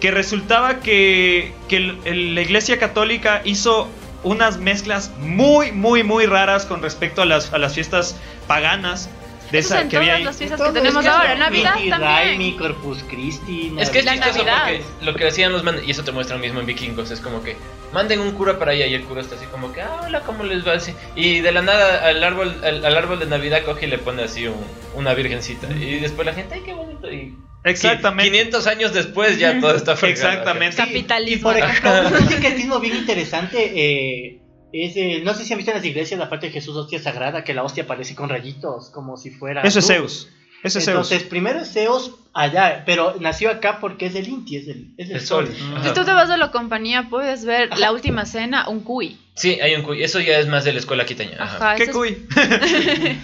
Que 0.00 0.10
resultaba 0.10 0.80
que, 0.80 1.52
que 1.68 1.76
el- 1.76 1.98
el- 2.04 2.34
la 2.34 2.42
iglesia 2.42 2.78
católica 2.78 3.42
hizo 3.44 3.88
unas 4.24 4.58
mezclas 4.58 5.10
muy, 5.18 5.72
muy, 5.72 6.04
muy 6.04 6.26
raras 6.26 6.64
con 6.66 6.80
respecto 6.82 7.22
a 7.22 7.24
las, 7.24 7.52
a 7.52 7.58
las 7.58 7.74
fiestas 7.74 8.16
paganas 8.46 9.08
de 9.52 9.58
esa 9.58 9.80
en 9.82 9.88
que 9.88 9.96
había 9.98 10.08
todas 10.08 10.18
ahí. 10.18 10.24
las 10.24 10.36
fiestas 10.38 10.60
que 10.62 10.72
tenemos 10.72 11.04
es 11.04 11.10
que 11.10 11.16
ahora. 11.16 11.32
es 11.34 11.38
Navidad 11.38 11.72
también. 11.74 12.00
Raimi, 12.00 12.56
Corpus 12.56 13.04
Christi. 13.08 13.72
Es 13.78 13.90
que 13.90 13.98
es 14.00 14.04
La 14.04 14.12
chistoso 14.14 14.38
Navidad. 14.44 14.62
porque 14.64 14.82
lo 15.04 15.14
que 15.14 15.24
decían 15.24 15.52
los 15.52 15.62
y 15.86 15.90
eso 15.90 16.02
te 16.04 16.10
muestra 16.12 16.36
mismo 16.38 16.58
en 16.60 16.66
Vikingos, 16.66 17.10
es 17.10 17.20
como 17.20 17.42
que 17.44 17.56
manden 17.92 18.20
un 18.20 18.32
cura 18.32 18.58
para 18.58 18.72
allá 18.72 18.86
y 18.86 18.94
el 18.94 19.02
cura 19.04 19.20
está 19.20 19.36
así 19.36 19.44
como 19.46 19.72
que, 19.72 19.82
ah, 19.82 20.00
hola, 20.06 20.20
¿cómo 20.22 20.42
les 20.44 20.66
va? 20.66 20.72
Así, 20.72 20.94
y 21.14 21.40
de 21.40 21.52
la 21.52 21.62
nada 21.62 22.08
al 22.08 22.24
árbol, 22.24 22.56
al, 22.64 22.84
al 22.84 22.96
árbol 22.96 23.18
de 23.20 23.26
Navidad 23.26 23.62
coge 23.64 23.86
y 23.86 23.90
le 23.90 23.98
pone 23.98 24.22
así 24.24 24.46
un- 24.46 24.56
una 24.94 25.14
virgencita. 25.14 25.68
Y 25.72 26.00
después 26.00 26.26
la 26.26 26.32
gente, 26.34 26.54
ay, 26.54 26.62
qué 26.64 26.72
bonito. 26.74 27.10
Y 27.12 27.34
Exactamente. 27.64 28.30
500 28.32 28.66
años 28.66 28.92
después 28.92 29.38
ya 29.38 29.60
todo 29.60 29.76
está 29.76 29.94
fregado. 29.96 30.28
Exactamente. 30.30 30.76
Capitalismo. 30.76 31.36
Y 31.52 31.54
por 31.54 31.56
ejemplo, 31.58 32.18
un 32.20 32.28
sincretismo 32.28 32.80
bien 32.80 32.96
interesante 32.96 33.70
eh, 33.74 34.38
es, 34.72 34.96
eh, 34.96 35.20
no 35.24 35.34
sé 35.34 35.44
si 35.44 35.52
han 35.52 35.58
visto 35.58 35.70
en 35.72 35.78
las 35.78 35.86
iglesias 35.86 36.18
la 36.18 36.28
parte 36.30 36.46
de 36.46 36.52
Jesús 36.52 36.76
hostia 36.76 37.00
sagrada, 37.02 37.44
que 37.44 37.54
la 37.54 37.62
hostia 37.62 37.84
aparece 37.84 38.14
con 38.14 38.28
rayitos, 38.28 38.90
como 38.90 39.16
si 39.16 39.30
fuera... 39.30 39.62
Eso 39.62 39.78
es. 39.80 39.86
Zeus. 39.86 40.28
Eso 40.62 40.78
es 40.78 40.86
Entonces, 40.88 41.18
Zeus. 41.18 41.28
primero 41.30 41.60
es 41.60 41.72
Zeus 41.72 42.12
allá, 42.32 42.84
pero 42.86 43.16
nació 43.20 43.50
acá 43.50 43.80
porque 43.80 44.06
es 44.06 44.14
del 44.14 44.28
Inti, 44.28 44.56
es 44.56 44.66
del, 44.66 44.94
es 44.96 45.08
del 45.08 45.16
El 45.18 45.22
sol. 45.26 45.46
sol. 45.48 45.80
Si 45.82 45.90
tú 45.92 46.04
te 46.04 46.12
vas 46.12 46.30
a 46.30 46.36
la 46.36 46.50
compañía, 46.52 47.08
puedes 47.10 47.44
ver 47.44 47.76
la 47.78 47.90
última 47.92 48.24
cena, 48.26 48.68
un 48.68 48.80
cuy. 48.80 49.18
Sí, 49.34 49.58
hay 49.60 49.74
un 49.74 49.82
cuy. 49.82 50.02
Eso 50.04 50.20
ya 50.20 50.38
es 50.38 50.46
más 50.46 50.62
de 50.64 50.72
la 50.72 50.78
escuela 50.78 51.04
quiteña. 51.04 51.36
Ajá. 51.40 51.56
Ajá. 51.56 51.74
Qué 51.76 51.82
eso 51.84 52.04
es- 52.04 52.16
cuy. 52.16 52.26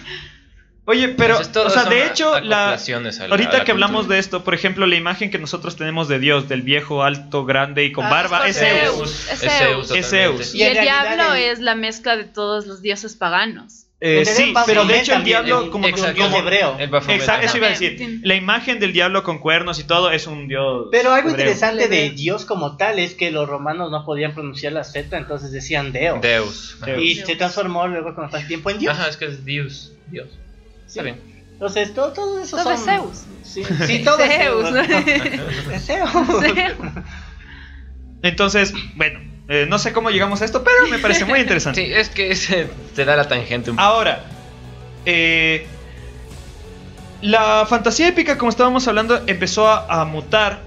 Oye, 0.90 1.08
pero, 1.10 1.34
Entonces, 1.34 1.52
todo 1.52 1.66
o 1.66 1.70
sea, 1.70 1.84
de 1.84 2.06
hecho, 2.06 2.40
la, 2.40 2.70
ahorita 3.28 3.58
la 3.58 3.64
que 3.64 3.72
hablamos 3.72 3.96
cultura. 4.06 4.14
de 4.14 4.20
esto, 4.20 4.42
por 4.42 4.54
ejemplo, 4.54 4.86
la 4.86 4.96
imagen 4.96 5.30
que 5.30 5.38
nosotros 5.38 5.76
tenemos 5.76 6.08
de 6.08 6.18
Dios, 6.18 6.48
del 6.48 6.62
viejo, 6.62 7.02
alto, 7.02 7.44
grande 7.44 7.84
y 7.84 7.92
con 7.92 8.06
Ah, 8.06 8.10
barba, 8.10 8.48
es 8.48 8.56
es 8.56 8.62
Zeus. 8.82 9.30
Es 9.30 9.38
Zeus. 9.40 9.90
Es. 9.90 10.08
Zeus. 10.08 10.54
Y 10.54 10.58
Y 10.58 10.62
en 10.62 10.76
el 10.78 10.82
diablo 10.84 11.34
el- 11.34 11.42
es 11.42 11.58
la 11.60 11.74
mezcla 11.74 12.16
de 12.16 12.24
todos 12.24 12.66
los 12.66 12.80
dioses 12.80 13.16
paganos. 13.16 13.84
Eh, 14.00 14.24
sí, 14.24 14.54
pero 14.64 14.84
de 14.86 15.00
hecho 15.00 15.12
el 15.14 15.24
diablo, 15.24 15.64
el- 15.64 15.70
como, 15.70 15.86
el 15.88 15.92
Exacto. 15.92 16.14
dios 16.14 16.28
como- 16.28 16.38
hebreo. 16.38 16.76
El 16.78 16.94
Exacto, 16.94 17.46
eso 17.46 17.56
iba 17.58 17.66
a 17.66 17.70
decir. 17.70 18.20
La 18.22 18.34
imagen 18.36 18.80
del 18.80 18.94
diablo 18.94 19.24
con 19.24 19.40
cuernos 19.40 19.78
y 19.80 19.84
todo 19.84 20.10
es 20.10 20.26
un 20.26 20.48
dios. 20.48 20.86
Pero 20.90 21.12
algo 21.12 21.28
hebreo. 21.28 21.44
interesante 21.44 21.88
de. 21.88 22.10
Dios 22.10 22.46
como 22.46 22.78
tal 22.78 22.98
es 22.98 23.12
que 23.12 23.30
los 23.30 23.46
romanos 23.46 23.90
no 23.90 24.06
podían 24.06 24.32
pronunciar 24.32 24.72
la 24.72 24.84
Z, 24.84 25.18
entonces 25.18 25.52
decían 25.52 25.92
Deo. 25.92 26.18
Deus. 26.22 26.76
Ajá. 26.80 26.92
Y 26.96 27.16
Deus. 27.16 27.26
se 27.26 27.36
transformó 27.36 27.86
luego 27.88 28.14
con 28.14 28.30
el 28.32 28.46
tiempo 28.46 28.70
en 28.70 28.78
Dios. 28.78 28.96
Ajá, 28.96 29.08
es 29.08 29.16
que 29.18 29.26
es 29.26 29.44
Dios. 29.44 29.92
Dios. 30.06 30.28
Está 30.88 31.02
bien. 31.02 31.20
Entonces, 31.52 31.92
todo, 31.92 32.12
todo 32.12 32.40
eso 32.40 32.56
Todo 32.56 32.64
son... 32.64 32.74
es 32.74 32.84
Zeus. 32.84 33.24
Sí, 33.42 33.62
sí, 33.86 34.04
todo 34.04 34.18
es 34.20 34.36
Zeus. 34.36 34.68
Es 35.72 35.86
Zeus. 35.86 36.10
Entonces, 38.22 38.72
bueno, 38.96 39.20
eh, 39.48 39.66
no 39.68 39.78
sé 39.78 39.92
cómo 39.92 40.10
llegamos 40.10 40.42
a 40.42 40.44
esto, 40.44 40.64
pero 40.64 40.88
me 40.90 40.98
parece 40.98 41.24
muy 41.24 41.40
interesante. 41.40 41.84
Sí, 41.84 41.92
es 41.92 42.08
que 42.08 42.68
te 42.94 43.04
da 43.04 43.16
la 43.16 43.28
tangente 43.28 43.70
un 43.70 43.76
poco. 43.76 43.86
Ahora, 43.88 44.24
eh, 45.04 45.66
la 47.22 47.66
fantasía 47.66 48.08
épica, 48.08 48.38
como 48.38 48.50
estábamos 48.50 48.86
hablando, 48.88 49.22
empezó 49.26 49.68
a, 49.68 50.00
a 50.00 50.04
mutar 50.04 50.60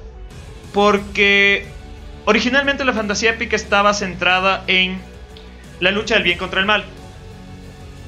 porque 0.73 1.65
originalmente 2.25 2.85
la 2.85 2.93
fantasía 2.93 3.31
épica 3.31 3.55
estaba 3.55 3.93
centrada 3.93 4.63
en 4.67 4.99
la 5.79 5.91
lucha 5.91 6.15
del 6.15 6.23
bien 6.23 6.37
contra 6.37 6.59
el 6.59 6.65
mal. 6.65 6.85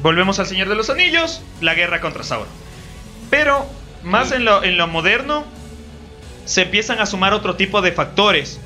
Volvemos 0.03 0.37
al 0.39 0.45
Señor 0.45 0.69
de 0.69 0.75
los 0.75 0.89
Anillos, 0.91 1.41
la 1.61 1.73
guerra 1.73 1.99
contra 2.01 2.23
Sauron. 2.23 2.49
Pero 3.31 3.65
más 4.03 4.29
Sí. 4.29 4.35
en, 4.35 4.45
lo, 4.45 4.63
en 4.63 4.77
lo 4.77 4.87
moderno 4.87 5.45
se 6.45 6.63
empiezan 6.63 6.99
a 6.99 7.05
sumar 7.05 7.33
otro 7.33 7.55
tipo 7.55 7.81
de 7.81 7.91
factores, 7.93 8.59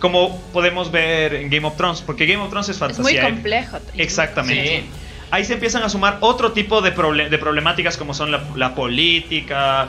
como 0.00 0.38
podemos 0.52 0.90
ver 0.90 1.34
en 1.34 1.48
Game 1.48 1.66
of 1.66 1.76
Thrones, 1.76 2.02
porque 2.02 2.26
Game 2.26 2.42
of 2.42 2.50
Thrones 2.50 2.68
es 2.68 2.76
Es 2.76 2.80
fantasía 2.80 3.02
muy 3.02 3.12
épica. 3.12 3.30
complejo. 3.30 3.78
Exactamente. 3.96 4.78
Sí. 4.80 4.86
Ahí 5.30 5.44
se 5.44 5.54
empiezan 5.54 5.82
a 5.84 5.88
sumar 5.88 6.18
otro 6.20 6.52
tipo 6.52 6.82
de, 6.82 6.94
proble- 6.94 7.28
de 7.28 7.38
problemáticas 7.38 7.96
como 7.96 8.12
son 8.12 8.30
la, 8.30 8.42
la 8.56 8.74
política, 8.74 9.88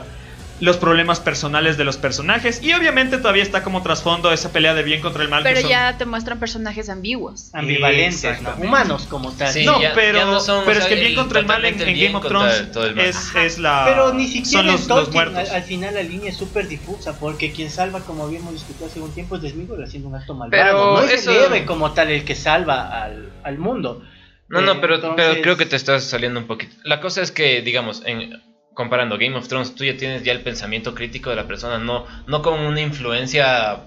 los 0.58 0.78
problemas 0.78 1.20
personales 1.20 1.76
de 1.76 1.84
los 1.84 1.98
personajes 1.98 2.62
y 2.62 2.72
obviamente 2.72 3.18
todavía 3.18 3.42
está 3.42 3.62
como 3.62 3.82
trasfondo 3.82 4.32
esa 4.32 4.52
pelea 4.52 4.72
de 4.74 4.82
bien 4.82 5.02
contra 5.02 5.22
el 5.22 5.28
mal. 5.28 5.42
Pero 5.42 5.60
son- 5.60 5.68
ya 5.70 5.98
te 5.98 6.06
muestran 6.06 6.38
personajes 6.40 6.88
ambiguos. 6.88 7.50
Ambivalentes, 7.52 8.40
¿no? 8.40 8.54
Humanos 8.56 9.06
como 9.08 9.32
tal. 9.32 9.52
Sí, 9.52 9.64
no, 9.66 9.80
ya- 9.80 9.92
pero, 9.94 10.18
ya 10.18 10.24
no 10.24 10.40
son, 10.40 10.64
pero 10.64 10.78
o 10.78 10.82
es 10.82 10.86
que 10.88 10.94
el 10.94 11.00
bien 11.00 11.14
contra 11.14 11.40
el 11.40 11.46
mal 11.46 11.64
en, 11.64 11.76
Game 11.78 12.14
of 12.14 12.26
Thrones 12.26 12.70
es, 12.96 13.34
es 13.36 13.58
la... 13.58 13.84
Pero 13.86 14.14
ni 14.14 14.26
siquiera 14.26 14.62
son 14.62 14.66
los, 14.66 14.88
los 14.88 15.12
muertos. 15.12 15.36
al, 15.50 15.56
al 15.56 15.62
final 15.62 15.94
la 15.94 16.02
línea 16.02 16.30
es 16.30 16.36
súper 16.36 16.68
difusa, 16.68 17.18
porque 17.18 17.52
quien 17.52 17.70
salva, 17.70 18.00
como 18.00 18.24
habíamos 18.24 18.52
discutido 18.54 18.86
hace 18.86 19.00
un 19.00 19.12
tiempo, 19.12 19.36
es 19.36 19.42
Desmigol 19.42 19.82
haciendo 19.84 20.08
un 20.08 20.14
acto 20.14 20.34
malvado. 20.34 20.62
Pero 20.64 20.92
no 20.94 21.02
es 21.02 21.12
eso- 21.20 21.32
el 21.32 21.36
héroe 21.44 21.66
como 21.66 21.92
tal 21.92 22.10
el 22.10 22.24
que 22.24 22.34
salva 22.34 23.02
al, 23.04 23.30
al 23.42 23.58
mundo. 23.58 24.02
No, 24.48 24.60
Eh, 24.60 24.62
no, 24.62 24.80
pero, 24.80 24.94
entonces- 24.94 25.26
pero 25.28 25.42
creo 25.42 25.56
que 25.56 25.66
te 25.66 25.76
estás 25.76 26.04
saliendo 26.04 26.38
un 26.40 26.46
poquito. 26.46 26.74
La 26.84 27.00
cosa 27.00 27.20
es 27.20 27.30
que, 27.32 27.62
digamos, 27.62 28.02
en, 28.06 28.40
comparando 28.76 29.18
Game 29.18 29.34
of 29.36 29.48
Thrones, 29.48 29.74
tú 29.74 29.82
ya 29.84 29.96
tienes 29.96 30.22
ya 30.22 30.30
el 30.32 30.42
pensamiento 30.42 30.94
crítico 30.94 31.30
de 31.30 31.36
la 31.36 31.48
persona, 31.48 31.78
no, 31.78 32.06
no 32.28 32.42
con 32.42 32.60
una 32.60 32.80
influencia 32.80 33.80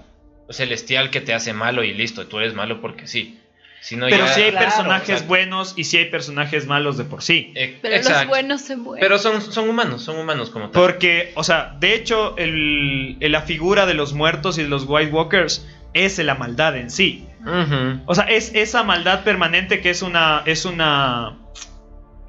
celestial 0.50 1.10
que 1.10 1.20
te 1.22 1.32
hace 1.32 1.52
malo 1.54 1.84
y 1.84 1.94
listo, 1.94 2.26
tú 2.26 2.38
eres 2.40 2.52
malo 2.54 2.80
porque 2.82 3.06
sí. 3.06 3.38
Sino 3.82 4.08
Pero 4.10 4.26
ya- 4.26 4.34
sí 4.34 4.42
hay 4.42 4.50
Claro, 4.50 4.66
personajes 4.66 5.26
buenos 5.26 5.72
y 5.74 5.84
sí 5.84 5.96
hay 5.96 6.04
personajes 6.10 6.66
malos 6.66 6.98
de 6.98 7.04
por 7.04 7.22
sí. 7.22 7.50
Eh, 7.54 7.78
Pero 7.80 7.96
los 8.10 8.26
buenos 8.26 8.60
se 8.60 8.76
mueren. 8.76 9.00
Pero 9.00 9.18
son, 9.18 9.40
son 9.40 9.70
humanos, 9.70 10.02
son 10.02 10.18
humanos 10.18 10.50
como 10.50 10.68
tal. 10.68 10.82
Porque, 10.82 11.32
o 11.34 11.44
sea, 11.44 11.74
de 11.80 11.94
hecho, 11.94 12.36
el, 12.36 13.16
el- 13.20 13.32
la 13.32 13.40
figura 13.42 13.86
de 13.86 13.94
los 13.94 14.12
muertos 14.12 14.58
y 14.58 14.64
de 14.64 14.68
los 14.68 14.84
White 14.86 15.12
Walkers 15.12 15.64
es 15.94 16.18
la 16.18 16.34
maldad 16.34 16.76
en 16.76 16.90
sí. 16.90 17.24
O 18.04 18.14
sea, 18.14 18.24
es 18.24 18.50
esa 18.54 18.82
maldad 18.82 19.24
permanente 19.24 19.80
que 19.80 19.88
es 19.90 20.02
una. 20.02 20.42
Es 20.44 20.66
una. 20.66 21.38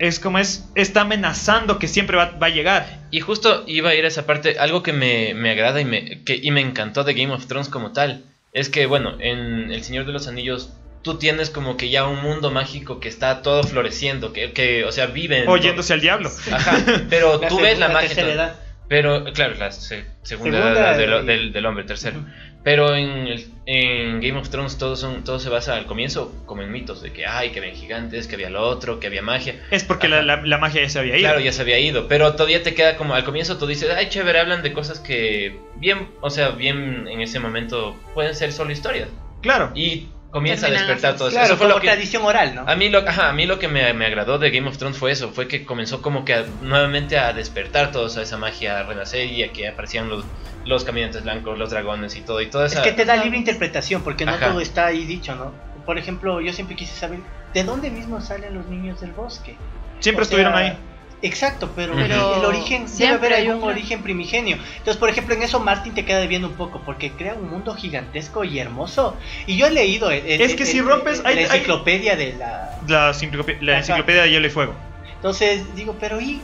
Es 0.02 0.20
como 0.20 0.40
es. 0.40 0.66
Está 0.74 1.02
amenazando 1.02 1.78
que 1.78 1.88
siempre 1.88 2.18
va, 2.18 2.32
va 2.42 2.48
a 2.48 2.50
llegar. 2.50 3.02
Y 3.12 3.20
justo 3.20 3.64
iba 3.68 3.92
a 3.92 3.96
ir 3.96 4.04
a 4.04 4.08
esa 4.08 4.26
parte, 4.26 4.58
algo 4.58 4.82
que 4.82 4.94
me, 4.94 5.34
me 5.36 5.52
agrada 5.52 5.80
y 5.80 5.86
me, 5.86 6.24
que, 6.24 6.40
y 6.42 6.50
me 6.52 6.62
encantó 6.62 7.04
de 7.04 7.14
Game 7.14 7.32
of 7.34 7.46
Thrones 7.46 7.70
como 7.70 7.92
tal, 7.92 8.24
es 8.52 8.70
que, 8.70 8.88
bueno, 8.88 9.16
en 9.20 9.72
El 9.72 9.84
Señor 9.84 10.06
de 10.06 10.12
los 10.14 10.28
Anillos 10.28 10.74
tú 11.04 11.18
tienes 11.20 11.50
como 11.52 11.78
que 11.78 11.90
ya 11.90 12.06
un 12.08 12.22
mundo 12.22 12.50
mágico 12.52 13.00
que 13.00 13.10
está 13.10 13.42
todo 13.44 13.64
floreciendo, 13.64 14.34
que, 14.34 14.54
que 14.54 14.86
o 14.86 14.92
sea, 14.92 15.06
vive 15.08 15.44
en... 15.44 15.48
Oyéndose 15.50 15.94
al 15.94 16.02
diablo. 16.02 16.30
Ajá, 16.52 16.78
pero 17.10 17.40
tú 17.40 17.60
ves 17.60 17.78
la, 17.80 17.90
magia... 17.90 18.08
tercera 18.08 18.28
todo. 18.28 18.36
edad. 18.36 18.56
Pero, 18.88 19.24
claro, 19.34 19.56
la 19.56 19.72
se- 19.72 20.04
segunda, 20.24 20.58
Segunda 20.58 20.72
edad 20.72 20.98
del, 20.98 21.24
y- 21.24 21.26
del- 21.26 21.54
del 21.54 21.66
hombre, 21.66 21.84
tercero. 21.86 22.26
Pero 22.64 22.96
en, 22.96 23.10
el- 23.28 23.48
en 23.66 24.22
Game 24.22 24.38
of 24.40 24.50
Thrones 24.50 24.78
todo, 24.78 24.96
son, 24.96 25.24
todo 25.24 25.40
se 25.40 25.50
basa 25.50 25.76
al 25.76 25.86
comienzo 25.88 26.32
como 26.46 26.62
en 26.62 26.72
mitos, 26.72 27.02
de 27.02 27.12
que, 27.12 27.26
ay, 27.26 27.50
que 27.52 27.60
había 27.60 27.74
gigantes, 27.74 28.28
que 28.28 28.36
había 28.36 28.50
lo 28.52 28.62
otro, 28.62 29.00
que 29.00 29.08
había 29.08 29.22
magia. 29.24 29.56
Es 29.72 29.84
porque 29.84 30.08
la, 30.08 30.22
la- 30.22 30.42
la 30.46 30.58
magia 30.60 30.82
ya 30.84 30.90
se 30.90 31.00
había 31.00 31.18
ido. 31.18 31.28
Claro, 31.28 31.40
ya 31.40 31.52
se 31.52 31.62
había 31.64 31.80
ido, 31.80 32.08
pero 32.08 32.34
todavía 32.34 32.62
te 32.62 32.76
queda 32.76 32.98
como 32.98 33.16
al 33.16 33.24
comienzo 33.24 33.58
tú 33.58 33.66
dices, 33.66 33.90
ay, 33.96 34.10
chévere, 34.10 34.40
hablan 34.40 34.62
de 34.62 34.74
cosas 34.74 35.00
que 35.00 35.60
bien, 35.78 36.08
o 36.22 36.30
sea, 36.30 36.50
bien 36.50 37.08
en 37.08 37.22
ese 37.22 37.40
momento 37.40 37.96
pueden 38.14 38.36
ser 38.36 38.52
solo 38.54 38.72
historias. 38.72 39.10
Claro. 39.42 39.72
Y 39.74 40.10
comienza 40.32 40.68
Terminan 40.68 40.86
a 40.86 40.88
despertar 40.88 41.18
todo 41.18 41.28
eso. 41.28 41.36
Claro, 41.36 41.46
Eso 41.48 41.58
fue 41.58 41.68
como 41.68 41.76
lo 41.76 41.82
que 41.82 41.88
tradición 41.88 42.24
oral, 42.24 42.56
¿no? 42.56 42.64
a 42.68 42.76
mí 42.76 42.90
lo, 42.90 43.00
ajá, 43.08 43.30
a 43.30 43.34
mí 43.34 43.46
lo 43.46 43.60
que 43.60 43.68
me, 43.68 43.94
me 43.94 44.06
agradó 44.06 44.40
de 44.40 44.50
Game 44.50 44.68
of 44.68 44.78
Thrones 44.78 44.98
fue 44.98 45.12
eso, 45.12 45.32
fue 45.32 45.48
que 45.48 45.66
comenzó 45.66 46.02
como 46.02 46.26
que 46.26 46.34
a- 46.34 46.46
nuevamente 46.62 47.20
a 47.20 47.34
despertar 47.34 47.92
toda 47.92 48.24
esa 48.24 48.38
magia, 48.38 48.80
a 48.80 48.84
renacer 48.84 49.28
y 49.28 49.44
a 49.44 49.52
que 49.52 49.68
aparecían 49.68 50.10
los, 50.10 50.26
los 50.66 50.84
caminantes 50.84 51.24
blancos, 51.24 51.58
los 51.60 51.70
dragones 51.70 52.16
y 52.16 52.22
todo, 52.22 52.42
y 52.42 52.48
toda 52.50 52.66
Es 52.66 52.74
esa... 52.74 52.82
que 52.82 52.94
te 52.94 53.06
da 53.06 53.18
libre 53.18 53.38
interpretación, 53.38 54.02
porque 54.04 54.26
no 54.26 54.32
Ajá. 54.32 54.48
todo 54.50 54.62
está 54.62 54.88
ahí 54.88 55.06
dicho, 55.06 55.36
¿no? 55.36 55.54
Por 55.86 55.98
ejemplo, 55.98 56.40
yo 56.42 56.54
siempre 56.54 56.76
quise 56.76 56.96
saber, 56.96 57.20
¿de 57.54 57.64
dónde 57.64 57.90
mismo 57.92 58.22
salen 58.22 58.54
los 58.56 58.66
niños 58.68 59.02
del 59.02 59.12
bosque? 59.12 59.58
Siempre 60.00 60.24
O 60.24 60.26
sea, 60.26 60.38
estuvieron 60.38 60.56
ahí. 60.56 60.78
Exacto, 61.24 61.70
pero, 61.76 61.94
Pero 61.96 62.38
el 62.38 62.46
origen, 62.46 62.86
debe 62.98 63.14
haber 63.14 63.34
hay 63.34 63.48
algún 63.48 63.64
un- 63.64 63.70
origen 63.70 64.02
primigenio. 64.02 64.58
Entonces, 64.78 64.98
por 64.98 65.10
ejemplo, 65.10 65.36
en 65.36 65.44
eso 65.44 65.60
Martin 65.60 65.94
te 65.94 66.04
queda 66.04 66.20
debiendo 66.20 66.48
un 66.48 66.56
poco, 66.56 66.82
porque 66.84 67.12
crea 67.12 67.36
un 67.36 67.48
mundo 67.50 67.76
gigantesco 67.76 68.44
y 68.44 68.58
hermoso. 68.58 69.16
Y 69.46 69.56
yo 69.56 69.68
he 69.68 69.72
leído... 69.72 70.10
el- 70.10 70.26
el- 70.26 70.42
Es 70.42 70.56
que 70.56 70.64
el- 70.64 70.70
si 70.70 70.82
rompes, 70.82 71.20
el- 71.20 71.26
hay- 71.28 71.36
la 71.36 71.42
hay- 71.42 71.46
enciclopedia 71.60 72.16
de 72.16 72.34
la... 72.34 72.80
La, 72.88 73.12
enciclope- 73.12 73.60
la 73.62 73.78
enciclopedia 73.78 74.24
de 74.24 74.32
Hielo 74.32 74.48
y 74.48 74.50
Fuego. 74.50 74.74
Entonces, 75.16 75.76
digo, 75.76 75.96
pero 76.00 76.20
¿y 76.20 76.42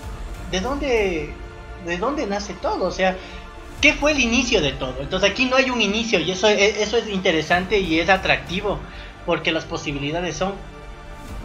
de 0.52 0.62
dónde, 0.62 1.34
de 1.86 1.98
dónde 1.98 2.28
nace 2.28 2.54
todo? 2.54 2.86
O 2.86 2.92
sea, 2.92 3.16
¿qué 3.82 3.94
fue 3.94 4.12
el 4.12 4.20
inicio 4.20 4.62
de 4.62 4.74
todo? 4.74 4.96
Entonces 5.02 5.32
aquí 5.32 5.46
no 5.46 5.56
hay 5.56 5.72
un 5.72 5.82
inicio 5.82 6.20
y 6.20 6.30
eso, 6.30 6.48
e- 6.48 6.84
eso 6.84 6.98
es 6.98 7.08
interesante 7.10 7.80
y 7.80 8.00
es 8.00 8.10
atractivo, 8.10 8.80
porque 9.26 9.52
las 9.52 9.66
posibilidades 9.66 10.38
son 10.38 10.54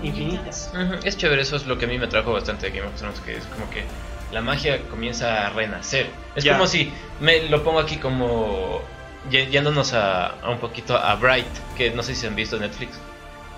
infinitas. 0.03 0.71
Ujú, 0.75 0.95
Es 1.05 1.17
chévere, 1.17 1.43
eso 1.43 1.57
es 1.57 1.67
lo 1.67 1.79
que 1.79 1.85
a 1.85 1.89
mí 1.89 1.99
me 1.99 2.07
trajo 2.09 2.33
bastante 2.33 2.71
de 2.71 2.79
Game 2.79 2.89
of 2.91 2.97
Thrones, 2.99 3.21
que 3.21 3.37
es 3.37 3.45
como 3.47 3.69
que 3.71 3.85
la 4.33 4.41
magia 4.41 4.81
comienza 4.89 5.47
a 5.47 5.51
renacer. 5.51 6.07
Es 6.35 6.45
Ya. 6.45 6.53
como 6.55 6.67
si 6.67 6.93
me 7.21 7.49
lo 7.49 7.63
pongo 7.63 7.81
aquí 7.81 7.97
como 7.97 8.83
yéndonos 9.31 9.93
a, 9.93 10.27
a 10.41 10.51
un 10.51 10.59
poquito 10.59 10.97
a 10.97 11.15
Bright, 11.17 11.47
que 11.77 11.91
no 11.91 12.03
sé 12.03 12.15
si 12.15 12.27
han 12.27 12.35
visto 12.35 12.59
Netflix, 12.59 12.99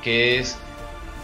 que 0.03 0.39
es 0.39 0.59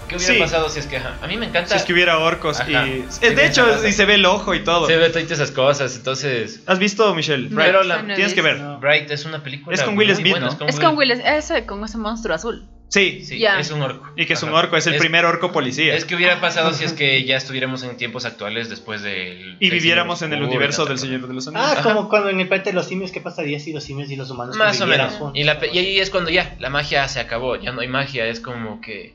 ¿qué 0.08 0.16
hubiera 0.16 0.34
Sí. 0.34 0.40
pasado 0.40 0.68
si 0.70 0.80
es 0.80 0.86
que 0.86 0.96
ajá, 0.96 1.16
a 1.22 1.26
mí 1.26 1.36
me 1.36 1.46
encanta 1.46 1.70
Si 1.70 1.76
es 1.76 1.82
que 1.84 1.92
hubiera 1.92 2.18
orcos 2.18 2.58
Ajá. 2.60 2.70
y... 2.86 3.04
Sí, 3.10 3.20
de 3.20 3.30
me 3.32 3.46
hecho, 3.46 3.86
y 3.86 3.92
se 3.92 4.04
ve 4.06 4.14
el 4.14 4.26
ojo 4.26 4.54
y 4.54 4.64
todo. 4.64 4.86
se 4.86 4.96
ve 4.96 5.10
todas 5.10 5.30
esas 5.30 5.50
cosas, 5.50 5.94
entonces 5.96 6.62
¿Has 6.66 6.78
visto, 6.78 7.14
Michelle? 7.14 7.50
No, 7.50 7.56
Pero 7.60 7.82
la- 7.84 8.02
no 8.02 8.14
Tienes 8.14 8.34
que 8.34 8.42
ver. 8.42 8.58
No. 8.60 8.78
Bright 8.80 9.10
es 9.10 9.24
una 9.24 9.42
película 9.42 9.74
Es 9.74 9.82
con 9.82 9.96
Will 9.98 10.14
Smith, 10.16 10.32
buena, 10.32 10.56
¿no? 10.58 10.66
Es 10.66 10.80
con 10.80 10.96
Will, 10.96 11.10
ese 11.12 11.66
con 11.66 11.84
ese 11.84 11.98
monstruo 11.98 12.34
azul. 12.34 12.66
Sí. 12.90 13.24
Sí, 13.24 13.42
es 13.44 13.70
un 13.70 13.82
orco. 13.82 14.06
Y 14.16 14.26
que 14.26 14.32
es 14.34 14.42
un 14.42 14.52
orco, 14.52 14.76
es 14.76 14.86
el 14.86 14.96
primer 14.96 15.24
orco 15.24 15.52
policía. 15.52 15.94
Es 15.94 16.04
que 16.04 16.16
hubiera 16.16 16.40
pasado 16.40 16.74
si 16.74 16.84
es 16.84 16.92
que 16.92 17.24
ya 17.24 17.36
estuviéramos 17.36 17.82
en 17.84 17.96
tiempos 17.96 18.24
actuales 18.24 18.68
después 18.68 19.00
del 19.02 19.56
y 19.60 19.70
del 19.70 19.78
viviéramos 19.78 20.18
Señor 20.18 20.34
en 20.38 20.42
el 20.42 20.48
universo 20.48 20.84
del. 20.84 20.98
Señor 20.98 21.26
de 21.26 21.32
los 21.32 21.46
Anillos. 21.46 21.66
Ah, 21.66 21.72
Ajá. 21.72 21.82
como 21.82 22.08
cuando 22.08 22.28
en 22.30 22.40
el 22.40 22.48
planeta 22.48 22.70
de 22.70 22.74
los 22.74 22.86
simios, 22.86 23.12
¿qué 23.12 23.20
pasaría 23.20 23.60
si 23.60 23.72
los 23.72 23.84
simios 23.84 24.10
y 24.10 24.16
los 24.16 24.30
humanos 24.30 24.56
Más 24.56 24.80
o 24.80 24.86
menos. 24.86 25.14
Y, 25.34 25.44
la 25.44 25.58
y 25.72 25.78
ahí 25.78 26.00
es 26.00 26.10
cuando 26.10 26.30
ya, 26.30 26.56
la 26.58 26.68
magia 26.68 27.06
se 27.08 27.20
acabó, 27.20 27.56
ya 27.56 27.72
no 27.72 27.80
hay 27.80 27.88
magia, 27.88 28.26
es 28.26 28.40
como 28.40 28.80
que 28.80 29.14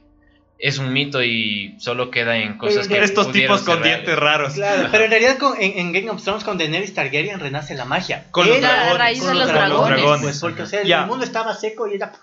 es 0.58 0.78
un 0.78 0.94
mito 0.94 1.22
y 1.22 1.76
solo 1.80 2.10
queda 2.12 2.38
en 2.38 2.58
cosas 2.58 2.88
que 2.88 2.98
Estos 3.04 3.34
tipos 3.34 3.62
con 3.64 3.84
dientes 3.84 4.06
reales. 4.06 4.20
raros. 4.20 4.54
Claro, 4.54 4.88
pero 4.90 5.04
en 5.04 5.12
realidad 5.12 5.38
con- 5.38 5.62
en, 5.62 5.78
en 5.78 5.92
Game 5.92 6.10
of 6.10 6.24
Thrones 6.24 6.46
con 6.46 6.58
Daenerys 6.58 6.94
Targaryen 6.94 7.42
renace 7.42 7.76
la 7.76 7.84
magia. 7.84 8.28
Con 8.32 8.48
los 8.48 8.62
dragones. 8.62 8.94
A 8.94 8.98
raíz 8.98 9.20
con 9.20 9.34
de 9.34 9.36
los 9.36 9.48
dragones. 9.50 9.98
dragones. 9.98 10.22
Pues 10.24 10.40
porque 10.40 10.62
o 10.62 10.66
sea, 10.66 10.82
el, 10.82 11.08
mundo 11.08 11.26
estaba 11.26 11.54
seco 11.54 11.88
y 11.90 11.96
ella... 11.96 12.14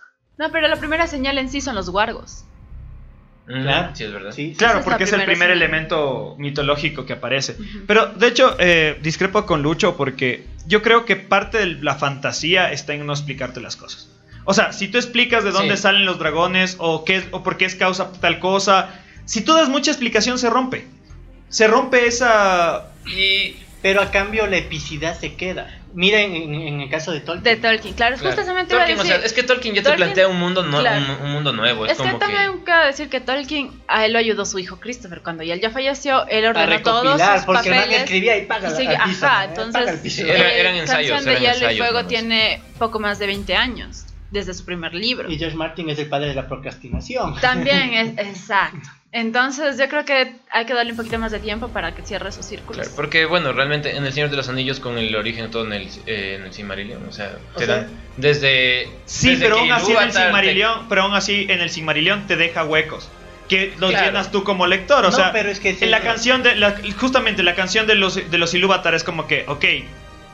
No, 0.43 0.51
pero 0.51 0.67
la 0.67 0.75
primera 0.77 1.07
señal 1.07 1.39
en 1.39 1.49
sí 1.49 1.61
son 1.61 1.77
los 1.77 1.89
wargos. 1.89 2.45
Mm, 3.47 3.63
Claro. 3.63 3.91
Sí, 3.95 4.03
es 4.05 4.13
verdad. 4.13 4.33
Sí, 4.33 4.55
Claro, 4.59 4.73
Esa 4.73 4.81
es 4.81 4.85
la 4.87 4.91
porque 4.91 5.05
es 5.05 5.13
el 5.13 5.21
primer 5.21 5.49
señal. 5.51 5.51
elemento 5.63 6.35
mitológico 6.39 7.07
que 7.07 7.13
aparece. 7.13 7.57
Pero 7.87 8.07
de 8.07 8.27
hecho, 8.27 8.57
eh, 8.59 8.99
discrepo 9.03 9.47
con 9.47 9.63
Lucho 9.63 9.97
porque 9.97 10.45
yo 10.67 10.83
creo 10.83 11.05
que 11.05 11.15
parte 11.15 11.59
de 11.59 11.67
la 11.83 11.95
fantasía 11.95 12.73
está 12.73 12.93
en 12.95 13.07
no 13.07 13.13
explicarte 13.13 13.61
las 13.61 13.77
cosas. 13.77 14.09
O 14.45 14.53
sea, 14.55 14.73
si 14.73 14.89
tú 14.89 14.99
explicas 14.99 15.45
de 15.45 15.53
dónde 15.53 15.77
Sí. 15.77 15.83
salen 15.85 16.05
los 16.07 16.19
dragones 16.19 16.75
o 16.81 17.05
qué 17.05 17.17
es- 17.19 17.27
o 17.31 17.45
por 17.45 17.57
qué 17.57 17.65
es 17.67 17.77
causa 17.77 18.11
tal 18.21 18.41
cosa, 18.41 18.91
si 19.27 19.43
tú 19.43 19.55
das 19.55 19.69
mucha 19.69 19.93
explicación 19.93 20.39
se 20.41 20.51
rompe. 20.51 20.87
Se 21.49 21.69
rompe 21.69 22.07
esa 22.07 22.89
Y 23.07 23.57
Pero 23.83 24.01
a 24.03 24.11
cambio 24.11 24.47
la 24.49 24.57
epicidad 24.57 25.17
se 25.19 25.35
queda. 25.35 25.69
Mira 25.95 26.21
en, 26.21 26.35
en- 26.55 26.81
el 26.81 26.89
caso 26.91 27.13
de 27.13 27.21
Tolkien. 27.21 27.43
De 27.45 27.57
Tolkien, 27.61 27.95
claro, 27.95 28.17
claro, 28.17 28.35
justamente 28.37 28.73
iba 28.75 28.83
a 28.83 28.87
Tolkien, 28.87 28.99
o 29.01 29.03
decir. 29.03 29.17
sea, 29.19 29.27
es 29.27 29.33
que 29.35 29.43
Tolkien 29.43 29.75
ya 29.75 29.83
te 29.83 29.91
Tolkien- 29.91 29.97
plantea 29.97 30.29
un 30.29 30.39
mundo 30.39 30.63
nuevo, 30.63 30.81
claro. 30.81 31.05
un, 31.21 31.27
un 31.27 31.33
mundo 31.33 31.53
nuevo, 31.53 31.85
es, 31.85 31.93
Es 31.93 31.99
que 31.99 32.05
como 32.05 32.19
también 32.19 32.61
cabe 32.65 32.87
decir 32.87 33.09
que 33.11 33.21
Tolkien, 33.21 33.71
a 33.89 34.07
él 34.07 34.13
lo 34.15 34.19
ayudó 34.19 34.45
su 34.47 34.59
hijo 34.59 34.81
Christopher. 34.81 35.21
Cuando 35.23 35.43
ya 35.43 35.55
él 35.55 35.61
ya 35.61 35.71
falleció, 35.71 36.27
él 36.29 36.47
a 36.47 36.51
ordenó 36.51 36.81
todos 36.83 37.03
recopilar, 37.05 37.37
sus 37.39 37.47
porque 37.47 37.71
papeles. 37.71 37.99
escribía 38.01 38.39
y 38.39 38.47
paga 38.47 38.69
piso, 38.77 38.91
ajá, 38.91 39.47
¿no? 39.47 39.65
entonces. 39.65 40.13
Sí, 40.15 40.23
eh, 40.23 40.61
eran 40.61 40.77
ensayos, 40.77 41.11
Canción 41.13 41.25
de 41.25 41.41
eran 41.47 41.55
Hielo 41.61 41.73
y 41.73 41.79
Fuego 41.79 42.07
tiene 42.07 42.63
poco 42.79 42.99
más 42.99 43.19
de 43.19 43.27
20 43.27 43.55
años 43.55 44.05
desde 44.33 44.55
su 44.55 44.65
primer 44.65 44.95
libro. 44.95 45.31
Y 45.31 45.39
George 45.39 45.57
Martin 45.57 45.89
es 45.91 45.99
el 45.99 46.09
padre 46.09 46.29
de 46.29 46.35
la 46.35 46.49
procrastinación. 46.49 47.35
También 47.41 47.95
es 47.95 48.09
exacto. 48.19 48.89
Entonces 49.15 49.77
yo 49.77 49.89
creo 49.91 50.07
que 50.07 50.37
hay 50.51 50.65
que 50.65 50.73
darle 50.73 50.93
un 50.93 50.97
poquito 50.97 51.19
más 51.19 51.31
de 51.33 51.39
tiempo 51.39 51.69
para 51.69 51.95
que 51.95 52.03
cierre 52.03 52.33
sus 52.33 52.47
círculos. 52.47 52.79
Claro, 52.87 52.93
porque 52.97 53.27
bueno, 53.27 53.53
realmente 53.53 53.95
en 53.95 54.07
El 54.07 54.13
Señor 54.15 54.31
de 54.31 54.37
los 54.39 54.49
Anillos 54.49 54.81
con 54.81 54.97
el 54.97 55.15
origen 55.15 55.51
todo 55.51 55.67
en 55.67 55.75
el, 55.75 55.89
eh, 56.07 56.37
en 56.39 56.45
el 56.47 56.53
Silmarillion, 56.53 57.07
o 57.07 57.13
sea, 57.13 57.37
O 57.55 57.59
te 57.59 57.67
sea, 57.67 57.77
dan 57.77 57.91
desde... 58.17 58.89
Sí, 59.05 59.31
desde 59.33 59.45
pero 59.45 59.59
aún 59.59 59.71
así 59.71 59.93
en 59.93 59.99
el 59.99 60.03
Ilúvatar 60.05 60.13
te- 60.13 60.23
Silmarillion, 60.25 60.89
pero 60.89 61.03
aún 61.03 61.15
así 61.15 61.47
en 61.51 61.61
el 61.61 61.69
Silmarillion 61.69 62.27
te 62.27 62.37
deja 62.37 62.65
huecos. 62.65 63.11
que 63.49 63.75
los 63.79 63.91
Claro. 63.91 64.07
llenas 64.07 64.31
tú 64.31 64.45
como 64.45 64.67
lector. 64.67 65.05
O 65.05 65.11
No, 65.11 65.15
sea, 65.15 65.31
pero 65.31 65.51
es 65.51 65.61
que 65.61 65.71
es 65.71 65.83
en 65.83 65.91
la 65.91 66.01
canción 66.01 66.43
de 66.43 66.57
la- 66.57 66.75
justamente 66.99 67.43
la 67.43 67.55
canción 67.55 67.87
de 67.87 67.97
los 67.97 68.15
de 68.31 68.39
los 68.39 68.55
Ilúvatar 68.55 68.95
es 68.95 69.05
como 69.05 69.27
que, 69.27 69.45
ok, 69.47 69.65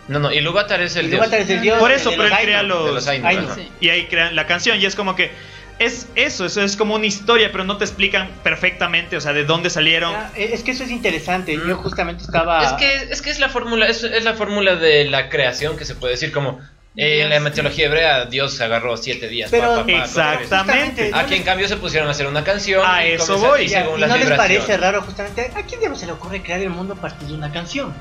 No, 0.09 0.18
no, 0.18 0.32
Ilúvatar 0.32 0.80
es 0.80 0.97
el 0.97 1.06
Y 1.06 1.09
dios. 1.10 1.20
Ilúvatar 1.20 1.40
es 1.40 1.51
el 1.51 1.60
dios 1.60 1.78
Por 1.78 1.93
eso, 1.93 2.10
de 2.10 2.16
pero 2.16 2.28
los 2.28 2.39
él 2.39 2.44
crea 2.44 2.62
los- 2.62 2.90
los. 3.06 3.55
Sí. 3.55 3.68
y 3.80 3.89
ahí 3.90 4.06
crean 4.06 4.35
la 4.35 4.47
canción 4.47 4.80
y 4.80 4.86
es 4.86 4.94
como 4.94 5.14
que 5.14 5.30
es 5.78 6.09
eso, 6.16 6.44
eso 6.47 6.60
es 6.62 6.76
como 6.76 6.97
una 6.97 7.06
historia, 7.06 7.51
pero 7.52 7.62
no 7.62 7.76
te 7.76 7.85
explican 7.85 8.28
perfectamente, 8.43 9.16
o 9.16 9.20
sea, 9.20 9.32
de 9.32 9.44
dónde 9.44 9.70
salieron. 9.70 10.12
Ah, 10.12 10.30
Es 10.35 10.64
que 10.64 10.72
eso 10.72 10.82
es 10.82 10.90
interesante. 10.90 11.56
Mm. 11.56 11.68
Yo 11.68 11.76
justamente 11.76 12.24
estaba. 12.24 12.64
Es 12.64 12.72
que 12.72 13.12
es 13.12 13.22
que 13.22 13.30
es 13.30 13.39
la 13.39 13.48
fórmula, 13.48 13.86
es, 13.86 14.02
es 14.02 14.24
la 14.24 14.35
fórmula 14.35 14.74
de 14.74 15.05
la 15.05 15.28
creación 15.28 15.76
que 15.76 15.85
se 15.85 15.94
puede 15.94 16.14
decir 16.14 16.32
como 16.32 16.59
eh, 16.97 17.20
en 17.22 17.30
la 17.30 17.39
mitología 17.39 17.86
hebrea 17.86 18.24
Dios 18.24 18.55
se 18.55 18.64
agarró 18.64 18.97
siete 18.97 19.28
días. 19.28 19.51
Pero- 19.52 19.76
pa, 19.76 19.86
pa, 19.86 19.86
pa, 19.86 20.35
Exactamente. 20.35 21.12
Aquí 21.14 21.36
en 21.36 21.44
cambio 21.44 21.68
se 21.68 21.76
pusieron 21.76 22.09
a 22.09 22.10
hacer 22.10 22.26
una 22.26 22.43
canción. 22.43 22.82
A 22.85 23.06
y 23.06 23.12
eso 23.12 23.39
voy. 23.39 23.68
según 23.68 23.98
¿y 23.98 24.01
las 24.01 24.10
no 24.10 24.16
les 24.16 24.30
parece 24.32 24.76
raro 24.78 25.02
justamente 25.02 25.52
a 25.55 25.62
quién 25.62 25.78
diablos 25.78 26.01
se 26.01 26.06
le 26.06 26.12
ocurre 26.12 26.43
crear 26.43 26.60
el 26.60 26.70
mundo 26.70 26.94
a 26.94 26.97
partir 27.01 27.28
de 27.28 27.35
una 27.35 27.52
canción? 27.52 27.94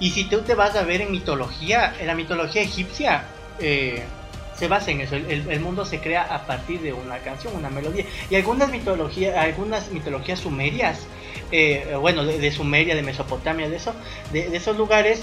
Y 0.00 0.10
si 0.10 0.24
tú 0.24 0.42
te 0.42 0.54
vas 0.54 0.74
a 0.76 0.82
ver 0.82 1.00
en 1.00 1.12
mitología, 1.12 1.94
en 1.98 2.06
la 2.06 2.14
mitología 2.14 2.62
egipcia 2.62 3.24
eh, 3.60 4.02
se 4.56 4.68
basa 4.68 4.90
en 4.90 5.00
eso. 5.00 5.16
El, 5.16 5.60
mundo 5.60 5.84
se 5.84 6.00
crea 6.00 6.22
a 6.22 6.46
partir 6.46 6.80
de 6.80 6.92
una 6.92 7.18
canción, 7.18 7.54
una 7.56 7.70
melodía. 7.70 8.04
Y 8.30 8.36
algunas 8.36 8.70
mitologías, 8.70 9.36
algunas 9.36 9.90
mitologías 9.90 10.40
sumerias, 10.40 11.00
eh, 11.50 11.96
bueno, 12.00 12.24
de, 12.24 12.52
Sumeria, 12.52 12.94
de 12.94 13.02
Mesopotamia, 13.02 13.68
de 13.68 13.76
eso, 13.76 13.94
de 14.32 14.56
esos 14.56 14.76
lugares, 14.76 15.22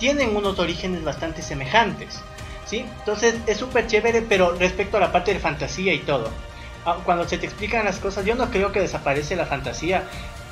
tienen 0.00 0.34
unos 0.34 0.58
orígenes 0.58 1.04
bastante 1.04 1.42
semejantes. 1.42 2.20
¿Sí? 2.66 2.84
Entonces 3.00 3.34
es 3.46 3.56
súper 3.56 3.86
chévere, 3.86 4.22
pero 4.22 4.54
respecto 4.54 4.96
a 4.96 5.00
la 5.00 5.12
parte 5.12 5.32
de 5.34 5.40
fantasía 5.40 5.92
y 5.92 5.98
todo, 5.98 6.30
ah, 6.86 6.98
cuando 7.04 7.28
se 7.28 7.36
te 7.36 7.46
explican 7.46 7.84
las 7.84 7.98
cosas, 7.98 8.24
yo 8.24 8.36
no 8.36 8.48
creo 8.50 8.70
que 8.72 8.80
desaparece 8.80 9.34
la 9.36 9.46
fantasía. 9.46 10.04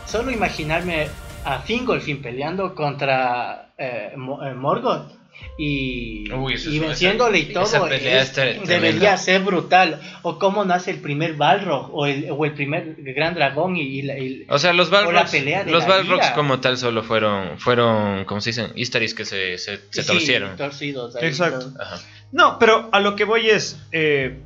Solo 0.04 0.32
imaginarme 0.32 1.08
a 1.54 1.60
Fingolfin 1.60 2.20
peleando 2.22 2.74
contra 2.74 3.72
eh, 3.78 4.12
eh, 4.14 4.16
Morgoth 4.54 5.12
y, 5.56 6.30
Uy, 6.32 6.54
eso 6.54 6.70
y 6.70 6.76
es- 6.76 6.80
venciéndole 6.82 7.38
y 7.38 7.42
esa- 7.50 7.62
esa 7.62 7.78
todo. 7.78 7.86
es- 7.88 8.32
tremenda. 8.32 8.66
debería 8.66 9.16
ser 9.16 9.42
brutal. 9.42 10.00
O 10.22 10.38
cómo 10.38 10.64
nace 10.64 10.90
el 10.90 10.98
primer 11.00 11.34
Balrog 11.34 11.90
o 11.94 12.06
el, 12.06 12.26
o 12.30 12.44
el 12.44 12.54
primer 12.54 12.96
gran 12.98 13.34
dragón 13.34 13.76
y, 13.76 13.82
y 13.82 14.02
la- 14.02 14.18
y- 14.18 14.46
O 14.48 14.58
sea, 14.58 14.72
los 14.72 14.90
Balrogs, 14.90 15.30
pelea 15.30 15.62
de 15.64 15.70
los 15.70 15.84
la 15.84 15.88
Balrogs 15.96 16.30
como 16.30 16.58
tal 16.60 16.76
solo 16.76 17.02
fueron, 17.04 17.58
fueron, 17.58 18.24
¿cómo 18.24 18.40
se 18.40 18.50
dicen? 18.50 18.72
Histaris 18.74 19.14
que 19.14 19.24
se, 19.24 19.58
se, 19.58 19.78
se 19.90 20.02
sí, 20.02 20.06
torcieron. 20.08 20.56
torcidos 20.56 21.14
ahí, 21.16 21.26
Exacto. 21.26 21.72
Ajá. 21.80 21.98
No, 22.32 22.58
pero 22.58 22.88
a 22.92 22.98
lo 23.00 23.14
que 23.16 23.24
voy 23.24 23.48
es, 23.48 23.80
eh, 23.92 24.38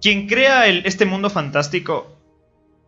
quien 0.00 0.28
crea 0.28 0.66
el- 0.68 0.86
este 0.86 1.04
mundo 1.04 1.30
fantástico, 1.30 2.16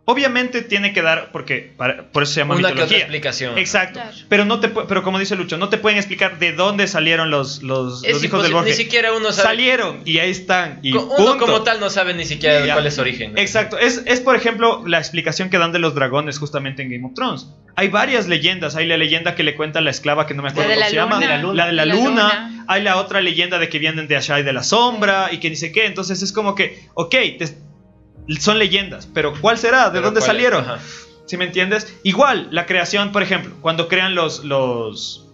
obviamente 0.07 0.61
tiene 0.63 0.93
que 0.93 1.01
dar, 1.03 1.31
porque 1.33 1.73
para- 1.77 2.11
por 2.11 2.23
eso 2.25 2.33
se 2.35 2.41
llama 2.41 2.55
Una 2.57 2.69
que 2.69 2.73
otra 2.75 2.85
mitología. 2.85 2.99
explicación. 2.99 3.59
Exacto. 3.59 4.01
Claro. 4.01 4.17
Pero 4.29 4.45
no 4.45 4.61
te 4.61 4.73
pu- 4.73 4.85
pero 4.87 5.03
como 5.03 5.19
dice 5.19 5.35
Lucho, 5.37 5.57
no 5.57 5.69
te 5.71 5.79
pueden 5.79 5.99
explicar 5.99 6.39
de 6.39 6.53
dónde 6.53 6.87
salieron 6.87 7.31
los, 7.31 7.63
los, 7.63 8.05
hijos 8.05 8.43
del 8.43 8.53
Borges. 8.53 8.77
Ni 8.79 8.85
siquiera 8.85 9.13
uno 9.15 9.33
sabe. 9.33 9.49
Salieron 9.49 10.01
y 10.05 10.19
ahí 10.19 10.31
están. 10.31 10.81
Y 10.83 10.93
Co- 10.93 11.05
uno 11.05 11.17
punto. 11.17 11.39
como 11.47 11.63
tal 11.63 11.81
no 11.81 11.89
sabe 11.91 12.13
ni 12.15 12.25
siquiera 12.27 12.65
Ya. 12.67 12.75
cuál 12.75 12.87
es 12.87 12.95
su 12.97 13.01
origen. 13.01 13.37
Exacto, 13.39 13.79
es, 13.79 14.03
es 14.07 14.21
por 14.21 14.37
ejemplo 14.37 14.83
la 14.87 14.99
explicación 14.99 15.49
que 15.49 15.59
dan 15.59 15.73
de 15.73 15.79
los 15.79 15.95
dragones 15.95 16.39
justamente 16.39 16.83
en 16.83 16.91
Game 16.91 17.07
of 17.07 17.15
Thrones. 17.15 17.47
Hay 17.77 17.89
varias 17.89 18.29
leyendas, 18.29 18.77
hay 18.77 18.87
la 18.87 18.97
leyenda 18.97 19.35
que 19.35 19.43
le 19.43 19.55
cuenta 19.57 19.81
la 19.81 19.91
esclava 19.91 20.27
que 20.27 20.35
no 20.35 20.43
me 20.43 20.51
acuerdo 20.51 20.69
La 20.69 20.75
de 20.75 20.81
cómo 20.81 20.85
la 20.85 20.91
se 20.91 20.97
llama, 20.97 21.15
luna. 21.17 21.27
La 21.27 21.37
de 21.37 21.37
la 21.37 21.43
luna. 21.43 21.55
la 21.55 21.67
de 21.67 21.73
la 21.73 21.85
La 21.87 21.95
luna, 21.95 22.11
luna. 22.51 22.65
hay 22.69 22.83
la 22.83 22.97
otra 22.99 23.21
leyenda 23.21 23.59
de 23.59 23.69
que 23.69 23.79
vienen 23.79 24.07
de 24.07 24.17
Ashai 24.17 24.43
de 24.45 24.53
la 24.53 24.63
sombra 24.63 25.31
y 25.33 25.39
que 25.39 25.51
ni 25.51 25.57
sé 25.57 25.73
qué, 25.73 25.87
entonces 25.87 26.23
es 26.23 26.33
como 26.33 26.55
que, 26.55 26.79
ok, 26.95 27.11
te- 27.39 27.65
son 28.39 28.59
leyendas, 28.59 29.09
pero 29.13 29.35
¿cuál 29.41 29.59
será? 29.59 29.87
¿De 29.87 29.93
Pero 29.93 30.07
dónde 30.07 30.21
salieron? 30.21 30.65
¿Sí 31.27 31.37
me 31.37 31.45
entiendes? 31.45 31.97
Igual, 32.03 32.49
la 32.51 32.67
creación, 32.67 33.13
por 33.13 33.23
ejemplo, 33.23 33.55
cuando 33.61 33.89
crean 33.89 34.15
los, 34.15 34.45
los... 34.45 35.27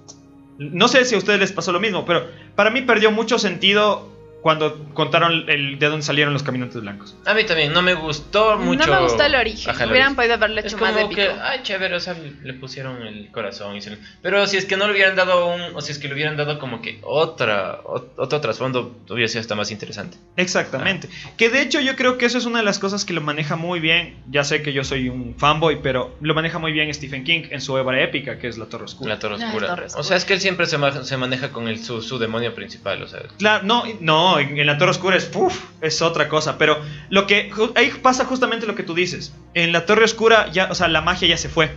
No 0.58 0.88
sé 0.88 1.04
si 1.04 1.14
a 1.14 1.18
ustedes 1.18 1.40
les 1.40 1.52
pasó 1.52 1.72
lo 1.72 1.80
mismo, 1.80 2.04
pero 2.04 2.26
para 2.54 2.70
mí 2.70 2.82
perdió 2.82 3.10
mucho 3.10 3.38
sentido 3.38 4.08
cuando 4.42 4.84
contaron 4.94 5.44
el, 5.48 5.78
de 5.78 5.86
dónde 5.86 6.02
salieron 6.02 6.32
los 6.32 6.42
caminantes 6.42 6.80
blancos. 6.80 7.14
A 7.26 7.34
mí 7.34 7.44
también, 7.44 7.72
no 7.72 7.82
me 7.82 7.94
gustó 7.94 8.56
mucho. 8.58 8.86
No 8.86 8.94
me 8.96 9.02
gustó 9.02 9.22
el 9.24 9.34
origen. 9.34 9.70
Ajá, 9.70 9.84
Hubieran 9.86 9.98
origen. 10.08 10.16
podido 10.16 10.34
haberlo 10.34 10.60
Es 10.60 10.66
hecho 10.66 10.78
más 10.78 10.96
épico. 10.96 11.14
que, 11.16 11.28
ay, 11.42 11.60
chévere, 11.62 11.94
o 11.96 12.00
sea, 12.00 12.14
le 12.42 12.54
pusieron 12.54 13.02
el 13.06 13.30
corazón 13.30 13.76
y 13.76 13.82
se- 13.82 13.98
Pero 14.22 14.46
si 14.46 14.56
es 14.56 14.64
que 14.64 14.76
no 14.76 14.86
le 14.86 14.92
hubieran 14.94 15.16
dado 15.16 15.46
un, 15.54 15.60
o 15.74 15.80
si 15.80 15.92
es 15.92 15.98
que 15.98 16.08
le 16.08 16.14
hubieran 16.14 16.36
dado 16.36 16.58
como 16.58 16.80
que 16.80 16.98
otra, 17.02 17.82
ot- 17.82 18.08
otro 18.16 18.40
trasfondo, 18.40 18.96
hubiera 19.08 19.28
sido 19.28 19.40
hasta 19.42 19.54
más 19.54 19.70
interesante. 19.70 20.16
Exactamente. 20.36 21.08
Que 21.36 21.50
de 21.50 21.62
hecho 21.62 21.80
yo 21.80 21.96
creo 21.96 22.18
que 22.18 22.26
eso 22.26 22.38
es 22.38 22.46
una 22.46 22.58
de 22.60 22.64
las 22.64 22.78
cosas 22.78 23.04
que 23.04 23.12
lo 23.12 23.20
maneja 23.20 23.56
muy 23.56 23.78
bien. 23.80 24.16
Ya 24.30 24.44
sé 24.44 24.62
que 24.62 24.72
yo 24.72 24.84
soy 24.84 25.08
un 25.08 25.34
fanboy, 25.38 25.80
pero 25.82 26.16
lo 26.20 26.34
maneja 26.34 26.58
muy 26.58 26.72
bien 26.72 26.92
Stephen 26.94 27.24
King 27.24 27.42
en 27.50 27.60
su 27.60 27.74
obra 27.74 28.02
épica, 28.02 28.38
que 28.38 28.48
es 28.48 28.58
La 28.58 28.66
Torre 28.66 28.84
Oscura. 28.84 29.14
La 29.14 29.18
Torre 29.18 29.38
La 29.38 29.46
Oscura. 29.48 29.76
O 29.96 30.02
sea, 30.02 30.16
es 30.16 30.24
que 30.24 30.34
él 30.34 30.40
siempre 30.40 30.66
se, 30.66 30.78
ma- 30.78 31.04
se 31.04 31.16
maneja 31.16 31.50
con 31.50 31.68
el, 31.68 31.82
su, 31.84 32.02
su 32.02 32.18
demonio 32.18 32.54
principal, 32.54 33.02
o 33.02 33.06
sea. 33.08 33.20
Claro, 33.38 33.64
no, 33.64 33.84
no, 34.00 34.29
en, 34.38 34.58
en 34.58 34.66
La 34.66 34.78
Torre 34.78 34.92
Oscura 34.92 35.16
es, 35.16 35.30
uf, 35.34 35.58
es 35.80 36.00
otra 36.02 36.28
cosa, 36.28 36.56
pero 36.58 36.78
lo 37.08 37.26
que 37.26 37.50
ahí 37.74 37.90
pasa 38.02 38.24
justamente 38.24 38.66
lo 38.66 38.74
que 38.74 38.82
tú 38.82 38.94
dices. 38.94 39.34
En 39.54 39.72
La 39.72 39.86
Torre 39.86 40.04
Oscura 40.04 40.50
ya, 40.52 40.68
o 40.70 40.74
sea, 40.74 40.88
la 40.88 41.00
magia 41.00 41.26
ya 41.28 41.36
se 41.36 41.48
fue. 41.48 41.70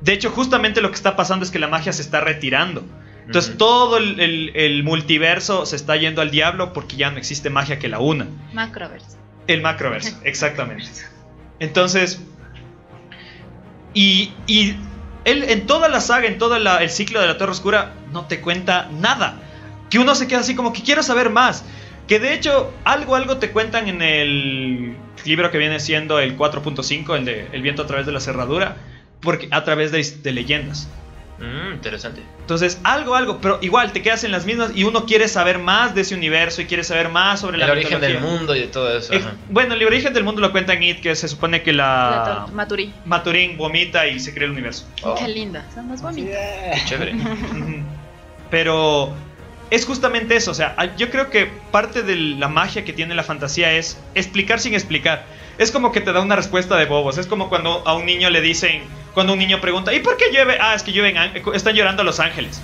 De 0.00 0.12
hecho, 0.12 0.30
justamente 0.30 0.80
lo 0.80 0.90
que 0.90 0.94
está 0.96 1.16
pasando 1.16 1.44
es 1.44 1.50
que 1.50 1.58
la 1.58 1.68
magia 1.68 1.92
se 1.92 2.02
está 2.02 2.20
retirando. 2.20 2.84
Entonces, 3.26 3.58
todo 3.58 3.96
el, 3.98 4.20
el- 4.20 4.52
el 4.54 4.84
multiverso 4.84 5.66
se 5.66 5.76
está 5.76 5.96
yendo 5.96 6.22
al 6.22 6.30
diablo 6.30 6.72
porque 6.72 6.96
ya 6.96 7.10
no 7.10 7.18
existe 7.18 7.50
magia 7.50 7.78
que 7.78 7.88
la 7.88 7.98
una. 7.98 8.26
Macroverse. 8.52 9.16
El 9.46 9.60
macroverso, 9.62 10.16
exactamente. 10.24 10.86
Entonces, 11.58 12.20
y, 13.94 14.32
y 14.46 14.76
él 15.24 15.44
en 15.48 15.66
toda 15.66 15.88
la 15.88 16.00
saga, 16.00 16.26
en 16.26 16.38
todo 16.38 16.58
la- 16.58 16.82
el 16.82 16.90
ciclo 16.90 17.20
de 17.20 17.26
la 17.26 17.36
Torre 17.38 17.52
Oscura, 17.52 17.94
no 18.12 18.26
te 18.26 18.40
cuenta 18.40 18.88
nada. 18.92 19.40
Que 19.90 19.98
uno 19.98 20.14
se 20.14 20.26
queda 20.28 20.40
así 20.40 20.54
como 20.54 20.72
que 20.72 20.82
quiero 20.82 21.02
saber 21.02 21.30
más. 21.30 21.64
Que 22.06 22.18
de 22.18 22.32
hecho, 22.34 22.72
algo, 22.84 23.14
algo 23.16 23.36
te 23.38 23.50
cuentan 23.50 23.88
en 23.88 24.00
el 24.02 24.96
libro 25.24 25.50
que 25.50 25.58
viene 25.58 25.78
siendo 25.80 26.18
el 26.20 26.38
4.5, 26.38 27.16
el 27.16 27.24
de 27.24 27.48
El 27.52 27.62
viento 27.62 27.82
a 27.82 27.86
través 27.86 28.06
de 28.06 28.12
la 28.12 28.20
cerradura, 28.20 28.76
porque, 29.20 29.48
a 29.50 29.62
través 29.64 29.92
de, 29.92 30.02
de 30.22 30.32
leyendas. 30.32 30.88
Mm, 31.38 31.74
interesante. 31.74 32.22
Entonces, 32.40 32.80
algo, 32.82 33.14
algo, 33.14 33.38
pero 33.40 33.58
igual 33.62 33.92
te 33.92 34.02
quedas 34.02 34.24
en 34.24 34.32
las 34.32 34.44
mismas 34.44 34.72
y 34.74 34.82
uno 34.84 35.04
quiere 35.04 35.28
saber 35.28 35.58
más 35.60 35.94
de 35.94 36.00
ese 36.00 36.14
universo 36.16 36.62
y 36.62 36.64
quiere 36.64 36.82
saber 36.82 37.10
más 37.10 37.40
sobre 37.40 37.58
El 37.58 37.66
la 37.66 37.70
origen 37.72 38.00
del 38.00 38.20
mundo 38.20 38.56
y 38.56 38.60
de 38.60 38.66
todo 38.68 38.96
eso. 38.96 39.14
Ajá. 39.14 39.34
Bueno, 39.50 39.74
el 39.74 39.84
origen 39.84 40.12
del 40.14 40.24
mundo 40.24 40.40
lo 40.40 40.50
cuenta 40.50 40.72
en 40.72 40.82
It, 40.82 41.00
que 41.00 41.14
se 41.14 41.28
supone 41.28 41.62
que 41.62 41.72
La 41.72 41.84
la 42.26 42.46
tor- 42.46 42.52
Maturí. 42.54 42.92
Maturín 43.04 43.56
vomita 43.56 44.06
y 44.08 44.18
se 44.18 44.32
crea 44.34 44.46
el 44.46 44.52
universo. 44.52 44.86
Oh, 45.02 45.14
Qué 45.14 45.28
linda. 45.28 45.64
Somos 45.74 46.00
bonitas. 46.02 46.32
Yeah. 46.32 46.84
chévere. 46.86 47.14
Pero 48.50 49.12
es 49.70 49.84
justamente 49.86 50.36
eso, 50.36 50.50
o 50.50 50.54
sea, 50.54 50.74
a- 50.76 50.96
yo 50.96 51.10
creo 51.10 51.30
que 51.30 51.46
parte 51.70 52.02
de 52.02 52.16
la 52.16 52.48
magia 52.48 52.84
que 52.84 52.92
tiene 52.92 53.14
la 53.14 53.22
fantasía 53.22 53.72
es 53.72 53.98
explicar 54.14 54.60
sin 54.60 54.74
explicar. 54.74 55.24
Es 55.58 55.70
como 55.72 55.90
que 55.92 56.00
te 56.00 56.12
da 56.12 56.20
una 56.20 56.36
respuesta 56.36 56.76
de 56.76 56.86
bobos, 56.86 57.18
es 57.18 57.26
como 57.26 57.48
cuando 57.48 57.82
a 57.86 57.94
un 57.94 58.06
niño 58.06 58.30
le 58.30 58.40
dicen, 58.40 58.82
cuando 59.14 59.32
un 59.32 59.38
niño 59.40 59.60
pregunta, 59.60 59.92
¿y 59.92 60.00
por 60.00 60.16
qué 60.16 60.26
llueve? 60.32 60.58
Ah, 60.60 60.74
es 60.74 60.82
que 60.82 60.92
llueven, 60.92 61.16
án- 61.16 61.32
están 61.54 61.74
llorando 61.74 62.04
los 62.04 62.20
ángeles. 62.20 62.60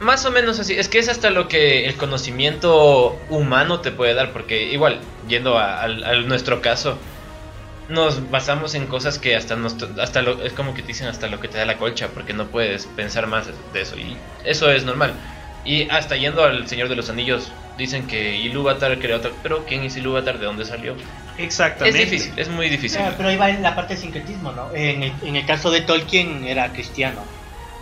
Más 0.00 0.24
o 0.24 0.32
menos 0.32 0.58
así. 0.58 0.74
Es 0.74 0.88
que 0.88 0.98
es 0.98 1.08
hasta 1.08 1.30
lo 1.30 1.46
que 1.46 1.86
el 1.86 1.94
conocimiento 1.96 3.16
humano 3.28 3.80
te 3.80 3.92
puede 3.92 4.14
dar. 4.14 4.32
Porque 4.32 4.64
igual, 4.64 4.98
yendo 5.28 5.56
a, 5.58 5.80
a 5.84 5.88
nuestro 6.26 6.60
caso, 6.60 6.98
nos 7.88 8.28
basamos 8.30 8.74
en 8.74 8.86
cosas 8.86 9.18
que 9.20 9.36
hasta 9.36 9.54
nos, 9.54 9.76
hasta 10.00 10.22
lo, 10.22 10.42
es 10.44 10.52
como 10.54 10.74
que 10.74 10.82
te 10.82 10.88
dicen 10.88 11.06
hasta 11.06 11.28
lo 11.28 11.38
que 11.40 11.46
te 11.48 11.58
da 11.58 11.64
la 11.66 11.76
colcha. 11.78 12.08
Porque 12.08 12.32
no 12.32 12.46
puedes 12.48 12.86
pensar 12.86 13.28
más 13.28 13.46
de 13.72 13.80
eso. 13.80 13.96
Y 13.96 14.16
eso 14.44 14.72
es 14.72 14.84
normal. 14.84 15.12
Y 15.64 15.88
hasta 15.90 16.16
yendo 16.16 16.42
al 16.44 16.66
Señor 16.66 16.88
de 16.88 16.96
los 16.96 17.08
Anillos, 17.08 17.52
dicen 17.78 18.06
que 18.06 18.36
Ilúvatar 18.36 18.98
creó 18.98 19.18
otro. 19.18 19.32
Pero 19.42 19.64
¿quién 19.64 19.82
es 19.84 19.96
Ilúvatar? 19.96 20.38
¿De 20.38 20.46
dónde 20.46 20.64
salió? 20.64 20.94
Exactamente. 21.38 22.02
Es 22.02 22.10
difícil, 22.10 22.32
es 22.36 22.48
muy 22.48 22.68
difícil. 22.68 23.00
Ah, 23.02 23.14
pero 23.16 23.28
ahí 23.28 23.36
va 23.36 23.48
la 23.48 23.74
parte 23.74 23.94
de 23.94 24.00
sincretismo, 24.00 24.52
¿no? 24.52 24.74
En 24.74 25.02
el, 25.04 25.12
en 25.22 25.36
el 25.36 25.46
caso 25.46 25.70
de 25.70 25.80
Tolkien 25.82 26.44
era 26.44 26.72
cristiano, 26.72 27.20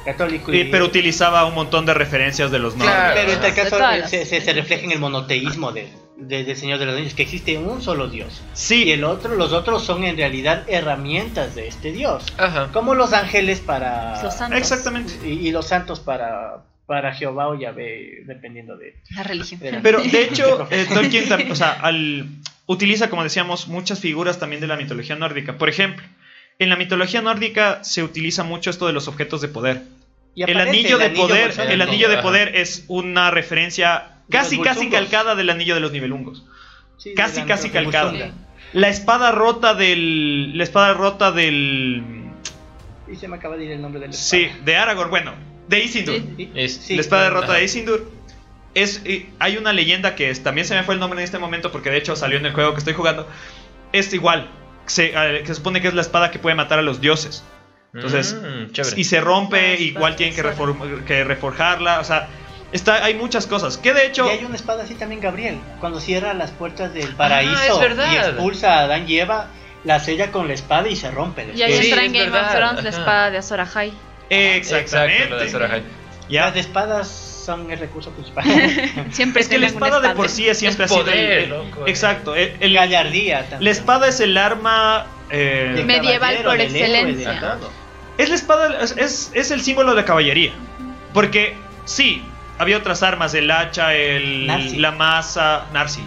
católico. 0.04 0.52
Eh, 0.52 0.68
pero 0.70 0.84
utilizaba 0.84 1.44
un 1.46 1.54
montón 1.54 1.86
de 1.86 1.94
referencias 1.94 2.50
de 2.50 2.58
los 2.58 2.76
nórdicos. 2.76 2.96
Claro. 2.96 3.14
Pero 3.16 3.32
en 3.32 3.44
este 3.44 3.54
caso 3.62 4.08
se, 4.08 4.24
se- 4.26 4.40
se 4.40 4.52
refleja 4.52 4.84
en 4.84 4.92
el 4.92 4.98
monoteísmo 5.00 5.72
de, 5.72 5.88
de- 6.16 6.44
del 6.44 6.56
Señor 6.56 6.78
de 6.78 6.86
los 6.86 6.94
Anillos, 6.94 7.14
que 7.14 7.22
existe 7.22 7.58
un 7.58 7.82
solo 7.82 8.08
Dios. 8.08 8.40
Y 8.40 8.56
Sí, 8.56 8.92
el 8.92 9.04
otro, 9.04 9.34
los 9.34 9.52
otros 9.52 9.82
son 9.84 10.04
en 10.04 10.16
realidad 10.16 10.64
herramientas 10.68 11.54
de 11.54 11.66
este 11.66 11.92
Dios. 11.92 12.24
Ajá. 12.38 12.68
Como 12.72 12.94
los 12.94 13.12
ángeles 13.12 13.60
para... 13.60 14.22
Los 14.22 14.34
santos. 14.34 14.58
exactamente. 14.60 15.12
Y, 15.26 15.48
y 15.48 15.50
los 15.50 15.66
santos 15.66 15.98
para, 15.98 16.62
para 16.90 17.14
Jehová 17.14 17.46
o 17.46 17.54
Yahvé, 17.56 18.24
dependiendo 18.26 18.76
de... 18.76 18.96
La 19.14 19.22
religión. 19.22 19.60
de 19.60 19.70
la- 19.70 19.80
Pero 19.80 20.00
de 20.02 20.22
hecho, 20.24 20.66
eh, 20.72 20.86
Tolkien 20.92 21.24
o 21.48 21.54
sea, 21.54 21.70
al- 21.70 22.26
utiliza, 22.66 23.08
como 23.08 23.22
decíamos, 23.22 23.68
muchas 23.68 24.00
figuras 24.00 24.40
también 24.40 24.60
de 24.60 24.66
la 24.66 24.74
mitología 24.76 25.14
nórdica. 25.14 25.56
Por 25.56 25.68
ejemplo, 25.68 26.04
en 26.58 26.68
la 26.68 26.74
mitología 26.74 27.22
nórdica 27.22 27.84
se 27.84 28.02
utiliza 28.02 28.42
mucho 28.42 28.70
esto 28.70 28.88
de 28.88 28.92
los 28.92 29.06
objetos 29.06 29.40
de 29.40 29.46
poder. 29.46 29.82
Y 30.34 30.42
El 30.42 30.58
anillo 30.58 30.98
de 30.98 31.10
poder, 31.10 31.52
el 31.60 31.80
anillo 31.80 32.08
de 32.08 32.14
Ajá. 32.14 32.22
poder 32.24 32.56
es 32.56 32.86
una 32.88 33.30
referencia 33.30 34.16
casi 34.28 34.58
casi 34.58 34.88
calcada 34.90 35.36
del 35.36 35.48
anillo 35.50 35.76
de 35.76 35.80
los 35.80 35.92
nivelungos. 35.92 36.44
Sí, 36.98 37.14
casi, 37.14 37.42
casi 37.42 37.68
bolsonga. 37.68 38.32
la 38.72 38.88
espada 38.88 39.30
rota 39.30 39.74
del. 39.74 40.58
La 40.58 40.64
espada 40.64 40.92
rota 40.94 41.30
del. 41.30 42.02
Y 43.08 43.14
se 43.14 43.28
me 43.28 43.36
acaba 43.36 43.56
de 43.56 43.66
ir 43.66 43.70
el 43.70 43.80
nombre 43.80 44.00
del 44.00 44.12
Sí, 44.12 44.48
de 44.64 44.76
Aragorn, 44.76 45.10
bueno, 45.10 45.34
de 45.70 45.84
Isildur. 45.84 46.20
Sí. 46.36 46.50
Es- 46.54 46.74
Sí. 46.76 46.94
la 46.96 47.00
espada 47.00 47.30
rota 47.30 47.46
Ajá. 47.46 47.54
de 47.54 47.64
Isildur. 47.64 48.10
Es, 48.74 49.02
hay 49.40 49.56
una 49.56 49.72
leyenda 49.72 50.14
que 50.14 50.30
es, 50.30 50.42
también 50.42 50.66
se 50.66 50.74
me 50.76 50.82
fue 50.84 50.94
el 50.94 51.00
nombre 51.00 51.18
en 51.20 51.24
este 51.24 51.38
momento 51.38 51.72
porque 51.72 51.90
de 51.90 51.96
hecho 51.98 52.14
salió 52.14 52.38
en 52.38 52.46
el 52.46 52.52
juego 52.52 52.72
que 52.72 52.78
estoy 52.78 52.94
jugando. 52.94 53.26
Es 53.92 54.12
igual, 54.12 54.48
se, 54.86 55.06
eh, 55.14 55.40
que 55.40 55.46
se 55.46 55.54
supone 55.56 55.80
que 55.80 55.88
es 55.88 55.94
la 55.94 56.02
espada 56.02 56.30
que 56.30 56.38
puede 56.38 56.54
matar 56.54 56.78
a 56.78 56.82
los 56.82 57.00
dioses. 57.00 57.42
Entonces, 57.92 58.34
Mm, 58.34 58.98
y 59.00 59.04
se 59.04 59.20
rompe, 59.20 59.72
Ah, 59.72 59.80
igual 59.80 60.14
tienen 60.14 60.36
que, 60.36 60.42
sola. 60.42 60.54
reform- 60.54 61.04
que 61.04 61.24
reforjarla. 61.24 61.98
O 61.98 62.04
sea, 62.04 62.28
está, 62.70 63.04
hay 63.04 63.14
muchas 63.14 63.48
cosas. 63.48 63.76
Que 63.78 63.92
de 63.92 64.06
hecho, 64.06 64.26
Y 64.26 64.38
hay 64.38 64.44
una 64.44 64.54
espada 64.54 64.84
así 64.84 64.94
también, 64.94 65.20
Gabriel. 65.20 65.58
Cuando 65.80 65.98
cierra 65.98 66.32
las 66.34 66.52
puertas 66.52 66.94
del 66.94 67.16
paraíso 67.16 67.52
Ah, 67.76 67.80
verdad. 67.80 68.12
y 68.12 68.16
expulsa 68.16 68.74
a 68.78 68.80
Adán 68.84 69.06
y 69.08 69.18
Eva, 69.18 69.48
la 69.82 69.98
sella 69.98 70.30
con 70.30 70.46
la 70.46 70.54
espada 70.54 70.88
y 70.88 70.94
se 70.94 71.10
rompe. 71.10 71.46
la 71.46 71.54
Y 71.54 71.62
ahí. 71.62 71.72
Sí, 71.82 71.88
entra 71.90 72.04
en 72.04 72.12
Game 72.12 72.38
of 72.38 72.52
Thrones 72.54 72.84
la 72.84 72.90
espada 72.90 73.30
de 73.32 73.38
Azor 73.38 73.60
Ahai. 73.60 73.92
Exactamente. 74.30 75.14
Exacto, 75.24 75.34
lo 75.34 75.40
de 75.42 75.46
Azor 75.48 75.62
Ahai. 75.64 75.82
Ya. 76.28 76.46
Las 76.46 76.56
espadas 76.56 77.08
son 77.44 77.70
el 77.70 77.78
recurso 77.78 78.10
principal. 78.12 78.44
Siempre 79.10 79.42
Es 79.42 79.48
que 79.48 79.58
la 79.58 79.66
espada 79.66 79.98
de 80.00 80.10
por 80.14 80.28
sí 80.28 80.48
es 80.48 80.58
siempre 80.58 80.84
Es 80.84 80.90
ha 80.92 80.94
sido 80.94 81.06
poder, 81.06 81.38
el- 81.40 81.50
loco, 81.50 81.86
Exacto. 81.86 82.36
el- 82.36 82.54
el- 82.60 82.74
Gallardía 82.74 83.40
también. 83.40 83.64
la 83.64 83.70
espada 83.70 84.08
es 84.08 84.20
el 84.20 84.36
arma. 84.36 85.06
eh, 85.30 85.82
Medieval 85.84 86.38
por 86.44 86.60
excelencia. 86.60 87.58
Es 88.18 88.28
la 88.28 88.34
espada, 88.34 88.80
es, 88.96 89.30
es, 89.34 89.50
el 89.50 89.60
símbolo 89.62 89.94
de 89.94 90.04
caballería. 90.04 90.52
Porque 91.14 91.56
sí, 91.86 92.22
había 92.58 92.76
otras 92.76 93.02
armas, 93.02 93.32
el 93.34 93.50
hacha, 93.50 93.94
el, 93.94 94.46
la 94.80 94.92
masa, 94.92 95.64
Narsi. 95.72 96.04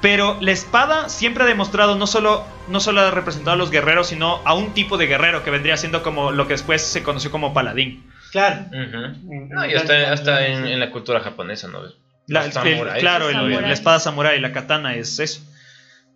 Pero 0.00 0.38
la 0.40 0.52
espada 0.52 1.08
siempre 1.08 1.42
ha 1.42 1.46
demostrado, 1.46 1.96
no 1.96 2.06
solo, 2.06 2.44
no 2.68 2.78
solo 2.78 3.00
ha 3.00 3.10
representado 3.10 3.54
a 3.54 3.56
los 3.58 3.70
guerreros, 3.72 4.08
sino 4.08 4.40
a 4.44 4.54
un 4.54 4.72
tipo 4.72 4.96
de 4.96 5.06
guerrero 5.08 5.42
que 5.42 5.50
vendría 5.50 5.76
siendo 5.76 6.02
como 6.04 6.30
lo 6.30 6.46
que 6.46 6.54
después 6.54 6.82
se 6.82 7.02
conoció 7.02 7.30
como 7.32 7.52
paladín. 7.52 8.08
Claro. 8.30 8.66
En- 8.72 9.48
No, 9.48 9.66
y 9.66 9.74
hasta, 9.74 10.12
hasta 10.12 10.46
en, 10.46 10.78
la 10.78 10.90
cultura 10.90 11.20
japonesa, 11.20 11.66
¿no? 11.68 11.80
La- 12.28 12.44
el- 12.44 12.78
claro, 13.00 13.28
el- 13.30 13.34
la 13.68 13.72
espada 13.72 13.98
samurai, 13.98 14.38
la 14.40 14.52
katana 14.52 14.94
es 14.94 15.18
eso. 15.18 15.40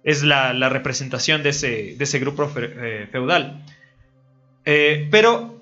Es 0.05 0.23
la, 0.23 0.53
la 0.53 0.69
representación 0.69 1.43
de 1.43 1.49
ese, 1.51 1.95
de 1.97 2.05
ese 2.05 2.19
grupo 2.21 2.49
fe- 2.49 2.73
eh, 2.77 3.09
feudal. 3.11 3.65
Eh, 4.65 5.09
pero 5.11 5.59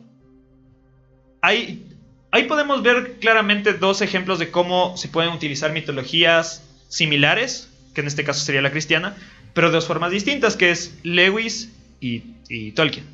ahí, 1.40 1.86
ahí 2.32 2.44
podemos 2.44 2.82
ver 2.82 3.14
claramente 3.20 3.74
dos 3.74 4.02
ejemplos 4.02 4.38
de 4.38 4.50
cómo 4.50 4.96
se 4.96 5.08
pueden 5.08 5.32
utilizar 5.32 5.72
mitologías 5.72 6.62
similares, 6.88 7.69
que 7.94 8.00
en 8.00 8.06
este 8.06 8.24
caso 8.24 8.44
sería 8.44 8.62
la 8.62 8.70
cristiana, 8.70 9.16
pero 9.54 9.68
de 9.68 9.74
dos 9.74 9.86
formas 9.86 10.10
distintas, 10.10 10.56
que 10.56 10.70
es 10.70 10.98
Lewis 11.02 11.72
y, 12.00 12.22
y 12.48 12.72
Tolkien. 12.72 13.04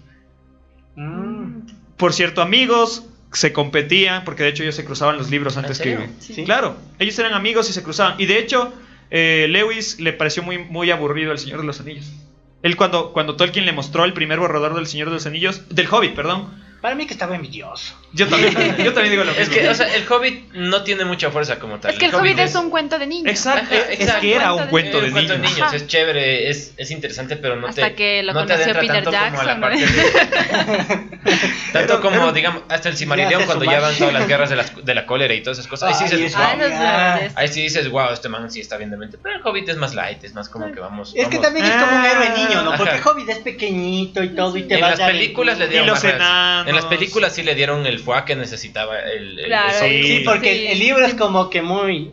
Mm, 0.96 1.60
Por 1.96 2.12
cierto, 2.12 2.42
amigos 2.42 3.06
se 3.32 3.52
competían, 3.52 4.24
porque 4.24 4.44
de 4.44 4.50
hecho 4.50 4.62
ellos 4.62 4.74
se 4.74 4.84
cruzaban 4.84 5.18
los 5.18 5.30
libros 5.30 5.56
¿En 5.56 5.64
antes 5.64 5.78
que... 5.78 6.08
sí. 6.20 6.44
Claro, 6.44 6.76
ellos 6.98 7.18
eran 7.18 7.34
amigos 7.34 7.68
y 7.68 7.72
se 7.72 7.82
cruzaban. 7.82 8.14
Y 8.18 8.26
de 8.26 8.38
hecho, 8.38 8.72
eh, 9.10 9.46
Lewis 9.50 10.00
le 10.00 10.12
pareció 10.12 10.42
muy, 10.42 10.58
muy 10.58 10.90
aburrido 10.90 11.32
El 11.32 11.38
Señor 11.38 11.60
de 11.60 11.66
los 11.66 11.80
Anillos. 11.80 12.10
Él 12.62 12.76
cuando, 12.76 13.12
cuando 13.12 13.36
Tolkien 13.36 13.66
le 13.66 13.72
mostró 13.72 14.04
el 14.04 14.12
primer 14.12 14.38
borrador 14.40 14.74
del 14.74 14.86
Señor 14.86 15.08
de 15.08 15.14
los 15.14 15.26
Anillos, 15.26 15.68
del 15.68 15.86
Hobbit, 15.88 16.14
perdón. 16.14 16.65
Para 16.80 16.94
mí 16.94 17.06
que 17.06 17.14
estaba 17.14 17.34
envidioso. 17.34 17.94
Yo 18.12 18.28
también, 18.28 18.52
yo 18.78 18.92
también 18.92 19.10
digo 19.10 19.24
lo 19.24 19.32
mismo. 19.32 19.42
Es 19.42 19.48
que, 19.48 19.68
o 19.68 19.74
sea, 19.74 19.92
el 19.94 20.06
Hobbit 20.10 20.52
no 20.52 20.82
tiene 20.84 21.04
mucha 21.04 21.30
fuerza 21.30 21.58
como 21.58 21.78
tal. 21.78 21.92
Es 21.92 21.98
que 21.98 22.06
el 22.06 22.14
Hobbit 22.14 22.38
es 22.38 22.54
un 22.54 22.70
cuento 22.70 22.98
de 22.98 23.06
niños. 23.06 23.30
Exacto, 23.30 23.74
Ajá, 23.74 23.84
es 23.90 24.00
exacto. 24.00 24.20
que 24.20 24.34
era 24.34 24.52
un 24.54 24.66
cuento 24.68 25.00
de 25.00 25.06
un 25.06 25.12
cuento 25.12 25.32
de 25.32 25.38
niños. 25.40 25.72
es 25.72 25.86
chévere, 25.86 26.48
es, 26.50 26.74
es 26.76 26.90
interesante, 26.90 27.36
pero 27.36 27.56
no 27.56 27.66
Hasta 27.66 27.88
te. 27.88 27.94
que 27.94 28.22
lo 28.22 28.32
no 28.34 28.46
te 28.46 28.54
conoció 28.54 28.72
adentra 28.72 28.80
Peter 29.02 29.04
como 29.04 29.42
la 29.42 29.54
Jackson, 29.54 29.60
parte 29.60 29.80
¿no? 29.80 29.86
de- 30.96 31.16
Tanto 31.72 32.00
como, 32.00 32.32
digamos, 32.32 32.62
hasta 32.68 32.88
el 32.88 32.96
se 32.96 33.06
cuando 33.06 33.64
ya 33.64 33.80
van 33.80 33.94
todas 33.96 34.12
las 34.14 34.28
guerras 34.28 34.50
de, 34.50 34.56
las- 34.56 34.84
de 34.84 34.94
la 34.94 35.06
cólera 35.06 35.34
y 35.34 35.42
todas 35.42 35.58
esas 35.58 35.68
cosas. 35.68 35.88
Ahí 35.88 35.94
sí 36.08 36.16
dices, 36.16 36.32
es 36.32 36.34
wow. 36.36 36.42
Ah, 36.46 37.18
Ah. 37.18 37.20
Ahí 37.36 37.48
sí 37.48 37.62
dices, 37.62 37.88
wow, 37.90 38.10
este 38.12 38.28
man 38.28 38.50
sí 38.50 38.60
está 38.60 38.76
bien 38.76 38.90
de 38.90 38.96
mente. 38.96 39.18
Pero 39.22 39.36
el 39.36 39.42
Hobbit 39.46 39.68
es 39.68 39.76
más 39.76 39.94
light, 39.94 40.22
es 40.24 40.34
más 40.34 40.48
como 40.48 40.72
que 40.72 40.80
vamos. 40.80 41.12
Es 41.16 41.28
que 41.28 41.38
también 41.38 41.64
es 41.66 41.72
como 41.72 41.96
un 41.98 42.04
héroe 42.04 42.30
niño, 42.36 42.62
¿no? 42.62 42.76
Porque. 42.76 43.00
Hobbit 43.04 43.28
es 43.28 43.38
pequeñito 43.38 44.22
y 44.22 44.30
todo 44.30 44.56
y 44.56 44.62
te 44.64 44.80
va 44.80 44.88
a 44.88 44.90
las 44.90 45.00
películas 45.00 45.58
le 45.58 45.68
dieron 45.68 45.86
Y 45.86 45.90
los 45.90 46.02
más 46.02 46.65
En 46.66 46.74
las 46.74 46.86
películas 46.86 47.34
sí 47.34 47.42
le 47.42 47.54
dieron 47.54 47.86
el 47.86 47.98
fuá 47.98 48.24
que 48.24 48.36
necesitaba 48.36 48.98
el, 48.98 49.38
el- 49.38 49.46
Claro, 49.46 49.84
el 49.84 50.02
Sí. 50.02 50.16
Sí, 50.18 50.22
porque 50.24 50.54
Sí. 50.54 50.66
el 50.68 50.78
libro 50.78 51.04
es 51.06 51.14
como 51.14 51.48
que 51.50 51.62
muy... 51.62 52.10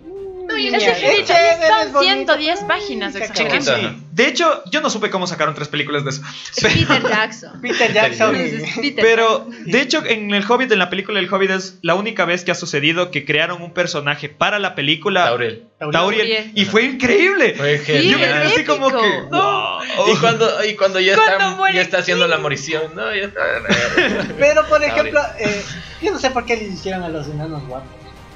Es 0.57 0.63
niña, 0.63 0.79
chiquitito, 0.79 1.27
chévere, 1.27 1.51
es 1.51 1.67
son 1.83 1.93
bonito. 1.93 2.33
110 2.37 2.59
páginas, 2.65 3.15
exagerando. 3.15 3.75
Chiquito. 3.75 3.95
De 4.11 4.27
hecho, 4.27 4.63
yo 4.69 4.81
no 4.81 4.89
supe 4.91 5.09
cómo 5.09 5.25
sacaron 5.25 5.55
tres 5.55 5.67
películas 5.67 6.03
de 6.03 6.11
eso. 6.11 6.21
Es 6.55 6.63
Peter 6.63 7.01
Jackson. 7.01 7.61
Peter 7.61 7.91
Jackson. 7.93 8.35
y- 8.83 8.91
Pero, 8.91 9.47
de 9.65 9.81
hecho, 9.81 10.03
en 10.05 10.31
el 10.33 10.43
Hobbit, 10.49 10.71
en 10.71 10.79
la 10.79 10.89
película 10.89 11.19
del 11.19 11.33
Hobbit, 11.33 11.49
es 11.51 11.79
la 11.81 11.95
única 11.95 12.25
vez 12.25 12.43
que 12.43 12.51
ha 12.51 12.55
sucedido 12.55 13.09
que 13.11 13.25
crearon 13.25 13.61
un 13.61 13.73
personaje 13.73 14.29
para 14.29 14.59
la 14.59 14.75
película. 14.75 15.25
Taurel. 15.25 15.63
Tauriel, 15.79 15.91
Tauriel. 16.27 16.51
y 16.55 16.65
fue 16.65 16.83
increíble. 16.83 17.55
Fue 17.57 17.77
Sí, 17.79 18.09
Yo 18.09 18.17
me 18.17 18.23
genial. 18.25 18.41
quedé 18.43 18.53
así 18.53 18.63
como 18.65 18.89
que. 18.89 20.11
Y 20.11 20.15
cuando, 20.17 20.63
y 20.65 20.75
cuando 20.75 20.99
ya, 20.99 21.15
Cuando 21.15 21.33
está, 21.33 21.49
muere 21.55 21.75
ya 21.75 21.81
está 21.81 21.97
haciendo 21.97 22.27
la 22.27 22.37
morición, 22.37 22.83
¿no? 22.95 23.13
Ya 23.13 23.23
está. 23.25 23.41
Pero 24.39 24.65
por 24.67 24.83
ejemplo, 24.83 25.19
eh, 25.39 25.61
yo 26.01 26.11
no 26.11 26.19
sé 26.19 26.29
por 26.31 26.45
qué 26.45 26.55
les 26.57 26.71
hicieron 26.71 27.03
a 27.03 27.09
los 27.09 27.27
enanos 27.27 27.65
guapos. 27.67 27.89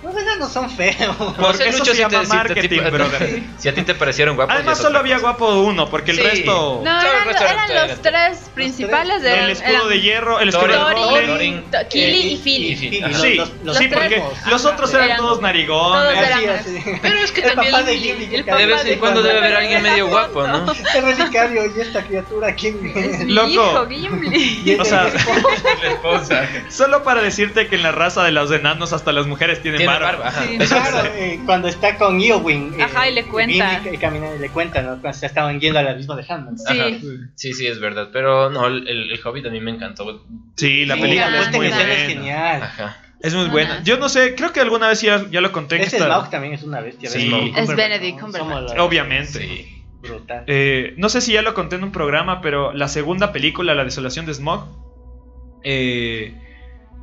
Los 0.08 0.16
enanos 0.24 0.52
son 0.54 0.70
feos. 0.70 1.16
Porque 1.38 1.68
eso 1.70 1.84
se 1.84 1.96
llama 1.96 2.24
marketing, 2.24 2.80
brother. 2.92 3.44
Si 3.58 3.68
a 3.68 3.74
ti 3.74 3.82
te 3.84 3.94
parecieron 3.96 4.36
guapos. 4.36 4.56
Además, 4.56 4.78
solo 4.78 5.00
había 5.00 5.18
guapo 5.20 5.62
uno, 5.62 5.90
porque 5.90 6.12
el 6.12 6.18
Sí. 6.18 6.24
resto. 6.24 6.82
No, 6.84 7.02
eran, 7.02 7.16
el 7.18 7.26
resto 7.26 7.44
era 7.44 7.66
eran 7.66 7.88
los 7.90 8.02
tres 8.02 8.50
principales 8.54 9.22
de 9.22 9.40
el 9.40 9.50
escudo 9.50 9.88
de 9.90 10.02
hierro, 10.02 10.40
el 10.40 10.50
escudo 10.50 10.68
de 10.68 11.64
Kili 11.90 12.34
y 12.34 12.38
Philly. 12.38 12.76
Sí, 13.14 13.42
los- 13.64 13.78
Sí, 13.78 13.88
porque 13.90 14.22
los 14.50 14.66
otros 14.66 14.94
eran 14.94 15.06
Eran- 15.08 15.18
todos 15.18 15.42
narigones. 15.42 16.66
Pero 17.02 17.16
es 17.20 17.32
que 17.32 17.42
El 17.42 17.54
también 17.54 17.72
papá 17.74 17.84
de 17.84 18.66
vez 18.66 18.86
en 18.86 19.00
cuando 19.00 19.22
debe 19.24 19.40
haber 19.40 19.56
alguien 19.58 19.82
medio 19.82 20.08
guapo, 20.10 20.48
¿no? 20.48 20.72
El 20.96 21.04
relicario 21.04 21.64
y 21.76 21.82
esta 21.82 22.02
criatura, 22.04 22.54
¿quién 22.56 22.78
Es 22.96 23.20
mi 23.26 23.34
Loco. 23.34 23.88
O 24.78 26.24
sea, 26.24 26.66
solo 26.70 27.04
para 27.04 27.22
decirte 27.22 27.68
que 27.68 27.76
en 27.76 27.84
la 27.84 27.92
raza 27.92 28.24
de 28.24 28.32
los 28.32 28.52
enanos 28.52 28.94
hasta 28.94 29.12
las 29.12 29.28
mujeres 29.28 29.62
tienen 29.62 29.80
Tiene 29.80 29.92
barba. 30.06 30.24
barba, 30.24 30.28
ajá. 30.30 30.44
Sí. 30.48 30.58
Eso 30.60 30.76
Claro, 30.76 31.02
sí. 31.02 31.08
eh, 31.20 31.40
cuando 31.46 31.68
está 31.68 31.98
con 31.98 32.20
Eowyn. 32.22 32.74
eh, 32.80 32.84
Ajá, 32.84 33.10
y 33.10 33.14
le 33.14 33.24
cuenta. 33.26 33.82
Y 33.86 34.40
le 34.40 34.50
cuenta, 34.50 34.82
¿no? 34.82 35.00
Cuando 35.02 35.14
se 35.18 35.26
estaban 35.26 35.60
yendo 35.60 35.80
al 35.80 35.88
abismo 35.88 36.16
de 36.16 36.26
Hammond. 36.28 36.58
Sí. 36.58 36.80
Ajá. 36.80 36.90
Sí, 37.36 37.54
sí, 37.54 37.68
es 37.68 37.80
verdad. 37.80 38.10
Pero 38.14 38.50
no, 38.50 38.68
el, 38.68 38.88
el 38.88 39.20
Hobbit 39.24 39.46
a 39.46 39.50
mí 39.50 39.60
me 39.60 39.72
encantó. 39.72 40.26
Sí, 40.56 40.86
la 40.86 40.96
Sí, 40.96 41.02
película 41.02 41.30
la 41.30 41.42
es 41.42 41.48
muy 41.50 41.58
buena. 41.68 41.94
es 41.94 42.08
genial. 42.08 42.64
Ajá. 42.64 42.98
Es 43.20 43.34
muy 43.34 43.48
buena. 43.50 43.82
Yo 43.84 43.98
no 43.98 44.10
sé, 44.10 44.36
creo 44.36 44.54
que 44.54 44.60
alguna 44.60 44.90
vez 44.90 45.02
ya, 45.02 45.26
ya 45.32 45.42
lo 45.42 45.52
conté 45.52 45.78
en 45.78 45.82
esta- 45.82 46.06
Smaug 46.06 46.30
también 46.30 46.54
es 46.54 46.62
una 46.64 46.82
bestia. 46.82 47.10
Sí. 47.10 47.52
Es 47.56 47.76
Benedict. 47.76 48.20
Cumberbatch. 48.20 48.78
Obviamente. 48.80 49.40
Sí. 49.40 49.74
Brutal. 50.02 50.44
Eh, 50.46 50.94
no 50.98 51.10
sé 51.10 51.22
si 51.22 51.34
ya 51.34 51.42
lo 51.42 51.56
conté 51.56 51.76
en 51.78 51.84
un 51.84 51.92
programa, 51.92 52.42
pero 52.42 52.72
la 52.74 52.88
segunda 52.88 53.32
película, 53.32 53.74
La 53.74 53.84
desolación 53.84 54.28
de 54.28 54.36
Smog, 54.36 54.68
eh, 55.64 56.36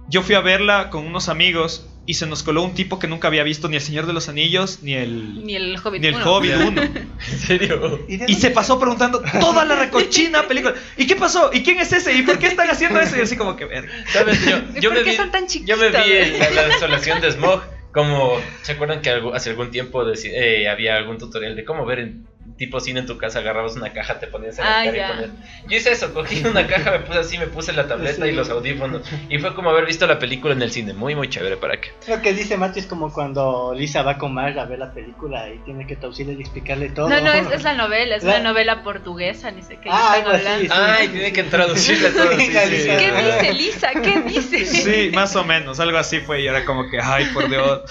yo 0.08 0.22
fui 0.22 0.34
a 0.36 0.40
verla 0.40 0.90
con 0.90 1.04
unos 1.06 1.28
amigos 1.28 1.90
y 2.06 2.14
se 2.14 2.26
nos 2.26 2.42
coló 2.42 2.62
un 2.62 2.74
tipo 2.74 2.98
que 2.98 3.06
nunca 3.08 3.28
había 3.28 3.42
visto 3.42 3.68
ni 3.68 3.76
El 3.76 3.82
Señor 3.82 4.06
de 4.06 4.12
los 4.12 4.28
Anillos 4.28 4.80
ni 4.82 4.94
el, 4.94 5.44
Ni 5.44 5.54
el 5.56 5.76
Hobbit. 5.82 6.02
ni 6.02 6.08
el 6.08 6.14
uno. 6.16 6.24
Hobbit 6.36 6.52
1. 6.56 6.82
¿En 7.32 7.38
serio? 7.38 8.00
¿Y, 8.08 8.34
se 8.34 8.50
pasó 8.50 8.78
preguntando 8.78 9.22
toda 9.40 9.64
la 9.64 9.76
recochina 9.76 10.42
película. 10.48 10.74
¿Y 10.96 11.06
qué 11.06 11.16
pasó? 11.16 11.50
¿Y 11.52 11.62
quién 11.62 11.78
es 11.78 11.92
ese? 11.92 12.14
¿Y 12.14 12.22
por 12.22 12.38
qué 12.38 12.48
están 12.48 12.68
haciendo 12.68 13.00
eso? 13.00 13.16
Y 13.16 13.20
así 13.20 13.36
como 13.36 13.56
que 13.56 13.64
verga. 13.64 13.90
¿Sabes? 14.12 14.44
Yo, 14.44 14.58
¿Y 14.76 14.80
yo 14.80 14.90
por 14.90 14.98
me 14.98 15.04
qué 15.04 15.10
vi, 15.10 15.16
son 15.16 15.30
tan 15.30 15.46
yo 15.48 15.76
me 15.76 15.88
vi 15.88 15.94
chiquitos? 15.96 16.26
en 16.28 16.38
la, 16.38 16.50
la 16.62 16.68
desolación 16.68 17.20
de 17.20 17.32
Smog. 17.32 17.62
Como, 17.92 18.38
¿se 18.62 18.72
acuerdan 18.72 19.02
que 19.02 19.10
algo- 19.10 19.34
hace 19.34 19.50
algún 19.50 19.70
tiempo 19.70 20.02
eh, 20.12 20.68
había 20.68 20.96
algún 20.96 21.16
tutorial 21.16 21.54
de 21.54 21.64
cómo 21.64 21.86
ver 21.86 22.00
en 22.00 22.26
tipo 22.56 22.78
cine 22.80 23.00
en 23.00 23.06
tu 23.06 23.18
casa? 23.18 23.40
Agarrabas 23.40 23.74
una 23.76 23.92
caja, 23.92 24.18
te 24.20 24.26
ponías 24.28 24.58
en 24.58 24.64
la 24.64 24.80
Ah, 24.80 24.84
cara 24.84 24.96
ya. 24.96 25.06
y 25.08 25.12
ponías. 25.12 25.30
Yo 25.68 25.76
hice 25.76 25.92
eso, 25.92 26.14
cogí 26.14 26.44
una 26.46 26.66
caja, 26.66 26.90
me 26.92 26.98
puse 27.00 27.18
así, 27.18 27.38
me 27.38 27.46
puse 27.48 27.72
la 27.72 27.88
tableta 27.88 28.24
Sí. 28.24 28.30
y 28.30 28.32
los 28.32 28.48
audífonos. 28.50 29.02
Y 29.28 29.38
fue 29.38 29.54
como 29.54 29.70
haber 29.70 29.86
visto 29.86 30.06
la 30.06 30.18
película 30.18 30.54
en 30.54 30.62
el 30.62 30.70
cine. 30.70 30.92
Muy, 30.92 31.14
muy 31.14 31.28
chévere 31.28 31.56
para 31.56 31.80
que. 31.80 31.90
Lo 32.08 32.20
que 32.22 32.32
dice 32.32 32.56
Mati 32.56 32.80
es 32.80 32.86
como 32.86 33.12
cuando 33.12 33.74
Lisa 33.76 34.02
va 34.02 34.18
con 34.18 34.34
Marge 34.34 34.60
a 34.60 34.64
ver 34.66 34.78
la 34.78 34.92
película 34.92 35.48
y 35.52 35.58
tiene 35.64 35.86
que 35.86 35.96
traducirle 35.96 36.34
y 36.34 36.40
explicarle 36.40 36.90
todo. 36.90 37.08
No, 37.08 37.20
no, 37.20 37.32
es, 37.32 37.50
es 37.50 37.62
la 37.64 37.74
novela, 37.74 38.16
es 38.16 38.22
La- 38.24 38.36
una 38.36 38.50
novela 38.50 38.82
portuguesa, 38.84 39.50
ni 39.50 39.62
sé 39.62 39.78
qué 39.82 39.88
Ah, 39.90 40.16
están 40.18 40.34
hablando. 40.36 40.60
sí. 40.62 40.68
Ay, 40.72 41.08
tiene 41.08 41.32
que 41.32 41.42
traducirle 41.44 42.10
todo. 42.10 42.32
Sí, 42.38 42.52
La 42.52 42.60
sí, 42.62 42.76
sí. 42.76 42.88
Lisa. 42.88 42.96
¿Qué 42.98 43.12
dice 43.22 43.52
Lisa? 43.52 43.90
¿Qué 44.00 44.20
dice? 44.22 44.64
Sí, 44.66 45.10
más 45.14 45.34
o 45.36 45.44
menos, 45.44 45.80
algo 45.80 45.98
así 45.98 46.20
fue 46.20 46.42
y 46.42 46.46
era 46.46 46.64
como 46.64 46.88
que, 46.90 47.00
ay, 47.02 47.26
por 47.34 47.48
Dios. 47.48 47.82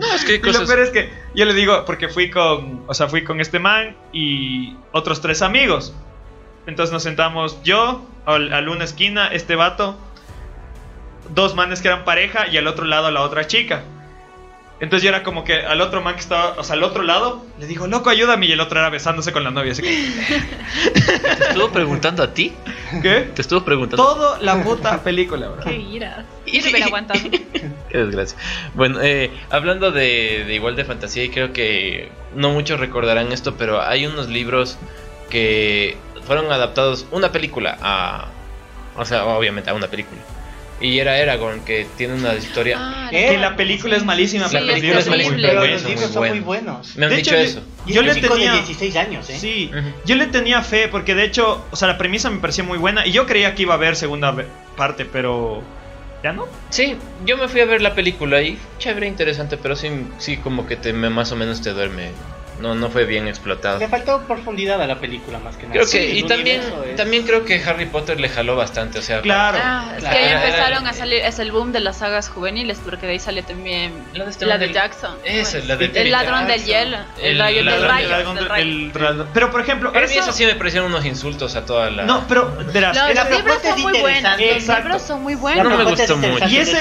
No, 0.00 0.14
es 0.14 0.24
que 0.24 0.32
hay 0.32 0.38
Y 0.38 0.52
lo 0.52 0.66
peor 0.66 0.80
es 0.80 0.90
que 0.90 1.10
yo 1.34 1.44
le 1.44 1.54
digo, 1.54 1.84
porque 1.84 2.08
fui 2.08 2.30
con, 2.30 2.84
o 2.86 2.94
sea, 2.94 3.08
fui 3.08 3.22
con 3.22 3.40
este 3.40 3.58
man 3.58 3.77
y 4.12 4.76
otros 4.92 5.20
tres 5.20 5.42
amigos. 5.42 5.94
Entonces 6.66 6.92
nos 6.92 7.02
sentamos 7.02 7.62
yo, 7.62 8.06
al, 8.26 8.52
al 8.52 8.68
una 8.68 8.84
esquina, 8.84 9.28
este 9.28 9.56
vato, 9.56 9.96
dos 11.34 11.54
manes 11.54 11.80
que 11.80 11.88
eran 11.88 12.04
pareja 12.04 12.48
y 12.48 12.56
al 12.56 12.66
otro 12.66 12.84
lado 12.84 13.10
la 13.10 13.22
otra 13.22 13.46
chica. 13.46 13.82
Entonces 14.80 15.02
yo 15.02 15.08
era 15.08 15.24
como 15.24 15.42
que 15.42 15.54
al 15.54 15.80
otro 15.80 16.00
man 16.02 16.14
que 16.14 16.20
estaba, 16.20 16.54
o 16.56 16.62
sea, 16.62 16.74
al 16.76 16.84
otro 16.84 17.02
lado, 17.02 17.44
le 17.58 17.66
digo, 17.66 17.88
loco, 17.88 18.10
ayúdame. 18.10 18.46
Y 18.46 18.52
el 18.52 18.60
otro 18.60 18.78
era 18.78 18.90
besándose 18.90 19.32
con 19.32 19.42
la 19.42 19.50
novia. 19.50 19.72
Así 19.72 19.82
que, 19.82 20.12
¿Te 20.92 21.48
estuvo 21.48 21.70
preguntando 21.70 22.22
a 22.22 22.32
ti? 22.32 22.52
¿qué? 23.02 23.30
¿Te 23.34 23.42
estuvo 23.42 23.64
preguntando? 23.64 24.04
Toda 24.04 24.40
la 24.40 24.62
puta 24.62 25.02
película, 25.02 25.48
bro. 25.48 25.64
Qué 25.64 25.74
ira. 25.74 26.24
Y 26.52 26.60
se 26.60 26.70
hubiera 26.70 26.86
aguantado. 26.86 27.20
Qué 27.90 27.98
desgracia. 27.98 28.38
Bueno, 28.74 29.00
eh, 29.02 29.30
hablando 29.50 29.90
de, 29.92 30.44
de 30.46 30.54
igual 30.54 30.76
de 30.76 30.84
fantasía, 30.84 31.24
y 31.24 31.30
creo 31.30 31.52
que 31.52 32.10
no 32.34 32.50
muchos 32.50 32.78
recordarán 32.80 33.32
esto, 33.32 33.56
pero 33.56 33.80
hay 33.82 34.06
unos 34.06 34.28
libros 34.28 34.78
que 35.30 35.96
fueron 36.26 36.50
adaptados 36.52 37.06
una 37.10 37.32
película 37.32 37.78
a. 37.80 38.28
O 38.96 39.04
sea, 39.04 39.24
obviamente 39.26 39.70
a 39.70 39.74
una 39.74 39.86
película. 39.88 40.20
Y 40.80 41.00
era 41.00 41.18
Eragon, 41.18 41.60
que 41.64 41.86
tiene 41.96 42.14
una 42.14 42.34
historia. 42.34 42.76
Ah. 42.78 43.08
Que 43.10 43.36
la 43.36 43.56
película 43.56 43.96
es 43.96 44.04
malísima, 44.04 44.48
Sí, 44.48 44.54
pero 44.54 44.66
los 44.66 44.76
es 44.76 44.82
libros 44.82 45.04
son 45.04 45.12
muy 45.14 45.24
terrible. 45.24 45.48
Pero 45.48 45.60
buenos. 45.60 45.82
los 45.82 45.90
libros 45.90 46.10
son 46.12 46.28
muy 46.28 46.40
buenos. 46.40 46.96
Me 46.96 47.06
han 47.06 47.10
De 47.10 47.16
dicho 47.16 47.34
hecho, 47.34 47.42
eso. 47.42 47.62
Yo 47.86 48.02
le 48.02 48.14
tenía- 48.14 48.52
de 48.52 48.58
16 48.58 48.96
años, 48.96 49.28
¿eh? 49.30 49.38
Sí, 49.38 49.70
yo 50.04 50.14
le 50.14 50.26
tenía 50.26 50.62
fe 50.62 50.86
porque 50.88 51.16
de 51.16 51.24
hecho, 51.24 51.64
o 51.72 51.76
sea, 51.76 51.88
la 51.88 51.98
premisa 51.98 52.30
me 52.30 52.38
parecía 52.38 52.62
muy 52.62 52.78
buena 52.78 53.04
y 53.06 53.10
yo 53.12 53.26
creía 53.26 53.54
que 53.56 53.62
iba 53.62 53.74
a 53.74 53.76
haber 53.76 53.96
segunda 53.96 54.36
parte, 54.76 55.04
pero 55.04 55.62
ya 56.22 56.32
no. 56.32 56.46
Sí, 56.70 57.00
yo 57.24 57.36
me 57.36 57.48
fui 57.48 57.60
a 57.60 57.66
ver 57.66 57.80
la 57.80 57.94
película 57.94 58.42
y 58.42 58.58
chévere, 58.78 59.06
interesante, 59.06 59.56
pero 59.56 59.76
sí, 59.76 59.88
sí 60.18 60.40
como 60.40 60.66
que 60.66 60.76
te, 60.76 60.92
más 60.92 61.32
o 61.32 61.36
menos 61.36 61.62
te 61.62 61.70
duerme. 61.70 62.14
No, 62.60 62.74
no 62.74 62.90
fue 62.90 63.04
bien 63.04 63.28
explotado. 63.28 63.78
Le 63.78 63.88
faltó 63.88 64.22
profundidad 64.26 64.82
a 64.82 64.86
la 64.86 64.98
película 64.98 65.38
más 65.38 65.56
que 65.56 65.62
nada. 65.64 65.74
Creo 65.74 65.86
Sí, 65.86 65.98
que, 65.98 66.10
y 66.14 66.18
el 66.20 66.26
también, 66.26 66.60
es- 66.60 66.96
también 66.96 67.24
creo 67.24 67.44
que 67.44 67.62
Harry 67.62 67.86
Potter 67.86 68.18
le 68.18 68.28
jaló 68.28 68.56
bastante, 68.56 68.98
o 68.98 69.02
sea, 69.02 69.20
Claro. 69.20 69.58
Ah, 69.62 69.92
es 69.96 70.00
Claro. 70.00 70.16
que 70.16 70.22
ahí 70.24 70.32
empezaron 70.32 70.86
a 70.86 70.92
salir, 70.92 71.20
es 71.22 71.38
el 71.38 71.52
boom 71.52 71.70
de 71.72 71.80
las 71.80 71.98
sagas 71.98 72.28
juveniles, 72.28 72.80
porque 72.84 73.06
de 73.06 73.12
ahí 73.12 73.18
sale 73.20 73.42
también 73.42 73.92
La 74.12 74.24
de 74.24 74.32
la 74.40 74.46
man 74.48 74.58
de 74.60 74.66
del- 74.66 74.74
Jackson. 74.74 75.16
Esa, 75.24 75.58
la 75.60 75.76
de 75.76 75.84
El 75.94 76.10
ladrón 76.10 76.46
del 76.48 76.64
hielo, 76.64 76.98
el, 77.22 77.38
rayo 77.38 77.56
del 77.58 77.66
ladrón 77.66 78.38
rayo, 78.48 79.26
Pero 79.32 79.50
por 79.50 79.60
ejemplo, 79.60 79.92
Para 79.92 80.06
mí 80.06 80.12
eso- 80.12 80.20
eso 80.22 80.32
sí 80.32 80.44
me 80.44 80.54
parecieron 80.56 80.90
unos 80.90 81.04
insultos 81.04 81.54
a 81.54 81.64
toda 81.64 81.90
la... 81.90 82.04
No, 82.04 82.26
pero 82.28 82.56
verás, 82.72 82.96
Los 82.96 83.10
esa- 83.10 83.24
la 83.24 83.36
libros 83.36 83.62
son 83.62 83.80
muy 83.82 84.00
buenos, 84.00 84.32
los 84.32 84.40
Exacto. 84.40 84.82
libros 84.82 85.02
son 85.02 85.22
muy 85.22 85.34
buenos. 85.36 85.64
No 85.64 85.76
me 85.78 85.84
gustó 85.84 86.16
mucho. 86.16 86.48
Y 86.48 86.56
ese- 86.58 86.78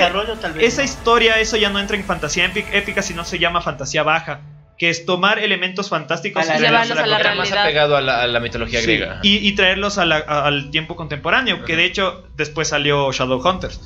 esa 0.59 0.81
no. 0.81 0.83
historia, 0.85 1.39
eso 1.39 1.55
ya 1.57 1.69
no 1.69 1.79
entra 1.79 1.95
en 1.97 2.03
fantasía 2.03 2.45
épica, 2.45 2.75
épica, 2.75 3.01
sino 3.01 3.23
se 3.23 3.37
llama 3.39 3.61
fantasía 3.61 4.01
baja, 4.03 4.39
que 4.77 4.89
es 4.89 5.05
tomar 5.05 5.39
elementos 5.39 5.89
fantásticos 5.89 6.43
A 6.43 6.45
la 6.53 6.57
y 6.59 6.61
llevarlos 6.61 6.89
llevarlos 6.89 7.03
a 7.03 7.07
la 7.07 7.19
Era 7.19 7.35
más 7.35 7.49
realidad. 7.49 7.63
apegado 7.65 7.97
a 7.97 8.01
la, 8.01 8.21
a 8.21 8.27
la 8.27 8.39
mitología 8.39 8.79
Sí, 8.79 8.85
griega. 8.85 9.19
y, 9.23 9.37
y 9.47 9.51
traerlos 9.53 9.97
a 9.97 10.05
la- 10.05 10.23
a- 10.27 10.45
al 10.45 10.69
tiempo 10.69 10.95
contemporáneo, 10.95 11.63
que 11.63 11.75
de 11.75 11.85
hecho 11.85 12.23
después 12.35 12.67
salió 12.67 13.11
Shadowhunters. 13.11 13.79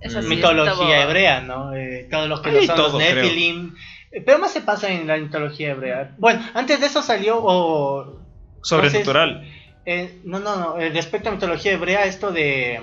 Esa 0.00 0.20
sí 0.22 0.28
mitología 0.28 1.02
hebrea, 1.02 1.40
¿no? 1.42 1.74
Eh, 1.74 2.08
todo 2.10 2.26
lo 2.26 2.42
que 2.42 2.50
lo 2.52 2.62
son 2.62 2.76
todo, 2.76 2.98
los 2.98 3.08
creo. 3.08 3.22
Nephilim. 3.24 3.74
Eh, 4.10 4.20
Pero 4.24 4.38
más 4.38 4.52
se 4.52 4.60
pasa 4.62 4.90
en 4.90 5.06
la 5.06 5.16
mitología 5.16 5.70
hebrea. 5.70 6.14
Bueno, 6.18 6.42
antes 6.54 6.80
de 6.80 6.86
eso 6.86 7.02
salió 7.02 7.38
o 7.40 8.18
Sobrenatural. 8.62 9.46
eh, 9.84 10.20
no, 10.24 10.38
no, 10.40 10.56
no. 10.56 10.78
eh, 10.78 10.90
respecto 10.90 11.28
a 11.28 11.32
mitología 11.32 11.72
hebrea, 11.72 12.04
esto 12.06 12.32
de 12.32 12.80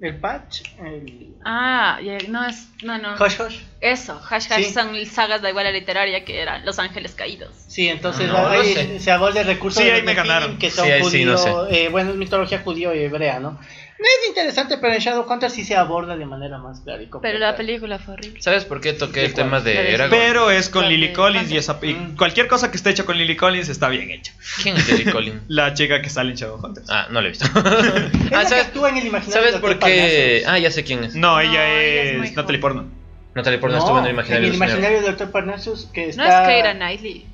el 0.00 0.20
patch, 0.20 0.62
el 0.78 1.34
Ah, 1.44 1.98
ya- 2.02 2.18
no 2.28 2.44
es, 2.46 2.68
no, 2.82 2.98
no. 2.98 3.14
Hush 3.14 3.40
Hush. 3.40 3.56
Eso, 3.80 4.20
hash 4.30 4.46
hash 4.52 4.64
Sí. 4.66 4.72
son 4.72 4.94
sagas 5.06 5.40
de 5.42 5.50
igual 5.50 5.72
literaria 5.72 6.24
que 6.24 6.40
eran 6.40 6.64
Los 6.64 6.78
Ángeles 6.78 7.14
Caídos. 7.14 7.54
Sí, 7.68 7.88
entonces 7.88 8.26
No, 8.28 8.34
no 8.42 8.48
ahí 8.48 8.74
sé. 8.74 9.00
se 9.00 9.10
aborda 9.10 9.40
el 9.40 9.46
recurso 9.46 9.80
Sí, 9.80 9.86
de 9.86 9.92
ahí 9.92 10.02
me 10.02 10.14
ganaron. 10.14 10.58
que 10.58 10.70
son 10.70 10.84
Sí, 10.86 10.90
ahí 10.92 11.02
sí, 11.04 11.10
judío, 11.24 11.26
no 11.32 11.38
sé. 11.38 11.84
eh, 11.84 11.88
bueno, 11.88 12.10
es 12.10 12.16
mitología 12.16 12.60
judío 12.60 12.94
y 12.94 12.98
hebrea, 13.00 13.40
¿no? 13.40 13.58
No 13.98 14.04
es 14.04 14.28
interesante, 14.28 14.78
pero 14.78 14.94
en 14.94 15.00
Shadowhunter 15.00 15.50
sí 15.50 15.64
se 15.64 15.74
aborda 15.74 16.16
de 16.16 16.24
manera 16.24 16.58
más 16.58 16.80
clara 16.82 17.02
y 17.02 17.08
Pero 17.20 17.38
la 17.40 17.56
película 17.56 17.98
fue 17.98 18.14
horrible. 18.14 18.40
¿Sabes 18.40 18.64
por 18.64 18.80
qué 18.80 18.92
toqué 18.92 19.20
¿De 19.20 19.26
el 19.26 19.34
tema 19.34 19.58
La 19.58 19.64
de- 19.64 19.92
Eragon? 19.94 20.16
Pero 20.16 20.50
es 20.52 20.68
con 20.68 20.84
La 20.84 20.90
Lily 20.90 21.12
Collins 21.12 21.50
y, 21.50 21.56
Hunter. 21.56 21.58
esa, 21.58 21.78
y 21.82 21.94
Mm. 21.94 22.16
cualquier 22.16 22.46
cosa 22.46 22.70
que 22.70 22.76
esté 22.76 22.90
hecha 22.90 23.04
con 23.04 23.18
Lily 23.18 23.36
Collins 23.36 23.68
está 23.68 23.88
bien 23.88 24.10
hecha. 24.12 24.32
¿Quién 24.62 24.76
es 24.76 24.88
Lily 24.88 25.10
Collins? 25.10 25.42
La 25.48 25.74
chica 25.74 26.00
que 26.00 26.10
sale 26.10 26.30
en 26.30 26.36
Shadowhunters. 26.36 26.88
Ah, 26.90 27.08
no 27.10 27.20
lo 27.20 27.26
he 27.26 27.30
visto. 27.30 27.46
La 27.54 27.60
ah, 28.38 28.42
que 28.42 28.48
¿sabes, 28.48 28.66
actúa 28.66 28.90
en 28.90 28.98
el 28.98 29.06
imaginario 29.08 29.42
¿sabes 29.48 29.60
por 29.60 29.78
qué? 29.80 30.44
Ah, 30.46 30.58
ya 30.60 30.70
sé 30.70 30.84
quién 30.84 31.02
es. 31.02 31.16
No, 31.16 31.32
No, 31.32 31.40
ella 31.40 31.50
ella 31.68 32.02
es 32.22 32.30
es, 32.30 32.36
Natalie. 32.36 32.60
Portman. 32.60 32.92
Natalie 33.34 33.58
Portman 33.58 33.78
No, 33.80 33.84
estuvo 33.84 33.98
en 33.98 34.04
el 34.06 34.12
imaginario 34.12 34.46
en 34.46 34.50
el 34.52 34.56
imaginario 34.56 35.02
del 35.02 35.10
Dr. 35.16 35.30
Parnassus 35.32 35.86
que 35.92 36.08
está... 36.10 36.22
No 36.24 36.30
es 36.42 36.48
Keira 36.48 36.74
Knightley. 36.74 37.26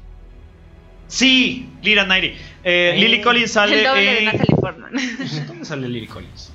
Sí, 1.08 1.68
Lira 1.82 2.04
Knightley. 2.06 2.36
Eh. 2.64 2.94
Lily 2.96 3.20
Collins 3.20 3.52
sale 3.52 3.78
el 3.80 3.84
doble 3.84 4.00
de 4.02 4.18
en... 4.18 4.24
Natalie 4.24 4.56
Portman. 4.60 4.92
¿Dónde 5.46 5.64
sale 5.64 5.88
Lily 5.88 6.06
Collins? 6.06 6.50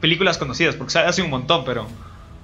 Películas 0.00 0.38
conocidas, 0.38 0.74
porque 0.76 0.92
sale 0.92 1.08
hace 1.08 1.22
un 1.22 1.30
montón, 1.30 1.64
pero... 1.64 1.88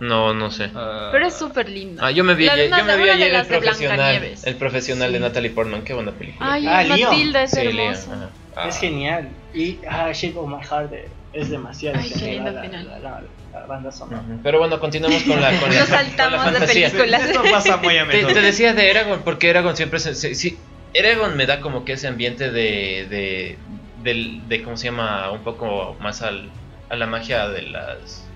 No, 0.01 0.33
no 0.33 0.51
sé. 0.51 0.71
ah, 0.75 1.11
Pero 1.13 1.27
es 1.27 1.35
súper 1.35 1.69
linda. 1.69 2.07
Ah, 2.07 2.11
yo 2.11 2.25
me 2.25 2.35
vi, 2.35 2.47
La 2.47 2.57
de 2.57 2.63
ayer- 2.63 2.79
yo 2.79 2.85
me 2.87 2.97
vi 2.97 3.03
de 3.05 3.11
ayer 3.11 3.35
el 3.35 3.43
de 3.43 3.45
profesional, 3.59 4.35
el 4.45 4.57
profesional 4.57 5.13
de 5.13 5.19
Sí. 5.19 5.23
Natalie 5.25 5.51
Portman, 5.51 5.83
qué 5.83 5.93
buena 5.93 6.11
película. 6.13 6.53
Ay, 6.55 6.67
Ah. 6.67 6.85
Matilda 6.89 7.43
es 7.43 7.51
Sí, 7.51 7.59
hermosa. 7.61 8.31
Ah. 8.57 8.67
Es 8.69 8.79
genial. 8.79 9.29
Y 9.53 9.77
ah, 9.87 10.11
Shape 10.15 10.39
of 10.39 10.49
My 10.49 10.65
Heart 10.65 10.93
es 11.35 11.51
demasiado 11.51 11.99
Ay, 12.01 12.09
qué 12.09 12.19
genial, 12.19 12.35
lindo 12.45 12.51
la, 12.53 12.63
final. 12.63 12.87
la- 12.89 12.99
la- 12.99 13.23
la 13.61 13.67
banda 13.67 13.93
sonora. 13.93 14.23
Ujú. 14.23 14.41
Pero 14.43 14.59
bueno, 14.59 14.81
continuamos 14.81 15.23
con 15.25 15.39
la, 15.39 15.51
con 15.61 15.69
la, 15.71 15.81
Nos 15.81 15.85
con 15.89 15.93
la 15.97 16.03
saltamos 16.05 16.45
de 16.47 16.51
fantasía. 16.53 16.89
películas. 16.91 17.23
Esto 17.25 17.43
pasa 17.51 17.77
muy 17.77 17.99
a 17.99 18.07
Te, 18.09 18.17
menudo. 18.17 18.33
te 18.33 18.41
decía 18.41 18.73
de 18.73 18.91
Eragon, 18.91 19.21
porque 19.23 19.51
Eragon 19.51 19.77
siempre 19.77 20.01
se, 20.01 20.15
se- 20.15 20.35
sí, 20.35 20.59
Eragon 20.95 21.37
me 21.37 21.47
da 21.47 21.61
como 21.61 21.85
que 21.85 21.93
ese 21.93 22.09
ambiente 22.09 22.51
de, 22.51 23.07
de, 23.09 23.59
del- 24.03 24.49
de, 24.49 24.63
¿cómo 24.63 24.77
se 24.77 24.87
llama? 24.87 25.31
Un 25.31 25.43
poco 25.45 25.97
más 26.01 26.23
al, 26.23 26.51
a 26.89 26.97
la 26.97 27.07
magia 27.07 27.49
de 27.49 27.63
las... 27.63 28.27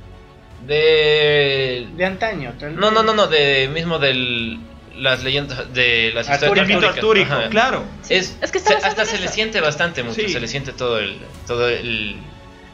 De... 0.67 1.87
De 1.97 2.05
antaño, 2.05 2.55
tal 2.59 2.77
No, 2.77 2.91
no, 2.91 3.03
no, 3.03 3.15
no, 3.15 3.27
de 3.27 3.69
mismo 3.73 3.99
del... 3.99 4.59
Las 4.97 5.25
leyendas 5.25 5.75
de 5.75 6.13
las 6.15 6.29
Artúrico. 6.29 6.55
El 6.55 6.71
historias 6.71 6.95
artúrico, 6.95 7.35
claro. 7.51 7.83
Es, 8.09 8.39
Es 8.41 8.53
que 8.53 8.59
está 8.59 8.79
se- 8.81 8.87
hasta 8.87 9.05
se 9.05 9.19
le 9.19 9.27
siente 9.27 9.61
bastante 9.61 10.05
mucho, 10.05 10.21
Sí. 10.21 10.29
se 10.29 10.39
le 10.39 10.47
siente 10.47 10.73
todo 10.73 11.01
el... 11.01 11.19
Todo 11.49 11.69
el, 11.69 12.17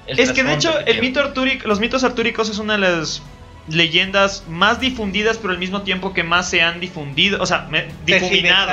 el 0.07 0.19
Es 0.21 0.31
que 0.33 0.45
de 0.45 0.53
hecho 0.53 0.79
el 0.81 1.01
mito 1.01 1.21
artúrico, 1.21 1.67
los 1.67 1.81
mitos 1.81 2.05
artúricos 2.05 2.51
es 2.51 2.59
una 2.59 2.75
de 2.75 2.81
las 2.81 3.23
leyendas 3.71 4.45
más 4.49 4.81
difundidas, 4.81 5.39
pero 5.39 5.53
al 5.53 5.59
mismo 5.59 5.83
tiempo 5.83 6.13
que 6.13 6.23
más 6.25 6.49
se 6.51 6.63
han 6.63 6.81
difundido, 6.81 7.41
o 7.43 7.47
sea, 7.47 7.67
me- 7.71 7.87
difuminado 8.07 8.71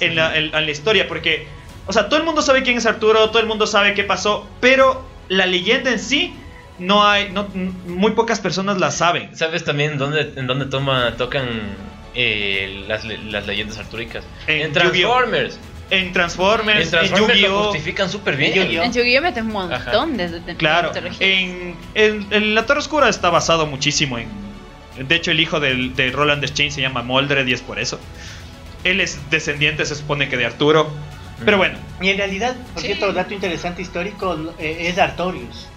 en 0.00 0.16
la, 0.16 0.36
en- 0.36 0.54
en 0.54 0.66
la 0.66 0.70
historia, 0.70 1.06
porque, 1.08 1.46
o 1.86 1.92
sea, 1.92 2.08
todo 2.08 2.18
el 2.20 2.24
mundo 2.26 2.42
sabe 2.42 2.62
quién 2.62 2.76
es 2.78 2.86
Arturo, 2.86 3.30
todo 3.30 3.40
el 3.40 3.46
mundo 3.46 3.66
sabe 3.66 3.94
qué 3.94 4.04
pasó, 4.04 4.48
pero 4.60 5.06
la 5.28 5.46
leyenda 5.46 5.90
en 5.90 5.98
sí 5.98 6.34
no 6.78 7.06
hay, 7.06 7.30
no, 7.30 7.48
muy 7.86 8.12
pocas 8.12 8.40
personas 8.40 8.78
la 8.78 8.90
saben. 8.90 9.36
¿Sabes 9.36 9.64
también 9.64 9.98
dónde, 9.98 10.32
en 10.36 10.46
dónde 10.46 10.64
toma, 10.66 11.14
tocan 11.16 11.46
eh, 12.14 12.84
las, 12.88 13.04
las 13.04 13.46
leyendas 13.46 13.78
artúricas? 13.78 14.24
En! 14.46 14.72
Transformers. 14.72 15.58
En 15.90 16.12
Transformers, 16.12 16.84
En 16.84 16.90
Transformers 16.90 17.40
Yu-Gi-Oh! 17.40 17.64
justifican 17.64 18.08
súper 18.08 18.36
bien. 18.36 18.52
En 18.80 18.92
Yu-Gi-Oh! 18.92 19.22
Mete 19.22 19.42
un 19.42 19.48
montón 19.48 20.16
de, 20.16 20.28
de- 20.28 20.40
de 20.40 20.54
Claro, 20.56 20.88
mitología. 20.90 21.26
en, 21.26 21.76
en- 21.94 22.26
en 22.30 22.54
La 22.54 22.64
Torre 22.66 22.78
Oscura 22.80 23.08
está 23.08 23.30
basado 23.30 23.66
muchísimo 23.66 24.18
en... 24.18 24.28
De 25.08 25.14
hecho, 25.16 25.30
el 25.30 25.40
hijo 25.40 25.58
del- 25.60 25.94
de 25.96 26.10
Roland 26.10 26.44
Chain 26.52 26.70
se 26.70 26.80
llama 26.80 27.02
Moldred 27.02 27.46
y 27.46 27.52
es 27.52 27.60
por 27.62 27.78
eso. 27.80 27.98
Él 28.84 29.00
es 29.00 29.18
descendiente, 29.30 29.84
se 29.84 29.94
supone 29.94 30.28
que 30.28 30.36
de 30.36 30.46
Arturo. 30.46 30.90
Pero 31.44 31.56
bueno, 31.56 31.78
Y 32.02 32.08
en 32.10 32.18
realidad, 32.18 32.54
por 32.74 32.82
Sí. 32.82 32.88
cierto, 32.88 33.12
dato 33.12 33.32
interesante 33.34 33.80
histórico, 33.82 34.54
eh, 34.58 34.88
es 34.88 34.98
Artorius. 34.98 35.68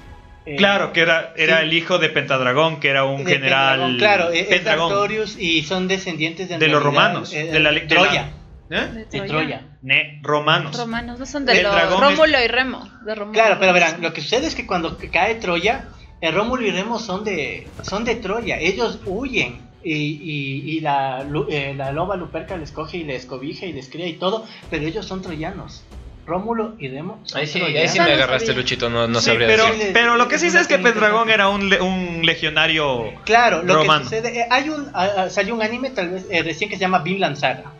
Eh, 0.45 0.57
claro 0.57 0.91
que 0.91 0.99
era, 0.99 1.33
era 1.37 1.59
sí. 1.59 1.63
el 1.63 1.73
hijo 1.73 1.99
de 1.99 2.09
Pentadragón, 2.09 2.81
que 2.81 2.89
era 2.89 3.05
un 3.05 3.23
de 3.23 3.33
general... 3.33 3.95
Claro, 3.97 4.29
eh, 4.31 4.45
es. 4.49 4.67
Artorius 4.67 5.37
y 5.39 5.63
son 5.63 5.87
descendientes 5.87 6.49
de, 6.49 6.67
los 6.67 6.83
romanos, 6.83 7.31
eh, 7.33 7.45
de 7.45 7.59
la- 7.61 7.71
de 7.71 7.79
la- 7.81 7.87
Troya. 7.87 8.29
¿Eh? 8.69 8.87
De 9.11 9.19
De 9.19 9.27
Troya. 9.27 9.61
Ne, 9.81 10.19
romanos. 10.23 10.77
Romanos, 10.77 11.19
no 11.19 11.25
son 11.25 11.45
de 11.45 11.61
los 11.61 11.99
Rómulo 11.99 12.41
y 12.43 12.47
Remo. 12.47 12.87
De 13.05 13.13
Rómulo 13.15 13.33
Claro, 13.33 13.57
pero 13.59 13.73
verán, 13.73 14.01
lo 14.01 14.13
que 14.13 14.21
sucede 14.21 14.47
es 14.47 14.55
que 14.55 14.65
cuando 14.65 14.97
cae 15.11 15.35
Troya, 15.35 15.89
el 16.21 16.33
Rómulo 16.33 16.65
y 16.65 16.71
Remo 16.71 16.97
son 16.99 17.23
de, 17.23 17.67
son 17.83 18.05
de 18.05 18.15
Troya, 18.15 18.57
ellos 18.59 18.99
huyen 19.05 19.69
y, 19.83 19.93
y- 19.95 20.77
y 20.77 20.79
la, 20.79 21.25
eh, 21.49 21.73
la 21.75 21.91
loba 21.91 22.15
Luperca 22.15 22.55
les 22.55 22.71
coge 22.71 22.97
y 22.97 23.03
les 23.03 23.25
cobija 23.25 23.65
y 23.65 23.73
les 23.73 23.89
cría 23.89 24.07
y 24.07 24.13
todo, 24.13 24.45
pero 24.69 24.87
ellos 24.87 25.05
son 25.05 25.21
troyanos. 25.21 25.83
Rómulo 26.25 26.75
y 26.79 26.87
Remo 26.87 27.21
Ahí 27.33 27.45
sí, 27.45 27.61
ahí 27.61 27.89
sí 27.89 27.99
me 27.99 28.13
agarraste. 28.13 28.53
Luchito, 28.53 28.89
no, 28.89 29.09
no 29.09 29.19
Sí, 29.19 29.25
sabría 29.25 29.45
pero, 29.47 29.65
decir. 29.65 29.89
pero 29.93 30.15
lo 30.15 30.29
que 30.29 30.39
sí 30.39 30.49
sé 30.49 30.61
es 30.61 30.67
que 30.67 30.79
Pendragón 30.79 31.29
era 31.29 31.49
un, 31.49 31.67
le- 31.69 31.81
un 31.81 32.25
legionario 32.25 33.11
Claro, 33.25 33.61
lo 33.61 33.75
romano. 33.75 34.09
que 34.09 34.15
sucede, 34.15 34.39
eh, 34.39 34.47
hay 34.49 34.69
un, 34.69 34.89
ah, 34.93 35.25
salió 35.29 35.53
un 35.53 35.61
anime 35.61 35.89
tal 35.89 36.11
vez 36.11 36.25
eh, 36.31 36.41
recién 36.41 36.69
que 36.69 36.77
se 36.77 36.81
llama 36.81 36.99
Vinland 36.99 37.35
Saga, 37.35 37.73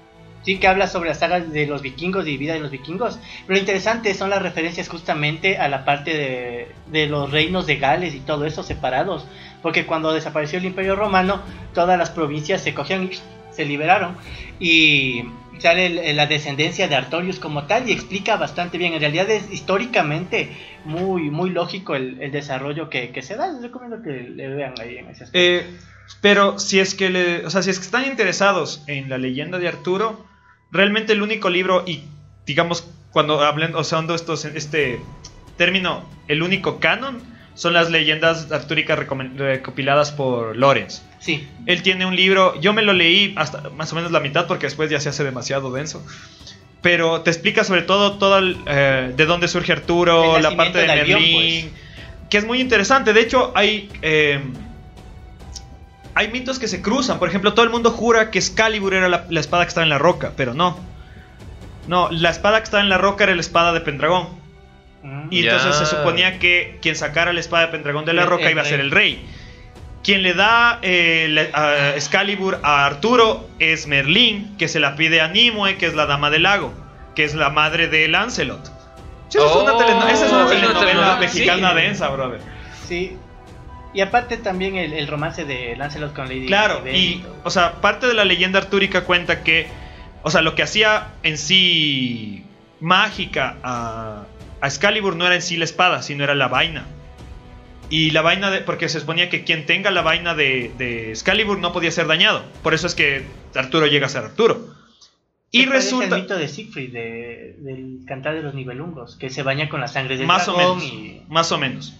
sí 0.44 0.58
que 0.58 0.68
habla 0.68 0.88
sobre 0.88 1.10
la 1.10 1.16
saga 1.16 1.40
de 1.40 1.66
los 1.66 1.82
vikingos, 1.82 2.26
de 2.26 2.38
vida 2.38 2.54
de 2.54 2.60
los 2.60 2.72
vikingos, 2.72 3.20
lo 3.48 3.58
interesante 3.58 4.14
son 4.14 4.30
las 4.30 4.42
referencias 4.42 4.90
justamente 4.90 5.58
a 5.58 5.68
la 5.68 5.86
parte 5.86 6.68
de, 6.92 7.08
los 7.08 7.32
reinos 7.32 7.66
de 7.66 7.78
Gales 7.78 8.14
y 8.14 8.20
todo 8.20 8.46
eso 8.46 8.64
separados, 8.64 9.26
porque 9.62 9.86
cuando 9.86 10.14
desapareció 10.14 10.60
el 10.60 10.66
Imperio 10.66 10.96
Romano, 10.96 11.42
todas 11.74 11.98
las 11.98 12.10
provincias 12.10 12.62
se 12.62 12.74
cogieron 12.74 13.10
y 13.12 13.20
se 13.52 13.66
liberaron 13.66 14.16
y 14.60 15.24
sale 15.60 16.14
la 16.14 16.26
descendencia 16.26 16.88
de 16.88 16.96
Artorius 16.96 17.40
como 17.40 17.66
tal 17.66 17.88
y 17.88 17.94
explica 17.94 18.38
bastante 18.38 18.78
bien, 18.78 18.94
en 18.94 19.00
realidad 19.00 19.30
es 19.30 19.52
históricamente 19.52 20.50
muy 20.86 21.30
muy 21.30 21.52
lógico 21.52 21.96
el, 21.96 22.32
desarrollo 22.32 22.90
que, 22.90 23.12
que 23.12 23.22
se 23.22 23.36
da, 23.36 23.52
les 23.52 23.62
recomiendo 23.62 24.02
que 24.02 24.10
le 24.10 24.48
vean 24.50 24.74
ahí 24.82 24.98
en 24.98 25.10
ese 25.10 25.26
aspecto. 25.26 25.40
Eh, 25.40 25.78
Pero 26.22 26.60
si 26.60 26.80
es 26.80 26.96
que 26.96 27.10
le, 27.10 27.46
o 27.46 27.50
sea, 27.50 27.62
si 27.62 27.70
es 27.70 27.80
que 27.80 27.86
están 27.86 28.06
interesados 28.06 28.84
en 28.88 29.10
la 29.10 29.18
leyenda 29.18 29.60
de 29.60 29.68
Arturo, 29.68 30.26
realmente 30.74 31.14
el 31.14 31.22
único 31.22 31.50
libro 31.50 31.84
y 31.88 32.02
digamos 32.46 32.90
cuando 33.12 33.42
hablen 33.42 33.76
usando 33.76 34.16
estos 34.16 34.44
este 34.44 35.00
término 35.56 36.10
el 36.28 36.44
único 36.44 36.80
canon 36.80 37.22
son 37.56 37.74
las 37.74 37.92
leyendas 37.92 38.52
artúricas 38.52 38.98
recopiladas 38.98 40.12
por 40.12 40.58
Lorenz. 40.58 41.04
Sí. 41.20 41.48
Él 41.68 41.84
tiene 41.84 42.06
un 42.06 42.16
libro, 42.16 42.60
yo 42.60 42.74
me 42.74 42.82
lo 42.82 42.94
leí 42.94 43.34
hasta 43.38 43.70
más 43.70 43.92
o 43.94 43.96
menos 43.96 44.12
la 44.12 44.20
mitad 44.20 44.48
porque 44.48 44.66
después 44.66 44.90
ya 44.90 45.00
se 45.00 45.10
hace 45.10 45.24
demasiado 45.24 45.72
denso. 45.72 46.04
Pero 46.82 47.22
te 47.22 47.30
explica 47.30 47.64
sobre 47.64 47.84
todo, 47.84 48.18
todo 48.18 48.40
el, 48.40 48.58
eh, 48.66 49.14
de 49.16 49.26
dónde 49.26 49.48
surge 49.48 49.72
Arturo, 49.72 50.40
la 50.40 50.56
parte 50.58 50.80
de 50.80 50.88
de 50.88 50.96
Merlín, 50.96 51.16
Albión, 51.16 51.74
que 52.30 52.38
es 52.40 52.46
muy 52.46 52.60
interesante. 52.60 53.14
De 53.14 53.22
hecho, 53.22 53.54
hay, 53.56 53.90
eh, 54.02 54.42
hay 56.16 56.30
mitos 56.32 56.60
que 56.60 56.68
se 56.68 56.82
cruzan. 56.82 57.20
Por 57.20 57.28
ejemplo, 57.30 57.54
todo 57.54 57.66
el 57.66 57.72
mundo 57.72 57.92
jura 57.92 58.32
que 58.32 58.40
Excalibur 58.40 58.94
era 58.94 59.10
la, 59.10 59.26
la 59.30 59.40
espada 59.40 59.64
que 59.66 59.70
estaba 59.70 59.84
en 59.84 59.90
la 59.90 59.98
roca, 59.98 60.32
pero 60.38 60.54
no. 60.54 60.78
No, 61.88 62.10
la 62.12 62.30
espada 62.30 62.60
que 62.60 62.64
estaba 62.66 62.82
en 62.84 62.90
la 62.90 62.98
roca 62.98 63.24
era 63.26 63.36
la 63.36 63.42
espada 63.42 63.74
de 63.74 63.82
Pendragón. 63.82 64.30
Mm. 65.04 65.28
Y 65.32 65.44
Ya. 65.44 65.52
entonces 65.56 65.76
se 65.88 65.96
suponía 65.96 66.40
que 66.40 66.78
quien 66.82 66.96
sacara 66.96 67.34
la 67.34 67.40
espada 67.42 67.66
de 67.66 67.72
Pendragón 67.72 68.06
de 68.06 68.14
la 68.14 68.26
roca 68.26 68.46
el 68.46 68.52
iba 68.52 68.62
a 68.62 68.66
ser 68.66 68.80
el 68.80 68.92
rey. 68.92 69.26
Quien 70.04 70.22
le 70.22 70.34
da 70.34 70.80
eh, 70.82 71.28
la- 71.30 71.50
a 71.60 71.96
Excalibur 71.96 72.60
a 72.64 72.86
Arturo 72.86 73.50
es 73.60 73.88
Merlín, 73.88 74.56
que 74.58 74.68
se 74.68 74.80
la 74.80 74.96
pide 74.96 75.22
a 75.22 75.28
Nimue, 75.30 75.78
que 75.78 75.86
es 75.88 75.94
la 75.96 76.06
dama 76.06 76.30
del 76.30 76.44
lago, 76.44 76.74
que 77.16 77.24
es 77.24 77.34
la 77.36 77.50
madre 77.50 77.88
de 77.88 78.08
Lancelot. 78.08 78.66
Sí, 79.30 79.38
esa, 79.40 79.48
es 79.48 79.56
una 79.56 79.74
Oh, 79.74 80.08
esa 80.08 80.26
es 80.26 80.32
una 80.32 80.46
telenovela 80.48 80.80
telenovela, 80.80 81.16
mexicana 81.18 81.70
sí. 81.72 81.76
densa, 81.76 82.10
brother. 82.10 82.40
Sí. 82.88 83.18
Y 83.94 84.02
aparte 84.02 84.38
también 84.38 84.76
el, 84.76 84.94
el 84.94 85.08
romance 85.08 85.46
de 85.46 85.76
Lancelot 85.76 86.14
con 86.14 86.28
Lady 86.28 86.48
Claro, 86.48 86.82
y, 86.92 87.24
o 87.44 87.50
sea, 87.50 87.74
parte 87.82 88.08
de 88.08 88.14
la 88.14 88.26
leyenda 88.26 88.60
artúrica 88.60 89.04
cuenta 89.06 89.44
que, 89.44 89.68
o 90.24 90.32
sea, 90.32 90.42
lo 90.42 90.56
que 90.56 90.64
hacía 90.64 91.10
en 91.24 91.38
sí 91.38 92.44
mágica 92.80 93.58
a, 93.64 94.24
a 94.62 94.68
Excalibur 94.68 95.16
no 95.16 95.26
era 95.26 95.36
en 95.36 95.42
sí 95.42 95.58
la 95.58 95.66
espada, 95.66 96.02
sino 96.02 96.24
era 96.24 96.36
la 96.36 96.48
vaina. 96.48 96.86
Y 97.90 98.10
la 98.12 98.22
vaina 98.24 98.50
de. 98.50 98.62
Porque 98.62 98.90
se 98.90 99.00
suponía 99.00 99.30
que 99.30 99.44
quien 99.44 99.66
tenga 99.68 99.92
la 99.92 100.02
vaina 100.02 100.34
de, 100.34 100.72
de 100.78 101.12
Excalibur 101.12 101.60
no 101.60 101.74
podía 101.74 101.92
ser 101.92 102.08
dañado. 102.08 102.44
Por 102.64 102.74
eso 102.74 102.88
es 102.88 102.96
que 102.96 103.24
Arturo 103.54 103.86
llega 103.86 104.08
a 104.08 104.10
ser 104.10 104.24
Arturo. 104.24 104.74
Y 105.52 105.66
resulta. 105.66 106.16
al 106.16 106.22
mito 106.24 106.36
de 106.36 106.48
Siegfried 106.48 106.92
de- 106.92 107.56
del 107.60 108.00
cantar 108.08 108.34
de 108.34 108.42
los 108.42 108.56
nibelungos, 108.56 109.16
que 109.18 109.30
se 109.30 109.44
baña 109.44 109.70
con 109.70 109.82
la 109.82 109.88
sangre 109.88 110.18
del 110.18 110.26
Más 110.26 110.48
o 110.48 110.58
menos. 110.58 110.84
y 110.84 111.22
Más 111.28 111.52
o 111.52 111.60
menos. 111.60 111.94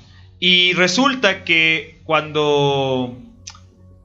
Y 0.46 0.74
resulta 0.74 1.46
que 1.46 2.02
cuando. 2.04 3.18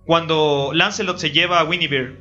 Cuando 0.04 0.70
Lancelot 0.72 1.18
se 1.18 1.32
lleva 1.32 1.58
a 1.58 1.64
Winniebear, 1.64 2.12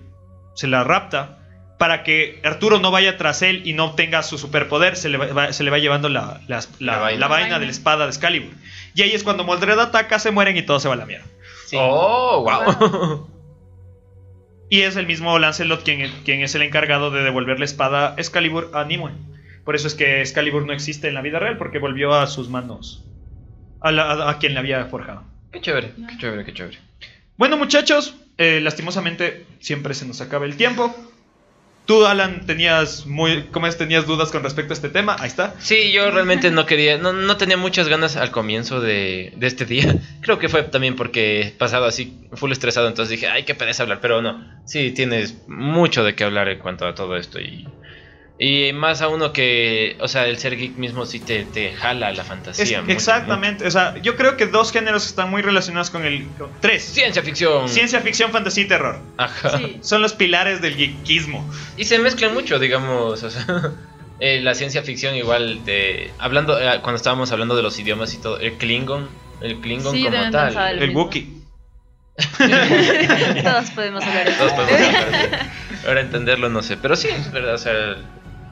se 0.56 0.66
la 0.68 0.84
rapta, 0.84 1.38
para 1.78 2.02
que 2.04 2.42
Arturo 2.44 2.80
no 2.80 2.90
vaya 2.90 3.16
tras 3.16 3.44
él 3.44 3.62
y 3.64 3.74
no 3.74 3.86
obtenga 3.86 4.24
su 4.24 4.40
superpoder, 4.40 4.96
se 4.96 5.08
le 5.10 5.18
va, 5.18 5.28
va- 5.28 5.54
se 5.54 5.64
le 5.64 5.70
va 5.70 5.78
llevando 5.78 6.10
la, 6.10 6.42
la- 6.48 6.62
la- 6.80 6.94
La 6.94 6.98
vaina. 6.98 7.20
la 7.20 7.28
vaina 7.28 7.60
de 7.60 7.66
la 7.66 7.72
espada 7.72 8.06
de 8.06 8.10
Excalibur. 8.10 8.52
Y 8.96 9.04
ahí 9.04 9.12
es 9.12 9.24
cuando 9.24 9.44
Moldred 9.44 9.78
ataca, 9.80 10.18
se 10.18 10.32
mueren 10.32 10.58
y 10.58 10.64
todo 10.64 10.80
se 10.80 10.88
va 10.88 10.96
a 10.96 10.98
la 10.98 11.06
mierda. 11.06 11.26
sí. 11.68 11.78
Oh, 11.80 12.44
wow. 12.44 13.28
Y 14.70 14.82
es 14.82 14.98
el 14.98 15.06
mismo 15.08 15.38
Lancelot 15.40 15.84
quien, 15.84 16.12
quien 16.26 16.42
es 16.42 16.54
el 16.56 16.62
encargado 16.64 17.10
de 17.12 17.22
devolver 17.24 17.58
la 17.60 17.66
espada 17.66 18.16
Excalibur 18.18 18.72
a 18.74 18.84
Nimue. 18.84 19.12
Por 19.64 19.76
eso 19.76 19.88
es 19.88 19.94
que 19.96 20.20
Excalibur 20.22 20.66
no 20.66 20.74
existe 20.74 21.08
en 21.08 21.14
la 21.14 21.22
vida 21.22 21.40
real, 21.40 21.58
porque 21.58 21.80
volvió 21.80 22.14
a 22.16 22.28
sus 22.28 22.50
manos. 22.50 23.06
A, 23.82 23.92
la- 23.92 24.12
a- 24.12 24.30
a 24.32 24.38
quien 24.40 24.54
le 24.54 24.60
había 24.60 24.86
forjado. 24.86 25.24
Qué 25.52 25.62
chévere, 25.62 25.92
qué 26.10 26.18
chévere, 26.18 26.46
qué 26.46 26.54
chévere. 26.54 26.78
Bueno, 27.38 27.58
muchachos, 27.58 28.16
eh, 28.38 28.60
lastimosamente 28.62 29.46
siempre 29.60 29.94
se 29.94 30.06
nos 30.06 30.22
acaba 30.22 30.46
el 30.46 30.58
tiempo. 30.58 30.96
Tú, 31.86 32.06
Alan, 32.06 32.46
tenías 32.46 33.06
muy, 33.06 33.44
¿cómo 33.44 33.66
es? 33.66 33.78
Tenías 33.78 34.06
dudas 34.06 34.30
con 34.30 34.44
respecto 34.44 34.74
a 34.74 34.76
este 34.76 34.90
tema. 34.90 35.16
Ahí 35.20 35.28
está. 35.28 35.56
Sí, 35.60 35.94
yo 35.94 36.12
realmente 36.12 36.52
no 36.52 36.66
quería, 36.66 36.98
no, 36.98 37.14
no 37.14 37.38
tenía 37.38 37.56
muchas 37.56 37.88
ganas 37.88 38.18
al 38.18 38.30
comienzo 38.30 38.82
de, 38.82 39.32
de 39.38 39.48
este 39.48 39.64
día. 39.66 39.96
Creo 40.22 40.38
que 40.38 40.50
fue 40.50 40.64
también 40.64 40.98
porque 40.98 41.42
he 41.42 41.52
pasado 41.52 41.86
así 41.86 42.28
full 42.34 42.52
estresado, 42.52 42.90
entonces 42.90 43.12
dije, 43.12 43.28
ay, 43.30 43.44
qué 43.44 43.56
pereza 43.56 43.84
hablar, 43.84 44.00
pero 44.02 44.22
no, 44.22 44.44
sí, 44.66 44.92
tienes 44.92 45.48
mucho 45.48 46.04
de 46.04 46.14
qué 46.14 46.26
hablar 46.26 46.50
en 46.50 46.60
cuanto 46.60 46.86
a 46.86 46.94
todo 46.94 47.16
esto 47.16 47.40
y, 47.40 47.66
y 48.40 48.72
más 48.72 49.02
a 49.02 49.08
uno 49.08 49.34
que, 49.34 49.98
o 50.00 50.08
sea, 50.08 50.28
el 50.28 50.38
ser 50.38 50.56
geek 50.58 50.76
mismo 50.78 51.06
sí 51.08 51.20
te, 51.20 51.44
te 51.46 51.74
jala 51.74 52.12
la 52.12 52.22
Es- 52.22 52.28
fantasía. 52.28 52.82
mucho, 52.82 52.92
exactamente. 52.94 53.66
O 53.66 53.72
sea, 53.72 53.96
yo 54.02 54.16
creo 54.16 54.38
que 54.38 54.46
dos 54.46 54.72
géneros 54.72 55.08
están 55.08 55.30
muy 55.32 55.42
relacionados 55.42 55.90
con 55.90 56.06
el. 56.06 56.28
con- 56.38 56.52
tres. 56.62 56.84
Ciencia 56.84 57.24
ficción. 57.24 57.68
Ciencia 57.68 58.00
ficción, 58.02 58.32
fantasía 58.32 58.66
y 58.66 58.68
terror. 58.68 59.00
Ajá. 59.18 59.58
Sí. 59.58 59.78
Son 59.82 60.02
los 60.04 60.14
pilares 60.14 60.62
del 60.62 60.76
geekismo. 60.76 61.50
Y 61.78 61.86
se 61.86 61.98
mezclan 62.00 62.34
mucho, 62.34 62.60
digamos, 62.60 63.24
o 63.24 63.30
sea, 63.32 63.72
eh, 64.20 64.40
la 64.42 64.54
ciencia 64.54 64.84
ficción 64.84 65.16
igual 65.16 65.66
de 65.66 66.12
hablando 66.20 66.60
eh, 66.60 66.80
cuando 66.84 66.98
estábamos 66.98 67.32
hablando 67.32 67.56
de 67.56 67.64
los 67.64 67.80
idiomas 67.80 68.14
y 68.14 68.18
todo, 68.20 68.40
el 68.40 68.54
Klingon, 68.54 69.10
el 69.42 69.60
Klingon 69.62 69.94
Sí, 69.96 70.04
como 70.04 70.30
tal. 70.32 70.80
El. 70.80 70.96
Wookiee. 70.96 71.38
Todos 72.38 73.70
podemos 73.72 74.04
hablar 74.04 74.26
de 74.26 74.32
Todos 74.34 74.54
podemos 74.54 74.96
hablar. 74.96 75.50
Ahora 75.88 76.02
entenderlo 76.02 76.50
no 76.50 76.64
sé, 76.64 76.78
pero 76.78 76.96
sí, 76.96 77.08
es 77.10 77.32
verdad, 77.32 77.54
o 77.54 77.58
sea, 77.60 77.96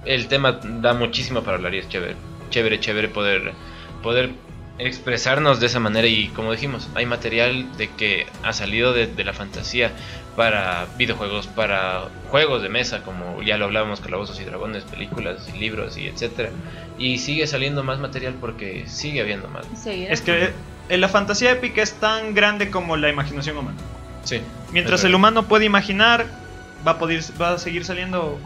el, 0.05 0.27
tema 0.27 0.59
da 0.63 0.93
muchísimo 0.93 1.41
para 1.43 1.57
hablar 1.57 1.73
y 1.75 1.79
es 1.79 1.89
chévere, 1.89 2.15
chévere, 2.49 2.79
chévere 2.79 3.09
poder 3.09 3.53
poder 4.01 4.31
expresarnos 4.77 5.59
de 5.59 5.67
esa 5.67 5.79
manera 5.79 6.07
y 6.07 6.27
como 6.27 6.51
dijimos, 6.51 6.89
hay 6.95 7.05
material 7.05 7.77
de 7.77 7.89
que 7.89 8.27
ha 8.43 8.53
salido 8.53 8.93
de, 8.93 9.07
de 9.07 9.23
la 9.23 9.33
fantasía 9.33 9.91
para 10.35 10.87
videojuegos, 10.97 11.47
para 11.47 12.09
juegos 12.29 12.61
de 12.61 12.69
mesa, 12.69 13.01
como 13.03 13.41
ya 13.41 13.57
lo 13.57 13.65
hablábamos, 13.65 14.01
Calabozos 14.01 14.39
y 14.39 14.43
Dragones, 14.43 14.83
películas, 14.83 15.49
y 15.53 15.57
libros 15.57 15.97
y 15.97 16.07
etcétera. 16.07 16.49
Y 16.97 17.17
sigue 17.19 17.47
saliendo 17.47 17.83
más 17.83 17.99
material 17.99 18.35
porque 18.39 18.83
sigue 18.87 19.21
habiendo 19.21 19.47
más. 19.47 19.65
Es 19.87 20.21
que 20.21 20.51
eh, 20.89 20.97
la 20.97 21.07
fantasía 21.07 21.51
épica 21.51 21.81
es 21.81 21.93
tan 21.93 22.33
grande 22.33 22.69
como 22.69 22.97
la 22.97 23.09
imaginación 23.09 23.57
humana. 23.57 23.77
Sí. 24.23 24.41
Mientras 24.71 25.03
el 25.03 25.15
humano 25.15 25.47
puede 25.47 25.65
imaginar, 25.65 26.25
va 26.85 26.91
a, 26.91 26.97
poder, 26.97 27.21
va 27.41 27.53
a 27.53 27.57
seguir 27.57 27.85
saliendo. 27.85 28.39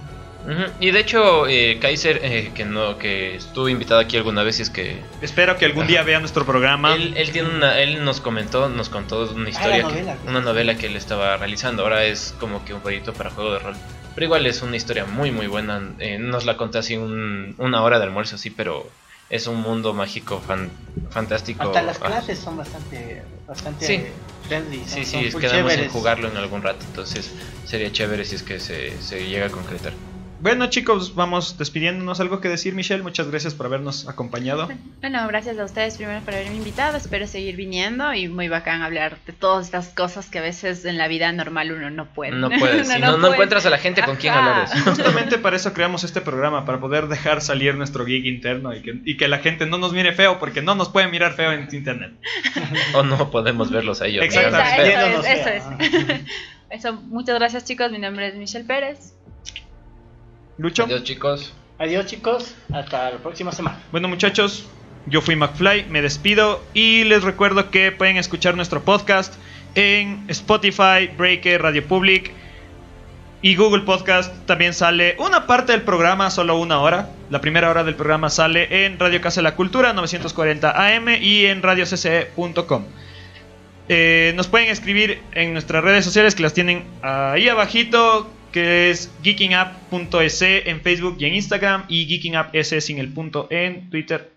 Y 0.79 0.91
de 0.91 0.99
hecho, 0.99 1.47
eh, 1.47 1.77
Kaiser, 1.79 2.21
eh, 2.23 2.51
que 2.55 2.65
no 2.65 2.97
que 2.97 3.35
estuvo 3.35 3.69
invitado 3.69 3.99
aquí 3.99 4.17
alguna 4.17 4.41
vez, 4.43 4.59
y 4.59 4.63
es 4.63 4.69
que 4.69 4.99
Espero 5.21 5.57
que 5.57 5.65
algún 5.65 5.85
día 5.85 6.01
vea 6.03 6.19
nuestro 6.19 6.45
programa. 6.45 6.95
Él, 6.95 7.13
él 7.17 7.31
tiene 7.31 7.49
una, 7.49 7.77
él 7.79 8.03
nos 8.03 8.19
comentó, 8.21 8.67
nos 8.69 8.89
contó 8.89 9.29
una 9.31 9.49
historia, 9.49 9.77
que- 9.77 9.83
novela. 9.83 10.17
una 10.27 10.41
novela 10.41 10.75
que 10.75 10.87
él 10.87 10.95
estaba 10.95 11.37
realizando. 11.37 11.83
Ahora 11.83 12.05
es 12.05 12.33
como 12.39 12.63
que 12.65 12.73
un 12.73 12.81
proyecto 12.81 13.13
para 13.13 13.29
juego 13.29 13.53
de 13.53 13.59
rol. 13.59 13.75
Pero 14.15 14.25
igual 14.25 14.45
es 14.47 14.61
una 14.61 14.75
historia 14.75 15.05
muy 15.05 15.29
muy 15.31 15.47
buena. 15.47 15.81
Eh, 15.99 16.17
nos 16.17 16.45
la 16.45 16.57
conté 16.57 16.79
así 16.79 16.97
un- 16.97 17.53
una 17.57 17.83
hora 17.83 17.99
de 17.99 18.05
almuerzo 18.05 18.35
así, 18.35 18.49
pero 18.49 18.89
es 19.29 19.45
un 19.45 19.57
mundo 19.61 19.93
mágico 19.93 20.41
fan- 20.45 20.71
fantástico. 21.11 21.61
Hasta 21.63 21.81
las 21.83 21.97
Ah, 22.01 22.07
clases 22.07 22.39
son 22.39 22.57
bastante, 22.57 23.21
bastante 23.47 23.85
Sí. 23.85 24.03
friendly. 24.47 24.79
son- 24.79 24.87
Sí, 24.87 25.05
son 25.05 25.21
sí, 25.23 25.31
full 25.31 25.41
quedamos 25.41 25.59
en 25.63 25.69
chéveres. 25.69 25.91
jugarlo 25.91 26.27
en 26.29 26.37
algún 26.37 26.63
rato. 26.63 26.83
Entonces 26.87 27.31
sería 27.65 27.91
chévere 27.91 28.25
si 28.25 28.35
es 28.35 28.41
que 28.43 28.59
se, 28.59 28.99
se 29.01 29.27
llega 29.27 29.45
a 29.45 29.49
concretar. 29.49 29.93
Bueno, 30.41 30.67
chicos, 30.67 31.15
vamos 31.15 31.57
despidiéndonos. 31.57 32.21
¿Algo 32.21 32.39
que 32.39 32.47
decir, 32.47 32.73
Michelle? 32.73 33.03
Muchas 33.03 33.29
gracias 33.29 33.53
por 33.53 33.65
habernos 33.65 34.07
acompañado. 34.07 34.69
Bueno, 35.01 35.27
gracias 35.27 35.59
a 35.59 35.65
ustedes 35.65 35.97
primero 35.97 36.21
por 36.21 36.33
haberme 36.33 36.55
invitado. 36.55 36.95
Espero 36.95 37.27
seguir 37.27 37.57
viniendo 37.57 38.13
y 38.13 38.29
muy 38.29 38.47
bacán 38.47 38.81
hablar 38.81 39.17
de 39.27 39.33
todas 39.33 39.65
estas 39.65 39.89
cosas 39.89 40.29
que 40.29 40.39
a 40.39 40.41
veces 40.41 40.85
en 40.85 40.97
la 40.97 41.09
vida 41.09 41.29
normal 41.33 41.73
uno 41.73 41.89
no 41.89 42.05
puede. 42.13 42.31
No 42.31 42.49
puedes, 42.59 42.87
si 42.87 42.99
no, 42.99 43.11
no 43.11 43.19
puede. 43.19 43.33
encuentras 43.33 43.65
a 43.65 43.69
la 43.69 43.79
gente 43.79 44.01
con 44.01 44.15
quien 44.15 44.33
Ajá. 44.33 44.61
hablar 44.61 44.77
eso. 44.77 44.89
Justamente 44.89 45.39
para 45.39 45.57
eso 45.57 45.73
creamos 45.73 46.05
este 46.05 46.21
programa, 46.21 46.65
para 46.65 46.79
poder 46.79 47.07
dejar 47.07 47.41
salir 47.41 47.75
nuestro 47.75 48.05
geek 48.05 48.25
interno 48.25 48.73
y 48.73 48.81
que, 48.81 49.01
y 49.03 49.17
que 49.17 49.27
la 49.27 49.39
gente 49.39 49.65
no 49.65 49.77
nos 49.77 49.91
mire 49.91 50.13
feo, 50.13 50.39
porque 50.39 50.61
no 50.61 50.73
nos 50.73 50.87
puede 50.87 51.09
mirar 51.09 51.33
feo 51.33 51.51
en 51.51 51.67
internet. 51.71 52.13
O 52.93 53.03
no 53.03 53.29
podemos 53.29 53.71
verlos 53.71 54.01
a 54.01 54.07
ellos. 54.07 54.23
Exactamente. 54.23 55.31
Es, 55.31 55.39
eso 55.39 55.49
es. 55.49 56.21
Eso, 56.69 56.93
muchas 56.93 57.35
gracias 57.35 57.65
chicos, 57.65 57.91
mi 57.91 57.97
nombre 57.97 58.27
es 58.27 58.35
Michelle 58.35 58.65
Pérez. 58.65 59.15
Lucho. 60.59 60.83
Adiós 60.83 61.03
chicos. 61.03 61.53
Adiós 61.79 62.05
chicos, 62.05 62.53
hasta 62.73 63.11
la 63.11 63.17
próxima 63.19 63.53
semana. 63.53 63.81
Bueno, 63.93 64.09
muchachos, 64.09 64.67
yo 65.05 65.21
fui 65.21 65.37
McFly, 65.37 65.85
me 65.85 66.01
despido 66.01 66.61
y 66.73 67.05
les 67.05 67.23
recuerdo 67.23 67.71
que 67.71 67.93
pueden 67.93 68.17
escuchar 68.17 68.57
nuestro 68.57 68.83
podcast 68.83 69.33
en 69.75 70.25
Spotify, 70.27 71.07
Breaker, 71.17 71.61
Radio 71.61 71.87
Public 71.87 72.33
y 73.41 73.55
Google 73.55 73.83
Podcast. 73.83 74.33
También 74.45 74.73
sale 74.73 75.15
una 75.19 75.47
parte 75.47 75.71
del 75.71 75.83
programa, 75.83 76.29
solo 76.29 76.57
una 76.57 76.81
hora. 76.81 77.09
La 77.29 77.39
primera 77.39 77.69
hora 77.69 77.85
del 77.85 77.95
programa 77.95 78.29
sale 78.29 78.85
en 78.85 78.99
Radio 78.99 79.21
Casa 79.21 79.39
de 79.39 79.43
la 79.43 79.55
Cultura 79.55 79.93
940 79.93 80.71
AM 80.71 81.07
y 81.21 81.45
en 81.45 81.61
radiocce.com. 81.61 82.83
Eh, 83.87 84.33
nos 84.35 84.49
pueden 84.49 84.67
escribir 84.67 85.21
en 85.31 85.53
nuestras 85.53 85.81
redes 85.81 86.03
sociales 86.03 86.35
que 86.35 86.43
las 86.43 86.53
tienen 86.53 86.83
ahí 87.01 87.47
abajito, 87.47 88.29
que 88.51 88.89
es 88.91 89.11
geekingup.es 89.23 90.41
en 90.41 90.81
Facebook 90.81 91.17
y 91.19 91.25
en 91.25 91.33
Instagram 91.35 91.85
y 91.87 92.05
geekingup.es 92.07 92.83
sin 92.85 92.99
el 92.99 93.09
punto 93.13 93.47
en 93.49 93.89
Twitter. 93.89 94.31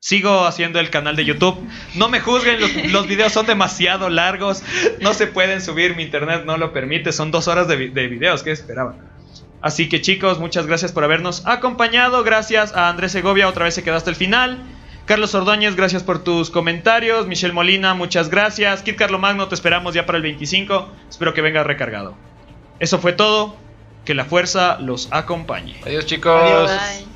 Sigo 0.00 0.44
haciendo 0.44 0.80
el 0.80 0.90
canal 0.90 1.16
de 1.16 1.24
YouTube. 1.24 1.56
No 1.94 2.08
me 2.10 2.20
juzguen, 2.20 2.58
los, 2.92 3.06
videos 3.08 3.32
son 3.32 3.46
demasiado 3.46 4.10
largos. 4.10 4.62
No 5.00 5.14
se 5.14 5.26
pueden 5.26 5.62
subir, 5.62 5.96
mi 5.96 6.02
internet 6.02 6.42
no 6.44 6.58
lo 6.58 6.74
permite. 6.74 7.10
Son 7.12 7.30
dos 7.30 7.48
horas 7.48 7.68
de, 7.68 7.76
vi- 7.76 7.88
de 7.88 8.06
videos, 8.08 8.42
¿qué 8.42 8.50
esperaban? 8.50 8.96
Así 9.62 9.88
que 9.88 10.02
chicos, 10.02 10.38
muchas 10.38 10.66
gracias 10.66 10.92
por 10.92 11.04
habernos 11.04 11.46
acompañado. 11.46 12.22
Gracias 12.22 12.74
a 12.74 12.90
Andrés 12.90 13.12
Segovia, 13.12 13.48
otra 13.48 13.64
vez 13.64 13.74
se 13.74 13.82
quedó 13.82 13.96
hasta 13.96 14.10
el 14.10 14.16
final. 14.16 14.58
Carlos 15.06 15.34
Ordóñez, 15.34 15.74
gracias 15.74 16.02
por 16.02 16.22
tus 16.22 16.50
comentarios. 16.50 17.26
Michelle 17.26 17.54
Molina, 17.54 17.94
muchas 17.94 18.28
gracias. 18.28 18.82
Kit 18.82 18.96
Carlo 18.96 19.18
Magno, 19.18 19.48
te 19.48 19.54
esperamos 19.54 19.94
ya 19.94 20.04
para 20.04 20.16
el 20.18 20.22
25. 20.22 20.86
Espero 21.08 21.32
que 21.32 21.40
venga 21.40 21.64
recargado. 21.64 22.14
Eso 22.80 22.98
fue 22.98 23.12
todo. 23.12 23.56
Que 24.04 24.14
la 24.14 24.26
fuerza 24.26 24.78
los 24.80 25.08
acompañe. 25.12 25.80
Adiós 25.86 26.04
chicos. 26.04 26.32
Adiós. 26.42 26.70
Bye. 26.70 27.13